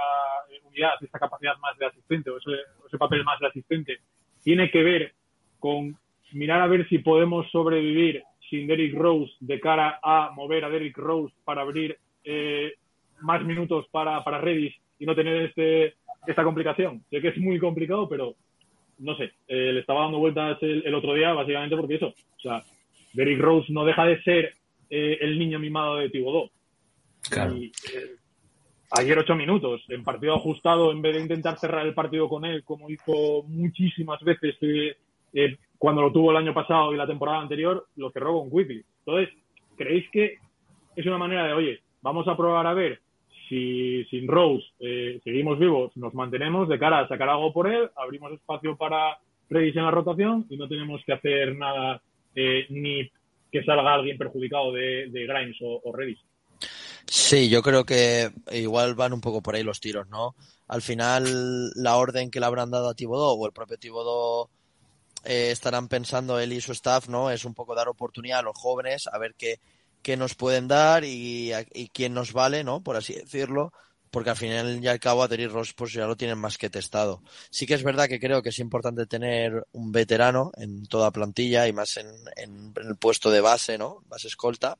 profundidad, 0.49 0.93
esa 0.99 1.19
capacidad 1.19 1.55
más 1.59 1.77
de 1.77 1.85
asistente 1.85 2.31
o 2.31 2.37
ese, 2.37 2.97
papel 2.97 3.23
más 3.23 3.39
de 3.39 3.47
asistente, 3.47 3.97
tiene 4.43 4.71
que 4.71 4.81
ver 4.81 5.13
con 5.59 5.95
mirar 6.33 6.61
a 6.61 6.67
ver 6.67 6.89
si 6.89 6.97
podemos 6.97 7.49
sobrevivir 7.51 8.23
sin 8.49 8.67
Derrick 8.67 8.95
Rose 8.95 9.31
de 9.39 9.59
cara 9.59 9.99
a 10.01 10.31
mover 10.35 10.65
a 10.65 10.69
Derrick 10.69 10.97
Rose 10.97 11.33
para 11.43 11.61
abrir 11.61 11.97
eh, 12.23 12.73
más 13.21 13.43
minutos 13.43 13.87
para, 13.91 14.23
para 14.23 14.39
Redis 14.39 14.75
y 14.99 15.05
no 15.05 15.15
tener 15.15 15.43
este, 15.43 15.95
esta 16.25 16.43
complicación. 16.43 17.03
Sé 17.09 17.21
que 17.21 17.29
es 17.29 17.37
muy 17.37 17.59
complicado, 17.59 18.07
pero 18.07 18.35
no 18.99 19.15
sé, 19.15 19.31
eh, 19.47 19.71
le 19.73 19.79
estaba 19.79 20.03
dando 20.03 20.19
vueltas 20.19 20.57
el, 20.61 20.93
otro 20.95 21.13
día 21.13 21.33
básicamente 21.33 21.75
porque 21.75 21.95
eso, 21.95 22.07
o 22.07 22.39
sea, 22.39 22.63
Derrick 23.13 23.39
Rose 23.39 23.71
no 23.71 23.85
deja 23.85 24.05
de 24.05 24.21
ser 24.23 24.53
eh, 24.89 25.17
el 25.21 25.37
niño 25.37 25.59
mimado 25.59 25.97
de 25.97 26.09
Tibodó. 26.09 26.49
Claro. 27.29 27.55
Y, 27.55 27.71
ayer 28.91 29.17
ocho 29.19 29.35
minutos, 29.35 29.81
en 29.89 30.03
partido 30.03 30.35
ajustado, 30.35 30.91
en 30.91 31.01
vez 31.01 31.15
de 31.15 31.21
intentar 31.21 31.59
cerrar 31.59 31.85
el 31.85 31.93
partido 31.93 32.29
con 32.29 32.45
él, 32.45 32.63
como 32.63 32.89
hizo 32.89 33.43
muchísimas 33.43 34.21
veces 34.21 34.55
cuando 35.77 36.01
lo 36.01 36.11
tuvo 36.11 36.31
el 36.31 36.37
año 36.37 36.53
pasado 36.53 36.93
y 36.93 36.97
la 36.97 37.07
temporada 37.07 37.39
anterior, 37.39 37.87
lo 37.95 38.11
cerró 38.11 38.39
con 38.39 38.49
Quickly. 38.49 38.83
Entonces, 39.05 39.33
¿creéis 39.75 40.09
que 40.11 40.37
es 40.95 41.05
una 41.05 41.17
manera 41.17 41.45
de, 41.45 41.53
oye, 41.53 41.81
vamos 42.01 42.27
a 42.27 42.35
probar 42.35 42.65
a 42.67 42.73
ver 42.73 43.01
si 43.47 44.03
sin 44.05 44.27
Rose 44.27 44.65
eh, 44.79 45.19
seguimos 45.23 45.57
vivos, 45.59 45.95
nos 45.95 46.13
mantenemos 46.13 46.67
de 46.67 46.79
cara 46.79 46.99
a 46.99 47.07
sacar 47.07 47.29
algo 47.29 47.53
por 47.53 47.71
él, 47.71 47.89
abrimos 47.95 48.33
espacio 48.33 48.75
para 48.75 49.17
Redis 49.49 49.75
en 49.75 49.83
la 49.83 49.91
rotación 49.91 50.45
y 50.49 50.57
no 50.57 50.67
tenemos 50.67 51.01
que 51.05 51.13
hacer 51.13 51.55
nada 51.55 52.01
eh, 52.35 52.65
ni 52.69 53.09
que 53.51 53.63
salga 53.63 53.93
alguien 53.93 54.17
perjudicado 54.17 54.73
de, 54.73 55.09
Grimes 55.09 55.57
o, 55.61 55.81
o, 55.83 55.95
Redis. 55.95 56.19
Sí, 57.05 57.49
yo 57.49 57.61
creo 57.61 57.85
que 57.85 58.29
igual 58.51 58.95
van 58.95 59.13
un 59.13 59.21
poco 59.21 59.41
por 59.41 59.55
ahí 59.55 59.63
los 59.63 59.79
tiros, 59.79 60.09
¿no? 60.09 60.35
Al 60.67 60.81
final, 60.81 61.69
la 61.75 61.95
orden 61.95 62.29
que 62.29 62.41
le 62.41 62.45
habrán 62.45 62.71
dado 62.71 62.89
a 62.89 62.93
Tibodó 62.93 63.31
o 63.31 63.45
el 63.45 63.53
propio 63.53 63.77
Tibodó 63.77 64.49
eh, 65.23 65.51
estarán 65.51 65.87
pensando 65.87 66.39
él 66.39 66.53
y 66.53 66.61
su 66.61 66.71
staff, 66.71 67.07
¿no? 67.07 67.31
Es 67.31 67.45
un 67.45 67.53
poco 67.53 67.75
dar 67.75 67.87
oportunidad 67.87 68.39
a 68.39 68.43
los 68.43 68.57
jóvenes 68.57 69.07
a 69.11 69.17
ver 69.17 69.35
qué, 69.35 69.59
qué 70.01 70.15
nos 70.15 70.35
pueden 70.35 70.67
dar 70.67 71.03
y, 71.03 71.51
quién 71.93 72.13
nos 72.13 72.33
vale, 72.33 72.63
¿no? 72.63 72.81
Por 72.81 72.95
así 72.95 73.13
decirlo, 73.13 73.73
porque 74.11 74.29
al 74.29 74.37
final 74.37 74.81
y 74.81 74.87
al 74.87 74.99
cabo 74.99 75.23
a 75.23 75.27
Ross 75.27 75.73
pues 75.73 75.93
ya 75.93 76.05
lo 76.05 76.15
tienen 76.15 76.37
más 76.37 76.57
que 76.57 76.69
testado. 76.69 77.21
Sí 77.49 77.65
que 77.65 77.73
es 77.73 77.83
verdad 77.83 78.07
que 78.07 78.19
creo 78.19 78.41
que 78.41 78.49
es 78.49 78.59
importante 78.59 79.05
tener 79.05 79.65
un 79.73 79.91
veterano 79.91 80.51
en 80.55 80.85
toda 80.85 81.11
plantilla 81.11 81.67
y 81.67 81.73
más 81.73 81.97
en, 81.97 82.07
el 82.37 82.95
puesto 82.95 83.29
de 83.31 83.41
base, 83.41 83.77
¿no? 83.77 84.03
Base 84.07 84.27
escolta. 84.27 84.77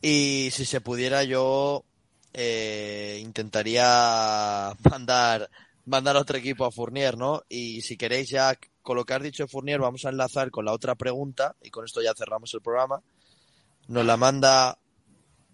Y 0.00 0.48
si 0.52 0.64
se 0.64 0.80
pudiera 0.80 1.24
yo 1.24 1.84
eh, 2.32 3.20
intentaría 3.22 4.72
mandar 4.90 5.48
mandar 5.88 6.16
otro 6.16 6.36
equipo 6.36 6.64
a 6.64 6.70
Fournier, 6.70 7.16
¿no? 7.16 7.42
Y 7.48 7.80
si 7.82 7.96
queréis 7.96 8.28
ya 8.28 8.58
colocar 8.88 9.22
dicho 9.22 9.46
Fournier, 9.46 9.80
vamos 9.80 10.06
a 10.06 10.08
enlazar 10.08 10.50
con 10.50 10.64
la 10.64 10.72
otra 10.72 10.94
pregunta 10.94 11.54
y 11.62 11.68
con 11.68 11.84
esto 11.84 12.00
ya 12.00 12.14
cerramos 12.14 12.54
el 12.54 12.62
programa 12.62 13.02
nos 13.88 14.04
la 14.04 14.16
manda 14.16 14.78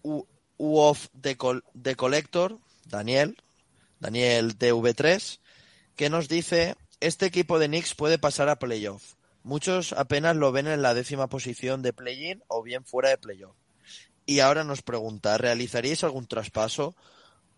U, 0.03 0.26
of 0.59 1.09
the, 1.20 1.37
Collector, 1.97 2.59
Daniel, 2.85 3.37
Daniel 3.99 4.57
TV3, 4.57 5.41
que 5.97 6.11
nos 6.11 6.28
dice, 6.28 6.76
este 7.01 7.26
equipo 7.26 7.59
de 7.59 7.68
Knicks 7.68 7.95
puede 7.95 8.18
pasar 8.18 8.49
a 8.49 8.59
playoff. 8.59 9.14
Muchos 9.43 9.93
apenas 9.93 10.37
lo 10.37 10.53
ven 10.53 10.66
en 10.66 10.82
la 10.82 10.95
décima 10.95 11.28
posición 11.28 11.82
de 11.82 11.93
play-in 11.93 12.43
o 12.49 12.62
bien 12.62 12.85
fuera 12.85 13.09
de 13.09 13.18
playoff. 13.18 13.57
Y 14.26 14.41
ahora 14.41 14.64
nos 14.64 14.82
pregunta, 14.82 15.39
¿realizaríais 15.39 16.05
algún 16.05 16.26
traspaso? 16.26 16.95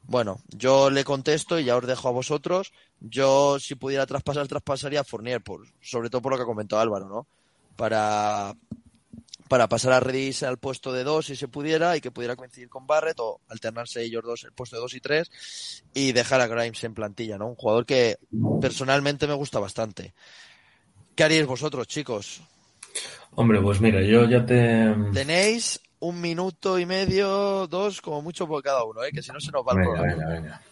Bueno, 0.09 0.40
yo 0.48 0.88
le 0.90 1.04
contesto 1.04 1.59
y 1.59 1.64
ya 1.64 1.76
os 1.76 1.86
dejo 1.86 2.09
a 2.09 2.12
vosotros. 2.12 2.72
Yo, 3.00 3.59
si 3.59 3.74
pudiera 3.74 4.07
traspasar, 4.07 4.46
traspasaría 4.46 5.00
a 5.00 5.04
Fournier, 5.04 5.42
por, 5.42 5.66
sobre 5.80 6.11
todo 6.11 6.22
por 6.22 6.32
lo 6.32 6.38
que 6.38 6.44
comentó 6.44 6.78
Álvaro, 6.78 7.09
¿no? 7.09 7.26
Para, 7.74 8.54
para 9.48 9.68
pasar 9.68 9.92
a 9.92 10.00
Redis 10.00 10.44
al 10.44 10.59
puesto 10.59 10.92
de 10.92 11.04
dos 11.04 11.26
si 11.26 11.36
se 11.36 11.48
pudiera 11.48 11.96
y 11.96 12.00
que 12.00 12.11
pudiera 12.11 12.36
coincidir 12.36 12.68
con 12.68 12.86
Barrett 12.86 13.18
o 13.20 13.40
alternarse 13.48 14.02
ellos 14.02 14.22
dos 14.24 14.44
el 14.44 14.52
puesto 14.52 14.76
de 14.76 14.82
dos 14.82 14.94
y 14.94 15.00
tres 15.00 15.82
y 15.92 16.12
dejar 16.12 16.40
a 16.40 16.46
Grimes 16.46 16.82
en 16.84 16.94
plantilla, 16.94 17.36
¿no? 17.36 17.48
Un 17.48 17.57
jugador 17.57 17.84
que 17.84 18.18
personalmente 18.61 19.26
me 19.26 19.34
gusta 19.34 19.59
bastante. 19.59 20.14
¿Qué 21.14 21.24
haríais 21.24 21.46
vosotros, 21.46 21.88
chicos? 21.88 22.42
Hombre, 23.34 23.61
pues 23.61 23.80
mira, 23.80 24.02
yo 24.02 24.24
ya 24.28 24.46
te... 24.46 24.94
Tenéis 25.12 25.80
un 26.01 26.20
minuto 26.20 26.78
y 26.78 26.86
medio, 26.86 27.66
dos, 27.66 28.01
como 28.01 28.22
mucho 28.22 28.47
por 28.47 28.62
cada 28.62 28.84
uno, 28.84 29.03
¿eh? 29.05 29.11
que 29.12 29.22
si 29.22 29.32
no 29.32 29.40
se 29.40 29.53
nos 29.53 29.62
va 29.62 29.72
el 29.72 29.82
programa. 29.82 30.14
Venga, 30.14 30.28
venga. 30.28 30.62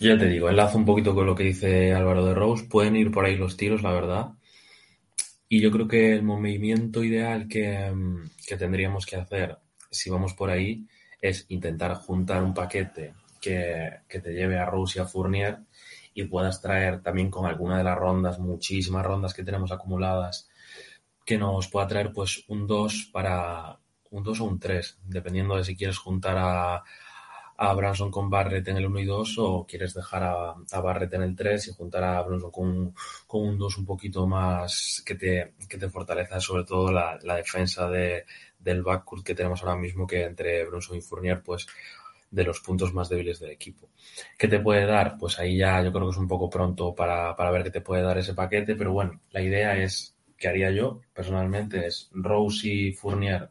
Yo 0.00 0.14
ya 0.14 0.18
te 0.18 0.26
digo, 0.26 0.48
enlazo 0.48 0.78
un 0.78 0.84
poquito 0.84 1.14
con 1.14 1.26
lo 1.26 1.34
que 1.34 1.44
dice 1.44 1.94
Álvaro 1.94 2.24
de 2.24 2.34
Rose. 2.34 2.64
Pueden 2.64 2.96
ir 2.96 3.10
por 3.10 3.24
ahí 3.24 3.36
los 3.36 3.56
tiros, 3.56 3.82
la 3.82 3.92
verdad. 3.92 4.26
Y 5.48 5.60
yo 5.60 5.70
creo 5.70 5.86
que 5.86 6.12
el 6.12 6.22
movimiento 6.22 7.04
ideal 7.04 7.46
que, 7.48 7.90
mm, 7.90 8.30
que, 8.46 8.56
tendríamos 8.56 9.06
que 9.06 9.16
hacer 9.16 9.58
si 9.90 10.10
vamos 10.10 10.34
por 10.34 10.50
ahí 10.50 10.86
es 11.20 11.46
intentar 11.48 11.94
juntar 11.94 12.42
un 12.42 12.52
paquete 12.52 13.14
que, 13.40 14.00
que, 14.08 14.20
te 14.20 14.32
lleve 14.32 14.58
a 14.58 14.66
Rose 14.66 14.98
y 14.98 15.02
a 15.02 15.06
Fournier 15.06 15.58
y 16.14 16.24
puedas 16.24 16.60
traer 16.60 17.02
también 17.02 17.30
con 17.30 17.46
alguna 17.46 17.78
de 17.78 17.84
las 17.84 17.96
rondas, 17.96 18.38
muchísimas 18.38 19.04
rondas 19.04 19.34
que 19.34 19.44
tenemos 19.44 19.70
acumuladas, 19.70 20.48
que 21.24 21.38
nos 21.38 21.68
pueda 21.68 21.86
traer 21.86 22.12
pues 22.12 22.44
un 22.48 22.66
2 22.66 23.10
para 23.12 23.78
un 24.10 24.22
2 24.22 24.40
o 24.40 24.44
un 24.44 24.58
3, 24.58 24.98
dependiendo 25.04 25.56
de 25.56 25.64
si 25.64 25.76
quieres 25.76 25.98
juntar 25.98 26.36
a, 26.38 26.82
a 27.56 27.74
Branson 27.74 28.10
con 28.10 28.28
Barrett 28.28 28.68
en 28.68 28.76
el 28.76 28.86
1 28.86 29.00
y 29.00 29.04
2 29.04 29.38
o 29.38 29.66
quieres 29.66 29.94
dejar 29.94 30.22
a, 30.24 30.80
Barrett 30.80 31.14
en 31.14 31.22
el 31.22 31.36
3 31.36 31.68
y 31.68 31.72
juntar 31.72 32.04
a 32.04 32.22
Branson 32.22 32.50
con, 32.50 32.94
con 33.26 33.42
un 33.42 33.58
2 33.58 33.78
un 33.78 33.86
poquito 33.86 34.26
más 34.26 35.02
que 35.04 35.14
te, 35.14 35.54
que 35.68 35.78
te 35.78 35.88
fortaleza 35.88 36.40
sobre 36.40 36.64
todo 36.64 36.92
la, 36.92 37.18
la 37.22 37.36
defensa 37.36 37.88
de, 37.88 38.24
del 38.58 38.82
backcourt 38.82 39.24
que 39.24 39.34
tenemos 39.34 39.62
ahora 39.62 39.76
mismo 39.76 40.06
que 40.06 40.24
entre 40.24 40.64
Branson 40.64 40.96
y 40.96 41.00
Fournier 41.00 41.42
pues 41.42 41.66
de 42.30 42.44
los 42.44 42.60
puntos 42.60 42.92
más 42.92 43.08
débiles 43.08 43.38
del 43.38 43.50
equipo. 43.50 43.88
¿Qué 44.36 44.48
te 44.48 44.58
puede 44.58 44.84
dar? 44.84 45.16
Pues 45.18 45.38
ahí 45.38 45.56
ya 45.56 45.82
yo 45.82 45.92
creo 45.92 46.06
que 46.06 46.10
es 46.10 46.18
un 46.18 46.28
poco 46.28 46.50
pronto 46.50 46.94
para, 46.94 47.34
para 47.36 47.50
ver 47.50 47.62
qué 47.62 47.70
te 47.70 47.80
puede 47.80 48.02
dar 48.02 48.18
ese 48.18 48.34
paquete, 48.34 48.74
pero 48.74 48.92
bueno, 48.92 49.20
la 49.30 49.40
idea 49.40 49.76
es, 49.76 50.16
que 50.36 50.48
haría 50.48 50.70
yo 50.70 51.00
personalmente, 51.14 51.86
es 51.86 52.10
Rose 52.12 52.68
y 52.68 52.92
Fournier 52.92 53.50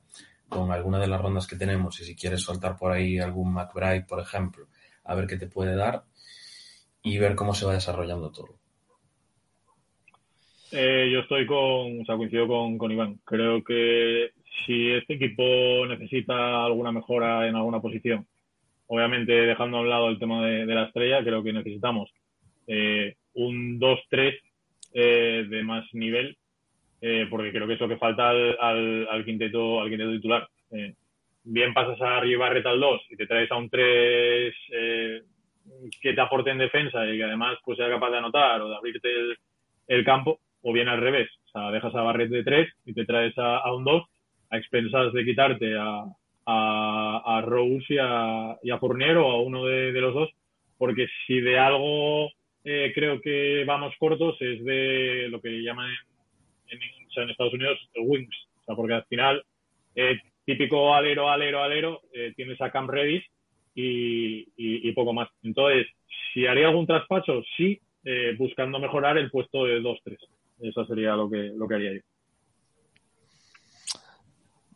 con 0.56 0.72
alguna 0.72 1.00
de 1.00 1.08
las 1.08 1.22
rondas 1.22 1.48
que 1.48 1.58
tenemos 1.58 2.00
y 2.00 2.06
si 2.06 2.16
quieres 2.16 2.42
soltar 2.42 2.78
por 2.78 2.94
ahí 2.94 3.20
algún 3.20 3.54
McBride, 3.54 4.06
por 4.08 4.22
ejemplo, 4.22 4.68
a 5.04 5.14
ver 5.14 5.28
qué 5.28 5.36
te 5.36 5.48
puede 5.48 5.76
dar 5.76 6.04
y 7.04 7.18
ver 7.18 7.36
cómo 7.36 7.54
se 7.54 7.66
va 7.66 7.74
desarrollando 7.74 8.32
todo. 8.32 8.56
Eh, 10.72 11.10
yo 11.12 11.20
estoy 11.20 11.46
con, 11.46 12.02
o 12.02 12.06
sea, 12.06 12.16
coincido 12.16 12.48
con, 12.48 12.78
con 12.78 12.90
Iván. 12.90 13.20
Creo 13.26 13.62
que 13.66 14.32
si 14.66 14.92
este 14.92 15.16
equipo 15.16 15.86
necesita 15.88 16.64
alguna 16.64 16.94
mejora 16.94 17.48
en 17.48 17.56
alguna 17.56 17.82
posición, 17.82 18.26
obviamente 18.88 19.34
dejando 19.34 19.78
a 19.78 19.82
un 19.82 19.90
lado 19.90 20.08
el 20.08 20.20
tema 20.20 20.46
de, 20.46 20.66
la 20.66 20.86
estrella, 20.86 21.22
creo 21.22 21.44
que 21.44 21.52
necesitamos 21.52 22.10
eh, 22.68 23.16
un 23.34 23.78
2-3 23.78 24.40
eh, 24.94 25.46
de 25.50 25.64
más 25.64 25.86
nivel 25.94 26.38
eh, 27.08 27.28
porque 27.30 27.52
creo 27.52 27.68
que 27.68 27.74
es 27.74 27.80
lo 27.80 27.88
que 27.88 27.98
falta 27.98 28.30
al, 28.30 29.08
al, 29.08 29.24
quinteto, 29.24 29.80
al 29.80 29.90
quinteto 29.90 30.12
titular. 30.12 30.50
Eh, 30.72 30.96
bien 31.44 31.72
pasas 31.72 32.02
a 32.02 32.22
Barrett 32.40 32.66
al 32.66 32.80
2 32.80 33.02
y 33.12 33.16
te 33.16 33.28
traes 33.28 33.52
a 33.52 33.58
un 33.58 33.70
3 33.70 34.56
eh, 34.72 35.22
que 36.02 36.14
te 36.14 36.22
aporte 36.22 36.50
en 36.50 36.58
defensa 36.58 37.06
y 37.06 37.18
que 37.18 37.24
además 37.24 37.60
pues 37.64 37.78
sea 37.78 37.92
capaz 37.92 38.10
de 38.10 38.18
anotar 38.18 38.60
o 38.60 38.70
de 38.70 38.76
abrirte 38.76 39.08
el, 39.88 40.04
campo, 40.04 40.40
o 40.64 40.74
bien 40.74 40.88
al 40.88 41.00
revés. 41.00 41.30
O 41.46 41.50
sea, 41.50 41.70
dejas 41.70 41.94
a 41.94 42.02
Barrett 42.02 42.32
de 42.32 42.44
3 42.44 42.74
y 42.86 42.94
te 42.96 43.06
traes 43.06 43.38
a, 43.38 43.72
un 43.72 43.84
2 43.84 44.04
a 44.50 44.58
expensas 44.58 45.14
de 45.14 45.26
quitarte 45.26 45.78
a, 45.78 46.06
a, 46.48 47.38
a 47.38 47.42
Rose 47.42 47.86
y 47.88 47.98
a, 48.02 48.58
y 48.64 48.72
a 48.72 48.80
Fournier 48.80 49.18
o 49.18 49.30
a 49.30 49.42
uno 49.44 49.64
de, 49.66 49.92
de 49.92 50.02
los 50.02 50.16
dos, 50.16 50.32
porque 50.80 51.06
si 51.28 51.40
de 51.40 51.60
algo 51.60 52.32
creo 52.64 53.22
que 53.22 53.64
vamos 53.64 53.94
cortos 54.00 54.42
es 54.42 54.66
de 54.66 55.28
lo 55.30 55.40
que 55.40 55.62
llaman 55.62 55.92
en, 56.70 57.30
Estados 57.30 57.54
Unidos 57.54 57.78
wings, 57.96 58.36
o 58.62 58.64
sea, 58.66 58.76
porque 58.76 58.94
al 58.94 59.06
final, 59.06 59.44
eh, 59.96 60.20
típico 60.46 60.94
alero, 60.94 61.30
alero, 61.30 61.64
alero, 61.64 62.02
eh, 62.14 62.34
tienes 62.36 62.60
a 62.62 62.72
Cam 62.72 62.90
Redis 62.90 63.24
y, 63.74 64.92
poco 64.94 65.14
más. 65.14 65.30
Entonces, 65.44 65.88
si 66.34 66.46
haría 66.46 66.68
algún 66.68 66.88
traspaso, 66.88 67.44
sí, 67.58 67.80
eh, 68.04 68.36
buscando 68.38 68.80
mejorar 68.80 69.18
el 69.18 69.30
puesto 69.30 69.66
de 69.66 69.82
2-3. 69.82 70.18
Eso 70.62 70.86
sería 70.86 71.16
lo 71.16 71.30
que, 71.30 71.52
lo 71.56 71.68
que 71.68 71.76
haría 71.76 71.94
yo. 71.94 72.02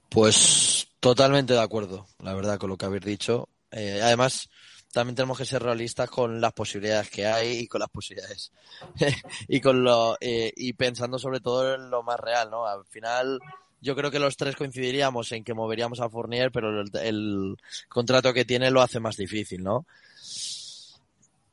Pues 0.10 0.92
totalmente 1.00 1.54
de 1.54 1.62
acuerdo, 1.62 2.06
la 2.24 2.34
verdad, 2.34 2.58
con 2.58 2.70
lo 2.70 2.78
que 2.78 2.86
habéis 2.86 3.06
dicho. 3.06 3.48
además, 3.72 4.50
también 4.92 5.16
tenemos 5.16 5.38
que 5.38 5.46
ser 5.46 5.62
realistas 5.62 6.10
con 6.10 6.42
las 6.42 6.54
posibilidades 6.54 7.10
que 7.10 7.26
hay 7.26 7.60
y 7.60 7.68
con 7.68 7.80
las 7.80 7.90
posibilidades 7.90 8.52
y 9.48 9.62
con 9.62 9.84
lo 9.84 10.18
eh, 10.20 10.52
y 10.56 10.74
pensando 10.74 11.20
sobre 11.20 11.40
todo 11.40 11.76
en 11.76 11.90
lo 11.90 12.04
más 12.04 12.20
real, 12.20 12.50
¿no? 12.50 12.66
Al 12.66 12.86
final 12.86 13.40
yo 13.82 13.96
creo 13.96 14.12
que 14.12 14.20
los 14.20 14.36
tres 14.36 14.56
coincidiríamos 14.56 15.32
en 15.32 15.44
que 15.44 15.54
moveríamos 15.54 16.00
a 16.00 16.10
Fournier, 16.10 16.52
pero 16.52 16.82
el, 16.82 17.58
contrato 17.88 18.34
que 18.34 18.46
tiene 18.46 18.72
lo 18.72 18.82
hace 18.82 19.00
más 19.00 19.16
difícil, 19.16 19.64
¿no? 19.64 19.86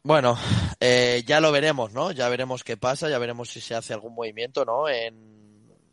Bueno, 0.02 0.38
eh, 0.80 1.22
ya 1.26 1.40
lo 1.40 1.52
veremos, 1.52 1.92
¿no? 1.92 2.12
Ya 2.12 2.28
veremos 2.28 2.64
qué 2.64 2.76
pasa, 2.76 3.08
ya 3.10 3.18
veremos 3.18 3.50
si 3.50 3.60
se 3.60 3.74
hace 3.74 3.92
algún 3.92 4.14
movimiento, 4.14 4.64
¿no? 4.64 4.88
En, 4.88 5.14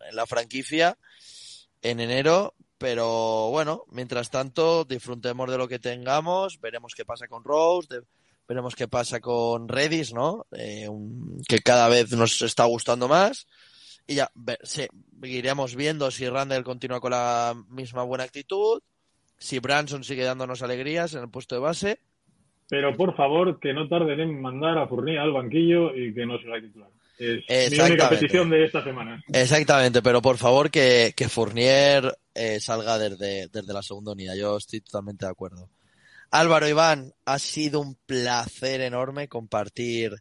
en 0.07 0.15
la 0.15 0.25
franquicia 0.25 0.97
en 1.83 1.99
enero, 1.99 2.55
pero 2.83 3.47
bueno, 3.49 3.85
mientras 3.93 4.29
tanto, 4.29 4.83
disfrutemos 4.83 5.49
de 5.49 5.57
lo 5.57 5.69
que 5.69 5.79
tengamos, 5.79 6.59
veremos 6.59 6.93
qué 6.93 7.05
pasa 7.05 7.29
con 7.29 7.41
Rose, 7.41 8.01
veremos 8.45 8.75
qué 8.75 8.89
pasa 8.89 9.21
con 9.21 9.69
Redis, 9.69 10.13
¿no? 10.13 10.45
Eh, 10.51 10.89
que 11.47 11.59
cada 11.59 11.87
vez 11.87 12.11
nos 12.11 12.41
está 12.41 12.65
gustando 12.65 13.07
más. 13.07 13.47
Y 14.05 14.15
ya, 14.15 14.29
ver- 14.35 14.59
sí, 14.63 14.85
iremos 15.21 15.77
viendo 15.77 16.11
si 16.11 16.27
Randall 16.27 16.65
continúa 16.65 16.99
con 16.99 17.11
la 17.11 17.53
misma 17.69 18.03
buena 18.03 18.25
actitud, 18.25 18.81
si 19.37 19.59
Branson 19.59 20.03
sigue 20.03 20.25
dándonos 20.25 20.61
alegrías 20.61 21.13
en 21.13 21.21
el 21.21 21.29
puesto 21.29 21.55
de 21.55 21.61
base. 21.61 21.99
Pero 22.67 22.97
por 22.97 23.15
favor, 23.15 23.61
que 23.61 23.71
no 23.71 23.87
tarden 23.87 24.19
en 24.19 24.41
mandar 24.41 24.77
a 24.77 24.87
Fournier 24.89 25.19
al 25.19 25.31
banquillo 25.31 25.95
y 25.95 26.13
que 26.13 26.25
no 26.25 26.37
siga 26.37 26.59
titular. 26.59 26.89
Es 27.17 27.71
mi 27.71 27.79
única 27.79 28.09
petición 28.09 28.49
de 28.49 28.65
esta 28.65 28.83
semana. 28.83 29.23
Exactamente, 29.31 30.01
pero 30.01 30.21
por 30.21 30.37
favor 30.37 30.71
que, 30.71 31.13
que 31.15 31.29
Fournier 31.29 32.17
eh, 32.33 32.59
salga 32.59 32.97
desde, 32.97 33.47
desde 33.47 33.73
la 33.73 33.83
segunda 33.83 34.13
unidad. 34.13 34.35
Yo 34.35 34.57
estoy 34.57 34.81
totalmente 34.81 35.25
de 35.25 35.31
acuerdo. 35.31 35.69
Álvaro 36.31 36.67
Iván, 36.67 37.13
ha 37.25 37.37
sido 37.37 37.79
un 37.79 37.95
placer 38.07 38.81
enorme 38.81 39.27
compartir 39.27 40.15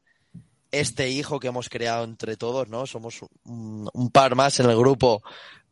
este 0.70 1.08
hijo 1.08 1.40
que 1.40 1.48
hemos 1.48 1.68
creado 1.68 2.04
entre 2.04 2.36
todos, 2.36 2.68
¿no? 2.68 2.86
Somos 2.86 3.20
un, 3.44 3.88
un 3.92 4.10
par 4.10 4.34
más 4.34 4.60
en 4.60 4.68
el 4.68 4.76
grupo, 4.76 5.22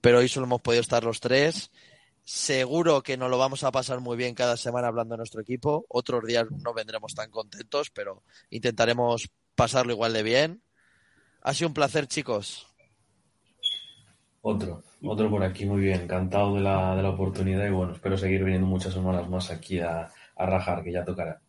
pero 0.01 0.19
hoy 0.19 0.29
solo 0.29 0.47
hemos 0.47 0.63
podido 0.63 0.81
estar 0.81 1.05
los 1.05 1.21
tres. 1.21 1.71
Seguro 2.23 3.03
que 3.03 3.17
nos 3.17 3.31
lo 3.31 3.39
vamos 3.39 3.65
a 3.65 3.73
pasar 3.73 4.01
muy 4.01 4.17
bien 4.17 4.35
cada 4.35 4.57
semana 4.57 4.89
hablando 4.89 5.15
de 5.15 5.19
nuestro 5.19 5.41
equipo. 5.41 5.85
Otros 5.89 6.25
días 6.25 6.47
no 6.51 6.73
vendremos 6.73 7.15
tan 7.15 7.31
contentos, 7.31 7.91
pero 7.91 8.23
intentaremos 8.51 9.29
pasarlo 9.55 9.93
igual 9.93 10.13
de 10.13 10.23
bien. 10.23 10.63
Ha 11.43 11.55
sido 11.55 11.69
un 11.69 11.75
placer, 11.75 12.07
chicos. 12.07 12.67
Otro, 14.43 14.83
otro 15.03 15.29
por 15.29 15.43
aquí, 15.43 15.67
muy 15.67 15.81
bien, 15.83 16.03
encantado 16.03 16.55
de 16.55 16.63
la, 16.63 16.97
de 16.97 17.03
la 17.03 17.11
oportunidad 17.11 17.67
y 17.67 17.71
bueno, 17.71 17.93
espero 17.93 18.17
seguir 18.17 18.43
viniendo 18.43 18.67
muchas 18.67 18.95
semanas 18.95 19.29
más 19.29 19.51
aquí 19.51 19.81
a, 19.81 20.09
a 20.37 20.47
rajar, 20.47 20.83
que 20.83 20.93
ya 20.93 21.05
tocará. 21.05 21.41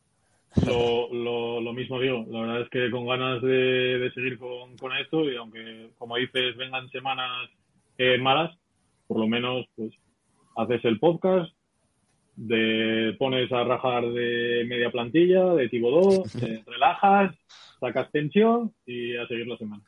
Lo, 0.66 1.12
lo, 1.14 1.62
lo 1.62 1.74
mismo 1.74 2.00
digo, 2.00 2.26
la 2.30 2.42
verdad 2.42 2.62
es 2.62 2.70
que 2.70 2.92
con 2.92 3.08
ganas 3.08 3.42
de, 3.42 4.00
de 4.00 4.12
seguir 4.12 4.38
con, 4.38 4.76
con 4.78 4.92
esto 4.98 5.24
y 5.30 5.38
aunque, 5.38 5.92
como 5.98 6.18
dices, 6.18 6.58
vengan 6.58 6.90
semanas 6.90 7.50
eh, 7.98 8.18
malas, 8.18 8.54
por 9.08 9.20
lo 9.20 9.28
menos 9.28 9.66
pues 9.76 9.94
haces 10.58 10.84
el 10.84 11.00
podcast, 11.00 11.54
de, 12.36 13.16
pones 13.18 13.50
a 13.54 13.64
rajar 13.64 14.04
de 14.04 14.66
media 14.68 14.92
plantilla, 14.92 15.54
de 15.54 15.70
Tibodó, 15.70 16.24
te 16.24 16.64
relajas, 16.68 17.34
sacas 17.82 18.10
tensión 18.12 18.74
y 18.86 19.18
a 19.18 19.28
seguir 19.28 19.48
la 19.48 19.58
semana. 19.58 19.84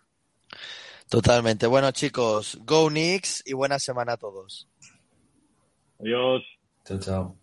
Totalmente. 1.10 1.68
Bueno, 1.68 1.92
chicos, 1.92 2.58
go 2.66 2.90
Knicks 2.90 3.44
y 3.46 3.54
buena 3.54 3.78
semana 3.80 4.14
a 4.14 4.18
todos. 4.18 4.68
Adiós. 6.00 6.44
Chao, 6.86 7.00
chao. 7.00 7.36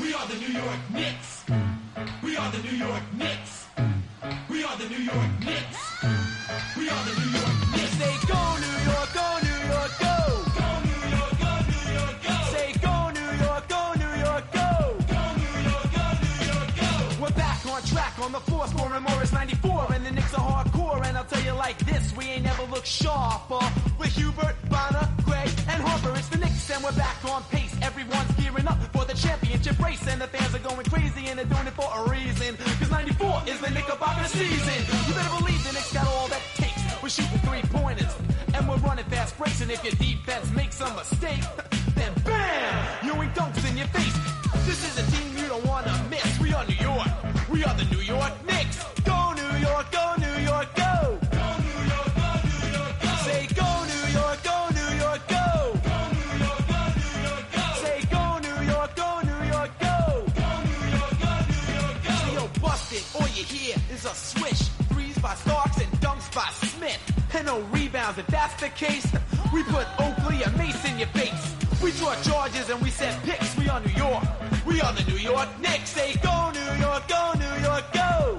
We 0.00 0.12
are 0.12 0.26
the 0.26 0.38
New 0.40 0.52
York 0.52 0.80
Knicks. 0.90 1.44
We 2.22 2.36
are 2.36 2.50
the 2.50 2.62
New 2.68 2.76
York 2.76 3.02
Knicks. 3.16 3.66
We 4.50 4.64
are 4.64 4.76
the 4.76 4.88
New 4.88 5.02
York 5.04 5.40
Knicks. 5.40 5.78
We 6.76 6.88
are 6.90 7.04
the 7.04 7.14
New 7.20 7.30
York 7.30 7.56
Knicks. 7.72 7.96
Say 7.96 8.16
go 8.26 8.56
New 8.58 8.77
on 18.28 18.32
the 18.32 18.50
floor, 18.50 18.66
scoring 18.66 19.02
Morris 19.02 19.32
94, 19.32 19.94
and 19.94 20.04
the 20.04 20.10
Knicks 20.10 20.34
are 20.34 20.44
hardcore. 20.52 21.02
And 21.06 21.16
I'll 21.16 21.24
tell 21.24 21.42
you 21.42 21.52
like 21.52 21.78
this, 21.86 22.14
we 22.14 22.26
ain't 22.26 22.44
never 22.44 22.64
looked 22.64 22.86
sharper. 22.86 23.64
With 23.98 24.12
Hubert, 24.16 24.54
Bonner, 24.68 25.08
Gray, 25.24 25.48
and 25.72 25.80
Harper, 25.80 26.12
it's 26.14 26.28
the 26.28 26.36
Knicks, 26.36 26.70
and 26.70 26.84
we're 26.84 26.92
back 26.92 27.16
on 27.24 27.42
pace. 27.44 27.74
Everyone's 27.80 28.30
gearing 28.32 28.68
up 28.68 28.76
for 28.92 29.06
the 29.06 29.14
championship 29.14 29.78
race, 29.78 30.06
and 30.08 30.20
the 30.20 30.26
fans 30.26 30.54
are 30.54 30.58
going 30.58 30.84
crazy, 30.84 31.28
and 31.28 31.38
they're 31.38 31.46
doing 31.46 31.68
it 31.68 31.72
for 31.72 31.88
a 31.88 32.10
reason. 32.10 32.56
Cause 32.78 32.90
94 32.90 33.44
is 33.46 33.60
the 33.60 33.70
Knickerbocker 33.70 34.28
season. 34.28 34.80
You 35.08 35.14
better 35.14 35.34
believe 35.40 35.64
the 35.64 35.72
Knicks 35.72 35.92
got 35.94 36.06
all 36.06 36.28
that 36.28 36.42
takes. 36.56 36.82
We're 37.02 37.08
shooting 37.08 37.40
three 37.48 37.62
pointers, 37.72 38.12
and 38.52 38.68
we're 38.68 38.82
running 38.84 39.06
fast 39.06 39.38
breaks, 39.38 39.62
and 39.62 39.70
if 39.70 39.82
your 39.82 39.96
defense 39.96 40.50
makes 40.52 40.78
a 40.82 40.92
mistake, 40.92 41.44
then 41.94 42.12
bam! 42.24 43.06
You 43.06 43.14
ain't 43.22 43.34
dunks 43.34 43.64
in 43.70 43.78
your 43.78 43.88
face. 43.88 44.16
This 44.66 44.84
is 44.84 44.94
a 45.00 45.16
team 45.16 45.32
you 45.38 45.48
don't 45.48 45.64
wanna 45.64 45.96
miss. 46.10 46.37
Are 46.58 46.66
New 46.66 46.74
York. 46.74 47.08
We 47.52 47.62
are 47.62 47.74
the 47.74 47.84
New 47.84 48.00
York 48.00 48.32
Knicks. 48.44 48.82
Go 49.04 49.32
New 49.32 49.58
York, 49.58 49.92
go 49.92 50.14
New 50.18 50.38
York, 50.42 50.68
go! 50.74 51.18
Say 53.22 53.46
go 53.54 53.70
New 53.92 54.04
York, 54.18 54.42
go 54.42 54.58
New 54.74 54.90
York, 54.98 55.22
go! 55.28 55.78
Say 57.82 58.02
go 58.10 58.38
New 58.38 58.60
York, 58.66 58.96
go 58.96 59.20
New 59.22 59.42
York, 59.54 59.70
go! 59.78 60.26
Go 60.34 60.50
New 60.66 60.90
York, 62.34 62.60
go 62.60 62.72
all 63.14 63.28
you 63.38 63.44
hear 63.44 63.76
is 63.92 64.04
a 64.04 64.14
swish. 64.14 64.62
Threes 64.90 65.16
by 65.18 65.34
Starks 65.36 65.78
and 65.80 65.92
dunks 66.00 66.34
by 66.34 66.48
Smith. 66.66 67.00
And 67.36 67.46
no 67.46 67.60
rebounds, 67.70 68.18
if 68.18 68.26
that's 68.26 68.60
the 68.60 68.70
case, 68.70 69.06
we 69.54 69.62
put 69.62 69.86
Oakley 70.00 70.42
and 70.42 70.56
Mace 70.58 70.84
in 70.90 70.98
your 70.98 71.08
face. 71.08 71.54
We 71.80 71.92
draw 71.92 72.16
charges 72.22 72.68
and 72.68 72.82
we 72.82 72.90
set 72.90 73.22
picks. 73.22 73.47
New 73.80 73.92
York. 73.92 74.24
We 74.66 74.80
are 74.80 74.92
the 74.92 75.04
New 75.10 75.18
York 75.18 75.48
Knicks. 75.60 75.90
Say 75.90 76.14
go 76.22 76.50
New 76.52 76.80
York, 76.80 77.06
go 77.08 77.32
New 77.38 77.62
York, 77.62 77.84
go. 77.92 78.37